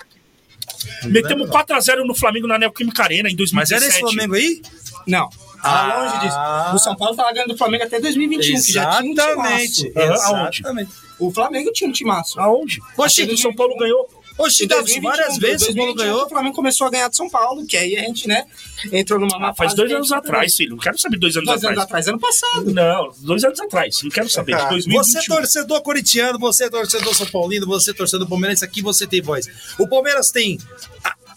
Metemos 1.04 1.48
4x0 1.50 2.04
no 2.06 2.14
Flamengo 2.14 2.46
na 2.46 2.58
Neoquímica 2.58 3.02
Arena 3.02 3.28
em 3.28 3.36
2017. 3.36 3.54
Mas 3.54 3.72
era 3.72 3.86
esse 3.88 4.00
Flamengo 4.00 4.34
aí? 4.34 4.62
Não. 5.06 5.28
Tava 5.62 6.02
longe 6.04 6.18
disso. 6.20 6.36
O 6.74 6.78
São 6.78 6.94
Paulo 6.96 7.16
tava 7.16 7.32
ganhando 7.32 7.48
do 7.50 7.58
Flamengo 7.58 7.84
até 7.84 7.98
2021, 8.00 8.62
que 8.62 8.72
já 8.72 8.90
tinha 9.00 9.10
um 9.10 9.12
Exatamente. 9.12 9.72
timaço. 9.92 10.24
Aonde? 10.34 10.60
Exatamente. 10.60 10.90
O 11.18 11.32
Flamengo 11.32 11.72
tinha 11.72 11.90
um 11.90 11.92
timaço. 11.92 12.40
Aonde? 12.40 12.78
Aquele 12.96 13.32
do 13.32 13.36
São 13.38 13.52
Paulo 13.54 13.76
ganhou. 13.76 14.08
Davi, 14.38 15.00
2021, 15.00 15.02
várias 15.02 15.36
vezes 15.38 15.62
o 15.62 15.66
São 15.66 15.74
Paulo 15.74 15.94
2021, 15.94 15.96
ganhou. 15.96 16.26
O 16.26 16.28
Flamengo 16.28 16.54
começou 16.54 16.86
a 16.86 16.90
ganhar 16.90 17.08
de 17.08 17.16
São 17.16 17.28
Paulo, 17.28 17.66
que 17.66 17.76
aí 17.76 17.96
a 17.96 18.00
gente, 18.02 18.28
né, 18.28 18.46
entrou 18.92 19.18
numa 19.18 19.50
Ah, 19.50 19.54
faz 19.54 19.74
dois 19.74 19.90
anos 19.90 20.08
gente 20.08 20.16
atrás, 20.16 20.54
filho. 20.54 20.70
Não 20.70 20.78
quero 20.78 20.98
saber 20.98 21.18
dois 21.18 21.36
anos 21.36 21.46
Dois 21.48 21.58
atrás. 21.58 21.76
anos 21.76 21.84
atrás, 21.84 22.08
ano 22.08 22.18
passado. 22.20 22.72
Não, 22.72 23.12
dois 23.18 23.42
anos 23.44 23.60
atrás. 23.60 24.00
Não 24.02 24.10
quero 24.10 24.28
saber. 24.28 24.56
De 24.56 24.68
2021. 24.68 25.02
Você 25.02 25.18
é 25.18 25.22
torcedor 25.36 25.82
corintiano, 25.82 26.38
você 26.38 26.64
é 26.64 26.70
torcedor 26.70 27.14
São 27.14 27.26
Paulino, 27.26 27.66
você 27.66 27.90
é 27.90 27.94
torcedor 27.94 28.28
palmeirense, 28.28 28.64
aqui 28.64 28.80
você 28.80 29.06
tem 29.06 29.20
voz. 29.20 29.48
O 29.78 29.88
Palmeiras 29.88 30.30
tem 30.30 30.58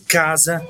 casa, 0.08 0.66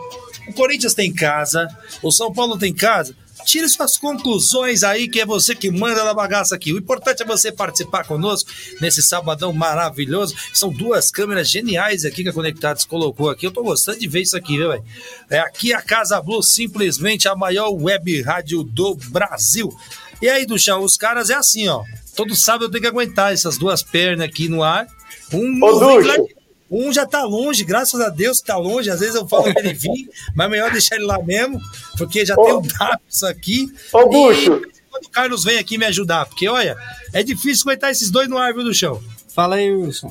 o 0.48 0.54
Corinthians 0.54 0.94
tem 0.94 1.14
casa, 1.14 1.68
o 2.02 2.12
São 2.12 2.32
Paulo 2.32 2.58
tem 2.58 2.74
casa. 2.74 3.16
Tire 3.46 3.68
suas 3.68 3.98
conclusões 3.98 4.84
aí, 4.84 5.08
que 5.08 5.20
é 5.20 5.26
você 5.26 5.56
que 5.56 5.70
manda 5.70 6.04
na 6.04 6.14
bagaça 6.14 6.56
aqui. 6.56 6.74
O 6.74 6.78
importante 6.78 7.24
é 7.24 7.26
você 7.26 7.52
participar 7.52 8.06
conosco 8.06 8.50
nesse 8.80 9.02
sabadão 9.02 9.52
maravilhoso. 9.54 10.36
São 10.54 10.72
duas 10.72 11.12
câmeras 11.12 11.50
geniais 11.50 12.06
aqui 12.06 12.24
que 12.24 12.30
a 12.30 12.34
Conectados 12.34 12.86
colocou 12.86 13.30
aqui. 13.30 13.46
Eu 13.46 13.52
tô 13.52 13.64
gostando 13.64 14.00
de 14.00 14.08
ver 14.08 14.22
isso 14.22 14.38
aqui, 14.38 14.58
viu, 14.58 14.70
velho? 14.70 14.84
É 15.30 15.40
aqui 15.40 15.74
a 15.74 15.82
Casa 15.82 16.22
Blue, 16.22 16.44
simplesmente 16.44 17.28
a 17.28 17.36
maior 17.36 17.72
web 17.72 18.22
rádio 18.22 18.64
do 18.64 18.96
Brasil. 19.10 19.74
E 20.22 20.30
aí, 20.30 20.46
do 20.46 20.58
chão, 20.58 20.84
os 20.84 20.98
caras 20.98 21.30
é 21.30 21.34
assim, 21.34 21.68
ó. 21.68 21.84
Todo 22.16 22.36
sábado 22.36 22.66
eu 22.66 22.70
tenho 22.70 22.82
que 22.82 22.88
aguentar 22.88 23.34
essas 23.34 23.58
duas 23.58 23.82
pernas 23.82 24.28
aqui 24.28 24.48
no 24.48 24.64
ar. 24.64 24.86
Um, 25.34 25.64
Ô, 25.64 25.80
Ducho. 25.80 26.41
Um 26.72 26.92
já 26.94 27.06
tá 27.06 27.24
longe, 27.24 27.64
graças 27.66 28.00
a 28.00 28.10
Deus 28.10 28.40
que 28.40 28.48
tá 28.48 28.56
longe. 28.58 28.90
Às 28.90 29.00
vezes 29.02 29.16
eu 29.16 29.28
falo 29.28 29.52
pra 29.54 29.62
ele 29.62 29.74
vir, 29.74 30.10
mas 30.36 30.48
é 30.48 30.50
melhor 30.50 30.72
deixar 30.72 30.96
ele 30.96 31.06
lá 31.06 31.22
mesmo, 31.22 31.60
porque 31.98 32.26
já 32.26 32.36
Ô. 32.36 32.44
tem 32.44 32.54
o 32.54 32.62
Daps 32.62 33.24
aqui. 33.24 33.68
Ô, 33.94 34.02
E 34.02 34.10
Ducho. 34.10 34.62
Quando 34.90 35.06
o 35.06 35.10
Carlos 35.10 35.44
vem 35.44 35.58
aqui 35.58 35.78
me 35.78 35.86
ajudar, 35.86 36.26
porque 36.26 36.48
olha, 36.50 36.76
é 37.14 37.22
difícil 37.24 37.64
aguentar 37.66 37.92
esses 37.92 38.10
dois 38.12 38.28
no 38.28 38.38
ar, 38.38 38.54
viu, 38.54 38.64
do 38.64 38.74
chão. 38.74 39.02
Fala 39.34 39.56
aí, 39.56 39.72
Wilson. 39.72 40.10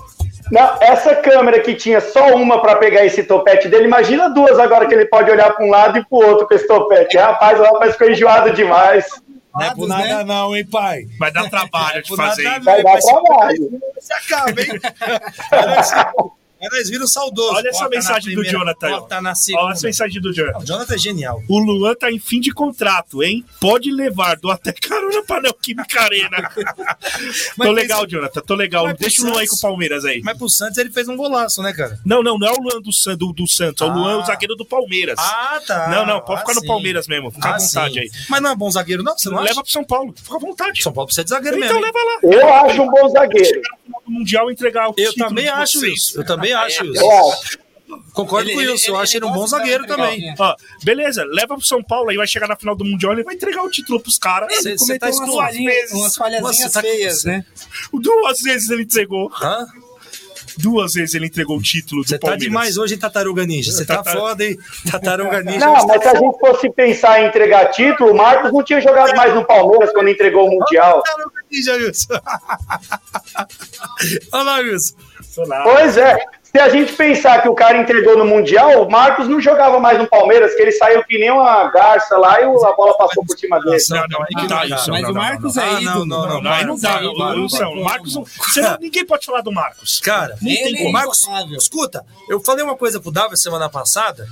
Não, 0.51 0.79
essa 0.81 1.15
câmera 1.17 1.61
que 1.61 1.75
tinha 1.75 2.01
só 2.01 2.35
uma 2.35 2.61
pra 2.63 2.77
pegar 2.77 3.05
esse 3.05 3.23
topete 3.23 3.69
dele, 3.69 3.85
imagina 3.85 4.29
duas 4.31 4.59
agora 4.59 4.87
que 4.89 4.95
ele 4.95 5.05
pode 5.05 5.31
olhar 5.31 5.53
pra 5.53 5.65
um 5.65 5.69
lado 5.71 5.99
e 5.99 6.05
pro 6.07 6.19
outro 6.27 6.49
com 6.49 6.55
esse 6.55 6.67
topete. 6.67 7.17
Rapaz, 7.19 7.61
o 7.61 7.63
rapaz 7.63 7.93
ficou 7.93 8.11
enjoado 8.11 8.53
demais. 8.55 9.07
Não 9.55 9.63
é 9.63 9.75
por 9.75 9.87
Lados, 9.89 10.09
nada 10.09 10.19
né? 10.19 10.25
não, 10.25 10.57
hein, 10.57 10.65
pai? 10.65 11.03
Vai 11.19 11.31
dar 11.33 11.51
trabalho 11.51 12.03
de 12.03 12.09
Por 12.09 12.17
fazer. 12.17 12.43
nada 12.45 12.57
hein? 12.57 12.65
Vai 12.65 12.83
dar 12.83 12.93
Vai 12.93 13.03
ser- 13.03 13.13
trabalho. 13.13 13.81
Se 14.01 14.13
acaba, 14.15 14.61
hein? 14.63 14.81
Aí 16.61 16.69
nós- 16.71 16.89
vira 16.91 17.05
o 17.05 17.09
saudoso. 17.09 17.55
Olha 17.55 17.69
essa 17.69 17.89
mensagem 17.89 18.35
do 18.35 18.45
Jonathan. 18.45 18.91
Bota 18.91 19.21
na 19.21 19.31
Olha 19.31 19.35
segunda. 19.35 19.73
essa 19.73 19.87
mensagem 19.87 20.21
do 20.21 20.33
Jonathan. 20.33 20.59
O 20.59 20.65
Jonathan 20.67 20.95
é 20.95 20.99
genial. 20.99 21.43
O 21.49 21.59
Luan 21.59 21.95
tá 21.95 22.11
em 22.11 22.19
fim 22.19 22.41
de 22.41 22.53
contrato, 22.53 23.23
hein? 23.23 23.45
Pode 23.61 23.91
levar, 23.91 24.37
dou 24.37 24.51
até 24.51 24.73
carona 24.73 25.23
pra 25.23 25.41
Neoquímica 25.41 26.01
Arena. 26.03 26.51
Mas 27.57 27.57
tô 27.57 27.57
pensa- 27.57 27.73
legal, 27.73 28.07
Jonathan, 28.07 28.41
tô 28.41 28.55
legal. 28.55 28.85
Mas 28.87 28.97
Deixa 28.99 29.23
o 29.23 29.27
Luan 29.27 29.41
aí 29.41 29.47
com 29.47 29.57
o 29.57 29.61
Palmeiras 29.61 30.05
aí. 30.05 30.21
Mas 30.23 30.37
pro 30.37 30.49
Santos 30.49 30.79
ele 30.79 30.91
fez 30.91 31.09
um 31.09 31.17
golaço, 31.17 31.63
né, 31.63 31.73
cara? 31.73 31.99
Não, 32.05 32.23
não, 32.23 32.39
não 32.39 32.47
é 32.49 32.53
o 32.53 32.57
Luan 32.61 32.81
do, 32.81 32.93
San- 32.93 33.17
do, 33.17 33.33
do 33.33 33.47
Santos, 33.49 33.81
é 33.83 33.85
o 33.85 33.91
Ah. 33.91 33.95
Luan, 33.95 34.19
o 34.19 34.25
zagueiro 34.27 34.57
do 34.57 34.65
Palmeiras. 34.65 35.17
Ah, 35.19 35.61
tá. 35.67 35.89
Não, 35.89 36.07
não, 36.07 36.21
pode 36.21 36.39
Ah, 36.39 36.41
ficar 36.43 36.55
no 36.55 36.61
sim. 36.61 36.67
Palmeiras 36.67 37.07
mesmo, 37.09 37.31
fica 37.31 37.49
à 37.49 37.55
Ah, 37.55 37.59
vontade 37.59 37.95
sim. 37.95 38.01
aí. 38.01 38.11
Mas 38.29 38.43
não 38.43 38.51
é 38.51 38.57
bom 38.57 38.71
zagueiro, 38.71 39.03
não? 39.03 39.17
Você 39.17 39.29
não 39.31 39.39
Leva 39.39 39.51
acha? 39.53 39.63
pro 39.63 39.73
São 39.73 39.85
Paulo, 39.85 40.15
fica 40.17 40.37
à 40.37 40.39
vontade. 40.39 40.83
São 40.83 40.93
Paulo 40.93 41.07
precisa 41.07 41.25
de 41.25 41.31
zagueiro 41.31 41.57
Então 41.57 41.81
mesmo. 41.81 41.87
hein? 41.87 41.93
leva 41.93 42.35
lá. 42.37 42.43
Eu 42.43 42.55
acho 42.71 42.83
um 42.83 42.91
bom 42.91 43.09
zagueiro. 43.09 43.61
No 44.07 44.19
Mundial 44.19 44.51
entregar 44.51 44.89
o 44.89 44.95
Eu 44.97 45.15
também 45.15 45.49
acho 45.49 45.85
isso. 45.87 46.19
Eu 46.19 46.25
também 46.25 46.50
acho 46.55 46.85
isso. 46.85 47.01
Eu 47.03 47.31
acho. 47.31 47.59
Concordo 48.13 48.49
Ele- 48.49 48.55
com 48.55 48.61
ele- 48.63 48.73
isso. 48.75 48.89
Eu 48.91 48.95
ele- 48.95 49.03
acho 49.03 49.17
ele 49.17 49.25
um 49.25 49.29
ele 49.31 49.37
bom 49.39 49.47
zagueiro 49.49 49.87
também. 49.87 50.35
Ó, 50.39 50.55
beleza, 50.85 51.25
leva 51.25 51.57
pro 51.57 51.65
São 51.65 51.83
Paulo, 51.83 52.11
aí 52.11 52.17
vai 52.17 52.27
chegar 52.27 52.47
na 52.47 52.55
final 52.55 52.77
do 52.77 52.85
Mundial, 52.85 53.13
ele 53.13 53.25
vai 53.25 53.35
entregar 53.35 53.63
o 53.65 53.71
título 53.71 54.01
pros 54.01 54.17
caras. 54.19 54.55
Cê- 54.57 54.63
cê 54.63 54.77
Cometeu 54.77 54.99
tá 55.11 55.17
umas 55.17 55.35
falhinhas, 55.35 55.91
umas 55.93 56.15
falhazinhas 56.17 56.59
Nossa, 56.59 56.71
tá- 56.71 56.81
feias, 56.83 57.25
né? 57.25 57.45
Duas 57.93 58.41
vezes 58.43 58.71
ele 58.71 58.83
entregou. 58.85 59.31
Hã? 59.43 59.67
Duas 60.59 60.93
vezes 60.93 61.15
ele 61.15 61.27
entregou 61.27 61.57
o 61.57 61.63
título 61.63 62.03
do 62.03 62.09
Você 62.09 62.17
tá 62.19 62.27
Palmeiras. 62.27 62.45
demais 62.45 62.77
hoje 62.77 62.95
em 62.95 62.99
Tartaruga 62.99 63.45
Ninja. 63.47 63.73
Você 63.73 63.85
tá 63.85 63.97
Tatar- 63.99 64.17
foda, 64.17 64.45
hein? 64.45 64.57
Tartaruga 64.91 65.43
Ninja. 65.43 65.59
Não, 65.67 65.87
mas 65.87 66.03
se 66.03 66.09
a 66.09 66.15
gente 66.17 66.39
fosse 66.39 66.71
pensar 66.71 67.23
em 67.23 67.29
entregar 67.29 67.67
título, 67.71 68.11
o 68.13 68.17
Marcos 68.17 68.53
não 68.53 68.63
tinha 68.63 68.81
jogado 68.81 69.17
mais 69.17 69.35
no 69.35 69.45
Palmeiras 69.45 69.93
quando 69.93 70.09
entregou 70.11 70.47
o 70.47 70.51
Mundial. 70.51 71.03
Tartaruga 71.03 71.41
Ninja, 71.51 71.75
Wilson. 71.75 72.09
Olha 74.33 74.43
lá, 74.43 74.57
Wilson. 74.59 74.95
Pois 75.65 75.97
é. 75.97 76.19
Se 76.51 76.59
a 76.59 76.69
gente 76.69 76.93
pensar 76.95 77.43
que 77.43 77.49
o 77.49 77.55
cara 77.55 77.79
entregou 77.79 78.19
no 78.19 78.25
Mundial, 78.25 78.83
o 78.85 78.91
Marcos 78.91 79.29
não 79.29 79.41
jogava 79.41 79.79
mais 79.79 79.99
no 79.99 80.09
Palmeiras, 80.09 80.53
que 80.55 80.63
ele 80.63 80.73
saiu 80.73 81.05
que 81.05 81.17
nem 81.17 81.31
uma 81.31 81.69
garça 81.71 82.17
lá 82.19 82.41
e 82.41 82.45
a 82.45 82.73
bola 82.73 82.97
passou 82.99 83.25
por 83.25 83.39
cima 83.39 83.61
dele. 83.61 83.79
Não, 83.91 84.05
não, 84.09 84.21
aí 84.23 84.29
que 84.37 84.49
tá 84.49 84.67
isso. 84.67 84.91
Mas 84.91 85.03
não, 85.03 85.11
o 85.11 85.15
Marcos 85.15 85.57
é 85.57 85.63
Ah, 85.63 85.81
ídolo. 85.81 86.07
não, 86.07 86.27
não, 86.29 86.43
Não, 86.43 86.51
aí 86.53 86.65
não 86.65 86.77
dá. 86.77 87.01
Não, 87.01 87.13
O- 87.13 87.85
Marcos 87.85 88.15
Ninguém 88.81 89.07
pode 89.07 89.25
falar 89.27 89.43
do 89.43 89.53
Marcos. 89.53 90.01
Cara, 90.01 90.37
Ele 90.43 90.85
o 90.87 90.89
é 90.89 90.93
Marcos. 90.93 91.21
Escuta, 91.57 92.05
eu 92.29 92.41
falei 92.41 92.65
uma 92.65 92.77
coisa 92.77 93.01
pro 93.01 93.13
Davi 93.13 93.39
semana 93.39 93.69
passada. 93.69 94.27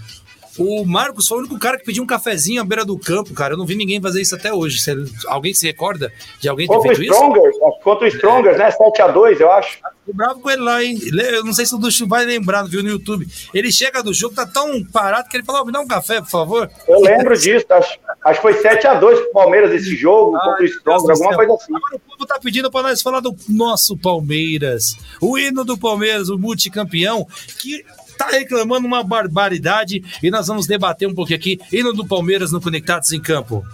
O 0.59 0.85
Marcos 0.85 1.27
foi 1.29 1.39
o 1.39 1.41
único 1.41 1.59
cara 1.59 1.79
que 1.79 1.85
pediu 1.85 2.03
um 2.03 2.07
cafezinho 2.07 2.61
à 2.61 2.65
beira 2.65 2.85
do 2.85 2.99
campo, 2.99 3.33
cara. 3.33 3.55
Eu 3.55 3.59
não 3.59 3.67
vi 3.67 3.75
ninguém 3.77 4.01
fazer 4.01 4.21
isso 4.21 4.35
até 4.35 4.53
hoje. 4.53 4.81
Você- 4.81 4.97
alguém 5.27 5.55
se 5.55 5.67
recorda 5.67 6.13
de 6.41 6.49
alguém 6.49 6.67
ter 6.67 6.75
Contra 6.75 6.93
o 6.93 6.97
feito 6.97 7.11
isso? 7.13 7.21
Strongers, 7.23 7.57
contra 7.85 8.05
o 8.05 8.09
Strongers, 8.09 8.59
né? 8.59 8.71
7x2, 8.73 9.41
eu 9.41 9.51
acho. 9.53 9.79
Tô 10.05 10.13
bravo 10.15 10.41
com 10.41 10.51
ele 10.51 10.63
lá, 10.63 10.83
hein? 10.83 10.99
Eu 11.33 11.45
não 11.45 11.53
sei 11.53 11.67
se 11.67 11.75
o 11.75 11.79
Ducho 11.79 12.07
vai 12.09 12.25
lembrar, 12.25 12.63
viu, 12.65 12.83
no 12.83 12.89
YouTube. 12.89 13.29
Ele 13.53 13.71
chega 13.71 14.03
do 14.03 14.13
jogo, 14.15 14.35
tá 14.35 14.47
tão 14.47 14.83
parado 14.85 15.29
que 15.29 15.37
ele 15.37 15.45
falou: 15.45 15.61
"Ó, 15.63 15.65
me 15.67 15.71
dá 15.73 15.81
um 15.81 15.87
café, 15.87 16.21
por 16.23 16.31
favor. 16.31 16.71
Eu 16.89 17.01
lembro 17.03 17.37
disso. 17.39 17.67
Acho, 17.69 17.99
acho 18.25 18.41
que 18.41 18.43
foi 18.43 18.55
7x2 18.55 19.17
pro 19.21 19.33
Palmeiras 19.33 19.71
esse 19.71 19.95
jogo, 19.95 20.33
contra 20.33 20.49
o 20.49 20.53
Ai, 20.55 20.59
Deus 20.61 20.71
Strongers, 20.77 21.21
alguma 21.21 21.37
coisa 21.37 21.55
assim. 21.55 21.75
Agora 21.77 21.97
o 21.97 22.01
povo 22.01 22.27
tá 22.27 22.39
pedindo 22.41 22.71
pra 22.71 22.83
nós 22.83 23.03
falar 23.03 23.21
do 23.21 23.37
nosso 23.51 23.97
Palmeiras. 23.99 24.97
O 25.21 25.39
hino 25.39 25.63
do 25.63 25.77
Palmeiras, 25.77 26.31
o 26.31 26.39
multicampeão, 26.39 27.27
que 27.61 27.85
tá 28.19 28.27
reclamando 28.27 28.87
uma 28.87 29.03
barbaridade. 29.03 30.03
E 30.23 30.31
nós 30.31 30.47
vamos 30.47 30.67
debater 30.67 31.09
um 31.09 31.15
pouquinho 31.15 31.39
aqui. 31.39 31.59
Hino 31.73 31.93
do 31.93 32.07
Palmeiras 32.07 32.53
no 32.53 32.61
Conectados 32.61 33.13
em 33.13 33.21
Campo. 33.21 33.65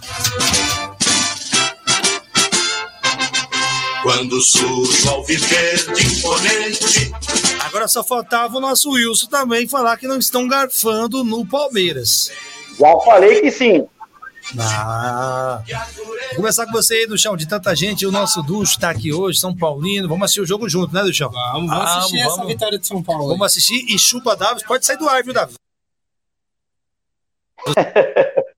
Quando 4.03 4.39
surge 4.39 5.07
o 5.07 5.09
alviverde 5.09 6.05
imponente, 6.05 7.11
Agora 7.75 7.89
só 7.89 8.03
faltava 8.03 8.55
o 8.55 8.61
nosso 8.61 8.91
Wilson 8.91 9.27
também 9.27 9.67
falar 9.67 9.97
que 9.97 10.07
não 10.07 10.17
estão 10.17 10.47
garfando 10.47 11.25
no 11.25 11.45
Palmeiras. 11.45 12.31
Já 12.79 12.97
falei 12.99 13.41
que 13.41 13.51
sim. 13.51 13.85
Ah. 14.59 15.61
Vou 16.29 16.35
começar 16.37 16.65
com 16.65 16.71
você 16.71 16.93
aí, 16.95 17.07
do 17.07 17.17
chão, 17.17 17.35
de 17.35 17.47
tanta 17.47 17.75
gente. 17.75 18.05
O 18.05 18.11
nosso 18.11 18.43
Ducho 18.43 18.79
tá 18.79 18.89
aqui 18.91 19.11
hoje, 19.11 19.39
São 19.39 19.55
Paulino. 19.55 20.07
Vamos 20.07 20.25
assistir 20.25 20.41
o 20.41 20.45
jogo 20.45 20.69
junto, 20.69 20.93
né, 20.93 21.01
Duchão? 21.03 21.29
Vamos, 21.31 21.69
vamos 21.69 21.85
Ah, 21.85 21.97
assistir 21.99 22.19
essa 22.19 22.29
vamos. 22.35 22.47
vitória 22.47 22.77
de 22.77 22.85
São 22.87 23.01
Paulo. 23.01 23.27
Vamos 23.27 23.45
assistir 23.45 23.83
e 23.87 23.97
chupa 23.97 24.35
Davis. 24.35 24.63
Pode 24.63 24.85
sair 24.85 24.97
do 24.97 25.09
ar, 25.09 25.23
viu, 25.23 25.33
Davis? 25.33 25.55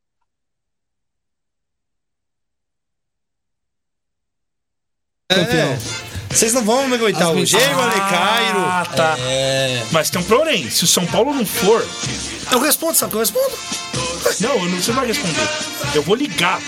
É. 5.29 5.77
Vocês 6.29 6.53
não 6.53 6.63
vão 6.63 6.87
me 6.87 6.95
aguentar 6.95 7.29
As 7.29 7.35
hoje, 7.35 7.57
hein, 7.57 7.63
Ale 7.73 7.99
Cairo? 8.09 8.59
Ah, 8.59 8.85
tá. 8.95 9.15
Mas 9.91 10.09
tem 10.09 10.21
um 10.21 10.23
porém. 10.23 10.69
Se 10.69 10.83
o 10.83 10.87
São 10.87 11.05
Paulo 11.05 11.33
não 11.33 11.45
for, 11.45 11.85
Eu 12.51 12.59
respondo, 12.59 12.95
sabe 12.95 13.11
que 13.11 13.15
eu 13.17 13.19
respondo? 13.21 13.51
Não, 14.39 14.55
eu 14.55 14.65
não, 14.65 14.77
você 14.81 14.91
não 14.91 14.97
vai 14.99 15.07
responder. 15.07 15.47
Eu 15.95 16.03
vou 16.03 16.15
ligar. 16.15 16.59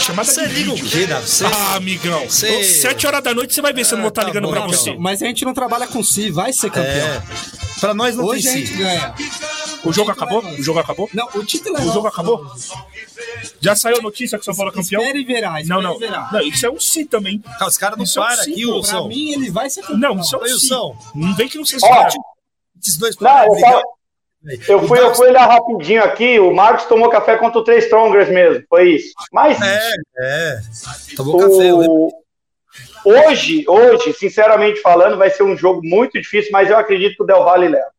Chamada 0.00 0.30
Você 0.30 0.46
de 0.46 0.54
liga 0.54 0.72
o 0.72 0.76
vídeo. 0.76 0.90
quê, 1.00 1.06
Davis? 1.06 1.30
Você- 1.30 1.44
Ah, 1.44 1.74
amigão. 1.76 2.24
Você- 2.28 2.64
Sete 2.64 3.06
horas 3.06 3.22
da 3.22 3.34
noite 3.34 3.52
você 3.54 3.60
vai 3.60 3.72
ver 3.72 3.84
se 3.84 3.92
eu 3.92 3.96
não 3.98 4.04
vou 4.04 4.08
estar 4.10 4.22
tá 4.22 4.28
ligando 4.28 4.44
bom, 4.44 4.50
pra 4.52 4.60
tá 4.62 4.66
você. 4.68 4.94
Mas 4.98 5.22
a 5.22 5.26
gente 5.26 5.44
não 5.44 5.52
trabalha 5.52 5.86
com 5.86 6.02
si, 6.02 6.30
vai 6.30 6.52
ser 6.52 6.70
campeão. 6.70 7.06
É. 7.08 7.22
Pra 7.80 7.92
nós 7.94 8.14
não 8.16 8.24
Hoje 8.24 8.48
a 8.48 8.52
tem 8.52 8.60
gente 8.60 8.72
si. 8.72 8.78
ganha. 8.78 9.14
O 9.84 9.92
jogo 9.92 10.10
acabou? 10.10 10.42
é. 10.46 10.52
O 10.52 10.62
jogo 10.62 10.78
acabou? 10.78 11.08
Não, 11.12 11.28
o 11.34 11.44
título 11.44 11.76
é 11.76 11.80
O 11.80 11.84
jogo 11.84 11.96
nosso. 12.04 12.08
acabou? 12.08 12.46
Já 13.60 13.74
saiu 13.74 13.98
a 13.98 14.02
notícia 14.02 14.38
que 14.38 14.42
o 14.42 14.44
São 14.44 14.54
Paulo 14.54 14.70
é 14.70 14.74
campeão? 14.74 15.00
Espere 15.02 15.20
e 15.20 15.24
verá, 15.24 15.50
Não, 15.52 15.58
espere 15.60 15.82
não. 15.82 15.98
verá. 15.98 16.28
Não, 16.32 16.40
isso 16.42 16.66
é 16.66 16.70
um 16.70 16.78
sim 16.80 17.04
também. 17.06 17.42
Ah, 17.58 17.66
Os 17.66 17.76
caras 17.76 17.96
não 17.98 18.04
Isso 18.04 18.18
é 18.18 18.22
um 18.22 18.26
param 18.26 18.42
aqui, 18.42 18.66
Wilson. 18.66 18.98
Pra 19.00 19.08
mim, 19.08 19.32
ele 19.32 19.50
vai 19.50 19.68
ser 19.70 19.80
campeão. 19.82 19.98
Não, 20.14 20.20
isso 20.20 20.34
é 20.34 20.38
um. 20.38 20.42
Wilson. 20.42 20.96
Não 21.14 21.34
vem 21.34 21.48
que 21.48 21.58
não 21.58 21.64
seja 21.64 21.86
Ó, 21.86 22.08
Esses 22.80 22.96
dois 22.98 23.16
Não, 23.16 23.22
param 23.28 23.54
eu, 23.54 23.60
tava- 23.60 23.82
eu 24.68 24.86
fui, 24.86 24.98
eu 24.98 25.14
fui 25.14 25.28
olhar 25.28 25.46
rapidinho 25.46 26.02
aqui, 26.02 26.38
o 26.40 26.54
Marcos 26.54 26.86
tomou 26.86 27.10
café 27.10 27.36
contra 27.36 27.58
o 27.58 27.64
Três 27.64 27.84
Strongers 27.84 28.28
mesmo, 28.28 28.64
foi 28.68 28.92
isso. 28.92 29.12
Mas 29.32 29.60
É, 29.60 29.90
é. 30.18 30.60
Tomou 31.14 31.38
café, 31.38 31.70
eu 31.70 31.78
o... 31.78 32.12
hoje, 33.04 33.64
hoje, 33.68 34.12
sinceramente 34.14 34.80
falando, 34.80 35.18
vai 35.18 35.30
ser 35.30 35.42
um 35.42 35.56
jogo 35.56 35.80
muito 35.84 36.18
difícil, 36.18 36.50
mas 36.52 36.70
eu 36.70 36.78
acredito 36.78 37.16
que 37.16 37.22
o 37.22 37.26
Del 37.26 37.44
Valle 37.44 37.68
leva. 37.68 37.90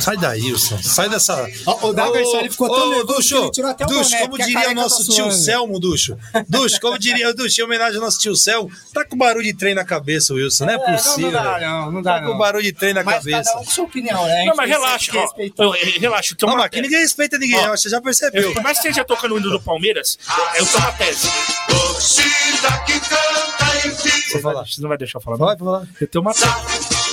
Sai 0.00 0.16
daí, 0.16 0.42
Wilson. 0.42 0.82
Sai 0.82 1.08
dessa. 1.08 1.48
Ó, 1.66 1.88
o 1.88 1.92
Daverson, 1.92 2.38
ele 2.40 2.50
ficou 2.50 2.68
tão 2.68 2.86
Ô, 2.86 2.90
nervoso 2.90 3.06
Ducho, 3.16 3.28
que 3.36 3.42
ele 3.42 3.50
tirou 3.52 3.70
até 3.70 3.84
o 3.84 3.88
Ducho, 3.88 4.10
boné, 4.10 4.22
como 4.22 4.34
a 4.42 4.46
diria 4.46 4.70
o 4.70 4.74
nosso 4.74 5.06
tá 5.06 5.12
tio. 5.14 5.32
Selmo, 5.32 5.80
Ducho. 5.80 6.16
Ducho, 6.48 6.80
como 6.80 6.98
diria 6.98 7.30
o 7.30 7.34
Ducho, 7.34 7.60
em 7.60 7.64
homenagem 7.64 7.96
ao 7.96 8.04
nosso 8.04 8.18
tio 8.18 8.34
Selmo, 8.36 8.70
tá 8.92 9.04
com 9.04 9.16
barulho 9.16 9.44
de 9.44 9.54
trem 9.54 9.74
na 9.74 9.84
cabeça, 9.84 10.34
Wilson. 10.34 10.66
Não 10.66 10.72
é, 10.72 10.76
É, 10.76 10.78
não, 10.78 10.84
possível. 10.96 11.30
não 11.32 11.42
dá, 11.42 11.60
não, 11.60 11.92
não 11.92 12.02
dá, 12.02 12.14
Tá 12.14 12.20
com 12.26 12.30
não. 12.32 12.38
barulho 12.38 12.62
de 12.64 12.72
trem 12.72 12.92
na 12.94 13.02
Mas 13.04 13.14
cabeça. 13.16 13.44
cada 13.44 13.60
um 13.60 13.64
com 13.64 13.70
sua 13.70 13.84
opinião, 13.84 14.24
né? 14.26 14.42
A 14.42 14.46
Não, 14.46 14.56
mas 14.56 14.68
relaxa, 14.68 15.12
ó. 15.16 15.28
Eu- 15.62 15.70
Relaxa, 16.00 16.36
Não, 16.42 16.54
mas 16.56 16.64
aqui 16.66 16.80
ninguém 16.82 17.00
respeita 17.00 17.38
ninguém, 17.38 17.60
Ó, 17.68 17.76
você 17.76 17.88
já 17.88 18.00
percebeu. 18.00 18.52
Por 18.52 18.62
mais 18.62 18.78
que 18.80 18.88
esteja 18.88 19.04
tocando 19.04 19.34
o 19.34 19.38
hino 19.38 19.50
do 19.50 19.60
Palmeiras, 19.60 20.18
eu 20.56 20.66
tenho 20.66 20.78
uma 20.82 20.92
tese. 20.92 21.28
Torcida 21.68 22.78
que 22.86 23.00
canta 23.00 23.86
em 23.86 23.90
Você 23.90 24.40
falar. 24.40 24.66
Você 24.66 24.80
não 24.80 24.88
vai 24.88 24.98
deixar 24.98 25.18
eu 25.18 25.22
falar, 25.22 25.38
não? 25.38 25.46
Pode 25.46 25.58
falar. 25.60 25.86
Eu 26.00 26.06
tenho 26.08 26.22
uma 26.22 26.32
tese. 26.34 27.03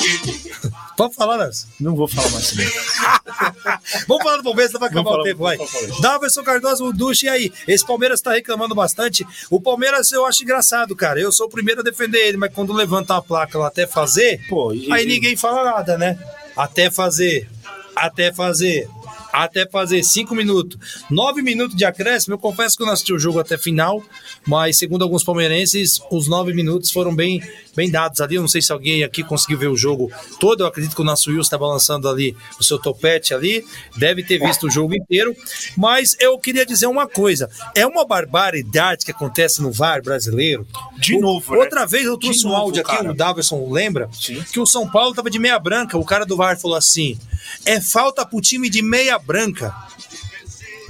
Pode 0.97 1.15
falar, 1.15 1.37
Nelson. 1.37 1.67
Não 1.79 1.95
vou 1.95 2.07
falar 2.07 2.29
mais 2.31 2.51
Vamos 4.07 4.23
falar 4.23 4.37
do 4.37 4.43
Palmeiras, 4.43 4.71
vai 4.73 4.89
acabar 4.89 5.11
o 5.11 5.23
tempo, 5.23 5.39
vai. 5.43 5.57
Daverson 6.01 6.43
Cardoso, 6.43 6.85
o 6.85 6.93
Duche, 6.93 7.25
e 7.25 7.29
aí? 7.29 7.53
Esse 7.67 7.85
Palmeiras 7.85 8.21
tá 8.21 8.33
reclamando 8.33 8.75
bastante. 8.75 9.25
O 9.49 9.59
Palmeiras 9.59 10.11
eu 10.11 10.25
acho 10.25 10.43
engraçado, 10.43 10.95
cara. 10.95 11.19
Eu 11.19 11.31
sou 11.31 11.47
o 11.47 11.49
primeiro 11.49 11.81
a 11.81 11.83
defender 11.83 12.19
ele, 12.27 12.37
mas 12.37 12.53
quando 12.53 12.73
levanta 12.73 13.15
a 13.15 13.21
placa 13.21 13.57
lá 13.57 13.67
até 13.67 13.87
fazer, 13.87 14.39
Pô, 14.47 14.73
e- 14.73 14.91
aí 14.91 15.05
ninguém 15.05 15.35
fala 15.35 15.63
nada, 15.63 15.97
né? 15.97 16.17
Até 16.55 16.91
fazer, 16.91 17.49
até 17.95 18.31
fazer. 18.33 18.87
Até 19.33 19.65
fazer 19.65 20.03
cinco 20.03 20.35
minutos. 20.35 20.77
Nove 21.09 21.41
minutos 21.41 21.73
de 21.77 21.85
acréscimo. 21.85 22.33
Eu 22.33 22.37
confesso 22.37 22.75
que 22.75 22.83
eu 22.83 22.85
não 22.85 22.91
assisti 22.91 23.13
o 23.13 23.17
jogo 23.19 23.39
até 23.39 23.57
final, 23.57 24.03
mas 24.45 24.77
segundo 24.77 25.03
alguns 25.03 25.23
palmeirenses, 25.23 26.01
os 26.11 26.27
nove 26.27 26.51
minutos 26.53 26.91
foram 26.91 27.15
bem, 27.15 27.41
bem 27.75 27.89
dados 27.89 28.21
ali. 28.21 28.35
Eu 28.35 28.41
não 28.41 28.47
sei 28.47 28.61
se 28.61 28.71
alguém 28.71 29.03
aqui 29.03 29.23
conseguiu 29.23 29.57
ver 29.57 29.67
o 29.67 29.75
jogo 29.77 30.11
todo. 30.39 30.61
Eu 30.63 30.67
acredito 30.67 30.95
que 30.95 31.01
o 31.01 31.05
nosso 31.05 31.29
Wilson 31.29 31.41
estava 31.41 31.67
lançando 31.67 32.07
ali 32.09 32.35
o 32.59 32.63
seu 32.63 32.77
topete 32.79 33.33
ali. 33.33 33.65
Deve 33.97 34.23
ter 34.23 34.39
visto 34.39 34.67
o 34.67 34.71
jogo 34.71 34.95
inteiro. 34.95 35.35
Mas 35.77 36.15
eu 36.19 36.37
queria 36.37 36.65
dizer 36.65 36.87
uma 36.87 37.07
coisa: 37.07 37.49
é 37.75 37.85
uma 37.85 38.05
barbaridade 38.05 39.05
que 39.05 39.11
acontece 39.11 39.61
no 39.61 39.71
VAR 39.71 40.01
brasileiro. 40.01 40.65
De 40.97 41.15
O- 41.15 41.21
novo, 41.21 41.53
né? 41.53 41.59
Outra 41.59 41.85
vez 41.85 42.05
eu 42.05 42.17
trouxe 42.17 42.39
De 42.41 42.45
um 42.47 42.49
novo, 42.49 42.61
áudio 42.61 42.83
aqui, 42.85 43.07
o 43.07 43.13
Daverson 43.13 43.69
lembra? 43.71 44.09
Que 44.51 44.59
o 44.59 44.65
São 44.65 44.89
Paulo 44.89 45.13
tava 45.13 45.29
de 45.29 45.39
meia 45.39 45.57
branca. 45.59 45.97
O 45.97 46.05
cara 46.05 46.25
do 46.25 46.35
VAR 46.37 46.59
falou 46.59 46.77
assim: 46.77 47.17
é 47.65 47.79
falta 47.81 48.25
pro 48.25 48.41
time 48.41 48.69
de 48.69 48.81
meia 48.81 49.17
branca. 49.17 49.73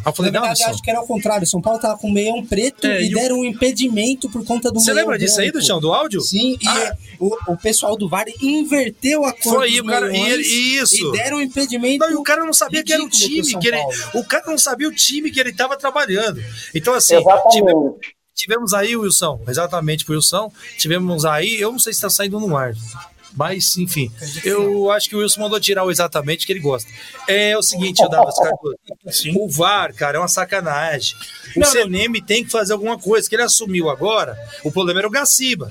Aí 0.04 0.10
eu 0.12 0.14
falei, 0.16 0.32
Na 0.32 0.40
verdade, 0.42 0.64
acho 0.64 0.82
que 0.82 0.90
era 0.90 1.00
o 1.02 1.06
contrário. 1.08 1.46
São 1.46 1.62
Paulo 1.62 1.80
tava 1.80 1.98
com 1.98 2.12
meião 2.12 2.44
preto 2.46 2.86
É, 2.88 3.02
e 3.02 3.10
e 3.10 3.12
o- 3.12 3.14
deram 3.20 3.40
um 3.40 3.46
impedimento 3.46 4.30
por 4.30 4.44
conta 4.44 4.72
do 4.72 4.80
Você 4.80 4.92
lembra 4.94 5.18
disso 5.18 5.40
aí, 5.40 5.48
branco. 5.52 5.60
do 5.60 5.66
chão, 5.68 5.80
do 5.80 5.94
áudio? 5.94 6.22
Sim, 6.22 6.58
e 6.62 6.68
Ah. 6.68 6.98
o, 7.20 7.54
o 7.54 7.58
pessoal 7.58 7.96
do 7.96 8.10
VAR 8.10 8.26
inverteu 8.42 9.24
a 9.26 9.32
cor 9.34 9.56
Foi, 9.56 9.68
dos 9.70 9.78
e 9.78 9.82
o 9.82 9.86
cara- 9.86 10.16
e 10.16 10.20
ele- 10.20 10.44
isso. 10.44 11.08
e 11.08 11.12
deram 11.12 11.38
um 11.38 11.42
impedimento. 11.42 12.00
Não, 12.00 12.12
e 12.12 12.16
o 12.16 12.24
cara 12.24 12.44
não 12.46 12.54
sabia 12.54 12.84
que 12.84 12.92
era 12.92 13.04
o 13.04 13.10
time, 13.10 13.42
que 13.60 13.68
ele, 13.68 13.78
o 14.16 14.24
cara 14.24 14.44
não 14.48 14.58
sabia 14.58 14.88
o 14.88 14.92
time 14.96 15.30
que 15.32 15.40
ele 15.40 15.54
tava 15.54 15.78
trabalhando. 15.78 16.42
Então, 16.74 16.94
assim, 16.94 17.16
Exatamente. 17.16 17.52
tivemos, 17.58 17.94
tivemos 18.36 18.74
aí, 18.74 18.96
Wilson, 18.98 19.40
exatamente 19.48 20.04
pro 20.06 20.16
Wilson, 20.16 20.52
tivemos 20.78 21.26
aí, 21.26 21.60
eu 21.62 21.72
não 21.72 21.80
sei 21.80 21.94
se 21.94 22.02
tá 22.02 22.10
saindo 22.10 22.40
no 22.40 22.58
ar. 22.58 22.74
Mas, 23.34 23.78
enfim, 23.78 24.12
eu 24.44 24.92
acho 24.92 25.10
que 25.10 25.16
o 25.16 25.20
Wilson 25.20 25.42
mandou 25.42 25.60
tirar 25.60 25.84
o 25.86 25.92
exatamente 25.92 26.46
que 26.46 26.52
ele 26.52 26.60
gosta. 26.60 26.90
É 27.28 27.58
o 27.58 27.62
seguinte, 27.62 28.02
eu 28.04 28.10
dava 28.10 28.30
O 29.36 29.50
VAR, 29.50 29.94
cara, 29.94 30.18
é 30.18 30.20
uma 30.20 30.28
sacanagem. 30.28 31.16
O 31.56 31.60
Não, 31.60 31.68
CNM 31.68 32.22
tem 32.22 32.44
que 32.44 32.52
fazer 32.52 32.74
alguma 32.74 32.98
coisa, 33.00 33.30
que 33.30 33.36
ele 33.36 33.44
assumiu 33.44 33.90
agora. 33.90 34.38
O 34.64 34.72
problema 34.72 35.00
era 35.00 35.08
o 35.08 35.12
Gaciba. 35.12 35.70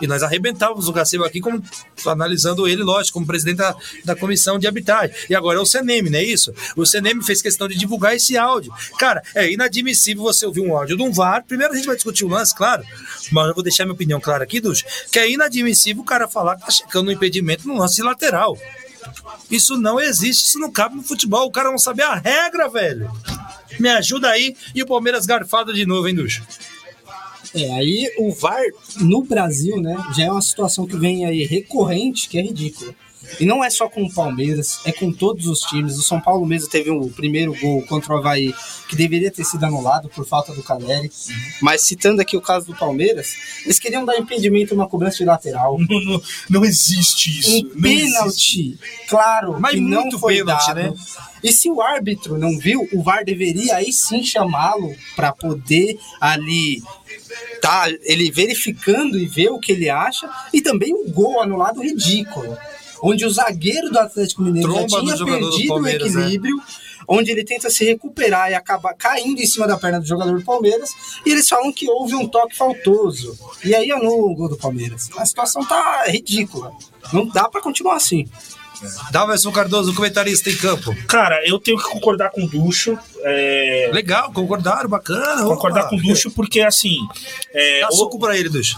E 0.00 0.06
nós 0.06 0.22
arrebentávamos 0.22 0.88
o 0.88 0.92
Gaciba 0.92 1.26
aqui, 1.26 1.40
como, 1.40 1.62
analisando 2.06 2.66
ele, 2.68 2.82
lógico, 2.82 3.14
como 3.14 3.26
presidente 3.26 3.56
da, 3.56 3.74
da 4.04 4.16
comissão 4.16 4.58
de 4.58 4.66
arbitragem. 4.66 5.14
E 5.28 5.34
agora 5.34 5.58
é 5.58 5.62
o 5.62 5.66
CNM, 5.66 6.10
não 6.10 6.18
é 6.18 6.24
isso? 6.24 6.52
O 6.76 6.86
CNM 6.86 7.22
fez 7.22 7.42
questão 7.42 7.68
de 7.68 7.76
divulgar 7.76 8.14
esse 8.14 8.36
áudio. 8.36 8.72
Cara, 8.98 9.22
é 9.34 9.50
inadmissível 9.50 10.22
você 10.22 10.46
ouvir 10.46 10.60
um 10.60 10.76
áudio 10.76 10.96
de 10.96 11.02
um 11.02 11.12
VAR. 11.12 11.44
Primeiro 11.46 11.72
a 11.72 11.76
gente 11.76 11.86
vai 11.86 11.96
discutir 11.96 12.24
o 12.24 12.28
lance, 12.28 12.54
claro, 12.54 12.84
mas 13.32 13.48
eu 13.48 13.54
vou 13.54 13.62
deixar 13.62 13.84
minha 13.84 13.94
opinião 13.94 14.20
clara 14.20 14.44
aqui, 14.44 14.60
Ducho, 14.60 14.84
que 15.10 15.18
é 15.18 15.30
inadmissível 15.30 16.02
o 16.02 16.06
cara 16.06 16.28
falar 16.28 16.56
que 16.56 16.66
tá 16.66 16.70
checando 16.70 17.10
um 17.10 17.12
impedimento 17.12 17.66
no 17.66 17.76
lance 17.76 18.02
lateral. 18.02 18.56
Isso 19.50 19.76
não 19.76 19.98
existe, 20.00 20.46
isso 20.46 20.58
não 20.58 20.70
cabe 20.70 20.96
no 20.96 21.02
futebol. 21.02 21.46
O 21.46 21.50
cara 21.50 21.70
não 21.70 21.78
sabe 21.78 22.02
a 22.02 22.14
regra, 22.14 22.68
velho. 22.68 23.10
Me 23.80 23.88
ajuda 23.88 24.28
aí. 24.28 24.54
E 24.74 24.82
o 24.82 24.86
Palmeiras 24.86 25.24
garfado 25.26 25.72
de 25.72 25.86
novo, 25.86 26.08
hein, 26.08 26.14
Ducho? 26.14 26.42
É, 27.54 27.70
aí 27.72 28.10
o 28.18 28.32
VAR 28.32 28.62
no 29.00 29.22
Brasil, 29.22 29.80
né, 29.80 29.96
já 30.16 30.24
é 30.24 30.30
uma 30.30 30.42
situação 30.42 30.86
que 30.86 30.96
vem 30.96 31.24
aí 31.24 31.44
recorrente, 31.44 32.28
que 32.28 32.38
é 32.38 32.42
ridícula. 32.42 32.94
E 33.38 33.44
não 33.44 33.62
é 33.62 33.68
só 33.68 33.88
com 33.88 34.04
o 34.04 34.12
Palmeiras, 34.12 34.80
é 34.86 34.92
com 34.92 35.12
todos 35.12 35.46
os 35.46 35.60
times. 35.60 35.98
O 35.98 36.02
São 36.02 36.18
Paulo 36.20 36.46
mesmo 36.46 36.70
teve 36.70 36.90
o 36.90 37.10
primeiro 37.10 37.54
gol 37.60 37.82
contra 37.82 38.14
o 38.14 38.16
Havaí, 38.18 38.54
que 38.88 38.96
deveria 38.96 39.30
ter 39.30 39.44
sido 39.44 39.64
anulado 39.64 40.08
por 40.08 40.26
falta 40.26 40.54
do 40.54 40.62
Caleri. 40.62 41.10
Mas 41.60 41.82
citando 41.82 42.22
aqui 42.22 42.36
o 42.36 42.40
caso 42.40 42.66
do 42.66 42.74
Palmeiras, 42.74 43.34
eles 43.64 43.78
queriam 43.78 44.04
dar 44.04 44.16
impedimento 44.18 44.74
numa 44.74 44.88
cobrança 44.88 45.18
de 45.18 45.24
lateral. 45.24 45.76
Não, 45.88 46.00
não, 46.00 46.22
não 46.48 46.64
existe 46.64 47.38
isso. 47.38 47.50
Um 47.50 47.62
não 47.74 47.90
existe. 47.90 48.72
pênalti, 48.72 48.78
claro, 49.08 49.60
Mas 49.60 49.72
que 49.74 49.80
não 49.80 50.10
foi 50.12 50.36
pênalti, 50.36 50.66
dado. 50.68 50.76
né? 50.76 50.94
E 51.42 51.52
se 51.52 51.70
o 51.70 51.80
árbitro 51.80 52.36
não 52.36 52.58
viu, 52.58 52.88
o 52.92 53.02
VAR 53.02 53.24
deveria 53.24 53.76
aí 53.76 53.92
sim 53.92 54.24
chamá-lo 54.24 54.94
para 55.14 55.32
poder 55.32 55.98
ali 56.20 56.82
tá 57.60 57.86
ele 58.02 58.30
verificando 58.30 59.18
e 59.18 59.26
ver 59.26 59.50
o 59.50 59.58
que 59.58 59.72
ele 59.72 59.90
acha 59.90 60.28
e 60.52 60.60
também 60.60 60.94
um 60.94 61.10
gol 61.10 61.40
anulado 61.40 61.82
ridículo, 61.82 62.56
onde 63.02 63.24
o 63.24 63.30
zagueiro 63.30 63.90
do 63.90 63.98
Atlético 63.98 64.42
Mineiro 64.42 64.68
Tromba 64.68 64.88
já 64.88 65.16
tinha 65.16 65.26
perdido 65.26 65.74
o 65.74 65.82
né? 65.82 65.94
equilíbrio, 65.94 66.60
onde 67.06 67.30
ele 67.30 67.44
tenta 67.44 67.70
se 67.70 67.84
recuperar 67.84 68.50
e 68.50 68.54
acaba 68.54 68.92
caindo 68.92 69.40
em 69.40 69.46
cima 69.46 69.66
da 69.66 69.78
perna 69.78 69.98
do 69.98 70.06
jogador 70.06 70.38
do 70.38 70.44
Palmeiras, 70.44 70.90
e 71.24 71.30
eles 71.30 71.48
falam 71.48 71.72
que 71.72 71.88
houve 71.88 72.14
um 72.14 72.28
toque 72.28 72.54
faltoso. 72.54 73.38
E 73.64 73.74
aí 73.74 73.90
anula 73.90 74.30
o 74.30 74.34
gol 74.34 74.48
do 74.48 74.58
Palmeiras. 74.58 75.08
A 75.16 75.24
situação 75.24 75.64
tá 75.64 76.04
ridícula. 76.06 76.72
Não 77.12 77.26
dá 77.26 77.48
para 77.48 77.62
continuar 77.62 77.96
assim. 77.96 78.28
Daverson 79.10 79.50
Cardoso, 79.52 79.94
comentarista 79.94 80.50
em 80.50 80.56
campo. 80.56 80.94
Cara, 81.06 81.40
eu 81.46 81.58
tenho 81.58 81.78
que 81.78 81.84
concordar 81.84 82.30
com 82.30 82.44
o 82.44 82.48
Ducho. 82.48 82.98
é, 83.24 83.90
Legal, 83.92 84.32
concordaram, 84.32 84.88
bacana. 84.88 85.42
concordar 85.44 85.80
opa. 85.82 85.90
com 85.90 85.96
o 85.96 86.00
Ducho, 86.02 86.30
porque 86.30 86.60
assim. 86.60 86.96
É, 87.52 87.80
Dá 87.80 87.88
o- 87.88 87.92
suco 87.92 88.18
pra 88.18 88.36
ele, 88.36 88.48
Ducho. 88.48 88.76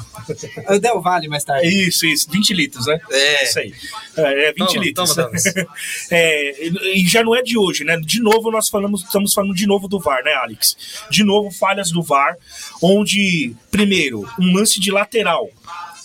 Eu 0.68 0.80
Del 0.80 1.00
Vale 1.00 1.28
mais 1.28 1.44
tarde. 1.44 1.68
Isso, 1.68 2.06
isso, 2.06 2.26
20 2.30 2.52
litros, 2.54 2.86
né? 2.86 2.98
É. 3.10 3.44
Isso 3.44 3.58
aí. 3.58 3.74
É, 4.16 4.48
é 4.48 4.52
20 4.52 4.66
Toma, 4.72 4.84
litros. 4.84 5.14
toma. 5.14 5.30
É, 6.10 6.66
e 6.66 7.00
e 7.02 7.06
já 7.08 7.22
não 7.22 7.34
é 7.36 7.42
de 7.42 7.56
hoje, 7.58 7.84
né? 7.84 7.96
De 7.98 8.20
novo, 8.20 8.50
nós 8.50 8.68
falamos, 8.68 9.02
estamos 9.02 9.32
falando 9.32 9.54
de 9.54 9.66
novo 9.66 9.86
do 9.88 9.98
VAR, 10.00 10.22
né, 10.24 10.32
Alex? 10.34 10.76
De 11.10 11.22
novo, 11.24 11.50
falhas 11.50 11.90
do 11.90 12.02
VAR, 12.02 12.36
onde, 12.82 13.54
primeiro, 13.70 14.28
um 14.38 14.52
lance 14.54 14.80
de 14.80 14.90
lateral. 14.90 15.48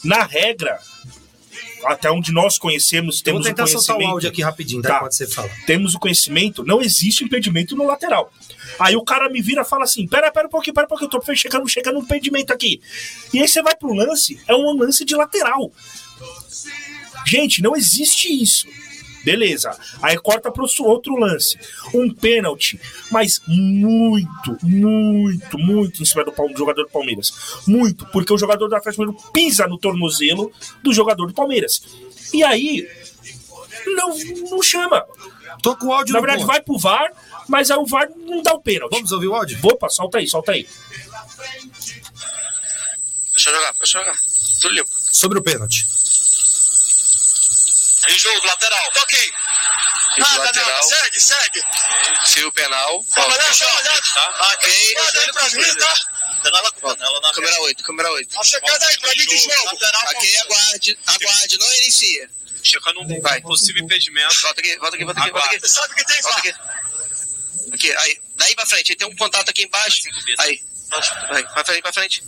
Na 0.03 0.23
regra, 0.23 0.77
até 1.87 2.11
onde 2.11 2.31
nós 2.31 2.57
conhecemos, 2.57 3.15
vou 3.17 3.23
temos 3.23 3.41
o 3.41 3.49
tentar 3.49 3.67
soltar 3.67 3.97
o 3.97 4.05
áudio 4.07 4.29
aqui 4.29 4.41
rapidinho, 4.41 4.81
daí 4.81 4.91
Tá. 4.91 4.99
pode 4.99 5.15
ser 5.15 5.27
fala. 5.27 5.49
Temos 5.65 5.95
o 5.95 5.99
conhecimento, 5.99 6.63
não 6.63 6.81
existe 6.81 7.23
impedimento 7.23 7.75
no 7.75 7.85
lateral. 7.85 8.31
Aí 8.79 8.95
o 8.95 9.03
cara 9.03 9.29
me 9.29 9.41
vira 9.41 9.61
e 9.61 9.65
fala 9.65 9.83
assim: 9.83 10.07
pera, 10.07 10.31
pera 10.31 10.47
um 10.47 10.49
pouquinho, 10.51 10.73
pera 10.73 10.85
um 10.85 10.89
pouquinho, 10.89 11.09
eu 11.13 11.19
tô 11.19 11.35
chegando, 11.35 11.67
chegando 11.67 11.95
no 11.95 12.01
impedimento 12.01 12.51
aqui. 12.51 12.81
E 13.33 13.39
aí 13.39 13.47
você 13.47 13.61
vai 13.61 13.75
pro 13.75 13.93
lance, 13.93 14.39
é 14.47 14.55
um 14.55 14.77
lance 14.77 15.05
de 15.05 15.15
lateral. 15.15 15.71
Gente, 17.25 17.61
não 17.61 17.75
existe 17.75 18.27
isso. 18.27 18.67
Beleza. 19.25 19.77
Aí 20.01 20.17
corta 20.17 20.51
pro 20.51 20.67
su- 20.67 20.83
outro 20.85 21.15
lance. 21.17 21.57
Um 21.93 22.13
pênalti, 22.13 22.79
mas 23.11 23.41
muito, 23.47 24.57
muito, 24.63 25.57
muito 25.57 26.01
em 26.01 26.05
cima 26.05 26.23
do, 26.23 26.31
do 26.31 26.57
jogador 26.57 26.83
do 26.83 26.89
Palmeiras. 26.91 27.33
Muito, 27.67 28.05
porque 28.07 28.31
o 28.31 28.37
jogador 28.37 28.67
do 28.69 28.75
Atlético 28.75 29.03
Mineiro 29.03 29.31
pisa 29.33 29.67
no 29.67 29.77
tornozelo 29.77 30.51
do 30.83 30.93
jogador 30.93 31.25
do 31.27 31.33
Palmeiras. 31.33 31.81
E 32.33 32.43
aí, 32.43 32.87
não, 33.87 34.15
não 34.51 34.61
chama. 34.61 35.03
Tô 35.61 35.75
com 35.75 35.87
o 35.87 35.93
áudio 35.93 36.13
Na 36.13 36.19
verdade, 36.19 36.39
ponto. 36.41 36.47
vai 36.51 36.61
pro 36.61 36.77
VAR, 36.77 37.11
mas 37.47 37.71
aí 37.71 37.77
o 37.77 37.85
VAR 37.85 38.07
não 38.15 38.41
dá 38.43 38.53
o 38.53 38.59
pênalti. 38.61 38.91
Vamos 38.91 39.11
ouvir 39.11 39.27
o 39.27 39.33
áudio? 39.35 39.57
Opa, 39.63 39.89
solta 39.89 40.17
aí, 40.19 40.27
solta 40.27 40.51
aí. 40.51 40.67
Deixa 43.33 43.49
eu 43.49 43.55
jogar, 43.55 43.73
deixa 43.79 43.97
eu 43.99 44.03
jogar. 44.03 44.19
Tudo 44.61 44.73
limpo. 44.73 44.89
Sobre 45.11 45.39
o 45.39 45.41
pênalti. 45.41 45.87
Em 48.07 48.19
jogo, 48.19 48.45
lateral. 48.47 48.91
Toquei. 48.91 49.31
Nada, 50.17 50.43
lateral. 50.45 50.69
nada. 50.69 50.83
Segue, 50.83 51.19
segue. 51.19 51.61
Se 52.25 52.43
o 52.43 52.51
penal. 52.51 53.05
Calma, 53.13 53.37
deixa 53.37 53.65
eu 53.65 53.75
olhar. 53.75 54.01
Tá? 54.13 54.53
Ok. 54.53 54.95
Olha 54.97 55.33
pra 55.33 55.49
mim, 55.49 55.75
tá? 55.75 55.95
Penal 56.43 56.71
canela 56.73 57.21
na 57.21 57.33
Câmera 57.33 57.61
8, 57.61 57.83
câmera 57.83 58.11
8. 58.11 58.39
A 58.39 58.43
chegada 58.43 58.85
aí, 58.85 58.99
pra 58.99 59.09
mim 59.09 59.25
de 59.25 59.37
jogo. 59.37 59.77
Ok, 60.07 60.37
aguarde, 60.37 60.99
aguarde, 61.07 61.57
não 61.57 61.73
inicia. 61.75 62.29
Checando 62.63 63.01
um 63.01 63.21
Vai. 63.21 63.41
possível 63.41 63.83
impedimento. 63.83 64.41
Volta 64.41 64.61
aqui, 64.61 64.77
volta 64.77 64.95
aqui, 64.95 65.05
volta 65.05 65.21
aqui, 65.21 65.31
volta 65.31 65.47
aqui. 65.47 65.59
Você 65.59 65.67
sabe 65.67 65.95
que 65.95 66.05
tem, 66.05 66.21
Volta 66.21 66.39
aqui. 66.39 66.53
Aqui, 67.73 67.95
aí. 67.97 68.21
Daí 68.35 68.55
pra 68.55 68.65
frente, 68.65 68.95
tem 68.95 69.07
um 69.07 69.15
contato 69.15 69.49
aqui 69.49 69.63
embaixo. 69.63 70.03
Aí. 70.39 70.63
Vai, 71.29 71.43
pra 71.43 71.65
frente, 71.65 71.81
pra 71.81 71.93
frente. 71.93 72.23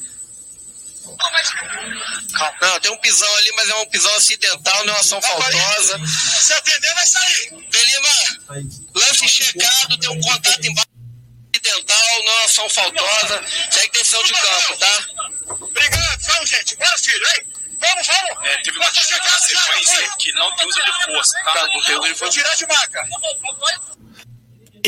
Não, 2.61 2.79
tem 2.79 2.91
um 2.91 2.97
pisão 2.97 3.35
ali, 3.37 3.51
mas 3.55 3.69
é 3.69 3.75
um 3.75 3.85
pisão 3.89 4.15
acidental, 4.15 4.85
não 4.85 4.93
é 4.93 4.95
uma 4.95 4.99
ação 4.99 5.21
faltosa. 5.21 5.99
Se 6.41 6.53
atender, 6.53 6.93
vai 6.93 7.07
sair. 7.07 7.49
Belima, 7.71 8.69
lance 8.95 9.27
checado, 9.27 9.97
tem 9.97 10.09
um 10.09 10.21
contato 10.21 10.65
embaixo. 10.65 10.87
Acidental, 11.55 12.23
não 12.23 12.31
é 12.31 12.35
uma 12.35 12.45
ação 12.45 12.69
faltosa. 12.69 13.43
Segue 13.71 13.91
decisão 13.91 14.23
de 14.23 14.33
campo, 14.33 14.77
tá? 14.77 15.05
Obrigado, 15.49 16.21
vamos, 16.21 16.49
gente. 16.49 16.75
Bora, 16.75 16.97
filho, 16.97 17.27
hein? 17.27 17.47
Vamos, 17.79 18.07
vamos! 18.07 18.47
É, 18.47 18.57
teve 18.63 18.77
uma 18.77 18.91
sequência 18.91 20.09
que 20.17 20.31
não 20.33 20.55
tem 20.55 20.67
uso 20.67 20.81
de 20.81 21.05
força, 21.05 21.39
tá? 21.43 21.67
Não 21.67 21.81
tem 21.81 21.99
uso 21.99 22.07
de 22.07 22.15
força. 22.15 22.33
Tirar 22.33 22.55
de 22.55 22.67
maca! 22.67 23.07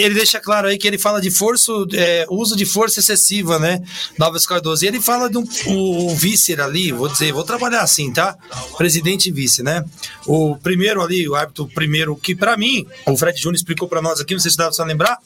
Ele 0.01 0.15
deixa 0.15 0.39
claro 0.39 0.67
aí 0.67 0.77
que 0.77 0.87
ele 0.87 0.97
fala 0.97 1.21
de 1.21 1.31
força, 1.31 1.71
é, 1.93 2.25
uso 2.29 2.55
de 2.55 2.65
força 2.65 2.99
excessiva, 2.99 3.59
né? 3.59 3.81
Novas 4.17 4.45
Cardoso. 4.45 4.83
E 4.83 4.87
ele 4.87 5.01
fala 5.01 5.29
de 5.29 5.37
um 5.37 5.47
o 5.67 6.15
vice 6.15 6.59
ali, 6.59 6.91
vou 6.91 7.07
dizer, 7.07 7.31
vou 7.31 7.43
trabalhar 7.43 7.81
assim, 7.81 8.11
tá? 8.11 8.35
Presidente 8.77 9.29
e 9.29 9.31
vice, 9.31 9.63
né? 9.63 9.83
O 10.25 10.55
primeiro 10.57 11.01
ali, 11.01 11.27
o 11.27 11.35
árbitro 11.35 11.67
primeiro, 11.67 12.15
que 12.15 12.35
para 12.35 12.57
mim, 12.57 12.85
o 13.05 13.17
Fred 13.17 13.39
Júnior 13.39 13.55
explicou 13.55 13.87
para 13.87 14.01
nós 14.01 14.19
aqui, 14.19 14.33
não 14.33 14.39
sei 14.39 14.51
se 14.51 14.57
dá 14.57 14.69
pra 14.69 14.85
lembrar, 14.85 15.17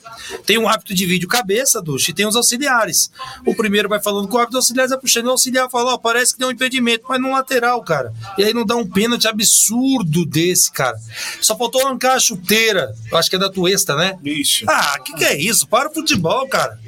tem 0.45 0.57
um 0.57 0.67
árbitro 0.67 0.93
de 0.93 1.05
vídeo 1.05 1.27
cabeça, 1.27 1.81
Ducho, 1.81 2.11
e 2.11 2.13
tem 2.13 2.27
os 2.27 2.35
auxiliares. 2.35 3.11
O 3.45 3.55
primeiro 3.55 3.89
vai 3.89 4.01
falando 4.01 4.27
com 4.27 4.37
o 4.37 4.39
árbitro, 4.39 4.57
o 4.57 4.59
auxiliar 4.59 4.87
vai 4.87 4.97
puxando, 4.97 5.27
o 5.27 5.31
auxiliar 5.31 5.69
fala, 5.69 5.93
ó, 5.93 5.97
parece 5.97 6.33
que 6.33 6.39
tem 6.39 6.47
um 6.47 6.51
impedimento, 6.51 7.05
mas 7.07 7.21
no 7.21 7.31
lateral, 7.31 7.81
cara. 7.83 8.13
E 8.37 8.43
aí 8.43 8.53
não 8.53 8.65
dá 8.65 8.75
um 8.75 8.87
pênalti 8.87 9.27
absurdo 9.27 10.25
desse, 10.25 10.71
cara. 10.71 10.97
Só 11.41 11.57
faltou 11.57 11.85
arrancar 11.85 12.15
a 12.15 12.19
chuteira, 12.19 12.93
eu 13.11 13.17
acho 13.17 13.29
que 13.29 13.35
é 13.35 13.39
da 13.39 13.49
Tuesta, 13.49 13.95
né? 13.95 14.17
Isso. 14.23 14.62
Ah, 14.67 14.99
que 14.99 15.13
que 15.13 15.25
é 15.25 15.37
isso? 15.37 15.67
Para 15.67 15.89
o 15.89 15.93
futebol, 15.93 16.47
cara. 16.47 16.79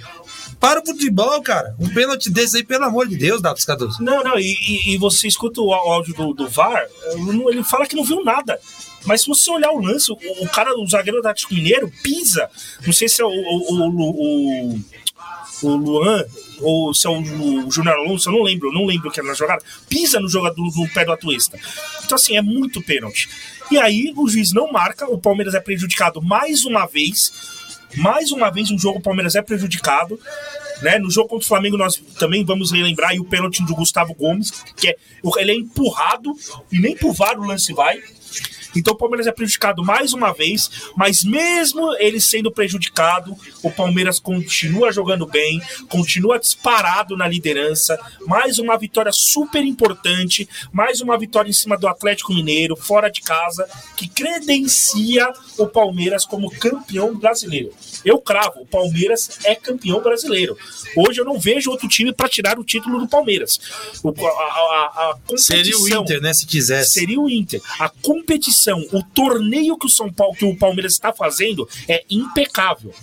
Para 0.59 0.81
o 0.81 0.85
futebol, 0.85 1.41
cara. 1.41 1.75
Um 1.79 1.93
pênalti 1.93 2.29
desse 2.29 2.57
aí, 2.57 2.63
pelo 2.63 2.85
amor 2.85 3.07
de 3.07 3.17
Deus, 3.17 3.41
Davi 3.41 3.63
Cardoso. 3.65 4.01
Não, 4.01 4.23
não, 4.23 4.39
e, 4.39 4.93
e, 4.93 4.97
você 4.97 5.27
escuta 5.27 5.61
o 5.61 5.73
áudio 5.73 6.13
do, 6.13 6.33
do 6.33 6.47
VAR, 6.47 6.87
ele 7.49 7.63
fala 7.63 7.85
que 7.85 7.95
não 7.95 8.03
viu 8.03 8.23
nada. 8.23 8.59
Mas 9.05 9.21
se 9.21 9.27
você 9.27 9.51
olhar 9.51 9.71
o 9.71 9.79
lance, 9.79 10.11
o, 10.11 10.17
o 10.41 10.49
cara, 10.49 10.75
o 10.77 10.87
zagueiro 10.87 11.21
do 11.21 11.27
Atlético 11.27 11.53
Mineiro, 11.53 11.91
pisa. 12.01 12.49
Não 12.85 12.93
sei 12.93 13.07
se 13.07 13.21
é 13.21 13.25
o, 13.25 13.29
o, 13.29 13.89
o, 13.89 14.79
o 15.61 15.75
Luan 15.75 16.25
ou 16.61 16.93
se 16.93 17.05
é 17.05 17.09
o, 17.09 17.69
Júnior 17.69 17.95
Alonso, 17.95 18.29
eu 18.29 18.33
não 18.33 18.43
lembro, 18.43 18.71
não 18.71 18.85
lembro 18.85 19.11
que 19.11 19.19
era 19.19 19.27
na 19.27 19.35
jogada, 19.35 19.63
pisa 19.89 20.19
no 20.19 20.29
jogador 20.29 20.61
no 20.61 20.89
pé 20.89 21.05
do 21.05 21.11
Atuesta. 21.11 21.59
Então, 22.03 22.15
assim, 22.15 22.37
é 22.37 22.41
muito 22.41 22.81
pênalti. 22.81 23.29
E 23.69 23.77
aí 23.77 24.13
o 24.15 24.27
juiz 24.27 24.51
não 24.53 24.71
marca, 24.71 25.09
o 25.09 25.17
Palmeiras 25.17 25.53
é 25.53 25.59
prejudicado 25.59 26.21
mais 26.21 26.65
uma 26.65 26.85
vez 26.85 27.31
mais 27.97 28.31
uma 28.31 28.49
vez, 28.49 28.71
um 28.71 28.77
jogo 28.77 28.99
o 28.99 29.01
Palmeiras 29.01 29.35
é 29.35 29.41
prejudicado. 29.41 30.19
Né? 30.81 30.99
No 30.99 31.09
jogo 31.09 31.29
contra 31.29 31.45
o 31.45 31.47
Flamengo, 31.47 31.77
nós 31.77 31.95
também 32.19 32.43
vamos 32.43 32.71
relembrar 32.71 33.15
o 33.15 33.25
pênalti 33.25 33.63
do 33.63 33.75
Gustavo 33.75 34.13
Gomes, 34.13 34.51
que 34.75 34.89
é, 34.89 34.95
ele 35.37 35.51
é 35.51 35.55
empurrado 35.55 36.33
e 36.71 36.79
nem 36.79 36.95
por 36.95 37.13
VAR 37.13 37.39
o 37.39 37.45
lance 37.45 37.73
vai. 37.73 38.01
Então 38.75 38.93
o 38.93 38.97
Palmeiras 38.97 39.27
é 39.27 39.31
prejudicado 39.31 39.83
mais 39.83 40.13
uma 40.13 40.33
vez, 40.33 40.69
mas 40.95 41.23
mesmo 41.23 41.95
ele 41.95 42.19
sendo 42.19 42.51
prejudicado, 42.51 43.35
o 43.63 43.71
Palmeiras 43.71 44.19
continua 44.19 44.91
jogando 44.91 45.25
bem, 45.25 45.61
continua 45.89 46.39
disparado 46.39 47.15
na 47.15 47.27
liderança. 47.27 47.97
Mais 48.25 48.59
uma 48.59 48.77
vitória 48.77 49.11
super 49.13 49.63
importante, 49.63 50.47
mais 50.71 51.01
uma 51.01 51.17
vitória 51.17 51.49
em 51.49 51.53
cima 51.53 51.77
do 51.77 51.87
Atlético 51.87 52.33
Mineiro, 52.33 52.75
fora 52.75 53.09
de 53.09 53.21
casa, 53.21 53.67
que 53.95 54.07
credencia 54.07 55.31
o 55.57 55.67
Palmeiras 55.67 56.25
como 56.25 56.49
campeão 56.51 57.15
brasileiro. 57.15 57.71
Eu 58.03 58.19
cravo, 58.19 58.61
o 58.61 58.65
Palmeiras 58.65 59.39
é 59.43 59.55
campeão 59.55 60.01
brasileiro. 60.01 60.57
Hoje 60.95 61.19
eu 61.19 61.25
não 61.25 61.39
vejo 61.39 61.71
outro 61.71 61.87
time 61.87 62.13
para 62.13 62.29
tirar 62.29 62.59
o 62.59 62.63
título 62.63 62.99
do 62.99 63.07
Palmeiras. 63.07 63.59
O, 64.03 64.09
a, 64.09 64.31
a, 64.31 65.17
a 65.33 65.37
seria 65.37 65.77
o 65.77 65.87
Inter, 65.87 66.21
né? 66.21 66.33
Se 66.33 66.45
quisesse. 66.45 66.93
Seria 66.93 67.19
o 67.19 67.29
Inter. 67.29 67.61
A 67.79 67.89
competição, 67.89 68.64
o 68.73 69.03
torneio 69.03 69.77
que 69.77 69.87
o 69.87 69.89
São 69.89 70.11
Paulo, 70.11 70.35
que 70.35 70.45
o 70.45 70.57
Palmeiras 70.57 70.93
está 70.93 71.13
fazendo 71.13 71.67
é 71.87 72.03
impecável. 72.09 72.93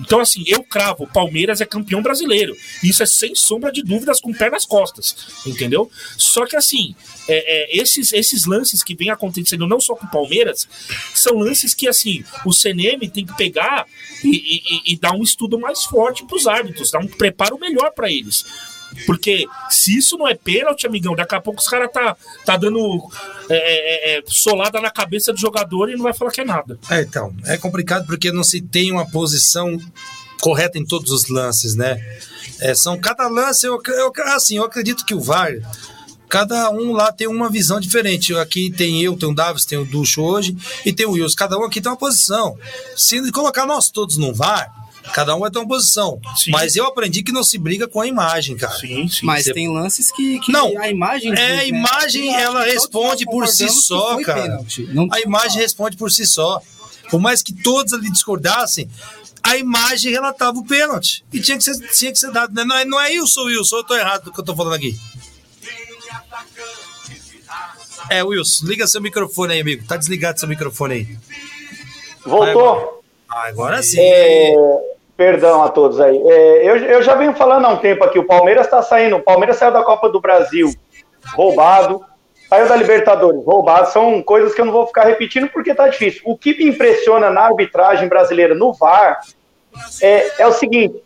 Então, 0.00 0.20
assim, 0.20 0.42
eu 0.46 0.62
cravo, 0.62 1.06
Palmeiras 1.06 1.60
é 1.60 1.66
campeão 1.66 2.02
brasileiro. 2.02 2.56
Isso 2.82 3.02
é 3.02 3.06
sem 3.06 3.34
sombra 3.34 3.70
de 3.70 3.82
dúvidas, 3.82 4.20
com 4.20 4.30
o 4.30 4.34
pé 4.34 4.50
nas 4.50 4.64
costas, 4.64 5.14
entendeu? 5.46 5.90
Só 6.16 6.46
que, 6.46 6.56
assim, 6.56 6.94
é, 7.28 7.76
é, 7.76 7.76
esses, 7.76 8.12
esses 8.12 8.46
lances 8.46 8.82
que 8.82 8.94
vem 8.94 9.10
acontecendo, 9.10 9.66
não 9.66 9.80
só 9.80 9.94
com 9.94 10.06
o 10.06 10.10
Palmeiras, 10.10 10.66
são 11.14 11.38
lances 11.38 11.74
que, 11.74 11.86
assim, 11.86 12.24
o 12.44 12.52
CNM 12.52 13.08
tem 13.10 13.26
que 13.26 13.36
pegar 13.36 13.86
e, 14.24 14.30
e, 14.30 14.92
e 14.92 14.96
dar 14.98 15.12
um 15.12 15.22
estudo 15.22 15.58
mais 15.58 15.84
forte 15.84 16.24
para 16.24 16.36
os 16.36 16.46
árbitros, 16.46 16.90
dar 16.90 17.00
um 17.00 17.06
preparo 17.06 17.58
melhor 17.58 17.92
para 17.92 18.10
eles. 18.10 18.44
Porque 19.06 19.46
se 19.70 19.96
isso 19.96 20.16
não 20.16 20.28
é 20.28 20.34
pênalti, 20.34 20.86
amigão, 20.86 21.14
daqui 21.14 21.34
a 21.34 21.40
pouco 21.40 21.60
os 21.60 21.68
caras 21.68 21.90
tá, 21.92 22.16
tá 22.44 22.56
dando 22.56 22.80
é, 23.48 23.56
é, 23.56 24.18
é, 24.18 24.22
solada 24.26 24.80
na 24.80 24.90
cabeça 24.90 25.32
do 25.32 25.38
jogador 25.38 25.90
e 25.90 25.96
não 25.96 26.04
vai 26.04 26.12
falar 26.12 26.30
que 26.30 26.40
é 26.40 26.44
nada. 26.44 26.78
É, 26.90 27.02
então, 27.02 27.34
é 27.46 27.56
complicado 27.56 28.06
porque 28.06 28.30
não 28.32 28.44
se 28.44 28.60
tem 28.60 28.92
uma 28.92 29.08
posição 29.08 29.78
correta 30.40 30.78
em 30.78 30.84
todos 30.84 31.10
os 31.12 31.28
lances, 31.28 31.74
né? 31.74 32.00
É, 32.60 32.74
são 32.74 32.98
cada 32.98 33.28
lance, 33.28 33.66
eu, 33.66 33.80
eu, 33.86 34.12
assim, 34.34 34.56
eu 34.56 34.64
acredito 34.64 35.04
que 35.04 35.14
o 35.14 35.20
VAR, 35.20 35.52
cada 36.28 36.70
um 36.70 36.92
lá 36.92 37.12
tem 37.12 37.28
uma 37.28 37.50
visão 37.50 37.78
diferente. 37.78 38.34
Aqui 38.34 38.70
tem 38.70 39.02
eu, 39.02 39.16
tem 39.16 39.28
o 39.28 39.34
Davis, 39.34 39.64
tem 39.64 39.78
o 39.78 39.84
Ducho 39.84 40.22
hoje 40.22 40.56
e 40.84 40.92
tem 40.92 41.06
o 41.06 41.12
Wilson. 41.12 41.36
Cada 41.36 41.58
um 41.58 41.64
aqui 41.64 41.80
tem 41.80 41.90
uma 41.90 41.98
posição. 41.98 42.56
Se 42.96 43.30
colocar 43.30 43.66
nós 43.66 43.90
todos 43.90 44.16
no 44.16 44.32
VAR, 44.34 44.81
Cada 45.12 45.34
um 45.34 45.40
vai 45.40 45.50
ter 45.50 45.58
uma 45.58 45.68
posição. 45.68 46.20
Sim. 46.36 46.50
Mas 46.50 46.74
eu 46.76 46.86
aprendi 46.86 47.22
que 47.22 47.32
não 47.32 47.44
se 47.44 47.58
briga 47.58 47.86
com 47.86 48.00
a 48.00 48.06
imagem, 48.06 48.56
cara. 48.56 48.74
Sim, 48.78 49.08
sim. 49.08 49.26
Mas 49.26 49.44
Você... 49.44 49.52
tem 49.52 49.68
lances 49.68 50.10
que, 50.10 50.40
que, 50.40 50.50
não, 50.50 50.78
a 50.80 50.88
imagem. 50.88 51.32
É, 51.34 51.58
a 51.60 51.64
imagem, 51.64 52.32
né? 52.32 52.42
ela 52.42 52.64
responde 52.64 53.24
por 53.24 53.46
si 53.46 53.68
só, 53.68 54.20
cara. 54.22 54.60
a 55.12 55.20
imagem 55.20 55.60
responde 55.60 55.96
por 55.96 56.10
si 56.10 56.26
só. 56.26 56.60
Por 57.10 57.20
mais 57.20 57.42
que 57.42 57.52
todos 57.52 57.92
ali 57.92 58.10
discordassem, 58.10 58.88
a 59.42 59.56
imagem 59.56 60.12
relatava 60.12 60.58
o 60.58 60.64
pênalti. 60.64 61.24
E 61.32 61.40
tinha 61.40 61.58
que 61.58 61.64
ser, 61.64 61.76
tinha 61.90 62.10
que 62.10 62.18
ser 62.18 62.30
dado. 62.30 62.54
Né? 62.54 62.64
Não 62.64 62.76
é, 62.76 62.84
não 62.84 63.00
é 63.00 63.08
Wilson, 63.10 63.44
Wilson, 63.44 63.76
eu 63.76 63.84
tô 63.84 63.94
errado 63.94 64.24
do 64.24 64.32
que 64.32 64.40
eu 64.40 64.44
tô 64.44 64.56
falando 64.56 64.74
aqui. 64.74 64.98
É, 68.08 68.22
Wilson, 68.22 68.66
liga 68.66 68.86
seu 68.86 69.00
microfone 69.00 69.54
aí, 69.54 69.60
amigo. 69.60 69.86
Tá 69.86 69.96
desligado 69.96 70.38
seu 70.38 70.48
microfone 70.48 70.94
aí. 70.94 71.18
Voltou. 72.24 73.02
Ah, 73.28 73.48
agora 73.48 73.82
sim. 73.82 73.98
É, 73.98 74.54
Perdão 75.22 75.62
a 75.62 75.68
todos 75.68 76.00
aí. 76.00 76.20
É, 76.20 76.68
eu, 76.68 76.76
eu 76.78 77.00
já 77.00 77.14
venho 77.14 77.32
falando 77.32 77.64
há 77.64 77.68
um 77.68 77.76
tempo 77.76 78.02
aqui, 78.02 78.18
o 78.18 78.26
Palmeiras 78.26 78.66
está 78.66 78.82
saindo, 78.82 79.14
o 79.14 79.22
Palmeiras 79.22 79.56
saiu 79.56 79.70
da 79.70 79.84
Copa 79.84 80.08
do 80.08 80.20
Brasil 80.20 80.68
roubado, 81.36 82.04
saiu 82.48 82.66
da 82.66 82.74
Libertadores 82.74 83.44
roubado, 83.44 83.88
são 83.92 84.20
coisas 84.20 84.52
que 84.52 84.60
eu 84.60 84.64
não 84.64 84.72
vou 84.72 84.84
ficar 84.84 85.04
repetindo 85.04 85.46
porque 85.46 85.76
tá 85.76 85.86
difícil. 85.86 86.22
O 86.24 86.36
que 86.36 86.58
me 86.58 86.68
impressiona 86.68 87.30
na 87.30 87.42
arbitragem 87.42 88.08
brasileira 88.08 88.52
no 88.52 88.72
VAR 88.72 89.20
é, 90.02 90.42
é 90.42 90.46
o 90.48 90.52
seguinte, 90.52 91.00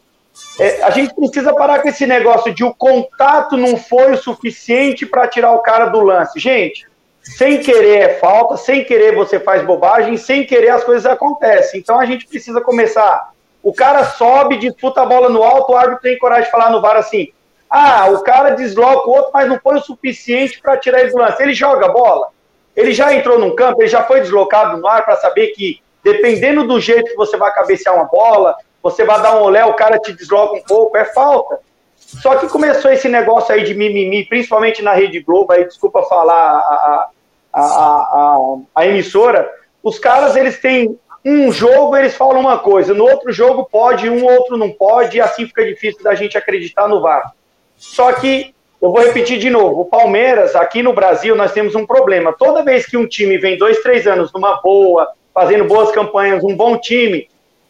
é, 0.59 0.83
a 0.83 0.89
gente 0.89 1.15
precisa 1.15 1.53
parar 1.53 1.83
com 1.83 1.89
esse 1.89 2.07
negócio 2.07 2.55
de 2.55 2.65
o 2.65 2.73
contato 2.73 3.55
não 3.55 3.77
foi 3.77 4.13
o 4.13 4.17
suficiente 4.17 5.05
para 5.05 5.29
tirar 5.29 5.53
o 5.53 5.59
cara 5.59 5.89
do 5.89 6.01
lance. 6.01 6.41
Gente, 6.41 6.87
sem 7.21 7.61
querer 7.61 7.99
é 7.99 8.15
falta, 8.15 8.57
sem 8.57 8.83
querer 8.83 9.15
você 9.15 9.39
faz 9.39 9.63
bobagem, 9.63 10.17
sem 10.17 10.47
querer 10.47 10.71
as 10.71 10.83
coisas 10.83 11.05
acontecem. 11.05 11.81
Então 11.81 12.01
a 12.01 12.07
gente 12.07 12.27
precisa 12.27 12.63
começar 12.63 13.36
o 13.67 13.73
cara 13.73 14.05
sobe, 14.05 14.59
disputa 14.59 15.03
a 15.03 15.07
bola 15.07 15.29
no 15.29 15.43
alto, 15.43 15.73
o 15.73 15.77
árbitro 15.77 16.03
tem 16.03 16.17
coragem 16.17 16.45
de 16.45 16.53
falar 16.53 16.71
no 16.71 16.81
VAR 16.81 16.95
assim: 16.99 17.33
ah, 17.69 18.09
o 18.11 18.23
cara 18.23 18.51
desloca 18.51 19.09
o 19.09 19.13
outro, 19.13 19.33
mas 19.35 19.49
não 19.49 19.59
foi 19.59 19.75
o 19.75 19.81
suficiente 19.83 20.61
para 20.61 20.77
tirar 20.77 21.01
ele 21.01 21.11
do 21.11 21.19
lance. 21.19 21.43
Ele 21.43 21.53
joga 21.53 21.87
a 21.87 21.89
bola, 21.89 22.29
ele 22.77 22.93
já 22.93 23.13
entrou 23.13 23.41
num 23.41 23.57
campo, 23.57 23.83
ele 23.83 23.89
já 23.89 24.05
foi 24.05 24.21
deslocado 24.21 24.77
no 24.77 24.87
ar 24.87 25.05
para 25.05 25.17
saber 25.17 25.49
que, 25.49 25.83
dependendo 26.05 26.65
do 26.65 26.79
jeito 26.79 27.11
que 27.11 27.17
você 27.17 27.37
vai 27.37 27.53
cabecear 27.53 27.97
uma 27.97 28.05
bola, 28.05 28.55
você 28.81 29.03
vai 29.03 29.21
dar 29.21 29.35
um 29.35 29.43
olé, 29.43 29.65
o 29.65 29.75
cara 29.75 29.99
te 29.99 30.13
desloca 30.13 30.55
um 30.55 30.63
pouco, 30.63 30.97
é 30.97 31.05
falta. 31.07 31.59
Só 31.97 32.37
que 32.37 32.49
começou 32.49 32.93
esse 32.93 33.09
negócio 33.09 33.53
aí 33.53 33.65
de 33.65 33.75
mimimi, 33.75 34.27
principalmente 34.27 34.81
na 34.81 34.93
Rede 34.93 35.19
Globo, 35.19 35.53
aí 35.53 35.65
desculpa 35.65 36.05
falar 36.05 36.33
a, 36.33 37.09
a, 37.53 37.63
a, 37.63 37.63
a, 37.65 38.57
a 38.77 38.87
emissora, 38.87 39.51
os 39.83 39.99
caras 39.99 40.37
eles 40.37 40.61
têm 40.61 40.97
um 41.29 41.51
jogo 41.51 41.97
eles 41.97 42.15
falam 42.15 42.41
uma 42.41 42.57
coisa, 42.57 42.95
no 42.95 43.03
outro 43.03 43.33
jogo 43.33 43.69
pode, 43.69 44.09
um 44.09 44.25
outro 44.25 44.57
não 44.57 44.71
pode, 44.71 45.17
e 45.17 45.21
assim 45.21 45.45
fica 45.45 45.65
difícil 45.65 46.01
da 46.05 46.15
gente 46.15 46.39
acreditar 46.39 46.87
no 46.87 47.01
VAR. 47.01 47.33
Só 47.77 48.13
que, 48.13 48.55
eu 48.81 48.93
vou 48.93 49.01
repetir 49.01 49.41
de 49.41 49.51
novo, 49.51 49.81
o 49.81 49.85
Palmeiras, 49.87 50.55
aqui 50.55 50.85
no 50.85 50.93
Brasil, 50.93 51.35
nós 51.35 51.53
temos 51.53 51.75
um 51.75 51.85
problema. 51.85 52.33
Toda 52.33 52.63
vez 52.63 52.87
que 52.87 52.97
um 52.97 53.09
time 53.09 53.39
vem 53.39 53.59
dois, 53.59 53.83
três 53.83 54.07
anos 54.07 54.33
numa 54.33 54.61
boa, 54.63 55.11
fazendo 55.35 55.65
boas 55.65 55.91
campanhas, 55.91 56.45
um 56.45 56.57
bom 56.57 56.79
time, 56.79 57.29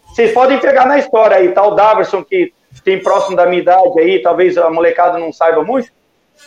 vocês 0.08 0.32
podem 0.32 0.58
pegar 0.58 0.84
na 0.84 0.98
história 0.98 1.38
aí, 1.38 1.50
tal 1.52 1.74
tá 1.74 1.84
Daverson, 1.84 2.22
que 2.22 2.52
tem 2.84 3.02
próximo 3.02 3.36
da 3.36 3.46
minha 3.46 3.62
idade 3.62 3.98
aí, 3.98 4.20
talvez 4.20 4.58
a 4.58 4.68
molecada 4.68 5.18
não 5.18 5.32
saiba 5.32 5.64
muito, 5.64 5.90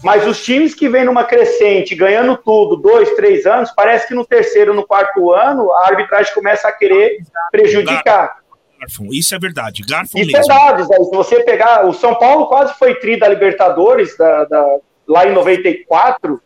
mas 0.04 0.26
os 0.26 0.44
times 0.44 0.74
que 0.74 0.88
vêm 0.88 1.04
numa 1.04 1.24
crescente, 1.24 1.96
ganhando 1.96 2.38
tudo, 2.38 2.78
dois, 2.78 3.10
três 3.16 3.46
anos, 3.46 3.72
parece 3.76 4.08
que 4.08 4.14
no 4.14 4.26
terceiro, 4.26 4.74
no 4.74 4.86
quarto 4.86 5.32
ano, 5.32 5.72
a 5.72 5.88
arbitragem 5.88 6.34
começa 6.34 6.68
a 6.68 6.72
querer 6.72 7.18
prejudicar. 7.52 8.40
Garfon, 8.80 9.08
isso 9.12 9.36
é 9.36 9.40
verdade. 9.40 9.84
Garfon 9.84 10.20
isso 10.20 10.36
é 10.36 10.40
mesmo. 10.40 10.54
é 10.54 10.58
dados. 10.58 10.88
Se 10.88 11.12
você 11.12 11.44
pegar, 11.44 11.86
o 11.86 11.94
São 11.94 12.16
Paulo 12.16 12.48
quase 12.48 12.74
foi 12.76 12.96
tri 12.96 13.20
da 13.20 13.28
Libertadores, 13.28 14.16
da, 14.18 14.46
da, 14.46 14.78
lá 15.08 15.28
em 15.28 15.34
94, 15.34 16.42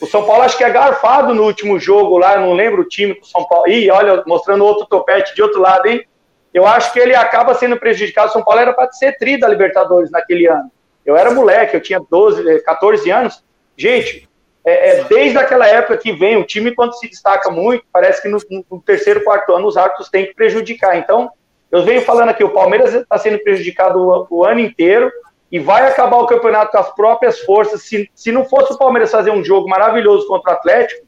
o 0.00 0.06
São 0.06 0.24
Paulo 0.24 0.42
acho 0.42 0.56
que 0.56 0.64
é 0.64 0.70
garfado 0.70 1.34
no 1.34 1.44
último 1.44 1.78
jogo 1.78 2.18
lá, 2.18 2.38
não 2.38 2.52
lembro 2.52 2.82
o 2.82 2.88
time 2.88 3.14
do 3.14 3.26
São 3.26 3.44
Paulo. 3.44 3.68
Ih, 3.68 3.90
olha, 3.90 4.24
mostrando 4.26 4.64
outro 4.64 4.86
topete 4.86 5.34
de 5.34 5.42
outro 5.42 5.60
lado, 5.60 5.86
hein? 5.86 6.04
Eu 6.52 6.66
acho 6.66 6.92
que 6.92 6.98
ele 6.98 7.14
acaba 7.14 7.54
sendo 7.54 7.76
prejudicado. 7.76 8.28
O 8.28 8.32
São 8.32 8.44
Paulo 8.44 8.60
era 8.60 8.72
para 8.72 8.90
ser 8.92 9.16
tri 9.18 9.38
da 9.38 9.48
Libertadores 9.48 10.10
naquele 10.10 10.46
ano. 10.46 10.70
Eu 11.04 11.16
era 11.16 11.30
moleque, 11.30 11.76
eu 11.76 11.82
tinha 11.82 12.00
12, 12.00 12.60
14 12.60 13.10
anos. 13.10 13.44
Gente, 13.76 14.28
é, 14.64 15.00
é, 15.00 15.04
desde 15.04 15.36
aquela 15.36 15.66
época 15.66 15.98
que 15.98 16.12
vem, 16.12 16.36
o 16.36 16.44
time, 16.44 16.74
quando 16.74 16.94
se 16.94 17.08
destaca 17.08 17.50
muito, 17.50 17.84
parece 17.92 18.22
que 18.22 18.28
no, 18.28 18.38
no 18.70 18.80
terceiro, 18.80 19.22
quarto 19.22 19.52
ano 19.52 19.66
os 19.66 19.76
árbitros 19.76 20.08
têm 20.08 20.26
que 20.26 20.34
prejudicar. 20.34 20.96
Então, 20.96 21.30
eu 21.70 21.82
venho 21.82 22.00
falando 22.02 22.30
aqui, 22.30 22.42
o 22.42 22.50
Palmeiras 22.50 22.94
está 22.94 23.18
sendo 23.18 23.38
prejudicado 23.40 23.98
o, 24.00 24.26
o, 24.30 24.44
ano 24.44 24.60
inteiro 24.60 25.12
e 25.52 25.58
vai 25.58 25.86
acabar 25.86 26.16
o 26.16 26.26
campeonato 26.26 26.72
com 26.72 26.78
as 26.78 26.94
próprias 26.94 27.40
forças. 27.40 27.82
Se, 27.82 28.10
se 28.14 28.32
não 28.32 28.44
fosse 28.44 28.72
o 28.72 28.78
Palmeiras 28.78 29.10
fazer 29.10 29.30
um 29.30 29.44
jogo 29.44 29.68
maravilhoso 29.68 30.26
contra 30.26 30.52
o 30.52 30.54
Atlético, 30.54 31.04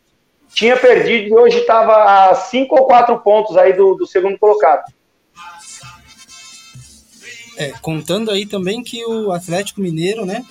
tinha 0.48 0.76
perdido 0.76 1.28
e 1.28 1.34
hoje 1.34 1.58
estava 1.60 2.28
a 2.28 2.34
cinco 2.34 2.76
ou 2.78 2.86
quatro 2.86 3.18
pontos 3.20 3.56
aí 3.56 3.72
do, 3.72 3.94
do 3.94 4.06
segundo 4.06 4.38
colocado. 4.38 4.84
É, 7.56 7.72
contando 7.80 8.30
aí 8.30 8.44
também 8.44 8.82
que 8.82 9.04
o 9.04 9.32
Atlético 9.32 9.80
Mineiro, 9.80 10.26
né, 10.26 10.44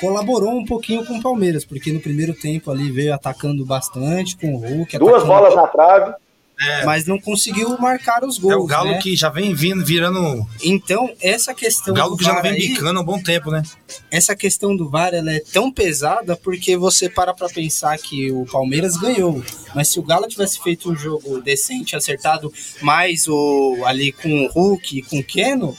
colaborou 0.00 0.52
um 0.52 0.64
pouquinho 0.64 1.04
com 1.04 1.18
o 1.18 1.22
Palmeiras, 1.22 1.64
porque 1.64 1.92
no 1.92 2.00
primeiro 2.00 2.34
tempo 2.34 2.70
ali 2.70 2.90
veio 2.90 3.14
atacando 3.14 3.64
bastante 3.64 4.36
com 4.36 4.54
o 4.54 4.58
Hulk. 4.58 4.98
Duas 4.98 5.24
bolas 5.24 5.54
na 5.54 5.66
trave. 5.66 6.14
É. 6.60 6.84
Mas 6.84 7.06
não 7.06 7.18
conseguiu 7.18 7.76
marcar 7.78 8.22
os 8.22 8.38
gols. 8.38 8.54
É 8.54 8.56
o 8.56 8.66
Galo 8.66 8.90
né? 8.92 8.98
que 8.98 9.16
já 9.16 9.28
vem 9.28 9.52
vindo, 9.52 9.84
virando. 9.84 10.46
Então, 10.62 11.10
essa 11.20 11.52
questão. 11.52 11.92
O 11.92 11.96
Galo 11.96 12.16
que 12.16 12.24
já 12.24 12.40
vem 12.40 12.54
bicando 12.54 13.00
há 13.00 13.02
um 13.02 13.04
bom 13.04 13.20
tempo, 13.20 13.50
né? 13.50 13.62
Essa 14.10 14.36
questão 14.36 14.76
do 14.76 14.88
VAR 14.88 15.12
ela 15.12 15.32
é 15.32 15.40
tão 15.40 15.72
pesada 15.72 16.36
porque 16.36 16.76
você 16.76 17.08
para 17.08 17.34
pra 17.34 17.48
pensar 17.48 17.98
que 17.98 18.30
o 18.30 18.44
Palmeiras 18.46 18.96
ganhou. 18.96 19.42
Mas 19.74 19.88
se 19.88 19.98
o 19.98 20.02
Galo 20.02 20.28
tivesse 20.28 20.60
feito 20.62 20.90
um 20.90 20.94
jogo 20.94 21.40
decente, 21.40 21.96
acertado 21.96 22.52
mais 22.80 23.26
o, 23.26 23.82
ali 23.84 24.12
com 24.12 24.44
o 24.44 24.48
Hulk 24.48 24.98
e 24.98 25.02
com 25.02 25.18
o 25.18 25.24
Keno, 25.24 25.76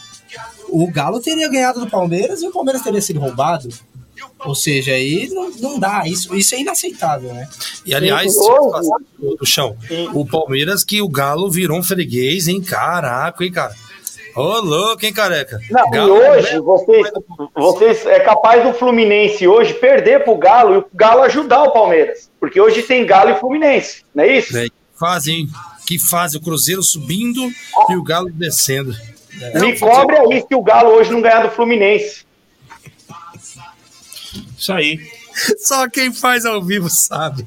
o 0.74 0.92
Galo 0.92 1.20
teria 1.20 1.48
ganhado 1.48 1.80
do 1.80 1.90
Palmeiras 1.90 2.42
e 2.42 2.48
o 2.48 2.52
Palmeiras 2.52 2.82
teria 2.82 3.00
sido 3.00 3.20
roubado. 3.20 3.70
Ou 4.40 4.56
seja, 4.56 4.94
aí 4.94 5.30
não, 5.30 5.52
não 5.52 5.80
dá, 5.80 6.04
isso, 6.08 6.36
isso 6.36 6.56
é 6.56 6.62
inaceitável, 6.62 7.32
né? 7.34 7.48
E 7.86 7.94
aliás, 7.94 8.34
do 8.34 9.46
chão, 9.46 9.78
o 10.14 10.26
Palmeiras 10.26 10.84
que 10.84 11.02
o 11.02 11.08
Galo 11.08 11.50
virou 11.52 11.78
um 11.78 11.84
freguês, 11.84 12.48
hein? 12.48 12.60
Caraca, 12.62 13.44
hein, 13.44 13.52
cara? 13.52 13.74
Ô, 14.36 14.60
louco, 14.62 15.06
hein, 15.06 15.14
careca? 15.14 15.60
Não, 15.70 15.90
Galo, 15.92 16.18
e 16.18 16.20
hoje, 16.20 16.60
vocês, 16.60 17.12
vocês 17.54 18.06
é 18.08 18.20
capaz 18.22 18.64
do 18.64 18.74
Fluminense 18.74 19.48
hoje 19.48 19.76
perder 19.76 20.24
pro 20.24 20.36
Galo 20.36 20.74
e 20.74 20.78
o 20.80 20.86
Galo 20.94 21.22
ajudar 21.22 21.64
o 21.64 21.72
Palmeiras. 21.72 22.32
Porque 22.40 22.60
hoje 22.60 22.82
tem 22.82 23.06
Galo 23.06 23.30
e 23.30 23.40
Fluminense, 23.40 24.04
não 24.14 24.24
é 24.24 24.38
isso? 24.40 24.58
É, 24.58 24.68
fazem, 25.00 25.48
que 25.86 26.00
fazem 26.00 26.40
o 26.40 26.44
Cruzeiro 26.44 26.82
subindo 26.82 27.48
e 27.90 27.96
o 27.96 28.04
Galo 28.04 28.32
descendo. 28.32 28.96
É. 29.42 29.60
Me 29.60 29.80
cobre 29.80 30.18
aí 30.18 30.42
se 30.48 30.56
o 30.56 30.62
Galo 30.62 30.92
hoje 30.92 31.12
não 31.12 31.22
ganhar 31.22 31.44
do 31.44 31.52
Fluminense. 31.52 32.26
Isso 34.58 34.72
aí. 34.72 35.00
Só 35.58 35.90
quem 35.90 36.14
faz 36.14 36.46
ao 36.46 36.62
vivo 36.62 36.88
sabe. 36.90 37.44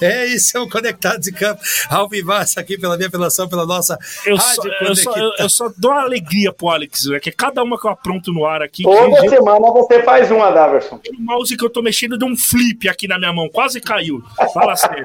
É 0.00 0.26
isso, 0.26 0.56
é 0.56 0.60
o 0.60 0.68
Conectados 0.68 1.20
de 1.20 1.32
Campo. 1.32 1.60
Ao 1.88 2.08
vivaço 2.08 2.58
aqui 2.58 2.76
pela 2.76 2.96
minha 2.96 3.08
apelação, 3.08 3.48
pela 3.48 3.64
nossa 3.64 3.98
eu 4.26 4.38
só, 4.38 4.62
eu, 4.80 4.96
só, 4.96 5.16
eu, 5.16 5.32
eu, 5.38 5.48
só 5.48 5.72
dou 5.76 5.92
uma 5.92 6.02
alegria 6.02 6.52
pro 6.52 6.68
Alex, 6.68 7.08
é 7.10 7.20
que 7.20 7.30
cada 7.30 7.62
uma 7.62 7.78
que 7.78 7.86
eu 7.86 7.90
apronto 7.90 8.32
no 8.32 8.44
ar 8.44 8.62
aqui. 8.62 8.82
Toda 8.82 9.20
que... 9.20 9.28
semana 9.28 9.70
você 9.70 10.02
faz 10.02 10.30
uma, 10.30 10.50
Daverson. 10.50 11.00
O 11.18 11.22
mouse 11.22 11.56
que 11.56 11.64
eu 11.64 11.70
tô 11.70 11.82
mexendo 11.82 12.18
deu 12.18 12.28
um 12.28 12.36
flip 12.36 12.88
aqui 12.88 13.06
na 13.06 13.18
minha 13.18 13.32
mão, 13.32 13.48
quase 13.48 13.80
caiu. 13.80 14.22
Fala 14.52 14.74
sério. 14.76 15.04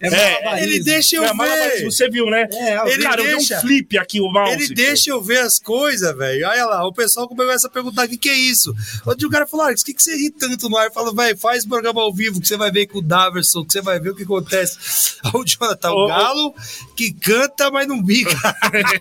É, 0.00 0.08
é 0.08 0.62
ele 0.62 0.80
deixa 0.80 1.16
eu 1.16 1.24
é, 1.24 1.32
ver. 1.32 1.84
Você 1.84 2.08
viu, 2.08 2.26
né? 2.26 2.48
É, 2.52 2.92
ele 2.92 3.02
cara, 3.02 3.22
deixa, 3.22 3.54
eu 3.54 3.58
um 3.58 3.60
flip 3.60 3.98
aqui 3.98 4.20
o 4.20 4.30
mouse. 4.30 4.52
Ele 4.52 4.74
deixa 4.74 5.10
eu 5.10 5.22
ver 5.22 5.38
as 5.38 5.58
coisas, 5.58 6.16
velho. 6.16 6.46
Olha 6.48 6.66
lá, 6.66 6.86
o 6.86 6.92
pessoal 6.92 7.28
começa 7.28 7.66
a 7.66 7.70
perguntar 7.70 8.06
o 8.06 8.08
que, 8.08 8.16
que 8.16 8.28
é 8.28 8.34
isso. 8.34 8.74
Onde 9.06 9.26
o 9.26 9.30
cara 9.30 9.46
falou, 9.46 9.66
Alex, 9.66 9.82
o 9.82 9.84
que, 9.84 9.94
que 9.94 10.02
você 10.02 10.16
ri 10.16 10.30
tanto 10.30 10.68
no 10.68 10.76
ar? 10.76 10.92
Fala, 10.92 11.14
velho, 11.14 11.36
faz 11.36 11.66
programa 11.66 12.02
ao 12.02 12.12
vivo 12.12 12.40
que 12.40 12.48
você 12.48 12.56
vai 12.56 12.70
ver 12.70 12.86
com 12.86 12.98
o 12.98 13.02
Daverson, 13.02 13.64
que 13.64 13.72
você 13.72 13.80
vai 13.80 13.98
ver 13.98 14.10
o 14.10 14.14
que 14.14 14.22
acontece. 14.22 14.78
O 15.34 15.44
Jonathan, 15.44 15.90
o 15.90 16.06
Galo, 16.06 16.54
que 16.96 17.12
canta, 17.12 17.70
mas 17.70 17.86
não 17.86 18.02
bica. 18.02 18.36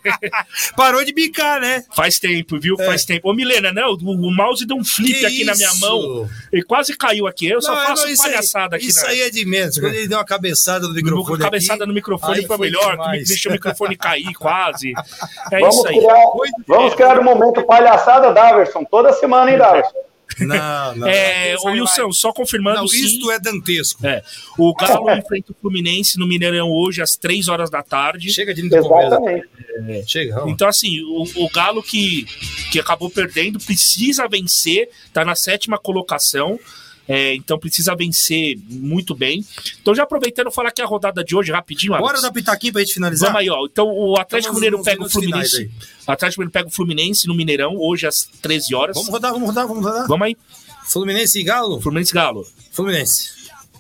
Parou 0.76 1.06
de 1.06 1.14
bicar, 1.14 1.62
né? 1.62 1.86
Faz 1.96 2.20
tempo, 2.20 2.60
viu? 2.60 2.76
É. 2.80 2.86
Faz 2.86 3.06
tempo. 3.06 3.30
Ô, 3.30 3.34
Milena, 3.34 3.72
né? 3.72 3.86
O, 3.86 3.94
o 3.94 4.36
mouse 4.36 4.66
deu 4.66 4.76
um 4.76 4.84
flip 4.84 5.20
que 5.20 5.26
aqui 5.26 5.36
isso? 5.38 5.46
na 5.46 5.56
minha 5.56 5.74
mão. 5.76 6.30
Ele 6.52 6.64
quase 6.64 6.98
caiu 6.98 7.28
aqui. 7.28 7.48
Eu 7.48 7.56
não, 7.56 7.62
só 7.62 7.76
faço 7.76 8.08
não, 8.08 8.16
palhaçada 8.16 8.76
aí, 8.76 8.82
aqui. 8.82 8.90
Isso 8.90 9.06
aí 9.06 9.22
é 9.22 9.30
de 9.30 9.46
menos. 9.46 9.80
Quando 9.80 9.94
ele 9.94 10.08
deu 10.08 10.18
uma 10.18 10.26
cabeçada 10.26 10.77
no 10.86 10.94
microfone. 10.94 11.40
Cabeçada 11.40 11.84
aqui, 11.84 11.88
no 11.88 11.94
microfone 11.94 12.46
foi 12.46 12.58
melhor, 12.58 12.92
demais. 12.92 13.22
que 13.24 13.28
deixou 13.30 13.52
o 13.52 13.54
microfone 13.54 13.96
cair 13.96 14.34
quase. 14.34 14.94
É 15.52 15.60
vamos 15.60 15.76
isso 15.76 15.88
aí. 15.88 15.98
Criar, 15.98 16.24
vamos 16.68 16.96
criar 16.96 17.20
um 17.20 17.24
momento 17.24 17.64
palhaçada, 17.64 18.34
Daverson. 18.34 18.84
Toda 18.84 19.14
semana, 19.14 19.52
hein, 19.52 19.58
Daverson? 19.58 20.08
Não, 20.40 20.96
não. 20.96 21.08
É, 21.08 21.56
o 21.58 21.68
Wilson, 21.68 22.12
só 22.12 22.34
confirmando. 22.34 22.78
Não, 22.78 22.86
isto 22.86 23.32
é 23.32 23.40
dantesco. 23.40 24.06
É. 24.06 24.22
O 24.58 24.74
Galo 24.74 25.10
enfrenta 25.16 25.52
o 25.52 25.56
Fluminense 25.60 26.20
no 26.20 26.28
Mineirão 26.28 26.70
hoje 26.70 27.02
às 27.02 27.12
3 27.12 27.48
horas 27.48 27.70
da 27.70 27.82
tarde. 27.82 28.32
Chega 28.32 28.54
de 28.54 28.66
Exatamente. 28.66 29.48
É, 29.88 30.04
Chega, 30.06 30.44
então, 30.48 30.68
assim, 30.68 31.02
o, 31.02 31.46
o, 31.46 31.50
Galo 31.50 31.82
que, 31.82 32.26
que 32.72 32.80
acabou 32.80 33.10
perdendo 33.10 33.60
precisa 33.60 34.28
vencer, 34.28 34.90
tá 35.14 35.24
na 35.24 35.36
sétima 35.36 35.78
colocação. 35.78 36.60
É, 37.08 37.34
então 37.36 37.58
precisa 37.58 37.96
vencer 37.96 38.58
muito 38.70 39.16
bem. 39.16 39.46
Então, 39.82 39.96
já 39.96 40.04
aproveitando 40.04 40.52
falar 40.52 40.70
aqui 40.70 40.82
a 40.82 40.86
rodada 40.86 41.24
de 41.24 41.36
hoje 41.36 41.52
rapidinho. 41.52 41.94
Alex. 41.94 42.06
Bora 42.08 42.22
dar 42.22 42.32
pitaquinho 42.32 42.74
pra 42.74 42.82
gente 42.82 42.94
finalizar. 42.94 43.30
Vamos 43.30 43.42
aí, 43.42 43.50
ó. 43.50 43.66
Então 43.66 43.88
o 43.88 44.20
Atlético 44.20 44.54
Mineiro 44.56 44.82
pega 44.84 45.04
o 45.04 45.10
Fluminense. 45.10 45.72
O 46.06 46.12
Atlético 46.12 46.42
Mineiro 46.42 46.52
pega 46.52 46.68
o 46.68 46.72
Fluminense 46.72 47.28
no 47.28 47.34
Mineirão, 47.34 47.78
hoje 47.78 48.06
às 48.06 48.28
13 48.42 48.76
horas. 48.76 48.96
Vamos 48.96 49.10
rodar, 49.10 49.32
vamos 49.32 49.48
rodar, 49.48 49.68
vamos 49.68 49.84
rodar. 49.84 50.08
Vamos 50.08 50.28
aí. 50.28 50.38
Fluminense 50.84 51.40
e 51.40 51.44
Galo? 51.44 51.80
Fluminense 51.82 52.12
e 52.12 52.14
Galo. 52.14 52.46
Fluminense. 52.72 53.30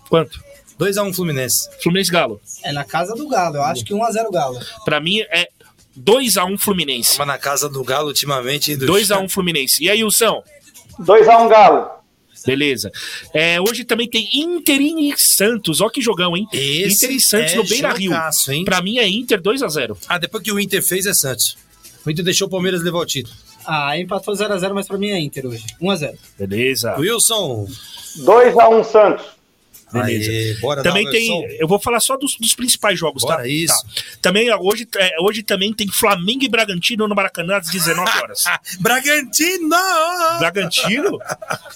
Quanto? 0.10 0.40
2x1 0.80 1.14
Fluminense. 1.14 1.70
Fluminense 1.82 2.12
Galo. 2.12 2.40
É 2.64 2.72
na 2.72 2.84
casa 2.84 3.14
do 3.16 3.28
Galo, 3.28 3.58
eu 3.58 3.64
acho 3.64 3.84
que 3.84 3.94
1x0 3.94 4.32
Galo. 4.32 4.60
Pra 4.86 4.99
mim 4.99 5.20
é 5.22 5.49
2x1 5.99 6.58
Fluminense. 6.58 7.18
Mas 7.18 7.28
na 7.28 7.38
casa 7.38 7.68
do 7.68 7.84
Galo 7.84 8.08
ultimamente. 8.08 8.76
2x1 8.76 9.30
Fluminense. 9.30 9.84
E 9.84 9.90
aí, 9.90 10.04
Wilson? 10.04 10.44
2x1 10.99 11.49
Galo. 11.49 11.97
Beleza. 12.48 12.90
É, 13.34 13.60
hoje 13.60 13.84
também 13.84 14.10
tem 14.10 14.26
Inter 14.34 14.80
e 14.80 15.14
Santos. 15.18 15.82
Ó 15.82 15.90
que 15.90 16.02
jogão, 16.02 16.38
hein? 16.38 16.48
Esse 16.53 17.06
Inter 17.06 17.11
e 17.11 17.19
Santos 17.19 17.52
é 17.52 17.56
no 17.57 17.64
Beira 17.65 17.91
Rio. 17.91 18.14
Hein? 18.48 18.64
Pra 18.64 18.82
mim 18.82 18.98
é 18.99 19.06
Inter 19.06 19.41
2x0. 19.41 19.98
Ah, 20.07 20.18
depois 20.18 20.41
que 20.41 20.52
o 20.53 20.57
Inter 20.57 20.82
fez 20.82 21.06
é 21.06 21.14
Santos. 21.14 21.57
O 22.06 22.10
Inter 22.10 22.24
deixou 22.24 22.48
o 22.48 22.49
Palmeiras 22.49 22.82
levar 22.82 22.99
o 22.99 23.06
título. 23.06 23.36
Ah, 23.65 23.99
empatou 23.99 24.34
0x0, 24.34 24.74
mas 24.74 24.88
pra 24.88 24.98
mim 24.98 25.10
é 25.10 25.19
Inter 25.19 25.45
hoje. 25.45 25.65
1x0. 25.82 26.15
Beleza. 26.40 26.95
Wilson. 26.98 27.68
2x1 28.19 28.84
Santos. 28.86 29.26
Beleza. 29.91 30.30
Aê, 30.30 30.53
bora 30.55 30.84
também 30.84 31.09
tem. 31.09 31.57
Eu 31.59 31.68
vou 31.68 31.80
falar 31.80 31.99
só 32.01 32.18
dos, 32.18 32.35
dos 32.38 32.53
principais 32.53 32.99
jogos, 32.99 33.23
bora 33.23 33.38
tá? 33.38 33.47
Isso. 33.47 33.73
Tá. 33.73 34.01
Também 34.22 34.53
hoje, 34.53 34.88
é, 34.97 35.15
hoje 35.22 35.43
também 35.43 35.73
tem 35.73 35.88
Flamengo 35.88 36.43
e 36.43 36.49
Bragantino 36.49 37.07
no 37.07 37.15
Maracanã 37.15 37.57
às 37.57 37.69
19 37.69 38.09
horas. 38.19 38.43
Bragantino! 38.80 39.69
Bragantino? 40.39 41.19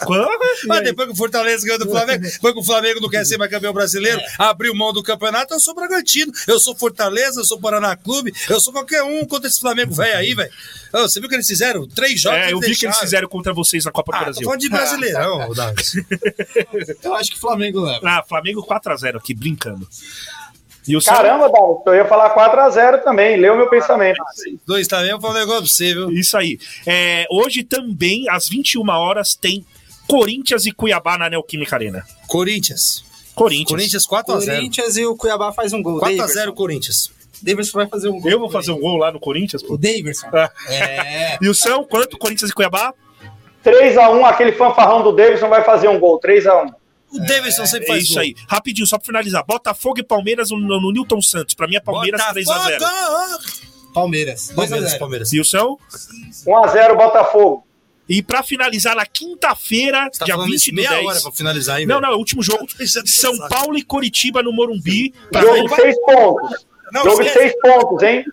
Quando? 0.05 0.29
Mas 0.67 0.83
depois 0.83 1.07
que 1.07 1.13
o 1.13 1.17
Fortaleza 1.17 1.65
ganhou 1.65 1.79
do 1.79 1.89
Flamengo, 1.89 2.23
depois 2.23 2.53
que 2.53 2.59
o 2.59 2.63
Flamengo 2.63 2.99
não 2.99 3.09
quer 3.09 3.25
ser 3.25 3.37
mais 3.37 3.49
campeão 3.49 3.73
brasileiro, 3.73 4.19
é. 4.19 4.25
abriu 4.37 4.75
mão 4.75 4.91
do 4.91 5.01
campeonato, 5.01 5.53
eu 5.53 5.59
sou 5.59 5.73
Bragantino. 5.73 6.33
Eu 6.47 6.59
sou 6.59 6.75
Fortaleza, 6.75 7.39
eu 7.39 7.45
sou 7.45 7.59
Paraná 7.59 7.95
Clube, 7.95 8.33
eu 8.49 8.59
sou 8.59 8.73
qualquer 8.73 9.03
um 9.03 9.25
contra 9.25 9.47
esse 9.47 9.59
Flamengo 9.59 9.93
velho 9.93 10.17
aí, 10.17 10.33
velho. 10.33 10.51
Oh, 10.93 11.03
você 11.03 11.21
viu 11.21 11.29
que 11.29 11.35
eles 11.35 11.47
fizeram? 11.47 11.87
Três 11.87 12.19
jogos. 12.19 12.39
É, 12.39 12.51
eu 12.51 12.59
vi 12.59 12.75
que 12.75 12.85
eles 12.85 12.97
fizeram 12.97 13.27
contra 13.27 13.53
vocês 13.53 13.85
na 13.85 13.91
Copa 13.91 14.11
do 14.11 14.17
ah, 14.17 14.23
Brasil. 14.23 14.41
Tô 14.41 14.45
falando 14.49 14.59
de 14.59 14.67
brasileirão, 14.69 15.49
Eu 17.01 17.15
acho 17.15 17.31
que 17.31 17.39
Flamengo 17.39 17.79
leva. 17.79 18.00
Ah, 18.03 18.23
Flamengo 18.27 18.65
4x0 18.65 19.17
aqui, 19.17 19.33
brincando. 19.33 19.87
E 20.87 20.97
o 20.97 21.01
Caramba, 21.01 21.47
Dalton, 21.49 21.83
eu 21.91 21.95
ia 21.95 22.05
falar 22.05 22.33
4x0 22.33 23.03
também, 23.03 23.37
leu 23.37 23.55
meu 23.55 23.69
pensamento. 23.69 24.17
Dois 24.65 24.87
também, 24.87 25.11
eu 25.11 25.21
falei 25.21 25.37
um 25.37 25.45
negócio 25.45 25.61
pra 25.61 25.69
você, 25.69 25.93
viu? 25.93 26.11
Isso 26.11 26.35
aí. 26.35 26.57
É, 26.87 27.27
hoje 27.29 27.63
também, 27.63 28.27
às 28.29 28.47
21 28.47 28.89
horas, 28.89 29.35
tem 29.39 29.63
Corinthians 30.07 30.65
e 30.65 30.71
Cuiabá 30.71 31.17
na 31.17 31.29
Neoquímica 31.29 31.75
Arena. 31.75 32.03
Corinthians. 32.27 33.05
Corinthians. 33.35 33.69
Corinthians 33.69 34.07
4x0. 34.07 34.55
Corinthians 34.55 34.97
e 34.97 35.05
o 35.05 35.15
Cuiabá 35.15 35.53
faz 35.53 35.71
um 35.71 35.81
gol. 35.81 36.01
4x0 36.01 36.53
Corinthians. 36.53 37.11
Davidson 37.41 37.77
vai 37.77 37.87
fazer 37.87 38.09
um 38.09 38.19
gol. 38.19 38.31
Eu 38.31 38.39
vou 38.39 38.49
fazer 38.49 38.71
um 38.71 38.79
gol 38.79 38.97
lá 38.97 39.11
no 39.11 39.19
Corinthians? 39.19 39.63
Pô. 39.63 39.73
O 39.73 39.77
Davidson. 39.77 40.27
É. 40.67 41.37
E 41.41 41.47
o 41.47 41.55
São, 41.55 41.83
quanto? 41.83 42.17
Corinthians 42.17 42.51
e 42.51 42.53
Cuiabá? 42.53 42.93
3x1, 43.63 44.23
aquele 44.25 44.51
fanfarrão 44.53 45.03
do 45.03 45.11
Davidson 45.11 45.47
vai 45.47 45.63
fazer 45.63 45.87
um 45.87 45.99
gol. 45.99 46.19
3x1. 46.19 46.73
O 47.11 47.19
Davidson 47.19 47.65
sempre 47.65 47.87
faz 47.87 47.99
é 47.99 48.03
isso 48.03 48.13
gol. 48.13 48.21
aí. 48.23 48.35
Rapidinho, 48.47 48.87
só 48.87 48.97
pra 48.97 49.05
finalizar. 49.05 49.45
Botafogo 49.45 49.99
e 49.99 50.03
Palmeiras 50.03 50.49
no, 50.51 50.57
no 50.59 50.91
Newton 50.91 51.21
Santos. 51.21 51.53
Pra 51.53 51.67
mim 51.67 51.75
é 51.75 51.79
Palmeiras 51.79 52.21
3x0. 52.21 52.79
Palmeiras. 53.93 54.51
Palmeiras, 54.55 54.97
Palmeiras. 54.97 55.33
E 55.33 55.39
o 55.39 55.45
São? 55.45 55.77
1x0 56.45 56.95
Botafogo. 56.95 57.65
E 58.07 58.21
pra 58.21 58.43
finalizar 58.43 58.95
na 58.95 59.05
quinta-feira, 59.05 60.09
tá 60.17 60.25
dia 60.25 60.33
falando 60.35 60.49
20 60.49 60.57
isso 60.59 60.69
do 60.71 60.75
meia 60.75 60.89
10. 60.89 61.05
hora 61.07 61.21
pra 61.21 61.31
finalizar 61.31 61.77
aí, 61.77 61.85
Não, 61.85 62.01
não, 62.01 62.09
é 62.09 62.15
o 62.15 62.17
último 62.17 62.41
jogo. 62.43 62.65
São. 63.05 63.37
Paulo 63.47 63.77
e 63.77 63.83
Coritiba 63.83 64.41
no 64.43 64.51
Morumbi. 64.51 65.13
Pra 65.31 65.41
Jogo 65.41 65.67
de 65.67 65.75
seis 65.75 65.95
pontos. 66.05 66.65
Não, 66.91 67.03
Jogo 67.03 67.21
de 67.21 67.27
esquece. 67.27 67.39
seis 67.51 67.61
pontos, 67.61 68.03
hein? 68.03 68.25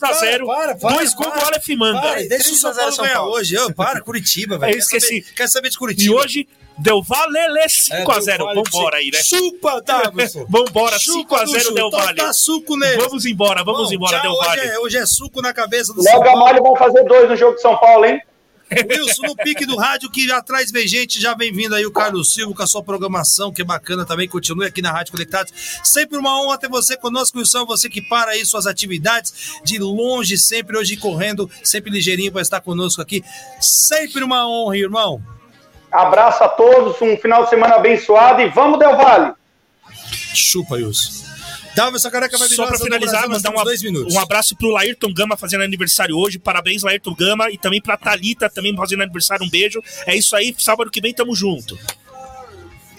2x0. 0.00 0.46
Para, 0.46 0.74
para, 0.76 0.94
Dois 0.96 1.14
gols 1.14 1.34
do 1.34 1.40
Aleph 1.46 1.68
Manga. 1.76 2.00
Para, 2.00 2.14
deixa 2.28 2.34
o 2.52 2.58
3 2.58 2.60
São 2.60 2.70
a 2.70 2.72
0 2.72 2.80
Paulo 2.86 2.92
São 2.96 3.04
ganhar 3.04 3.16
Paulo. 3.16 3.32
hoje. 3.34 3.58
Ô, 3.58 3.74
para, 3.74 4.00
Curitiba, 4.02 4.58
velho. 4.58 4.70
Eu 4.70 4.74
Quer 4.74 4.78
esqueci. 4.82 5.06
saber- 5.22 5.34
Quer 5.34 5.48
saber 5.48 5.68
de 5.70 5.74
E 5.74 5.78
Curitiba? 5.78 6.14
hoje 6.16 6.48
deu 6.78 7.02
Valele 7.02 7.60
É, 7.60 7.66
5x0. 7.66 8.24
Del 8.24 8.46
Valle, 8.46 8.62
Vambora 8.62 8.96
aí, 8.98 9.10
né? 9.10 9.18
Chupa, 9.22 9.82
Davidson. 9.82 10.46
Vambora, 10.50 10.98
Chupa, 10.98 11.44
5x0 11.44 11.46
Duchu. 11.46 11.74
Del 11.74 11.90
Valle. 11.90 12.14
Dá 12.14 12.32
suco 12.32 12.76
nele. 12.76 12.96
Vamos 13.02 13.24
embora, 13.24 13.64
vamos 13.64 13.88
Bom, 13.88 13.94
embora, 13.94 14.20
tchau, 14.20 14.22
Del 14.22 14.32
hoje 14.32 14.46
Valle. 14.48 14.60
é, 14.68 14.78
hoje 14.80 14.96
é 14.98 15.06
suco 15.06 15.40
na 15.42 15.52
cabeça 15.52 15.92
do 15.92 16.02
São 16.02 16.12
Logo 16.14 16.24
a 16.24 16.32
Paulo. 16.32 16.44
Malho 16.44 16.62
vão 16.62 16.76
fazer 16.76 17.04
dois 17.04 17.28
no 17.28 17.36
jogo 17.36 17.54
de 17.56 17.62
São 17.62 17.76
Paulo, 17.76 18.04
hein? 18.04 18.20
Wilson, 18.90 19.22
no 19.22 19.36
pique 19.36 19.64
do 19.64 19.76
rádio, 19.76 20.10
que 20.10 20.28
atrás 20.32 20.72
vem 20.72 20.88
gente, 20.88 21.20
já 21.20 21.34
vem 21.34 21.52
vindo 21.52 21.72
aí 21.76 21.86
o 21.86 21.92
Carlos 21.92 22.34
Silva 22.34 22.52
com 22.52 22.62
a 22.64 22.66
sua 22.66 22.82
programação, 22.82 23.52
que 23.52 23.62
é 23.62 23.64
bacana 23.64 24.04
também, 24.04 24.26
continue 24.28 24.66
aqui 24.66 24.82
na 24.82 24.90
Rádio 24.90 25.12
Conectados. 25.12 25.52
Sempre 25.84 26.18
uma 26.18 26.42
honra 26.42 26.58
ter 26.58 26.68
você 26.68 26.96
conosco, 26.96 27.38
Wilson, 27.38 27.64
você 27.64 27.88
que 27.88 28.02
para 28.02 28.32
aí 28.32 28.44
suas 28.44 28.66
atividades 28.66 29.60
de 29.64 29.78
longe, 29.78 30.36
sempre 30.36 30.76
hoje 30.76 30.96
correndo, 30.96 31.48
sempre 31.62 31.92
ligeirinho 31.92 32.32
para 32.32 32.42
estar 32.42 32.60
conosco 32.60 33.00
aqui. 33.00 33.22
Sempre 33.60 34.24
uma 34.24 34.48
honra, 34.48 34.76
irmão. 34.76 35.22
Abraço 35.90 36.42
a 36.44 36.48
todos, 36.48 37.00
um 37.00 37.16
final 37.16 37.44
de 37.44 37.50
semana 37.50 37.76
abençoado 37.76 38.42
e 38.42 38.48
vamos, 38.48 38.78
Del 38.78 38.96
Valle! 38.96 39.32
Chupa, 40.34 40.74
Wilson. 40.74 41.26
Davidson 41.74 42.10
Careca 42.10 42.38
vai 42.38 42.48
Só 42.48 42.66
pra 42.66 42.78
finalizar, 42.78 43.28
mandar 43.28 43.50
um, 43.50 43.62
dois 43.62 43.82
minutos. 43.82 44.14
um 44.14 44.18
abraço 44.18 44.56
pro 44.56 44.70
Laírton 44.70 45.12
Gama 45.12 45.36
fazendo 45.36 45.62
aniversário 45.62 46.16
hoje. 46.16 46.38
Parabéns, 46.38 46.82
Laírton 46.82 47.14
Gama. 47.14 47.50
E 47.50 47.58
também 47.58 47.82
pra 47.82 47.98
Thalita, 47.98 48.48
também 48.48 48.74
fazendo 48.74 49.02
aniversário. 49.02 49.44
Um 49.44 49.50
beijo. 49.50 49.82
É 50.06 50.16
isso 50.16 50.34
aí, 50.34 50.54
sábado 50.58 50.90
que 50.90 51.02
vem 51.02 51.12
tamo 51.12 51.36
junto. 51.36 51.78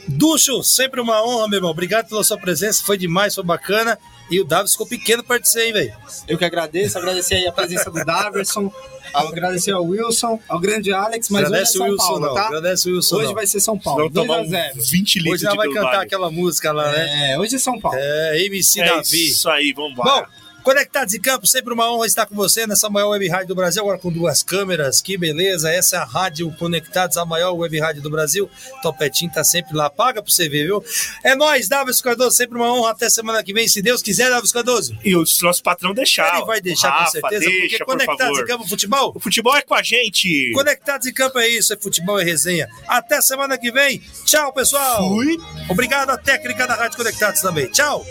Ducho, 0.07 0.63
sempre 0.63 1.01
uma 1.01 1.25
honra, 1.25 1.47
meu 1.47 1.57
irmão. 1.57 1.71
Obrigado 1.71 2.07
pela 2.07 2.23
sua 2.23 2.37
presença, 2.37 2.83
foi 2.85 2.97
demais, 2.99 3.33
foi 3.33 3.43
bacana. 3.43 3.97
E 4.29 4.39
o 4.41 4.45
Davis 4.45 4.71
ficou 4.73 4.85
pequeno 4.87 5.23
perto 5.23 5.43
de 5.43 5.49
você, 5.49 5.67
hein, 5.67 5.73
velho? 5.73 5.93
Eu 6.27 6.37
que 6.37 6.43
agradeço, 6.45 6.97
agradecer 6.97 7.35
aí 7.35 7.47
a 7.47 7.51
presença 7.51 7.89
do 7.89 8.03
Daverson, 8.03 8.71
agradecer 9.13 9.71
ao 9.71 9.85
Wilson, 9.85 10.39
ao 10.49 10.59
grande 10.59 10.91
Alex, 10.91 11.29
mas 11.29 11.45
Agradece 11.45 11.77
o 11.79 11.83
hoje 11.83 11.93
é 11.93 11.97
São 11.97 12.05
Wilson, 12.05 12.07
Paulo, 12.07 12.25
não. 12.27 12.33
tá? 12.33 12.47
Agradece 12.47 12.89
o 12.89 12.95
Wilson, 12.95 13.15
Hoje 13.15 13.25
não. 13.27 13.33
vai 13.33 13.47
ser 13.47 13.59
São 13.61 13.79
Paulo, 13.79 13.99
Senão 14.09 14.11
2 14.13 14.27
tomar 14.27 14.39
a 14.39 14.41
um 14.43 14.49
0 14.49 14.73
20 14.91 15.15
litros 15.19 15.33
Hoje 15.33 15.45
ela 15.45 15.51
de 15.53 15.57
vai 15.57 15.69
cantar 15.69 16.01
aquela 16.01 16.29
música 16.29 16.71
lá, 16.73 16.91
né? 16.91 17.31
É, 17.33 17.39
hoje 17.39 17.55
é 17.55 17.59
São 17.59 17.79
Paulo. 17.79 17.97
É, 17.99 18.43
MC 18.45 18.81
É 18.81 18.85
Davi. 18.85 19.27
isso 19.27 19.49
aí, 19.49 19.71
vambora. 19.73 20.21
Bom, 20.21 20.27
Conectados 20.67 21.13
em 21.13 21.21
Campo, 21.21 21.47
sempre 21.47 21.73
uma 21.73 21.89
honra 21.89 22.05
estar 22.05 22.25
com 22.25 22.35
você 22.35 22.67
nessa 22.67 22.89
maior 22.89 23.11
web 23.11 23.25
rádio 23.29 23.47
do 23.47 23.55
Brasil, 23.55 23.81
agora 23.81 23.97
com 23.97 24.11
duas 24.11 24.43
câmeras, 24.43 24.99
que 24.99 25.17
beleza. 25.17 25.71
Essa 25.71 25.95
é 25.95 25.99
a 25.99 26.03
Rádio 26.03 26.53
Conectados, 26.59 27.15
a 27.15 27.23
maior 27.23 27.53
web 27.53 27.79
rádio 27.79 28.01
do 28.01 28.09
Brasil. 28.09 28.49
Topetinho 28.81 29.31
tá 29.31 29.45
sempre 29.45 29.73
lá, 29.73 29.89
paga 29.89 30.21
pra 30.21 30.29
você 30.29 30.49
ver, 30.49 30.65
viu? 30.65 30.83
É 31.23 31.35
nóis, 31.35 31.69
Davis 31.69 32.01
Cardoso, 32.01 32.35
sempre 32.35 32.57
uma 32.57 32.69
honra. 32.69 32.91
Até 32.91 33.09
semana 33.09 33.41
que 33.45 33.53
vem, 33.53 33.65
se 33.65 33.81
Deus 33.81 34.01
quiser, 34.01 34.29
Davis 34.29 34.51
Cardoso. 34.51 34.93
E 35.05 35.15
o 35.15 35.23
nosso 35.41 35.63
patrão 35.63 35.93
deixar. 35.93 36.35
Ele 36.35 36.45
vai 36.45 36.59
deixar 36.59 36.89
Rafa, 36.89 37.05
com 37.05 37.11
certeza, 37.11 37.45
deixa, 37.45 37.61
porque 37.61 37.77
por 37.77 37.85
Conectados 37.85 38.25
favor. 38.25 38.43
em 38.43 38.45
Campo 38.45 38.67
Futebol. 38.67 39.13
O 39.15 39.19
futebol 39.21 39.55
é 39.55 39.61
com 39.61 39.73
a 39.73 39.81
gente. 39.81 40.51
Conectados 40.51 41.07
em 41.07 41.13
Campo 41.13 41.39
é 41.39 41.47
isso, 41.47 41.71
é 41.73 41.77
futebol, 41.77 42.19
é 42.19 42.25
resenha. 42.25 42.67
Até 42.89 43.21
semana 43.21 43.57
que 43.57 43.71
vem. 43.71 44.01
Tchau, 44.25 44.51
pessoal. 44.51 45.07
Fui. 45.07 45.37
Obrigado 45.69 46.09
à 46.09 46.17
técnica 46.17 46.67
da 46.67 46.75
Rádio 46.75 46.97
Conectados 46.97 47.39
também. 47.39 47.67
Tchau. 47.67 48.05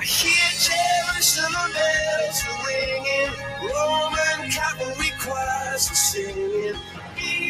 I 0.00 0.04
hear 0.04 0.32
Jerusalem 0.56 1.72
bells 1.76 2.42
are 2.48 2.64
ringing. 2.64 3.32
Roman 3.68 4.50
cavalry 4.50 5.12
choirs 5.20 5.90
are 5.90 5.94
singing. 5.94 6.80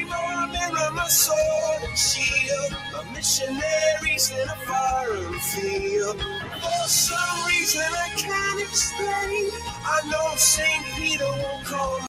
My 0.08 0.46
mirror, 0.46 0.90
my 0.94 1.06
sword 1.06 1.82
and 1.88 1.96
shield. 1.98 2.72
My 2.92 3.04
missionaries 3.12 4.32
in 4.32 4.48
a 4.48 4.56
foreign 4.66 5.38
field. 5.38 6.20
For 6.20 6.88
some 6.88 7.46
reason 7.46 7.82
I 7.82 8.08
can't 8.16 8.60
explain. 8.60 9.50
I 9.86 10.00
know 10.10 10.34
St. 10.36 10.84
Peter 10.96 11.24
won't 11.24 11.64
call 11.64 11.98